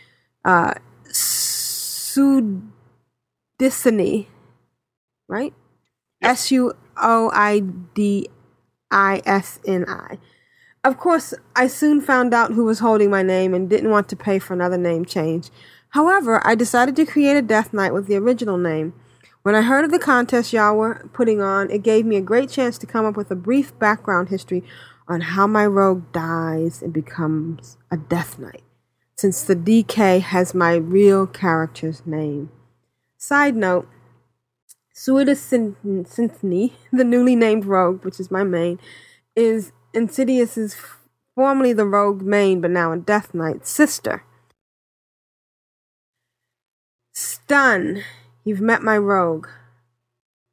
Uh, 0.44 0.72
Sudisini 1.10 2.68
right? 5.28 5.54
S 6.22 6.50
U 6.50 6.72
O 6.96 7.30
I 7.32 7.60
D 7.60 8.28
I 8.90 9.22
S 9.24 9.58
N 9.66 9.84
I. 9.88 10.18
Of 10.84 10.98
course, 10.98 11.34
I 11.56 11.66
soon 11.66 12.00
found 12.00 12.32
out 12.32 12.52
who 12.52 12.64
was 12.64 12.78
holding 12.78 13.10
my 13.10 13.22
name 13.22 13.54
and 13.54 13.68
didn't 13.68 13.90
want 13.90 14.08
to 14.08 14.16
pay 14.16 14.38
for 14.38 14.54
another 14.54 14.78
name 14.78 15.04
change. 15.04 15.50
However, 15.90 16.46
I 16.46 16.54
decided 16.54 16.94
to 16.96 17.06
create 17.06 17.36
a 17.36 17.42
Death 17.42 17.72
Knight 17.72 17.92
with 17.92 18.06
the 18.06 18.16
original 18.16 18.56
name. 18.56 18.94
When 19.42 19.54
I 19.54 19.62
heard 19.62 19.84
of 19.84 19.90
the 19.90 19.98
contest 19.98 20.52
y'all 20.52 20.76
were 20.76 21.08
putting 21.12 21.40
on, 21.40 21.70
it 21.70 21.82
gave 21.82 22.04
me 22.04 22.16
a 22.16 22.20
great 22.20 22.50
chance 22.50 22.78
to 22.78 22.86
come 22.86 23.04
up 23.04 23.16
with 23.16 23.30
a 23.30 23.36
brief 23.36 23.76
background 23.78 24.28
history 24.28 24.62
on 25.08 25.20
how 25.20 25.46
my 25.46 25.64
rogue 25.64 26.12
dies 26.12 26.82
and 26.82 26.92
becomes 26.92 27.78
a 27.90 27.96
Death 27.96 28.38
Knight, 28.38 28.62
since 29.16 29.42
the 29.42 29.56
DK 29.56 30.20
has 30.20 30.54
my 30.54 30.74
real 30.74 31.26
character's 31.26 32.04
name. 32.04 32.50
Side 33.16 33.56
note, 33.56 33.88
Suida 34.96 35.36
Symphony, 35.36 36.72
the 36.90 37.04
newly 37.04 37.36
named 37.36 37.66
rogue, 37.66 38.02
which 38.02 38.18
is 38.18 38.30
my 38.30 38.42
main, 38.42 38.80
is 39.36 39.72
Insidious's 39.92 40.74
formerly 41.34 41.74
the 41.74 41.84
rogue 41.84 42.22
main, 42.22 42.62
but 42.62 42.70
now 42.70 42.92
a 42.92 42.96
Death 42.96 43.34
Knight 43.34 43.66
sister. 43.66 44.24
Stun, 47.12 48.02
you've 48.42 48.62
met 48.62 48.82
my 48.82 48.96
rogue. 48.96 49.48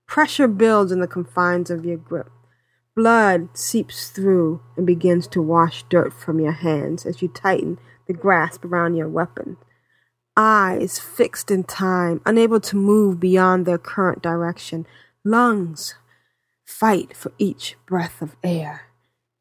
Pressure 0.07 0.49
builds 0.49 0.91
in 0.91 0.99
the 0.99 1.07
confines 1.07 1.69
of 1.69 1.85
your 1.85 1.97
grip. 1.97 2.29
Blood 2.97 3.57
seeps 3.57 4.09
through 4.09 4.61
and 4.75 4.85
begins 4.85 5.25
to 5.27 5.41
wash 5.41 5.83
dirt 5.83 6.13
from 6.13 6.41
your 6.41 6.51
hands 6.51 7.05
as 7.05 7.21
you 7.21 7.29
tighten 7.29 7.79
the 8.07 8.13
grasp 8.13 8.65
around 8.65 8.95
your 8.95 9.07
weapon 9.07 9.55
eyes 10.36 10.99
fixed 10.99 11.51
in 11.51 11.63
time, 11.63 12.21
unable 12.25 12.59
to 12.59 12.75
move 12.75 13.19
beyond 13.19 13.65
their 13.65 13.77
current 13.77 14.21
direction, 14.21 14.86
lungs 15.23 15.95
fight 16.65 17.15
for 17.15 17.31
each 17.38 17.75
breath 17.86 18.21
of 18.21 18.36
air. 18.43 18.84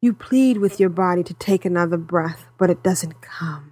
You 0.01 0.13
plead 0.13 0.57
with 0.57 0.79
your 0.79 0.89
body 0.89 1.23
to 1.23 1.33
take 1.33 1.65
another 1.65 1.97
breath, 1.97 2.47
but 2.57 2.69
it 2.69 2.83
doesn't 2.83 3.21
come. 3.21 3.71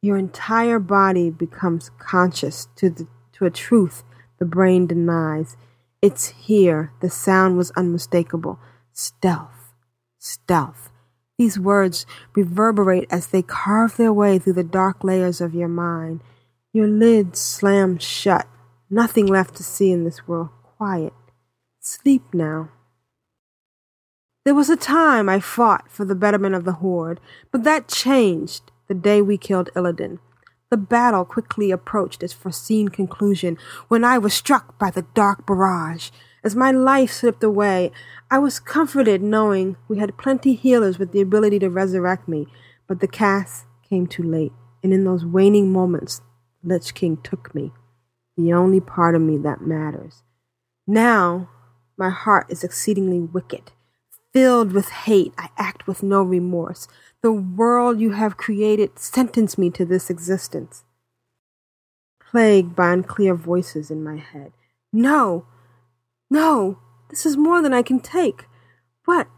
Your 0.00 0.16
entire 0.16 0.78
body 0.78 1.30
becomes 1.30 1.90
conscious 1.98 2.68
to, 2.76 2.90
the, 2.90 3.06
to 3.32 3.44
a 3.44 3.50
truth 3.50 4.02
the 4.42 4.46
brain 4.46 4.88
denies. 4.88 5.56
It's 6.00 6.30
here. 6.30 6.92
The 7.00 7.10
sound 7.10 7.56
was 7.56 7.70
unmistakable. 7.76 8.58
Stealth. 8.92 9.72
Stealth. 10.18 10.90
These 11.38 11.60
words 11.60 12.06
reverberate 12.34 13.06
as 13.08 13.28
they 13.28 13.42
carve 13.42 13.96
their 13.96 14.12
way 14.12 14.40
through 14.40 14.54
the 14.54 14.64
dark 14.64 15.04
layers 15.04 15.40
of 15.40 15.54
your 15.54 15.68
mind. 15.68 16.22
Your 16.74 16.88
lids 16.88 17.38
slam 17.38 17.98
shut. 17.98 18.46
Nothing 18.88 19.26
left 19.26 19.54
to 19.56 19.62
see 19.62 19.92
in 19.92 20.04
this 20.04 20.26
world. 20.26 20.48
Quiet. 20.78 21.12
Sleep 21.80 22.22
now. 22.32 22.70
There 24.46 24.54
was 24.54 24.70
a 24.70 24.76
time 24.76 25.28
I 25.28 25.38
fought 25.38 25.90
for 25.90 26.06
the 26.06 26.14
betterment 26.14 26.54
of 26.54 26.64
the 26.64 26.72
Horde, 26.72 27.20
but 27.50 27.64
that 27.64 27.88
changed 27.88 28.72
the 28.88 28.94
day 28.94 29.20
we 29.20 29.36
killed 29.36 29.68
Illidan. 29.76 30.18
The 30.70 30.78
battle 30.78 31.26
quickly 31.26 31.70
approached 31.70 32.22
its 32.22 32.32
foreseen 32.32 32.88
conclusion 32.88 33.58
when 33.88 34.02
I 34.02 34.16
was 34.16 34.32
struck 34.32 34.78
by 34.78 34.90
the 34.90 35.04
dark 35.14 35.46
barrage. 35.46 36.08
As 36.42 36.56
my 36.56 36.70
life 36.70 37.12
slipped 37.12 37.44
away, 37.44 37.92
I 38.30 38.38
was 38.38 38.58
comforted 38.58 39.22
knowing 39.22 39.76
we 39.88 39.98
had 39.98 40.16
plenty 40.16 40.54
healers 40.54 40.98
with 40.98 41.12
the 41.12 41.20
ability 41.20 41.58
to 41.58 41.68
resurrect 41.68 42.26
me, 42.26 42.46
but 42.88 43.00
the 43.00 43.08
cast 43.08 43.66
came 43.86 44.06
too 44.06 44.22
late, 44.22 44.52
and 44.82 44.94
in 44.94 45.04
those 45.04 45.26
waning 45.26 45.70
moments, 45.70 46.22
Lich 46.64 46.94
King 46.94 47.16
took 47.22 47.54
me, 47.54 47.72
the 48.36 48.52
only 48.52 48.80
part 48.80 49.14
of 49.14 49.22
me 49.22 49.36
that 49.38 49.60
matters. 49.60 50.22
Now, 50.86 51.48
my 51.96 52.10
heart 52.10 52.46
is 52.48 52.64
exceedingly 52.64 53.20
wicked. 53.20 53.72
Filled 54.32 54.72
with 54.72 54.88
hate, 54.88 55.34
I 55.36 55.50
act 55.58 55.86
with 55.86 56.02
no 56.02 56.22
remorse. 56.22 56.88
The 57.20 57.32
world 57.32 58.00
you 58.00 58.12
have 58.12 58.36
created 58.36 58.98
sentenced 58.98 59.58
me 59.58 59.70
to 59.70 59.84
this 59.84 60.08
existence. 60.08 60.84
Plagued 62.30 62.74
by 62.74 62.92
unclear 62.92 63.34
voices 63.34 63.90
in 63.90 64.02
my 64.02 64.16
head. 64.16 64.52
No! 64.92 65.46
No! 66.30 66.78
This 67.10 67.26
is 67.26 67.36
more 67.36 67.60
than 67.60 67.74
I 67.74 67.82
can 67.82 68.00
take. 68.00 68.46
What? 69.04 69.28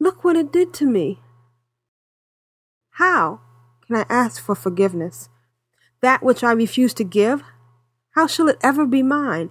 Look 0.00 0.24
what 0.24 0.36
it 0.36 0.52
did 0.52 0.74
to 0.74 0.86
me. 0.86 1.20
How 2.92 3.40
can 3.86 3.96
I 3.96 4.04
ask 4.08 4.42
for 4.42 4.56
forgiveness? 4.56 5.28
That 6.00 6.22
which 6.22 6.44
I 6.44 6.52
refuse 6.52 6.94
to 6.94 7.04
give? 7.04 7.42
How 8.12 8.26
shall 8.26 8.48
it 8.48 8.58
ever 8.62 8.86
be 8.86 9.02
mine? 9.02 9.50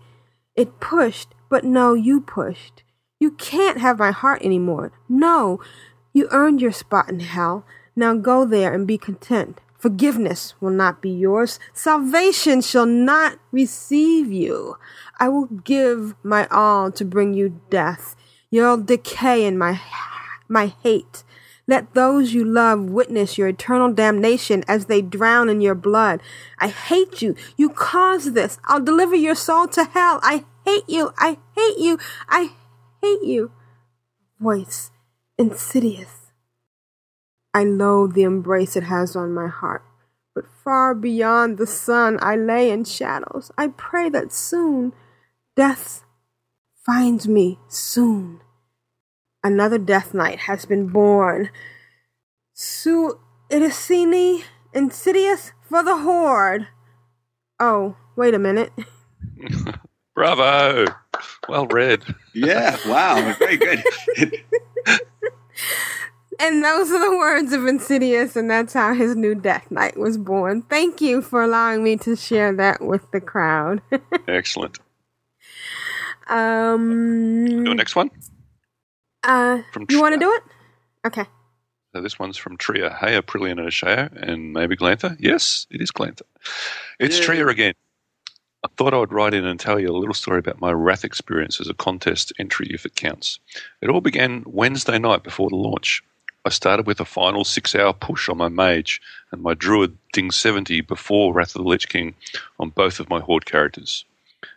It 0.56 0.80
pushed, 0.80 1.34
but 1.50 1.64
no, 1.64 1.94
you 1.94 2.22
pushed. 2.22 2.84
You 3.20 3.32
can't 3.32 3.80
have 3.80 4.00
my 4.00 4.12
heart 4.12 4.42
anymore. 4.42 4.92
No, 5.10 5.60
you 6.14 6.28
earned 6.32 6.62
your 6.62 6.72
spot 6.72 7.10
in 7.10 7.20
hell. 7.20 7.66
Now 7.96 8.16
go 8.16 8.46
there 8.46 8.74
and 8.74 8.86
be 8.88 8.98
content. 8.98 9.60
Forgiveness 9.78 10.56
will 10.60 10.72
not 10.72 11.02
be 11.02 11.10
yours. 11.10 11.60
Salvation 11.74 12.62
shall 12.62 12.86
not 12.86 13.40
receive 13.52 14.32
you. 14.32 14.78
I 15.20 15.30
will 15.30 15.46
give 15.46 16.16
my 16.24 16.48
all 16.48 16.92
to 16.92 17.06
bring 17.06 17.34
you 17.34 17.62
death. 17.70 18.16
You'll 18.50 18.78
decay 18.78 19.46
in 19.46 19.58
my, 19.58 19.80
my 20.48 20.74
hate. 20.84 21.24
Let 21.68 21.94
those 21.94 22.34
you 22.34 22.46
love 22.46 22.80
witness 22.84 23.38
your 23.38 23.50
eternal 23.50 23.92
damnation 23.92 24.64
as 24.68 24.86
they 24.86 25.02
drown 25.02 25.50
in 25.50 25.60
your 25.60 25.76
blood. 25.76 26.22
I 26.60 26.70
hate 26.70 27.22
you. 27.22 27.36
You 27.58 27.70
caused 27.70 28.34
this. 28.34 28.58
I'll 28.64 28.80
deliver 28.80 29.16
your 29.16 29.36
soul 29.36 29.68
to 29.70 29.84
hell. 29.84 30.22
I 30.24 30.46
hate 30.66 30.88
you. 30.88 31.12
I 31.18 31.38
hate 31.56 31.78
you. 31.78 32.00
I 32.30 32.52
hate 33.02 33.24
you. 33.24 33.52
Voice 34.40 34.92
insidious. 35.38 36.32
I 37.54 37.64
loathe 37.64 38.14
the 38.14 38.24
embrace 38.24 38.76
it 38.76 38.84
has 38.84 39.16
on 39.16 39.34
my 39.34 39.48
heart. 39.48 39.84
But 40.34 40.46
far 40.64 40.94
beyond 40.94 41.58
the 41.58 41.68
sun, 41.68 42.20
I 42.22 42.36
lay 42.36 42.70
in 42.70 42.86
shadows. 42.86 43.52
I 43.58 43.68
pray 43.70 44.10
that 44.10 44.32
soon 44.32 44.94
death 45.56 46.06
finds 46.86 47.28
me 47.28 47.60
soon. 47.68 48.42
Another 49.44 49.78
death 49.78 50.14
knight 50.14 50.40
has 50.40 50.66
been 50.66 50.88
born. 50.88 51.50
Su 52.54 53.20
Irisini 53.50 54.44
Insidious 54.74 55.54
for 55.62 55.84
the 55.84 55.98
Horde. 55.98 56.68
Oh, 57.60 57.96
wait 58.16 58.34
a 58.34 58.40
minute. 58.40 58.72
Bravo! 60.16 60.86
Well 61.48 61.68
read. 61.68 62.04
Yeah, 62.34 62.78
wow, 62.88 63.34
very 63.40 63.58
good. 63.58 63.84
And 66.40 66.64
those 66.64 66.92
are 66.92 67.00
the 67.00 67.18
words 67.18 67.52
of 67.52 67.66
Insidious, 67.66 68.36
and 68.36 68.50
that's 68.50 68.74
how 68.74 68.94
his 68.94 69.16
new 69.16 69.34
Death 69.34 69.72
Knight 69.72 69.98
was 69.98 70.20
born. 70.20 70.62
Thank 70.64 71.02
you 71.02 71.24
for 71.24 71.42
allowing 71.42 71.84
me 71.84 71.98
to 71.98 72.16
share 72.16 72.54
that 72.58 72.80
with 72.80 73.10
the 73.12 73.20
crowd. 73.20 73.82
Excellent. 74.28 74.78
um, 76.28 77.48
Your 77.66 77.74
next 77.74 77.96
one? 77.96 78.12
Uh, 79.28 79.62
From 79.74 79.86
you 79.90 80.02
want 80.02 80.14
to 80.14 80.20
do 80.20 80.32
it? 80.34 80.44
Okay. 81.06 81.26
So 81.94 82.02
this 82.02 82.18
one's 82.18 82.38
from 82.38 82.58
Tria. 82.58 82.96
Hey, 83.00 83.20
Aprillian 83.20 83.60
and 83.60 83.68
Ashayo, 83.68 84.10
and 84.22 84.54
maybe 84.54 84.76
Glanthur. 84.76 85.18
Yes, 85.20 85.68
it 85.70 85.82
is 85.82 85.92
Glanthur. 85.92 86.26
It's 87.00 87.20
Yeah. 87.20 87.26
Tria 87.26 87.48
again. 87.48 87.74
I 88.64 88.70
thought 88.78 88.94
I 88.94 88.98
would 88.98 89.12
write 89.12 89.34
in 89.34 89.46
and 89.46 89.60
tell 89.60 89.80
you 89.80 89.90
a 89.90 89.98
little 89.98 90.14
story 90.14 90.40
about 90.40 90.62
my 90.62 90.72
Wrath 90.72 91.04
experience 91.06 91.60
as 91.62 91.70
a 91.70 91.74
contest 91.74 92.34
entry, 92.40 92.68
if 92.72 92.86
it 92.86 92.96
counts. 92.96 93.40
It 93.82 93.90
all 93.90 94.02
began 94.02 94.44
Wednesday 94.46 94.98
night 94.98 95.24
before 95.24 95.50
the 95.50 95.56
launch. 95.56 96.04
I 96.46 96.50
started 96.50 96.88
with 96.88 97.00
a 97.02 97.06
final 97.06 97.44
six 97.44 97.76
hour 97.76 97.94
push 97.94 98.30
on 98.30 98.38
my 98.38 98.48
mage 98.48 99.02
and 99.32 99.42
my 99.44 99.54
druid 99.54 99.98
Ding 100.14 100.32
70 100.32 100.82
before 100.82 101.34
Wrath 101.34 101.56
of 101.56 101.64
the 101.64 101.68
Lich 101.68 101.90
King 101.90 102.16
on 102.60 102.70
both 102.70 103.00
of 103.02 103.10
my 103.10 103.20
horde 103.20 103.46
characters. 103.46 104.06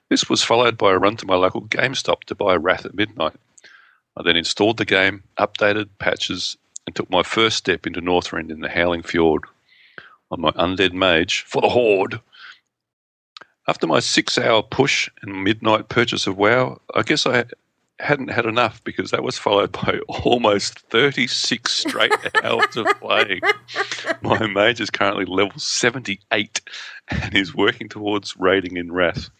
This 0.08 0.28
was 0.28 0.42
followed 0.44 0.78
by 0.78 0.92
a 0.92 0.98
run 0.98 1.16
to 1.16 1.26
my 1.26 1.34
local 1.34 1.62
GameStop 1.62 2.24
to 2.24 2.34
buy 2.34 2.54
Wrath 2.54 2.86
at 2.86 2.94
midnight. 2.94 3.34
I 4.16 4.22
then 4.22 4.36
installed 4.36 4.76
the 4.76 4.84
game, 4.84 5.22
updated 5.38 5.88
patches, 5.98 6.56
and 6.86 6.94
took 6.94 7.10
my 7.10 7.22
first 7.22 7.56
step 7.56 7.86
into 7.86 8.00
Northrend 8.00 8.50
in 8.50 8.60
the 8.60 8.68
Howling 8.68 9.02
Fjord 9.02 9.44
on 10.30 10.40
my 10.40 10.50
undead 10.52 10.92
mage 10.92 11.42
for 11.42 11.62
the 11.62 11.68
Horde. 11.68 12.20
After 13.68 13.86
my 13.86 14.00
six 14.00 14.38
hour 14.38 14.62
push 14.62 15.08
and 15.22 15.44
midnight 15.44 15.88
purchase 15.88 16.26
of 16.26 16.36
WoW, 16.36 16.80
I 16.94 17.02
guess 17.02 17.26
I 17.26 17.44
hadn't 18.00 18.28
had 18.28 18.46
enough 18.46 18.82
because 18.82 19.10
that 19.10 19.22
was 19.22 19.38
followed 19.38 19.72
by 19.72 19.98
almost 20.08 20.80
36 20.90 21.70
straight 21.70 22.12
hours 22.42 22.76
of 22.76 22.86
playing. 23.00 23.40
My 24.22 24.46
mage 24.46 24.80
is 24.80 24.90
currently 24.90 25.24
level 25.26 25.58
78 25.58 26.60
and 27.08 27.34
is 27.34 27.54
working 27.54 27.88
towards 27.88 28.36
raiding 28.36 28.76
in 28.76 28.92
Wrath. 28.92 29.30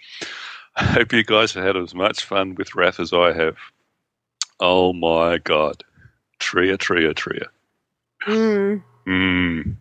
I 0.77 0.85
hope 0.85 1.13
you 1.13 1.25
guys 1.25 1.53
have 1.55 1.65
had 1.65 1.77
as 1.77 1.95
much 1.95 2.25
fun 2.25 2.55
with 2.55 2.75
Wrath 2.75 3.01
as 3.01 3.13
I 3.13 3.33
have. 3.33 3.57
Oh 4.61 4.93
my 4.93 5.39
god. 5.39 5.83
Tria, 6.39 6.77
tria, 6.77 7.15
tria. 7.15 7.47
Mm, 8.27 8.83
Mm, 9.07 9.77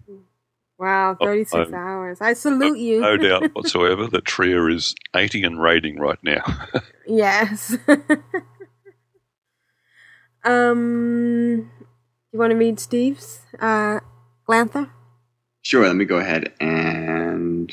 wow, 0.77 1.17
Oh, 1.19 1.25
36 1.25 1.53
I'm- 1.55 1.73
hours. 1.73 2.21
I 2.21 2.33
salute 2.33 2.77
you. 2.79 3.01
no 3.01 3.17
doubt 3.17 3.51
whatsoever 3.55 4.07
that 4.07 4.25
Tria 4.25 4.65
is 4.67 4.95
80 5.15 5.43
and 5.43 5.61
raiding 5.61 5.99
right 5.99 6.19
now. 6.23 6.43
Yes. 7.11 7.75
um, 10.45 11.69
you 12.31 12.37
want 12.39 12.51
to 12.51 12.55
read 12.57 12.79
Steve's? 12.79 13.41
Uh, 13.59 13.99
Glanthur? 14.47 14.89
Sure, 15.63 15.85
let 15.87 15.95
me 15.95 16.05
go 16.05 16.17
ahead 16.17 16.53
and. 16.59 17.71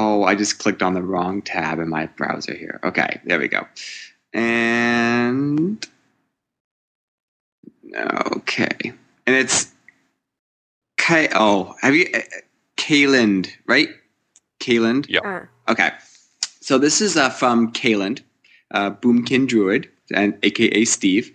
Oh, 0.00 0.22
I 0.22 0.36
just 0.36 0.60
clicked 0.60 0.80
on 0.80 0.94
the 0.94 1.02
wrong 1.02 1.42
tab 1.42 1.80
in 1.80 1.88
my 1.88 2.06
browser 2.06 2.54
here. 2.54 2.78
Okay, 2.84 3.20
there 3.24 3.40
we 3.40 3.48
go. 3.48 3.66
And. 4.32 5.84
Okay. 8.36 8.92
And 9.26 9.36
it's. 9.36 9.72
K. 10.98 11.28
Oh, 11.34 11.74
have 11.82 11.96
you. 11.96 12.06
uh, 12.14 12.20
Kayland, 12.76 13.48
right? 13.66 13.88
Kayland? 14.60 15.06
Yeah. 15.08 15.20
Uh, 15.20 15.46
Okay. 15.70 15.90
So 16.60 16.78
this 16.78 17.00
is 17.00 17.16
uh, 17.16 17.28
from 17.30 17.72
Kayland, 17.72 18.20
uh, 18.70 18.90
Boomkin 18.90 19.46
Druid, 19.48 19.88
and 20.14 20.38
aka 20.42 20.84
Steve. 20.84 21.30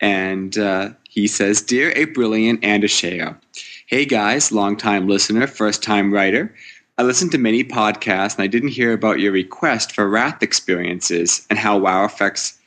And 0.00 0.56
uh, 0.58 0.90
he 1.08 1.26
says, 1.26 1.62
Dear 1.62 1.92
Aprillian 1.92 2.58
and 2.62 2.82
Ashayo, 2.82 3.36
Hey 3.86 4.04
guys, 4.04 4.50
long 4.52 4.76
time 4.76 5.06
listener, 5.06 5.46
first 5.46 5.82
time 5.82 6.12
writer. 6.12 6.52
I 6.98 7.02
listened 7.02 7.32
to 7.32 7.38
many 7.38 7.62
podcasts 7.62 8.36
and 8.36 8.42
I 8.42 8.46
didn't 8.46 8.70
hear 8.70 8.94
about 8.94 9.20
your 9.20 9.30
request 9.30 9.92
for 9.92 10.08
Wrath 10.08 10.42
experiences 10.42 11.46
and 11.50 11.58
how 11.58 11.76
WoW 11.76 12.04
affects 12.04 12.58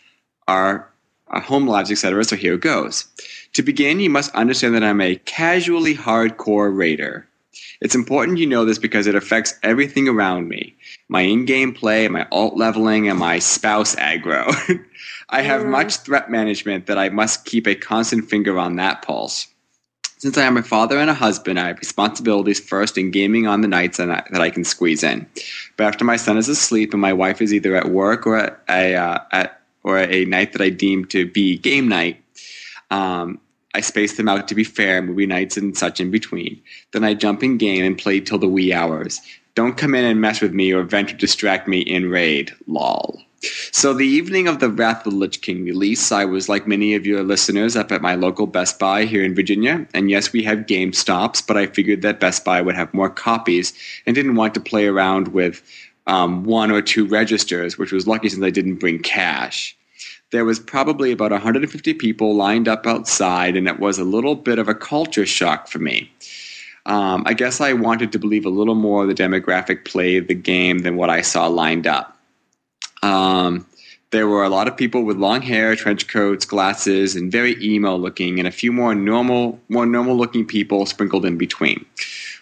our, 0.48 0.82
uh, 0.82 0.84
our 1.30 1.42
home 1.42 1.68
lives, 1.68 1.92
etc. 1.92 2.24
So 2.24 2.36
here 2.36 2.54
it 2.54 2.62
goes. 2.62 3.06
To 3.54 3.64
begin, 3.64 4.00
you 4.00 4.10
must 4.10 4.34
understand 4.36 4.76
that 4.76 4.84
I'm 4.84 5.02
a 5.02 5.16
casually 5.16 5.96
hardcore 5.96 6.76
raider. 6.76 7.28
It's 7.82 7.96
important 7.96 8.38
you 8.38 8.46
know 8.46 8.66
this 8.66 8.78
because 8.78 9.08
it 9.08 9.16
affects 9.16 9.56
everything 9.64 10.08
around 10.08 10.48
me 10.48 10.76
my 11.08 11.22
in 11.22 11.46
game 11.46 11.74
play, 11.74 12.08
my 12.08 12.28
alt 12.32 12.56
leveling, 12.56 13.10
and 13.10 13.18
my 13.18 13.40
spouse 13.40 13.96
aggro. 13.96 14.54
I 15.30 15.42
have 15.42 15.66
much 15.66 15.98
threat 15.98 16.30
management 16.30 16.86
that 16.86 17.00
I 17.00 17.10
must 17.10 17.46
keep 17.46 17.68
a 17.68 17.76
constant 17.76 18.30
finger 18.30 18.60
on 18.60 18.76
that 18.76 19.02
pulse. 19.02 19.48
Since 20.20 20.38
I 20.38 20.44
am 20.44 20.58
a 20.58 20.64
father 20.64 20.98
and 20.98 21.10
a 21.10 21.14
husband, 21.14 21.58
I 21.58 21.68
have 21.68 21.80
responsibilities 21.80 22.60
first 22.60 22.98
in 22.98 23.10
gaming 23.10 23.48
on 23.48 23.62
the 23.62 23.70
nights 23.70 23.98
that 23.98 24.28
I, 24.34 24.50
can 24.50 24.66
squeeze 24.66 25.02
in. 25.02 25.26
But 25.78 25.86
after 25.86 26.04
my 26.04 26.18
son 26.18 26.38
is 26.38 26.50
asleep 26.50 26.91
and 26.91 27.02
my 27.02 27.14
wife 27.14 27.41
is 27.41 27.54
either 27.54 27.74
at 27.74 27.90
work 27.90 28.28
or 28.28 28.36
at 28.36 28.60
a, 28.68 28.96
uh, 28.96 29.20
at, 29.32 29.62
or 29.84 29.98
a 29.98 30.26
night 30.26 30.52
that 30.52 30.62
I 30.62 30.72
deem 30.72 31.06
to 31.06 31.26
be 31.26 31.58
game 31.58 31.88
night, 31.88 32.22
um, 32.91 33.40
I 33.74 33.80
space 33.80 34.18
them 34.18 34.28
out 34.28 34.50
to 34.50 34.56
be 34.56 34.66
fair, 34.66 35.02
movie 35.02 35.26
nights 35.26 35.56
and 35.56 35.78
such 35.78 36.02
in 36.02 36.12
between. 36.12 36.62
Then 36.91 37.06
I 37.06 37.14
jump 37.14 37.41
in 37.41 37.58
game 37.58 37.86
and 37.86 37.98
play 37.98 38.20
till 38.20 38.40
the 38.40 38.48
wee 38.50 38.74
hours. 38.74 39.22
Don't 39.56 39.78
come 39.78 39.96
in 39.96 40.04
and 40.04 40.20
mess 40.20 40.41
with 40.41 40.54
me 40.54 40.74
or 40.74 40.84
venture 40.84 41.14
to 41.14 41.18
distract 41.18 41.70
me 41.70 41.80
in 41.80 42.10
raid. 42.10 42.52
Lol. 42.68 43.22
So 43.72 43.94
the 43.94 44.06
evening 44.06 44.48
of 44.48 44.60
the 44.60 44.70
Wrath 44.70 45.06
of 45.06 45.14
the 45.14 45.20
Lich 45.20 45.41
King 45.41 45.64
release, 45.64 46.11
I 46.11 46.26
was 46.26 46.49
like 46.49 46.68
many 46.68 46.95
of 46.95 47.06
your 47.06 47.24
listeners 47.24 47.76
up 47.76 47.91
at 47.91 48.02
my 48.02 48.16
local 48.16 48.48
Best 48.48 48.80
Buy 48.80 49.06
here 49.06 49.24
in 49.24 49.34
Virginia. 49.34 49.88
And 49.94 50.10
yes, 50.10 50.34
we 50.34 50.44
have 50.44 50.68
Game 50.68 50.91
Stops, 50.91 51.41
but 51.41 51.56
I 51.56 51.68
figured 51.68 52.02
that 52.02 52.20
Best 52.20 52.44
Buy 52.44 52.61
would 52.61 52.76
have 52.76 52.94
more 52.94 53.10
copies 53.10 53.74
and 54.06 54.16
didn't 54.16 54.36
want 54.36 54.53
to 54.56 54.60
play 54.60 54.88
around 54.88 55.30
with 55.30 55.64
um, 56.07 56.44
one 56.44 56.72
or 56.72 56.82
two 56.82 57.06
registers, 57.07 57.78
which 57.78 57.91
was 57.91 58.07
lucky 58.07 58.30
since 58.30 58.44
I 58.44 58.49
didn't 58.49 58.76
bring 58.76 58.99
cash 58.99 59.78
there 60.32 60.45
was 60.45 60.60
probably 60.60 61.11
about 61.11 61.32
150 61.32 61.94
people 61.95 62.36
lined 62.36 62.68
up 62.68 62.86
outside, 62.86 63.57
and 63.57 63.68
it 63.68 63.80
was 63.80 63.98
a 63.98 64.03
little 64.03 64.36
bit 64.36 64.60
of 64.60 64.68
a 64.68 64.76
culture 64.76 65.26
shock 65.26 65.68
for 65.68 65.80
me. 65.80 66.11
Um, 66.86 67.24
I 67.26 67.34
guess 67.34 67.61
I 67.61 67.74
wanted 67.74 68.11
to 68.11 68.20
believe 68.20 68.45
a 68.45 68.49
little 68.49 68.76
more 68.76 69.03
of 69.03 69.07
the 69.07 69.16
demographic 69.16 69.86
played 69.86 70.28
the 70.28 70.36
game 70.36 70.80
than 70.80 70.95
what 70.95 71.10
I 71.10 71.22
saw 71.22 71.48
lined 71.48 71.88
up. 71.88 72.19
Um, 73.04 73.66
there 74.12 74.28
were 74.28 74.44
a 74.44 74.50
lot 74.50 74.68
of 74.68 74.76
people 74.76 75.04
with 75.04 75.18
long 75.18 75.42
hair, 75.42 75.76
trench 75.76 76.08
coats, 76.08 76.46
glasses, 76.46 77.16
and 77.16 77.32
very 77.32 77.56
emo 77.64 77.96
looking, 77.96 78.40
and 78.40 78.48
a 78.48 78.52
few 78.52 78.72
more 78.72 78.96
normal, 78.96 79.60
more 79.70 79.86
normal 79.86 80.16
looking 80.16 80.46
people 80.46 80.86
sprinkled 80.86 81.26
in 81.26 81.38
between. 81.38 81.86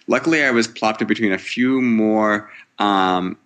Luckily, 0.07 0.43
I 0.43 0.51
was 0.51 0.67
plopped 0.67 1.01
in 1.01 1.07
between 1.07 1.33
a 1.33 1.37
few 1.37 1.81
more 1.81 2.49
um, 2.79 3.37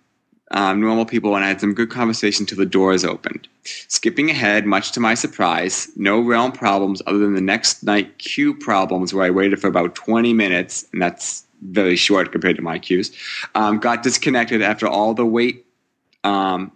um, 0.52 0.80
normal 0.80 1.04
people, 1.04 1.34
and 1.34 1.44
I 1.44 1.48
had 1.48 1.60
some 1.60 1.74
good 1.74 1.90
conversation 1.90 2.46
till 2.46 2.58
the 2.58 2.66
doors 2.66 3.04
opened. 3.04 3.48
Skipping 3.64 4.30
ahead, 4.30 4.66
much 4.66 4.92
to 4.92 5.00
my 5.00 5.14
surprise, 5.14 5.90
no 5.96 6.20
realm 6.20 6.52
problems 6.52 7.02
other 7.06 7.18
than 7.18 7.34
the 7.34 7.40
next 7.40 7.82
night 7.82 8.18
queue 8.18 8.54
problems 8.54 9.12
where 9.12 9.24
I 9.24 9.30
waited 9.30 9.60
for 9.60 9.66
about 9.66 9.94
20 9.94 10.32
minutes, 10.32 10.86
and 10.92 11.02
that's 11.02 11.44
very 11.62 11.96
short 11.96 12.32
compared 12.32 12.56
to 12.56 12.62
my 12.62 12.78
queues. 12.78 13.10
Um, 13.54 13.78
got 13.78 14.02
disconnected 14.02 14.62
after 14.62 14.86
all 14.86 15.14
the 15.14 15.26
wait, 15.26 15.64
um, 16.22 16.70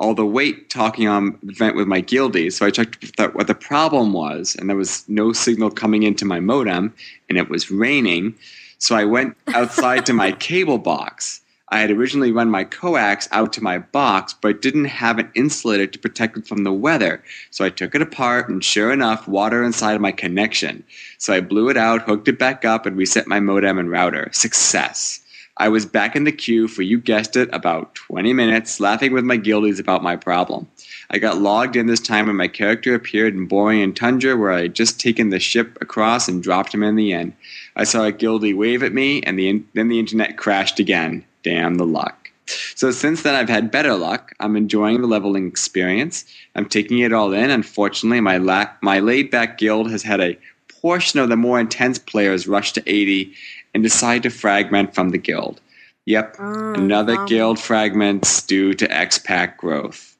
all 0.00 0.14
the 0.14 0.26
wait 0.26 0.70
talking 0.70 1.08
on 1.08 1.38
the 1.42 1.52
vent 1.52 1.76
with 1.76 1.88
my 1.88 2.00
guildies. 2.00 2.52
So 2.52 2.66
I 2.66 2.70
checked 2.70 3.16
that 3.16 3.34
what 3.34 3.48
the 3.48 3.54
problem 3.54 4.12
was, 4.12 4.56
and 4.58 4.68
there 4.68 4.76
was 4.76 5.04
no 5.08 5.32
signal 5.32 5.70
coming 5.70 6.04
into 6.04 6.24
my 6.24 6.40
modem, 6.40 6.94
and 7.28 7.36
it 7.36 7.48
was 7.48 7.70
raining. 7.70 8.34
So 8.78 8.94
I 8.94 9.04
went 9.04 9.36
outside 9.48 10.06
to 10.06 10.12
my 10.12 10.32
cable 10.38 10.78
box. 10.78 11.40
I 11.70 11.80
had 11.80 11.90
originally 11.90 12.32
run 12.32 12.48
my 12.48 12.64
coax 12.64 13.28
out 13.30 13.52
to 13.54 13.62
my 13.62 13.78
box, 13.78 14.34
but 14.40 14.62
didn't 14.62 14.86
have 14.86 15.18
an 15.18 15.30
insulator 15.34 15.86
to 15.86 15.98
protect 15.98 16.38
it 16.38 16.46
from 16.46 16.64
the 16.64 16.72
weather. 16.72 17.22
So 17.50 17.64
I 17.64 17.68
took 17.68 17.94
it 17.94 18.00
apart, 18.00 18.48
and 18.48 18.64
sure 18.64 18.90
enough, 18.90 19.28
water 19.28 19.62
inside 19.62 19.94
of 19.94 20.00
my 20.00 20.12
connection. 20.12 20.82
So 21.18 21.34
I 21.34 21.40
blew 21.40 21.68
it 21.68 21.76
out, 21.76 22.02
hooked 22.02 22.28
it 22.28 22.38
back 22.38 22.64
up, 22.64 22.86
and 22.86 22.96
reset 22.96 23.26
my 23.26 23.40
modem 23.40 23.78
and 23.78 23.90
router. 23.90 24.30
Success. 24.32 25.20
I 25.60 25.68
was 25.68 25.84
back 25.84 26.14
in 26.14 26.22
the 26.24 26.32
queue 26.32 26.68
for, 26.68 26.82
you 26.82 27.00
guessed 27.00 27.36
it, 27.36 27.48
about 27.52 27.94
20 27.96 28.32
minutes, 28.32 28.78
laughing 28.78 29.12
with 29.12 29.24
my 29.24 29.36
guildies 29.36 29.80
about 29.80 30.04
my 30.04 30.14
problem. 30.14 30.68
I 31.10 31.18
got 31.18 31.40
logged 31.40 31.74
in 31.74 31.86
this 31.86 32.00
time, 32.00 32.28
and 32.28 32.38
my 32.38 32.46
character 32.46 32.94
appeared 32.94 33.34
in 33.34 33.48
Borean 33.48 33.94
Tundra, 33.94 34.36
where 34.36 34.52
I 34.52 34.62
had 34.62 34.74
just 34.74 35.00
taken 35.00 35.30
the 35.30 35.40
ship 35.40 35.76
across 35.80 36.28
and 36.28 36.42
dropped 36.42 36.72
him 36.72 36.84
in 36.84 36.94
the 36.94 37.12
end. 37.12 37.32
I 37.74 37.84
saw 37.84 38.04
a 38.04 38.12
guildie 38.12 38.56
wave 38.56 38.84
at 38.84 38.94
me, 38.94 39.20
and 39.22 39.36
the 39.36 39.48
in- 39.48 39.68
then 39.74 39.88
the 39.88 39.98
internet 39.98 40.36
crashed 40.36 40.78
again. 40.78 41.24
Damn 41.42 41.74
the 41.74 41.86
luck. 41.86 42.30
So 42.74 42.90
since 42.92 43.22
then, 43.22 43.34
I've 43.34 43.48
had 43.48 43.70
better 43.70 43.94
luck. 43.94 44.32
I'm 44.40 44.56
enjoying 44.56 45.00
the 45.00 45.06
leveling 45.06 45.48
experience. 45.48 46.24
I'm 46.54 46.66
taking 46.66 47.00
it 47.00 47.12
all 47.12 47.32
in. 47.32 47.50
Unfortunately, 47.50 48.20
my 48.20 48.38
la- 48.38 48.70
my 48.80 49.00
laid 49.00 49.30
back 49.30 49.58
guild 49.58 49.90
has 49.90 50.02
had 50.02 50.20
a 50.20 50.38
portion 50.80 51.18
of 51.20 51.28
the 51.28 51.36
more 51.36 51.58
intense 51.58 51.98
players 51.98 52.46
rush 52.46 52.72
to 52.72 52.82
80 52.86 53.32
and 53.78 53.84
decide 53.84 54.24
to 54.24 54.30
fragment 54.30 54.92
from 54.92 55.10
the 55.10 55.18
guild. 55.18 55.60
Yep, 56.04 56.36
Oh, 56.40 56.74
another 56.74 57.14
wow. 57.14 57.26
guild 57.26 57.58
fragments 57.60 58.42
due 58.42 58.74
to 58.74 58.88
expat 58.88 59.56
growth. 59.56 60.16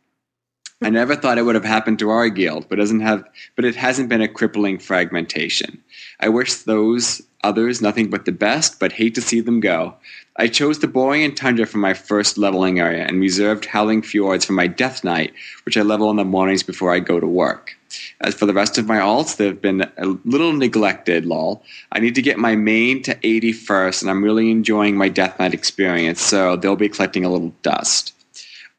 I 0.80 0.90
never 0.90 1.16
thought 1.16 1.38
it 1.38 1.42
would 1.42 1.56
have 1.56 1.64
happened 1.64 1.98
to 1.98 2.10
our 2.10 2.28
guild, 2.28 2.68
but 2.68 2.78
doesn't 2.78 3.00
have 3.00 3.24
but 3.56 3.64
it 3.64 3.74
hasn't 3.74 4.08
been 4.08 4.20
a 4.22 4.28
crippling 4.28 4.78
fragmentation. 4.78 5.82
I 6.20 6.28
wish 6.28 6.54
those 6.54 7.20
others 7.42 7.82
nothing 7.82 8.10
but 8.10 8.26
the 8.26 8.32
best, 8.32 8.78
but 8.78 8.92
hate 8.92 9.16
to 9.16 9.20
see 9.20 9.40
them 9.40 9.58
go. 9.58 9.94
I 10.36 10.46
chose 10.46 10.78
the 10.78 10.86
Borean 10.86 11.34
Tundra 11.34 11.66
for 11.66 11.78
my 11.78 11.94
first 11.94 12.38
leveling 12.38 12.78
area 12.78 13.04
and 13.04 13.20
reserved 13.20 13.64
Howling 13.64 14.02
Fjords 14.02 14.44
for 14.44 14.52
my 14.52 14.68
Death 14.68 15.02
Knight, 15.02 15.32
which 15.64 15.76
I 15.76 15.82
level 15.82 16.10
in 16.10 16.16
the 16.16 16.24
mornings 16.24 16.62
before 16.62 16.92
I 16.94 17.00
go 17.00 17.18
to 17.18 17.26
work. 17.26 17.76
As 18.20 18.34
for 18.34 18.46
the 18.46 18.54
rest 18.54 18.78
of 18.78 18.86
my 18.86 18.98
alts, 18.98 19.36
they've 19.36 19.60
been 19.60 19.82
a 19.96 20.06
little 20.24 20.52
neglected, 20.52 21.24
lol. 21.24 21.62
I 21.92 22.00
need 22.00 22.14
to 22.16 22.22
get 22.22 22.38
my 22.38 22.56
main 22.56 23.02
to 23.04 23.18
80 23.22 23.52
first, 23.52 24.02
and 24.02 24.10
I'm 24.10 24.22
really 24.22 24.50
enjoying 24.50 24.96
my 24.96 25.08
Death 25.08 25.38
Knight 25.38 25.54
experience, 25.54 26.20
so 26.20 26.56
they'll 26.56 26.76
be 26.76 26.88
collecting 26.88 27.24
a 27.24 27.30
little 27.30 27.52
dust. 27.62 28.12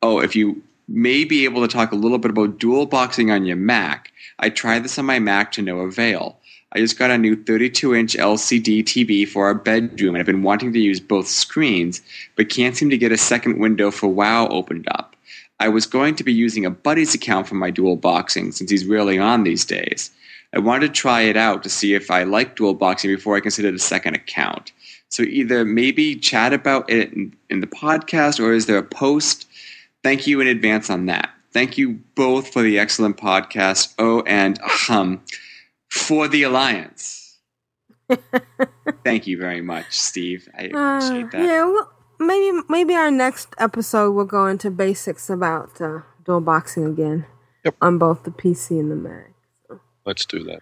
Oh, 0.01 0.19
if 0.19 0.35
you 0.35 0.61
may 0.87 1.23
be 1.23 1.45
able 1.45 1.61
to 1.61 1.73
talk 1.73 1.91
a 1.91 1.95
little 1.95 2.17
bit 2.17 2.31
about 2.31 2.59
dual 2.59 2.85
boxing 2.85 3.31
on 3.31 3.45
your 3.45 3.57
Mac, 3.57 4.11
I 4.39 4.49
tried 4.49 4.83
this 4.83 4.97
on 4.97 5.05
my 5.05 5.19
Mac 5.19 5.51
to 5.53 5.61
no 5.61 5.79
avail. 5.79 6.37
I 6.71 6.79
just 6.79 6.99
got 6.99 7.09
a 7.09 7.17
new 7.17 7.35
32 7.35 7.95
inch 7.95 8.15
LCD 8.15 8.83
TV 8.83 9.27
for 9.27 9.45
our 9.45 9.55
bedroom, 9.55 10.15
and 10.15 10.19
I've 10.19 10.25
been 10.25 10.43
wanting 10.43 10.71
to 10.73 10.79
use 10.79 10.99
both 10.99 11.27
screens, 11.27 12.01
but 12.35 12.49
can't 12.49 12.75
seem 12.75 12.89
to 12.91 12.97
get 12.97 13.11
a 13.11 13.17
second 13.17 13.59
window 13.59 13.89
for 13.89 14.07
WoW 14.07 14.47
opened 14.47 14.87
up. 14.91 15.08
I 15.59 15.67
was 15.69 15.85
going 15.85 16.15
to 16.15 16.23
be 16.23 16.33
using 16.33 16.65
a 16.65 16.69
buddy's 16.69 17.13
account 17.13 17.47
for 17.47 17.55
my 17.55 17.69
dual 17.69 17.95
boxing 17.97 18.51
since 18.51 18.69
he's 18.71 18.85
really 18.85 19.19
on 19.19 19.43
these 19.43 19.65
days. 19.65 20.11
I 20.53 20.59
wanted 20.59 20.87
to 20.87 20.93
try 20.93 21.21
it 21.21 21.37
out 21.37 21.63
to 21.63 21.69
see 21.69 21.93
if 21.93 22.09
I 22.09 22.23
like 22.23 22.55
dual 22.55 22.73
boxing 22.73 23.13
before 23.13 23.35
I 23.35 23.39
considered 23.41 23.75
a 23.75 23.79
second 23.79 24.15
account. 24.15 24.71
So 25.09 25.23
either 25.23 25.65
maybe 25.65 26.15
chat 26.15 26.53
about 26.53 26.89
it 26.89 27.11
in, 27.13 27.35
in 27.49 27.59
the 27.61 27.67
podcast 27.67 28.39
or 28.39 28.53
is 28.53 28.65
there 28.65 28.77
a 28.77 28.83
post? 28.83 29.47
Thank 30.03 30.27
you 30.27 30.39
in 30.39 30.47
advance 30.47 30.89
on 30.89 31.05
that. 31.07 31.29
Thank 31.51 31.77
you 31.77 31.99
both 32.15 32.53
for 32.53 32.61
the 32.61 32.79
excellent 32.79 33.17
podcast. 33.17 33.93
Oh, 33.99 34.21
and 34.21 34.59
um, 34.87 35.21
for 35.89 36.27
the 36.27 36.43
alliance. 36.43 37.37
Thank 39.03 39.27
you 39.27 39.37
very 39.37 39.61
much, 39.61 39.91
Steve. 39.91 40.47
I 40.57 40.63
appreciate 40.63 41.25
Uh, 41.25 41.29
that. 41.31 41.41
yeah, 41.43 41.65
well, 41.65 41.91
maybe 42.19 42.59
maybe 42.69 42.93
our 42.95 43.09
next 43.11 43.49
episode 43.57 44.11
we'll 44.11 44.25
go 44.25 44.45
into 44.47 44.69
basics 44.69 45.29
about 45.29 45.79
uh, 45.81 46.01
dual 46.25 46.41
boxing 46.41 46.85
again 46.85 47.25
Yep. 47.65 47.75
on 47.81 47.97
both 47.97 48.23
the 48.23 48.31
PC 48.31 48.79
and 48.79 48.89
the 48.91 48.95
Mac. 48.95 49.33
Let's 50.05 50.25
do 50.25 50.43
that. 50.45 50.61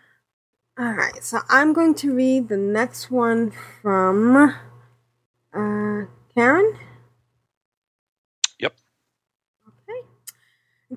All 0.80 0.94
right, 0.94 1.24
so 1.24 1.40
I'm 1.50 1.74
going 1.74 1.94
to 1.96 2.14
read 2.14 2.50
the 2.50 2.58
next 2.58 3.10
one 3.12 3.52
from 3.82 4.36
uh, 5.54 6.02
Karen. 6.36 6.78
Yep. 8.60 8.76
Okay. 9.68 10.08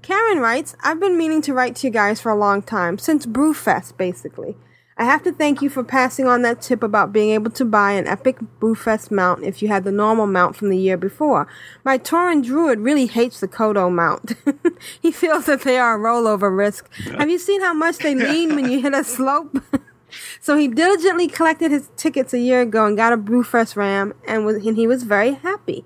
Karen 0.03 0.39
writes, 0.39 0.75
I've 0.83 1.01
been 1.01 1.17
meaning 1.19 1.43
to 1.43 1.55
write 1.55 1.77
to 1.77 1.87
you 1.87 1.93
guys 1.93 2.21
for 2.21 2.31
a 2.31 2.37
long 2.37 2.63
time, 2.63 2.99
since 2.99 3.27
Brewfest, 3.27 3.97
basically. 3.97 4.57
I 5.01 5.05
have 5.05 5.23
to 5.23 5.33
thank 5.33 5.63
you 5.63 5.71
for 5.71 5.83
passing 5.83 6.27
on 6.27 6.43
that 6.43 6.61
tip 6.61 6.83
about 6.83 7.11
being 7.11 7.31
able 7.31 7.51
to 7.53 7.65
buy 7.65 7.93
an 7.93 8.07
epic 8.07 8.37
Brewfest 8.61 9.11
mount 9.11 9.43
if 9.43 9.63
you 9.63 9.69
had 9.69 9.85
the 9.85 9.91
normal 9.91 10.27
mount 10.27 10.57
from 10.57 10.69
the 10.69 10.77
year 10.77 10.99
before. 10.99 11.49
My 11.85 11.97
Tauren 11.97 12.45
Druid 12.45 12.81
really 12.81 13.07
hates 13.07 13.41
the 13.41 13.49
Kodo 13.49 13.91
mount. 13.91 14.35
he 15.01 15.11
feels 15.11 15.47
that 15.47 15.63
they 15.63 15.79
are 15.79 15.95
a 15.95 15.99
rollover 15.99 16.55
risk. 16.55 16.93
Have 17.17 17.31
you 17.31 17.39
seen 17.39 17.63
how 17.63 17.73
much 17.73 17.97
they 17.97 18.15
lean 18.15 18.55
when 18.55 18.71
you 18.71 18.83
hit 18.83 18.93
a 18.93 19.03
slope? 19.03 19.65
so 20.41 20.59
he 20.59 20.69
diligently 20.69 21.29
collected 21.29 21.71
his 21.71 21.89
tickets 21.97 22.35
a 22.35 22.39
year 22.39 22.61
ago 22.61 22.85
and 22.85 22.95
got 22.95 23.15
a 23.15 23.17
Brewfest 23.17 23.77
Ram, 23.77 24.13
and, 24.29 24.45
was, 24.45 24.57
and 24.67 24.77
he 24.77 24.87
was 24.87 25.05
very 25.05 25.33
happy. 25.33 25.83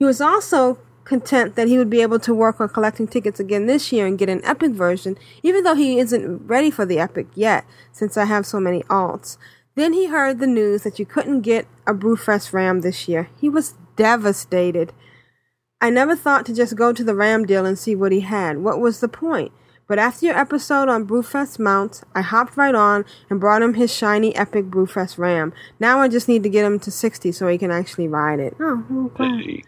He 0.00 0.04
was 0.04 0.20
also 0.20 0.80
content 1.08 1.56
that 1.56 1.68
he 1.68 1.78
would 1.78 1.90
be 1.90 2.02
able 2.02 2.18
to 2.20 2.34
work 2.34 2.60
on 2.60 2.68
collecting 2.68 3.08
tickets 3.08 3.40
again 3.40 3.66
this 3.66 3.90
year 3.90 4.06
and 4.06 4.18
get 4.18 4.28
an 4.28 4.44
epic 4.44 4.72
version, 4.72 5.18
even 5.42 5.64
though 5.64 5.74
he 5.74 5.98
isn't 5.98 6.46
ready 6.46 6.70
for 6.70 6.84
the 6.84 6.98
epic 6.98 7.26
yet, 7.34 7.64
since 7.90 8.16
I 8.16 8.26
have 8.26 8.46
so 8.46 8.60
many 8.60 8.82
alts. 8.84 9.38
Then 9.74 9.94
he 9.94 10.06
heard 10.06 10.38
the 10.38 10.46
news 10.46 10.82
that 10.82 10.98
you 10.98 11.06
couldn't 11.06 11.40
get 11.40 11.66
a 11.86 11.94
Brewfest 11.94 12.52
Ram 12.52 12.82
this 12.82 13.08
year. 13.08 13.30
He 13.40 13.48
was 13.48 13.74
devastated. 13.96 14.92
I 15.80 15.90
never 15.90 16.14
thought 16.14 16.44
to 16.46 16.54
just 16.54 16.76
go 16.76 16.92
to 16.92 17.04
the 17.04 17.14
Ram 17.14 17.46
deal 17.46 17.64
and 17.64 17.78
see 17.78 17.94
what 17.94 18.12
he 18.12 18.20
had. 18.20 18.58
What 18.58 18.80
was 18.80 19.00
the 19.00 19.08
point? 19.08 19.52
But 19.86 19.98
after 19.98 20.26
your 20.26 20.36
episode 20.36 20.90
on 20.90 21.06
Brewfest 21.06 21.58
mounts, 21.58 22.04
I 22.14 22.20
hopped 22.20 22.58
right 22.58 22.74
on 22.74 23.06
and 23.30 23.40
brought 23.40 23.62
him 23.62 23.74
his 23.74 23.94
shiny 23.94 24.36
epic 24.36 24.66
Brewfest 24.66 25.16
Ram. 25.16 25.54
Now 25.80 26.00
I 26.00 26.08
just 26.08 26.28
need 26.28 26.42
to 26.42 26.50
get 26.50 26.66
him 26.66 26.78
to 26.80 26.90
60 26.90 27.32
so 27.32 27.48
he 27.48 27.56
can 27.56 27.70
actually 27.70 28.06
ride 28.06 28.38
it. 28.38 28.54
Oh, 28.60 28.84
well, 28.90 29.08
glad. 29.08 29.40
Hey, 29.40 29.64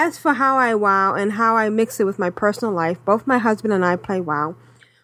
As 0.00 0.16
for 0.16 0.34
how 0.34 0.56
I 0.58 0.76
WoW 0.76 1.14
and 1.14 1.32
how 1.32 1.56
I 1.56 1.68
mix 1.70 1.98
it 1.98 2.04
with 2.04 2.20
my 2.20 2.30
personal 2.30 2.72
life, 2.72 3.04
both 3.04 3.26
my 3.26 3.38
husband 3.38 3.74
and 3.74 3.84
I 3.84 3.96
play 3.96 4.20
WoW. 4.20 4.54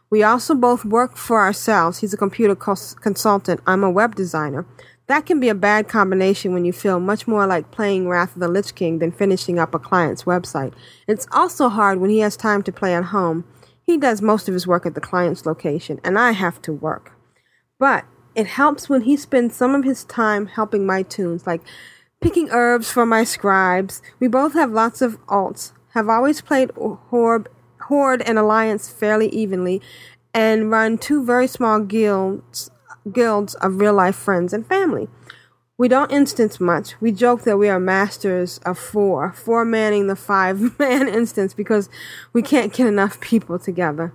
We 0.09 0.23
also 0.23 0.55
both 0.55 0.85
work 0.85 1.17
for 1.17 1.41
ourselves. 1.41 1.99
He's 1.99 2.15
a 2.15 2.17
computer 2.17 2.55
cons- 2.55 2.95
consultant. 2.95 3.61
I'm 3.67 3.83
a 3.83 3.91
web 3.91 4.15
designer. 4.15 4.67
That 5.09 5.27
can 5.27 5.41
be 5.41 5.49
a 5.49 5.55
bad 5.57 5.89
combination 5.89 6.53
when 6.53 6.65
you 6.65 6.73
feel 6.73 7.01
much 7.01 7.27
more 7.27 7.45
like 7.45 7.73
playing 7.73 8.09
Wrath 8.09 8.37
of 8.37 8.41
the 8.41 8.47
Lich 8.47 8.77
King 8.77 9.01
than 9.01 9.11
finishing 9.11 9.59
up 9.59 9.75
a 9.75 9.81
client's 9.81 10.23
website. 10.23 10.73
It's 11.09 11.27
also 11.33 11.69
hard 11.69 11.99
when 11.99 12.11
he 12.11 12.21
has 12.21 12.37
time 12.37 12.63
to 12.63 12.71
play 12.71 12.95
at 12.95 13.07
home. 13.07 13.43
He 13.83 13.97
does 13.97 14.23
most 14.23 14.47
of 14.47 14.55
his 14.55 14.65
work 14.65 14.87
at 14.87 14.95
the 14.95 15.01
client's 15.01 15.45
location, 15.45 16.01
and 16.05 16.17
I 16.17 16.31
have 16.31 16.63
to 16.63 16.73
work. 16.73 17.19
But 17.81 18.05
it 18.37 18.47
helps 18.47 18.89
when 18.89 19.03
he 19.03 19.17
spends 19.17 19.57
some 19.57 19.75
of 19.75 19.83
his 19.83 20.05
time 20.05 20.47
helping 20.47 20.87
my 20.87 21.03
toons, 21.03 21.49
like 21.49 21.63
picking 22.25 22.49
herbs 22.53 22.91
for 22.91 23.05
my 23.05 23.23
scribes. 23.23 24.01
We 24.19 24.29
both 24.29 24.55
have 24.55 24.73
lots 24.73 25.03
of 25.03 25.21
alts, 25.27 25.73
have 25.91 26.09
always 26.09 26.41
played 26.41 26.71
Horde, 26.75 27.49
and 28.23 28.39
Alliance 28.39 28.89
fairly 28.89 29.29
evenly, 29.29 29.83
and 30.33 30.71
run 30.71 30.97
two 30.97 31.23
very 31.23 31.47
small 31.47 31.81
guilds, 31.81 32.71
guilds 33.13 33.55
of 33.57 33.79
real 33.79 33.93
life 33.93 34.17
friends 34.17 34.55
and 34.55 34.67
family. 34.67 35.07
We 35.77 35.87
don't 35.87 36.11
instance 36.11 36.59
much. 36.59 36.99
We 36.99 37.13
joke 37.13 37.43
that 37.43 37.59
we 37.59 37.69
are 37.69 37.79
masters 37.79 38.57
of 38.65 38.79
four, 38.79 39.35
four 39.35 39.67
manning 39.67 40.07
the 40.07 40.17
five 40.17 40.79
man 40.79 41.09
instance 41.09 41.53
because 41.53 41.91
we 42.33 42.41
can't 42.41 42.73
get 42.73 42.87
enough 42.87 43.21
people 43.21 43.59
together. 43.59 44.15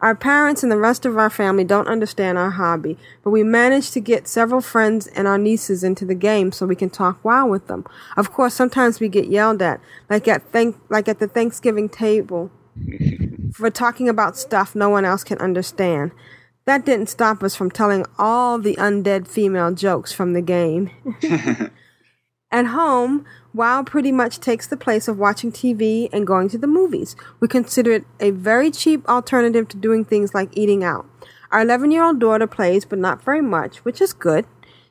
Our 0.00 0.14
parents 0.14 0.62
and 0.62 0.70
the 0.70 0.76
rest 0.76 1.04
of 1.04 1.18
our 1.18 1.30
family 1.30 1.64
don't 1.64 1.88
understand 1.88 2.38
our 2.38 2.50
hobby, 2.50 2.96
but 3.24 3.30
we 3.30 3.42
managed 3.42 3.92
to 3.94 4.00
get 4.00 4.28
several 4.28 4.60
friends 4.60 5.08
and 5.08 5.26
our 5.26 5.38
nieces 5.38 5.82
into 5.82 6.04
the 6.04 6.14
game 6.14 6.52
so 6.52 6.66
we 6.66 6.76
can 6.76 6.90
talk 6.90 7.24
WoW 7.24 7.46
with 7.46 7.66
them. 7.66 7.84
Of 8.16 8.32
course, 8.32 8.54
sometimes 8.54 9.00
we 9.00 9.08
get 9.08 9.26
yelled 9.26 9.60
at, 9.60 9.80
like 10.08 10.28
at 10.28 10.42
thank 10.52 10.76
like 10.88 11.08
at 11.08 11.18
the 11.18 11.26
Thanksgiving 11.26 11.88
table, 11.88 12.50
for 13.52 13.70
talking 13.70 14.08
about 14.08 14.36
stuff 14.36 14.74
no 14.74 14.88
one 14.88 15.04
else 15.04 15.24
can 15.24 15.38
understand. 15.38 16.12
That 16.64 16.84
didn't 16.84 17.08
stop 17.08 17.42
us 17.42 17.56
from 17.56 17.70
telling 17.70 18.04
all 18.18 18.58
the 18.58 18.76
undead 18.76 19.26
female 19.26 19.72
jokes 19.72 20.12
from 20.12 20.34
the 20.34 20.42
game. 20.42 20.90
At 22.50 22.66
home, 22.66 23.26
WoW 23.52 23.82
pretty 23.82 24.10
much 24.10 24.40
takes 24.40 24.66
the 24.66 24.76
place 24.76 25.06
of 25.06 25.18
watching 25.18 25.52
TV 25.52 26.08
and 26.12 26.26
going 26.26 26.48
to 26.48 26.56
the 26.56 26.66
movies. 26.66 27.14
We 27.40 27.48
consider 27.48 27.92
it 27.92 28.04
a 28.20 28.30
very 28.30 28.70
cheap 28.70 29.06
alternative 29.06 29.68
to 29.68 29.76
doing 29.76 30.04
things 30.04 30.32
like 30.32 30.56
eating 30.56 30.82
out. 30.82 31.04
Our 31.50 31.60
11 31.60 31.90
year 31.90 32.04
old 32.04 32.18
daughter 32.18 32.46
plays, 32.46 32.86
but 32.86 32.98
not 32.98 33.22
very 33.22 33.42
much, 33.42 33.84
which 33.84 34.00
is 34.00 34.14
good. 34.14 34.46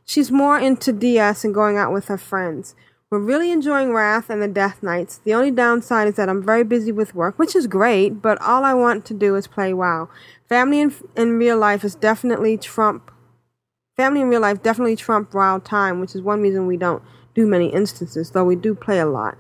She's 0.06 0.32
more 0.32 0.60
into 0.60 0.94
DS 0.94 1.44
and 1.44 1.54
going 1.54 1.78
out 1.78 1.92
with 1.92 2.10
her 2.10 2.18
friends. 2.18 2.76
We're 3.10 3.20
really 3.20 3.52
enjoying 3.52 3.92
Wrath 3.92 4.30
and 4.30 4.42
the 4.42 4.48
Death 4.48 4.84
Knights. 4.84 5.20
The 5.24 5.34
only 5.34 5.50
downside 5.50 6.10
is 6.10 6.16
that 6.16 6.30
I'm 6.30 6.44
very 6.44 6.64
busy 6.64 6.92
with 6.92 7.16
work, 7.16 7.40
which 7.40 7.56
is 7.56 7.66
great, 7.66 8.22
but 8.22 8.40
all 8.42 8.66
I 8.66 8.74
want 8.74 9.04
to 9.06 9.14
do 9.14 9.36
is 9.36 9.48
play 9.48 9.74
WoW. 9.74 10.10
Family 10.48 10.80
in, 10.80 10.94
in 11.16 11.40
real 11.40 11.58
life 11.58 11.84
is 11.84 11.96
definitely 11.96 12.58
trump. 12.58 13.12
Family 13.96 14.22
in 14.22 14.28
real 14.28 14.42
life 14.42 14.62
definitely 14.62 14.96
trump 14.96 15.34
WoW 15.34 15.58
time, 15.60 16.00
which 16.02 16.14
is 16.14 16.22
one 16.22 16.42
reason 16.42 16.68
we 16.68 16.78
don't 16.78 17.02
do 17.38 17.46
many 17.46 17.68
instances, 17.68 18.32
though 18.32 18.44
we 18.44 18.56
do 18.56 18.74
play 18.74 19.00
a 19.00 19.06
lot. 19.06 19.38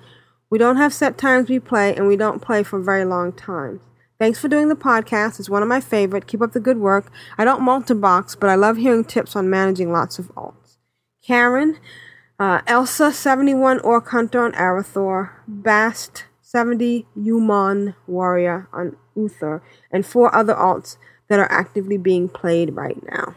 We 0.51 0.59
don't 0.59 0.77
have 0.77 0.93
set 0.93 1.17
times 1.17 1.49
we 1.49 1.59
play, 1.59 1.95
and 1.95 2.07
we 2.07 2.15
don't 2.15 2.41
play 2.41 2.61
for 2.61 2.79
very 2.79 3.03
long 3.03 3.33
times. 3.33 3.81
Thanks 4.19 4.39
for 4.39 4.47
doing 4.47 4.69
the 4.69 4.75
podcast. 4.75 5.39
It's 5.39 5.49
one 5.49 5.63
of 5.63 5.67
my 5.67 5.81
favorite. 5.81 6.27
Keep 6.27 6.43
up 6.43 6.53
the 6.53 6.59
good 6.59 6.77
work. 6.77 7.11
I 7.39 7.43
don't 7.43 7.63
multi-box, 7.63 8.35
but 8.35 8.51
I 8.51 8.55
love 8.55 8.77
hearing 8.77 9.03
tips 9.03 9.35
on 9.35 9.49
managing 9.49 9.91
lots 9.91 10.19
of 10.19 10.27
alts. 10.35 10.77
Karen, 11.25 11.79
uh, 12.39 12.61
Elsa 12.67 13.11
71 13.11 13.79
Orc 13.79 14.07
Hunter 14.09 14.45
on 14.45 14.51
Arathor, 14.53 15.31
Bast 15.47 16.25
70 16.41 17.07
Human 17.15 17.95
Warrior 18.05 18.69
on 18.71 18.95
Uther, 19.15 19.63
and 19.91 20.05
four 20.05 20.33
other 20.35 20.53
alts 20.53 20.97
that 21.29 21.39
are 21.39 21.51
actively 21.51 21.97
being 21.97 22.29
played 22.29 22.75
right 22.75 23.01
now. 23.11 23.35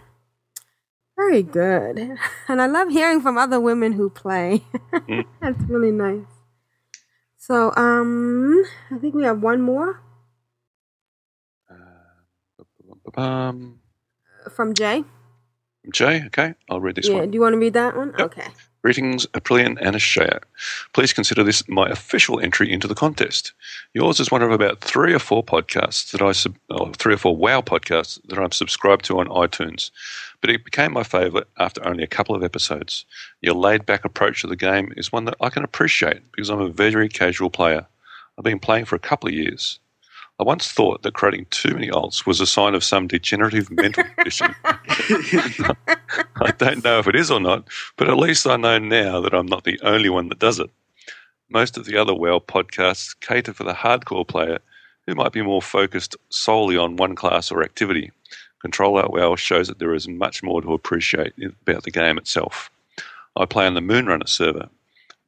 Very 1.20 1.42
good. 1.42 2.16
And 2.48 2.62
I 2.62 2.66
love 2.66 2.88
hearing 2.88 3.20
from 3.20 3.36
other 3.38 3.60
women 3.60 3.92
who 3.92 4.08
play. 4.10 4.64
That's 5.40 5.60
really 5.68 5.92
nice. 5.92 6.24
So, 7.36 7.72
um, 7.76 8.64
I 8.90 8.98
think 8.98 9.14
we 9.14 9.24
have 9.24 9.42
one 9.42 9.60
more 9.60 10.00
Um, 13.16 13.80
from 14.50 14.74
Jay. 14.74 15.04
Jay, 15.92 16.24
okay, 16.26 16.54
I'll 16.70 16.80
read 16.80 16.96
this 16.96 17.08
yeah, 17.08 17.20
one. 17.20 17.30
do 17.30 17.34
you 17.36 17.40
want 17.40 17.54
to 17.54 17.58
read 17.58 17.74
that 17.74 17.96
one? 17.96 18.12
Yep. 18.16 18.20
Okay. 18.32 18.48
Greetings, 18.82 19.26
Aprillian 19.34 19.76
and 19.82 19.94
Ashayo. 19.94 20.40
Please 20.94 21.12
consider 21.12 21.44
this 21.44 21.68
my 21.68 21.90
official 21.90 22.40
entry 22.40 22.72
into 22.72 22.88
the 22.88 22.94
contest. 22.94 23.52
Yours 23.92 24.18
is 24.20 24.30
one 24.30 24.40
of 24.40 24.50
about 24.50 24.80
three 24.80 25.12
or 25.12 25.18
four 25.18 25.44
podcasts 25.44 26.10
that 26.12 26.22
I 26.22 26.32
sub, 26.32 26.56
oh, 26.70 26.90
three 26.92 27.12
or 27.12 27.18
four 27.18 27.36
WoW 27.36 27.60
podcasts 27.60 28.18
that 28.28 28.38
I'm 28.38 28.52
subscribed 28.52 29.04
to 29.04 29.20
on 29.20 29.28
iTunes. 29.28 29.90
But 30.40 30.48
it 30.48 30.64
became 30.64 30.94
my 30.94 31.02
favourite 31.02 31.46
after 31.58 31.86
only 31.86 32.04
a 32.04 32.06
couple 32.06 32.34
of 32.34 32.42
episodes. 32.42 33.04
Your 33.42 33.54
laid 33.54 33.84
back 33.84 34.06
approach 34.06 34.40
to 34.40 34.46
the 34.46 34.56
game 34.56 34.94
is 34.96 35.12
one 35.12 35.26
that 35.26 35.36
I 35.42 35.50
can 35.50 35.62
appreciate 35.62 36.22
because 36.32 36.48
I'm 36.48 36.62
a 36.62 36.70
very 36.70 37.10
casual 37.10 37.50
player. 37.50 37.86
I've 38.38 38.44
been 38.44 38.60
playing 38.60 38.86
for 38.86 38.96
a 38.96 39.00
couple 39.00 39.28
of 39.28 39.34
years. 39.34 39.78
I 40.40 40.42
once 40.42 40.72
thought 40.72 41.02
that 41.02 41.12
creating 41.12 41.48
too 41.50 41.74
many 41.74 41.90
alts 41.90 42.24
was 42.24 42.40
a 42.40 42.46
sign 42.46 42.74
of 42.74 42.82
some 42.82 43.06
degenerative 43.06 43.70
mental 43.70 44.04
condition. 44.16 44.54
I 44.64 45.74
don't 46.56 46.82
know 46.82 46.98
if 46.98 47.06
it 47.06 47.14
is 47.14 47.30
or 47.30 47.40
not, 47.40 47.68
but 47.98 48.08
at 48.08 48.16
least 48.16 48.46
I 48.46 48.56
know 48.56 48.78
now 48.78 49.20
that 49.20 49.34
I'm 49.34 49.44
not 49.44 49.64
the 49.64 49.78
only 49.82 50.08
one 50.08 50.30
that 50.30 50.38
does 50.38 50.58
it. 50.58 50.70
Most 51.50 51.76
of 51.76 51.84
the 51.84 51.98
other 51.98 52.14
WoW 52.14 52.38
podcasts 52.38 53.14
cater 53.20 53.52
for 53.52 53.64
the 53.64 53.74
hardcore 53.74 54.26
player 54.26 54.60
who 55.06 55.14
might 55.14 55.32
be 55.32 55.42
more 55.42 55.60
focused 55.60 56.16
solely 56.30 56.78
on 56.78 56.96
one 56.96 57.14
class 57.14 57.50
or 57.50 57.62
activity. 57.62 58.10
Ctrl 58.64 59.02
Alt 59.02 59.12
WoW 59.12 59.36
shows 59.36 59.68
that 59.68 59.78
there 59.78 59.92
is 59.92 60.08
much 60.08 60.42
more 60.42 60.62
to 60.62 60.72
appreciate 60.72 61.34
about 61.66 61.82
the 61.82 61.90
game 61.90 62.16
itself. 62.16 62.70
I 63.36 63.44
play 63.44 63.66
on 63.66 63.74
the 63.74 63.80
Moonrunner 63.80 64.28
server. 64.28 64.70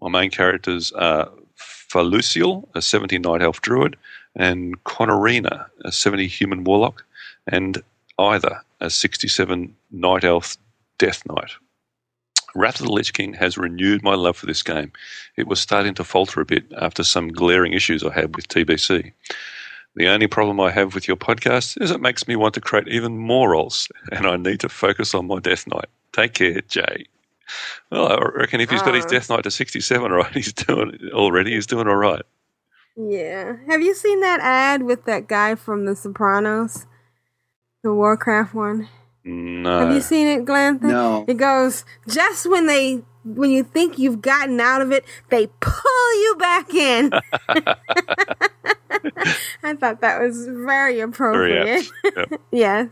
My 0.00 0.08
main 0.08 0.30
characters 0.30 0.90
are 0.92 1.30
Falucial, 1.58 2.66
a 2.74 2.80
70 2.80 3.18
Night 3.18 3.42
Elf 3.42 3.60
Druid, 3.60 3.96
and 4.36 4.82
Conorina, 4.84 5.66
a 5.84 5.92
70 5.92 6.26
human 6.26 6.64
warlock, 6.64 7.04
and 7.46 7.82
Either, 8.18 8.60
a 8.80 8.90
67 8.90 9.74
Night 9.90 10.22
Elf 10.24 10.56
Death 10.98 11.22
Knight. 11.26 11.52
Wrath 12.54 12.78
of 12.80 12.86
the 12.86 12.92
Lich 12.92 13.14
King 13.14 13.32
has 13.32 13.56
renewed 13.56 14.02
my 14.02 14.14
love 14.14 14.36
for 14.36 14.44
this 14.46 14.62
game. 14.62 14.92
It 15.36 15.46
was 15.48 15.58
starting 15.60 15.94
to 15.94 16.04
falter 16.04 16.40
a 16.40 16.44
bit 16.44 16.64
after 16.78 17.02
some 17.02 17.28
glaring 17.28 17.72
issues 17.72 18.04
I 18.04 18.12
had 18.12 18.36
with 18.36 18.48
TBC. 18.48 19.12
The 19.96 20.08
only 20.08 20.26
problem 20.26 20.60
I 20.60 20.70
have 20.70 20.94
with 20.94 21.08
your 21.08 21.16
podcast 21.16 21.80
is 21.82 21.90
it 21.90 22.00
makes 22.00 22.28
me 22.28 22.36
want 22.36 22.54
to 22.54 22.60
create 22.60 22.88
even 22.88 23.18
more 23.18 23.50
roles, 23.50 23.88
and 24.12 24.26
I 24.26 24.36
need 24.36 24.60
to 24.60 24.68
focus 24.68 25.14
on 25.14 25.26
my 25.26 25.38
Death 25.38 25.66
Knight. 25.66 25.88
Take 26.12 26.34
care, 26.34 26.60
Jay. 26.62 27.06
Well, 27.90 28.08
I 28.12 28.16
reckon 28.36 28.60
if 28.60 28.70
he's 28.70 28.82
got 28.82 28.94
his 28.94 29.04
Oh. 29.06 29.08
Death 29.08 29.30
Knight 29.30 29.44
to 29.44 29.50
67 29.50 30.12
right, 30.12 30.32
he's 30.34 30.52
doing 30.52 30.98
already. 31.12 31.52
He's 31.52 31.66
doing 31.66 31.88
all 31.88 31.96
right. 31.96 32.22
Yeah. 32.96 33.56
Have 33.68 33.82
you 33.82 33.94
seen 33.94 34.20
that 34.20 34.40
ad 34.40 34.82
with 34.82 35.04
that 35.04 35.26
guy 35.26 35.54
from 35.54 35.84
The 35.86 35.96
Sopranos? 35.96 36.86
The 37.82 37.92
Warcraft 37.92 38.54
one? 38.54 38.88
No. 39.24 39.80
Have 39.80 39.92
you 39.94 40.00
seen 40.00 40.26
it, 40.26 40.44
Glenn? 40.44 40.78
No. 40.82 41.24
It 41.26 41.36
goes, 41.36 41.84
just 42.08 42.48
when 42.50 42.66
they 42.66 43.02
when 43.24 43.50
you 43.50 43.62
think 43.62 43.98
you've 43.98 44.20
gotten 44.20 44.60
out 44.60 44.82
of 44.82 44.90
it, 44.90 45.04
they 45.30 45.46
pull 45.60 46.14
you 46.22 46.36
back 46.38 46.74
in. 46.74 47.12
I 49.62 49.74
thought 49.74 50.00
that 50.00 50.20
was 50.20 50.46
very 50.46 50.64
Very 50.64 51.00
appropriate. 51.00 51.86
apt. 52.04 52.16
Yep. 52.16 52.40
yes. 52.52 52.88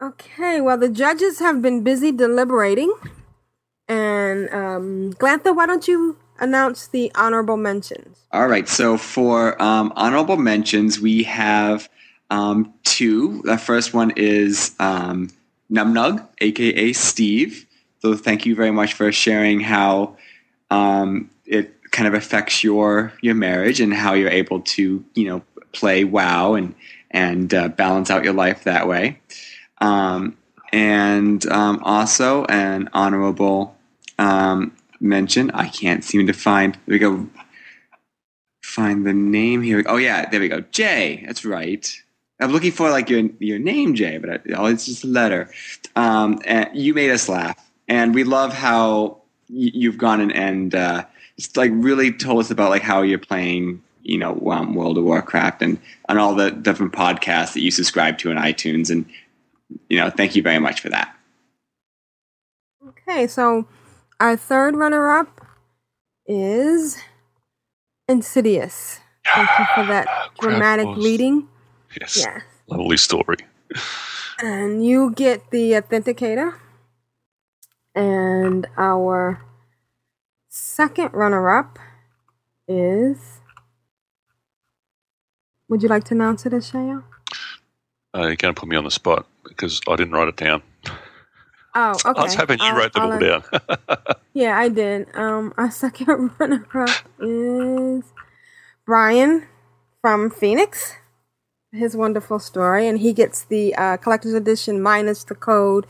Okay, 0.00 0.60
well, 0.60 0.78
the 0.78 0.88
judges 0.88 1.38
have 1.38 1.62
been 1.62 1.82
busy 1.84 2.10
deliberating. 2.10 2.92
And, 3.88 4.48
um, 4.52 5.10
Glanthur, 5.18 5.52
why 5.54 5.66
don't 5.66 5.86
you 5.86 6.18
announce 6.42 6.88
the 6.88 7.10
honorable 7.14 7.56
mentions? 7.56 8.18
All 8.32 8.48
right. 8.48 8.68
So 8.68 8.98
for 8.98 9.60
um, 9.62 9.92
honorable 9.96 10.36
mentions, 10.36 11.00
we 11.00 11.22
have 11.22 11.88
um, 12.30 12.74
two. 12.84 13.40
The 13.44 13.56
first 13.56 13.94
one 13.94 14.12
is 14.16 14.74
um, 14.78 15.30
Numnug, 15.70 16.26
aka 16.40 16.92
Steve. 16.92 17.66
So 18.00 18.14
thank 18.14 18.44
you 18.44 18.54
very 18.54 18.72
much 18.72 18.94
for 18.94 19.10
sharing 19.12 19.60
how 19.60 20.16
um, 20.70 21.30
it 21.46 21.74
kind 21.92 22.08
of 22.08 22.14
affects 22.14 22.64
your 22.64 23.12
your 23.20 23.34
marriage 23.34 23.80
and 23.80 23.94
how 23.94 24.14
you're 24.14 24.30
able 24.30 24.60
to 24.60 25.04
you 25.14 25.28
know 25.28 25.42
play 25.72 26.04
WoW 26.04 26.54
and 26.54 26.74
and 27.10 27.54
uh, 27.54 27.68
balance 27.68 28.10
out 28.10 28.24
your 28.24 28.32
life 28.32 28.64
that 28.64 28.88
way. 28.88 29.20
Um, 29.78 30.36
and 30.72 31.44
um, 31.46 31.80
also 31.84 32.44
an 32.46 32.88
honorable 32.94 33.76
um, 34.18 34.74
mention. 35.02 35.50
I 35.50 35.68
can't 35.68 36.04
seem 36.04 36.26
to 36.26 36.32
find. 36.32 36.74
There 36.86 36.94
we 36.94 36.98
go 36.98 37.28
find 38.72 39.06
the 39.06 39.12
name 39.12 39.62
here. 39.62 39.84
Oh 39.86 39.98
yeah, 39.98 40.28
there 40.30 40.40
we 40.40 40.48
go. 40.48 40.60
Jay. 40.60 41.22
That's 41.26 41.44
right. 41.44 42.02
I'm 42.40 42.50
looking 42.50 42.72
for 42.72 42.90
like 42.90 43.10
your 43.10 43.28
your 43.38 43.58
name, 43.58 43.94
Jay, 43.94 44.18
but 44.18 44.30
I, 44.30 44.38
oh, 44.56 44.66
it's 44.66 44.86
just 44.86 45.04
a 45.04 45.08
letter. 45.08 45.50
Um, 45.94 46.40
and 46.44 46.70
you 46.72 46.94
made 46.94 47.10
us 47.10 47.28
laugh, 47.28 47.56
and 47.86 48.14
we 48.14 48.24
love 48.24 48.52
how 48.52 49.20
y- 49.48 49.70
you've 49.74 49.98
gone 49.98 50.20
and, 50.20 50.32
and 50.32 50.74
uh, 50.74 51.04
just 51.36 51.56
like 51.56 51.70
really 51.74 52.12
told 52.12 52.40
us 52.40 52.50
about 52.50 52.70
like 52.70 52.82
how 52.82 53.02
you're 53.02 53.18
playing, 53.18 53.82
you 54.02 54.18
know, 54.18 54.40
um, 54.50 54.74
World 54.74 54.98
of 54.98 55.04
Warcraft 55.04 55.62
and 55.62 55.78
on 56.08 56.18
all 56.18 56.34
the 56.34 56.50
different 56.50 56.92
podcasts 56.92 57.52
that 57.52 57.60
you 57.60 57.70
subscribe 57.70 58.18
to 58.18 58.30
in 58.30 58.38
iTunes, 58.38 58.90
and 58.90 59.04
you 59.88 59.98
know, 59.98 60.10
thank 60.10 60.34
you 60.34 60.42
very 60.42 60.58
much 60.58 60.80
for 60.80 60.88
that. 60.88 61.14
Okay, 62.88 63.26
so 63.26 63.66
our 64.22 64.36
third 64.36 64.76
runner 64.76 65.10
up 65.10 65.40
is 66.26 66.96
Insidious. 68.08 69.00
Thank 69.34 69.48
you 69.58 69.64
for 69.74 69.86
that 69.86 70.06
dramatic 70.38 70.84
Crap 70.84 70.96
was- 70.96 71.04
reading. 71.04 71.48
Yes. 72.00 72.16
Yes. 72.18 72.42
Lovely 72.66 72.96
story. 72.96 73.36
And 74.38 74.84
you 74.84 75.12
get 75.12 75.50
the 75.50 75.72
authenticator. 75.72 76.54
And 77.94 78.66
our 78.76 79.42
second 80.48 81.12
runner 81.12 81.50
up 81.50 81.78
is. 82.66 83.40
Would 85.68 85.82
you 85.82 85.88
like 85.88 86.04
to 86.04 86.14
announce 86.14 86.44
it, 86.44 86.52
Ashayo? 86.52 87.04
Uh, 88.14 88.22
you're 88.22 88.36
going 88.36 88.54
to 88.54 88.60
put 88.60 88.68
me 88.68 88.76
on 88.76 88.84
the 88.84 88.90
spot 88.90 89.26
because 89.44 89.80
I 89.88 89.96
didn't 89.96 90.12
write 90.12 90.28
it 90.28 90.36
down. 90.36 90.62
Oh, 91.74 91.92
okay. 92.04 92.20
I 92.20 92.22
was 92.22 92.34
hoping 92.34 92.58
you 92.58 92.64
I'll- 92.66 92.76
wrote 92.76 92.92
them 92.92 93.02
I'll- 93.02 93.12
all 93.12 93.18
down. 93.18 93.42
Yeah, 94.34 94.56
I 94.58 94.70
did. 94.70 95.14
Um, 95.14 95.52
our 95.58 95.70
second 95.70 96.30
runner 96.38 96.66
up 96.74 96.88
is 97.20 98.02
Brian 98.86 99.46
from 100.00 100.30
Phoenix. 100.30 100.94
His 101.70 101.94
wonderful 101.96 102.38
story, 102.38 102.86
and 102.88 102.98
he 102.98 103.12
gets 103.12 103.44
the 103.44 103.74
uh, 103.74 103.96
collector's 103.98 104.32
edition 104.34 104.80
minus 104.82 105.22
the 105.24 105.34
code 105.34 105.86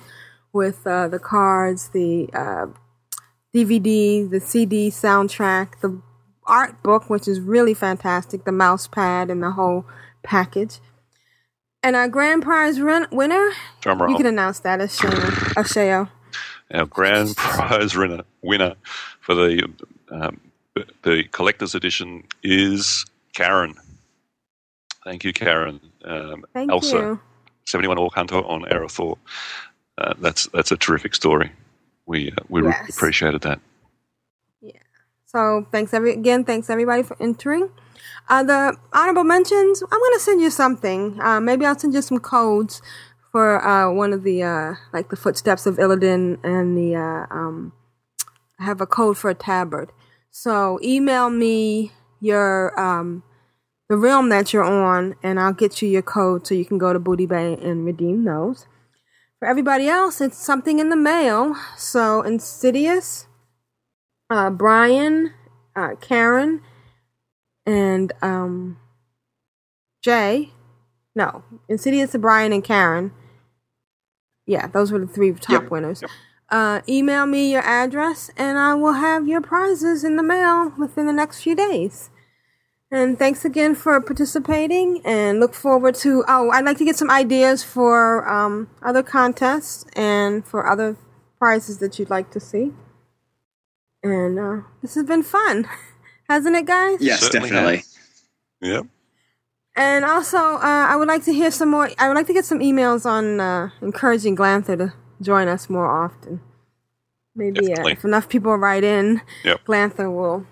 with 0.52 0.84
uh, 0.86 1.06
the 1.08 1.18
cards, 1.20 1.90
the 1.90 2.28
uh, 2.34 2.66
DVD, 3.54 4.28
the 4.28 4.40
CD 4.40 4.90
soundtrack, 4.90 5.80
the 5.80 6.00
art 6.44 6.82
book, 6.82 7.08
which 7.10 7.28
is 7.28 7.40
really 7.40 7.74
fantastic, 7.74 8.44
the 8.44 8.52
mouse 8.52 8.86
pad, 8.88 9.30
and 9.30 9.42
the 9.42 9.52
whole 9.52 9.84
package. 10.24 10.78
And 11.82 11.96
our 11.96 12.08
grand 12.08 12.42
prize 12.42 12.80
run- 12.80 13.08
winner, 13.10 13.50
Drum 13.80 14.08
you 14.08 14.16
can 14.16 14.26
announce 14.26 14.60
that 14.60 14.80
as 14.80 14.96
Shana, 14.96 15.56
as 15.56 15.66
Shayo. 15.66 16.08
Our 16.72 16.86
grand 16.86 17.36
prize 17.36 17.96
winner, 17.96 18.22
winner 18.40 18.76
for 19.20 19.34
the 19.34 19.68
um, 20.10 20.40
the 21.02 21.24
collector's 21.32 21.74
edition 21.74 22.24
is 22.42 23.04
Karen. 23.34 23.74
Thank 25.04 25.24
you, 25.24 25.32
Karen. 25.32 25.80
Um, 26.04 26.44
Thank 26.54 26.70
Elsa, 26.70 26.96
you. 26.96 27.20
71 27.66 27.98
Orc 27.98 28.14
Hunter 28.14 28.36
on 28.36 28.62
Arathor. 28.62 29.18
Uh, 29.98 30.14
that's 30.18 30.46
that's 30.48 30.70
a 30.70 30.76
terrific 30.76 31.14
story. 31.14 31.50
We 32.06 32.30
uh, 32.30 32.36
we 32.48 32.60
really 32.60 32.72
Yes. 32.80 32.96
appreciated 32.96 33.40
that. 33.42 33.60
Yeah. 34.60 34.72
So 35.26 35.66
thanks 35.72 35.92
every 35.92 36.12
again. 36.12 36.44
Thanks 36.44 36.70
everybody 36.70 37.02
for 37.02 37.16
entering. 37.20 37.70
Uh, 38.28 38.42
the 38.42 38.76
honorable 38.92 39.24
mentions. 39.24 39.82
I'm 39.82 40.00
gonna 40.00 40.18
send 40.18 40.40
you 40.40 40.50
something. 40.50 41.20
Uh, 41.20 41.40
maybe 41.40 41.64
I'll 41.66 41.78
send 41.78 41.94
you 41.94 42.02
some 42.02 42.18
codes 42.18 42.82
for 43.30 43.64
uh, 43.64 43.92
one 43.92 44.12
of 44.12 44.22
the 44.22 44.42
uh, 44.42 44.74
like 44.92 45.10
the 45.10 45.16
footsteps 45.16 45.66
of 45.66 45.76
Illidan 45.76 46.38
and 46.44 46.76
the 46.76 46.96
uh, 46.96 47.34
um. 47.34 47.72
I 48.58 48.64
have 48.64 48.80
a 48.80 48.86
code 48.86 49.18
for 49.18 49.30
a 49.30 49.34
tabard. 49.34 49.90
So 50.30 50.78
email 50.82 51.30
me 51.30 51.92
your 52.20 52.78
um 52.78 53.24
the 53.88 53.96
realm 53.96 54.28
that 54.30 54.52
you're 54.52 54.64
on, 54.64 55.16
and 55.22 55.38
I'll 55.40 55.52
get 55.52 55.82
you 55.82 55.88
your 55.88 56.02
code 56.02 56.46
so 56.46 56.54
you 56.54 56.64
can 56.64 56.78
go 56.78 56.92
to 56.92 56.98
Booty 56.98 57.26
Bay 57.26 57.58
and 57.60 57.84
redeem 57.84 58.24
those. 58.24 58.66
For 59.38 59.48
everybody 59.48 59.88
else, 59.88 60.20
it's 60.20 60.38
something 60.38 60.78
in 60.78 60.88
the 60.88 60.96
mail. 60.96 61.56
So 61.76 62.22
Insidious 62.22 63.26
uh, 64.32 64.48
Brian, 64.48 65.32
Karen, 66.00 66.62
and 67.66 68.12
um, 68.22 68.78
Jay. 70.02 70.50
No, 71.14 71.44
Insidious, 71.68 72.16
Brian, 72.16 72.52
and 72.52 72.64
Karen. 72.64 73.12
Yeah, 74.46 74.66
those 74.66 74.90
were 74.90 74.98
the 74.98 75.06
three 75.06 75.32
top 75.32 75.62
Yep, 75.64 75.70
winners. 75.70 76.02
Uh, 76.50 76.80
email 76.88 77.26
me 77.26 77.52
your 77.52 77.62
address, 77.62 78.30
and 78.36 78.58
I 78.58 78.74
will 78.74 78.94
have 78.94 79.28
your 79.28 79.40
prizes 79.40 80.04
in 80.04 80.16
the 80.16 80.22
mail 80.22 80.72
within 80.78 81.06
the 81.06 81.12
next 81.12 81.42
few 81.42 81.54
days. 81.54 82.10
And 82.90 83.18
thanks 83.18 83.44
again 83.44 83.74
for 83.74 83.98
participating, 84.00 85.00
and 85.04 85.40
look 85.40 85.54
forward 85.54 85.94
to. 85.96 86.24
Oh, 86.28 86.50
I'd 86.50 86.64
like 86.64 86.76
to 86.78 86.84
get 86.84 86.96
some 86.96 87.10
ideas 87.10 87.62
for 87.62 88.28
um, 88.28 88.68
other 88.82 89.02
contests 89.02 89.86
and 89.96 90.46
for 90.46 90.66
other 90.66 90.96
prizes 91.38 91.78
that 91.78 91.98
you'd 91.98 92.10
like 92.10 92.30
to 92.32 92.40
see. 92.40 92.72
And 94.02 94.38
uh, 94.38 94.60
this 94.82 94.94
has 94.94 95.04
been 95.04 95.22
fun, 95.22 95.68
hasn't 96.32 96.56
it, 96.56 96.66
guys? 96.66 96.98
Yes, 97.00 97.20
Certainly 97.20 97.50
definitely. 97.50 97.76
have. 97.76 97.86
Yep. 98.72 98.86
And 99.76 100.04
also, 100.04 100.36
uh, 100.38 100.86
I 100.92 100.96
would 100.96 101.08
like 101.08 101.24
to 101.24 101.32
hear 101.32 101.50
some 101.50 101.70
more. 101.70 101.88
I 101.98 102.08
would 102.08 102.14
like 102.14 102.26
to 102.26 102.34
get 102.34 102.44
some 102.44 102.58
emails 102.60 103.06
on 103.06 103.40
uh, 103.40 103.70
encouraging 103.80 104.36
Glanthur 104.36 104.76
to 104.76 104.92
join 105.20 105.48
us 105.48 105.70
more 105.70 105.86
often. 106.04 106.40
Maybe 107.34 107.72
uh, 107.72 107.86
if 107.88 108.04
enough 108.04 108.28
people 108.28 108.54
write 108.56 108.84
in, 108.84 109.22
Yep. 109.44 109.64
Glanthur 109.64 110.10
will 110.10 110.46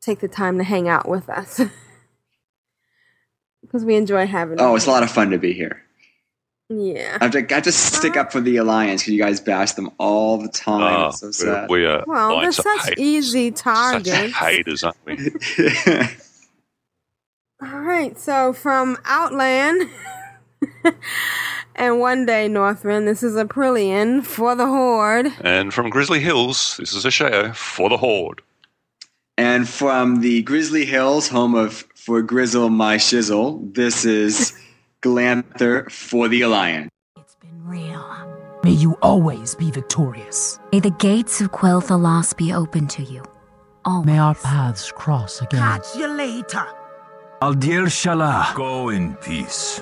take 0.00 0.18
the 0.20 0.28
time 0.28 0.58
to 0.58 0.64
hang 0.64 0.88
out 0.88 1.08
with 1.08 1.28
us 1.28 1.60
because 3.62 3.84
we 3.84 3.94
enjoy 3.96 4.26
having. 4.26 4.60
Oh, 4.60 4.70
him. 4.70 4.76
it's 4.76 4.86
a 4.86 4.90
lot 4.90 5.02
of 5.04 5.10
fun 5.10 5.30
to 5.30 5.38
be 5.38 5.52
here. 5.52 5.82
Yeah. 6.70 7.16
I 7.20 7.24
have 7.24 7.32
to, 7.32 7.38
I 7.50 7.54
have 7.54 7.62
to 7.64 7.72
stick 7.72 8.16
up 8.16 8.30
for 8.30 8.40
the 8.40 8.58
Alliance 8.58 9.02
because 9.02 9.14
you 9.14 9.22
guys 9.22 9.40
bash 9.40 9.72
them 9.72 9.90
all 9.98 10.36
the 10.38 10.48
time. 10.48 10.82
Oh, 11.02 11.06
it's 11.08 11.20
so 11.20 11.26
we're- 11.26 11.32
sad. 11.60 11.70
we 11.70 11.86
are 11.86 12.04
Well, 12.06 12.28
they're 12.28 12.36
lines 12.42 12.58
of 12.58 12.64
such 12.64 12.88
hate- 12.90 12.98
easy 12.98 13.50
such 13.50 13.62
targets. 13.64 14.34
haters, 14.36 14.84
aren't 14.84 14.96
we? 15.06 15.16
All 17.60 17.80
right, 17.80 18.16
so 18.18 18.52
from 18.52 18.96
Outland 19.04 19.88
and 21.74 21.98
one 21.98 22.24
day 22.24 22.48
Northrend, 22.48 23.06
this 23.06 23.22
is 23.24 23.34
Aprillian 23.34 24.24
for 24.24 24.54
the 24.54 24.66
Horde. 24.66 25.32
and 25.40 25.74
from 25.74 25.90
Grizzly 25.90 26.20
Hills, 26.20 26.76
this 26.78 26.92
is 26.92 27.04
Ashayo 27.04 27.52
for 27.56 27.88
the 27.88 27.96
Horde. 27.96 28.42
and 29.36 29.68
from 29.68 30.20
the 30.20 30.42
Grizzly 30.42 30.84
Hills, 30.84 31.26
home 31.28 31.56
of 31.56 31.84
For 31.96 32.22
Grizzle 32.22 32.68
My 32.68 32.96
Shizzle, 32.96 33.74
this 33.74 34.04
is 34.04 34.52
Glanthur 35.02 35.88
for 35.90 36.28
the 36.28 36.42
Alliance. 36.42 36.90
It's 37.16 37.36
been 37.36 37.64
real. 37.64 38.04
May 38.64 38.72
you 38.72 38.94
always 39.00 39.54
be 39.54 39.70
victorious. 39.70 40.58
May 40.72 40.80
the 40.80 40.90
gates 40.90 41.40
of 41.40 41.52
Quel'Thalas 41.52 42.36
be 42.36 42.52
open 42.52 42.88
to 42.88 43.02
you. 43.02 43.22
Always. 43.84 44.06
May 44.06 44.18
our 44.18 44.34
paths 44.34 44.90
cross 44.90 45.40
again. 45.40 45.60
Catch 45.60 45.94
you 45.96 46.08
later. 46.08 46.66
Al 47.40 47.54
diel 47.54 47.84
shala. 47.84 48.52
Go 48.54 48.88
in 48.88 49.14
peace. 49.16 49.80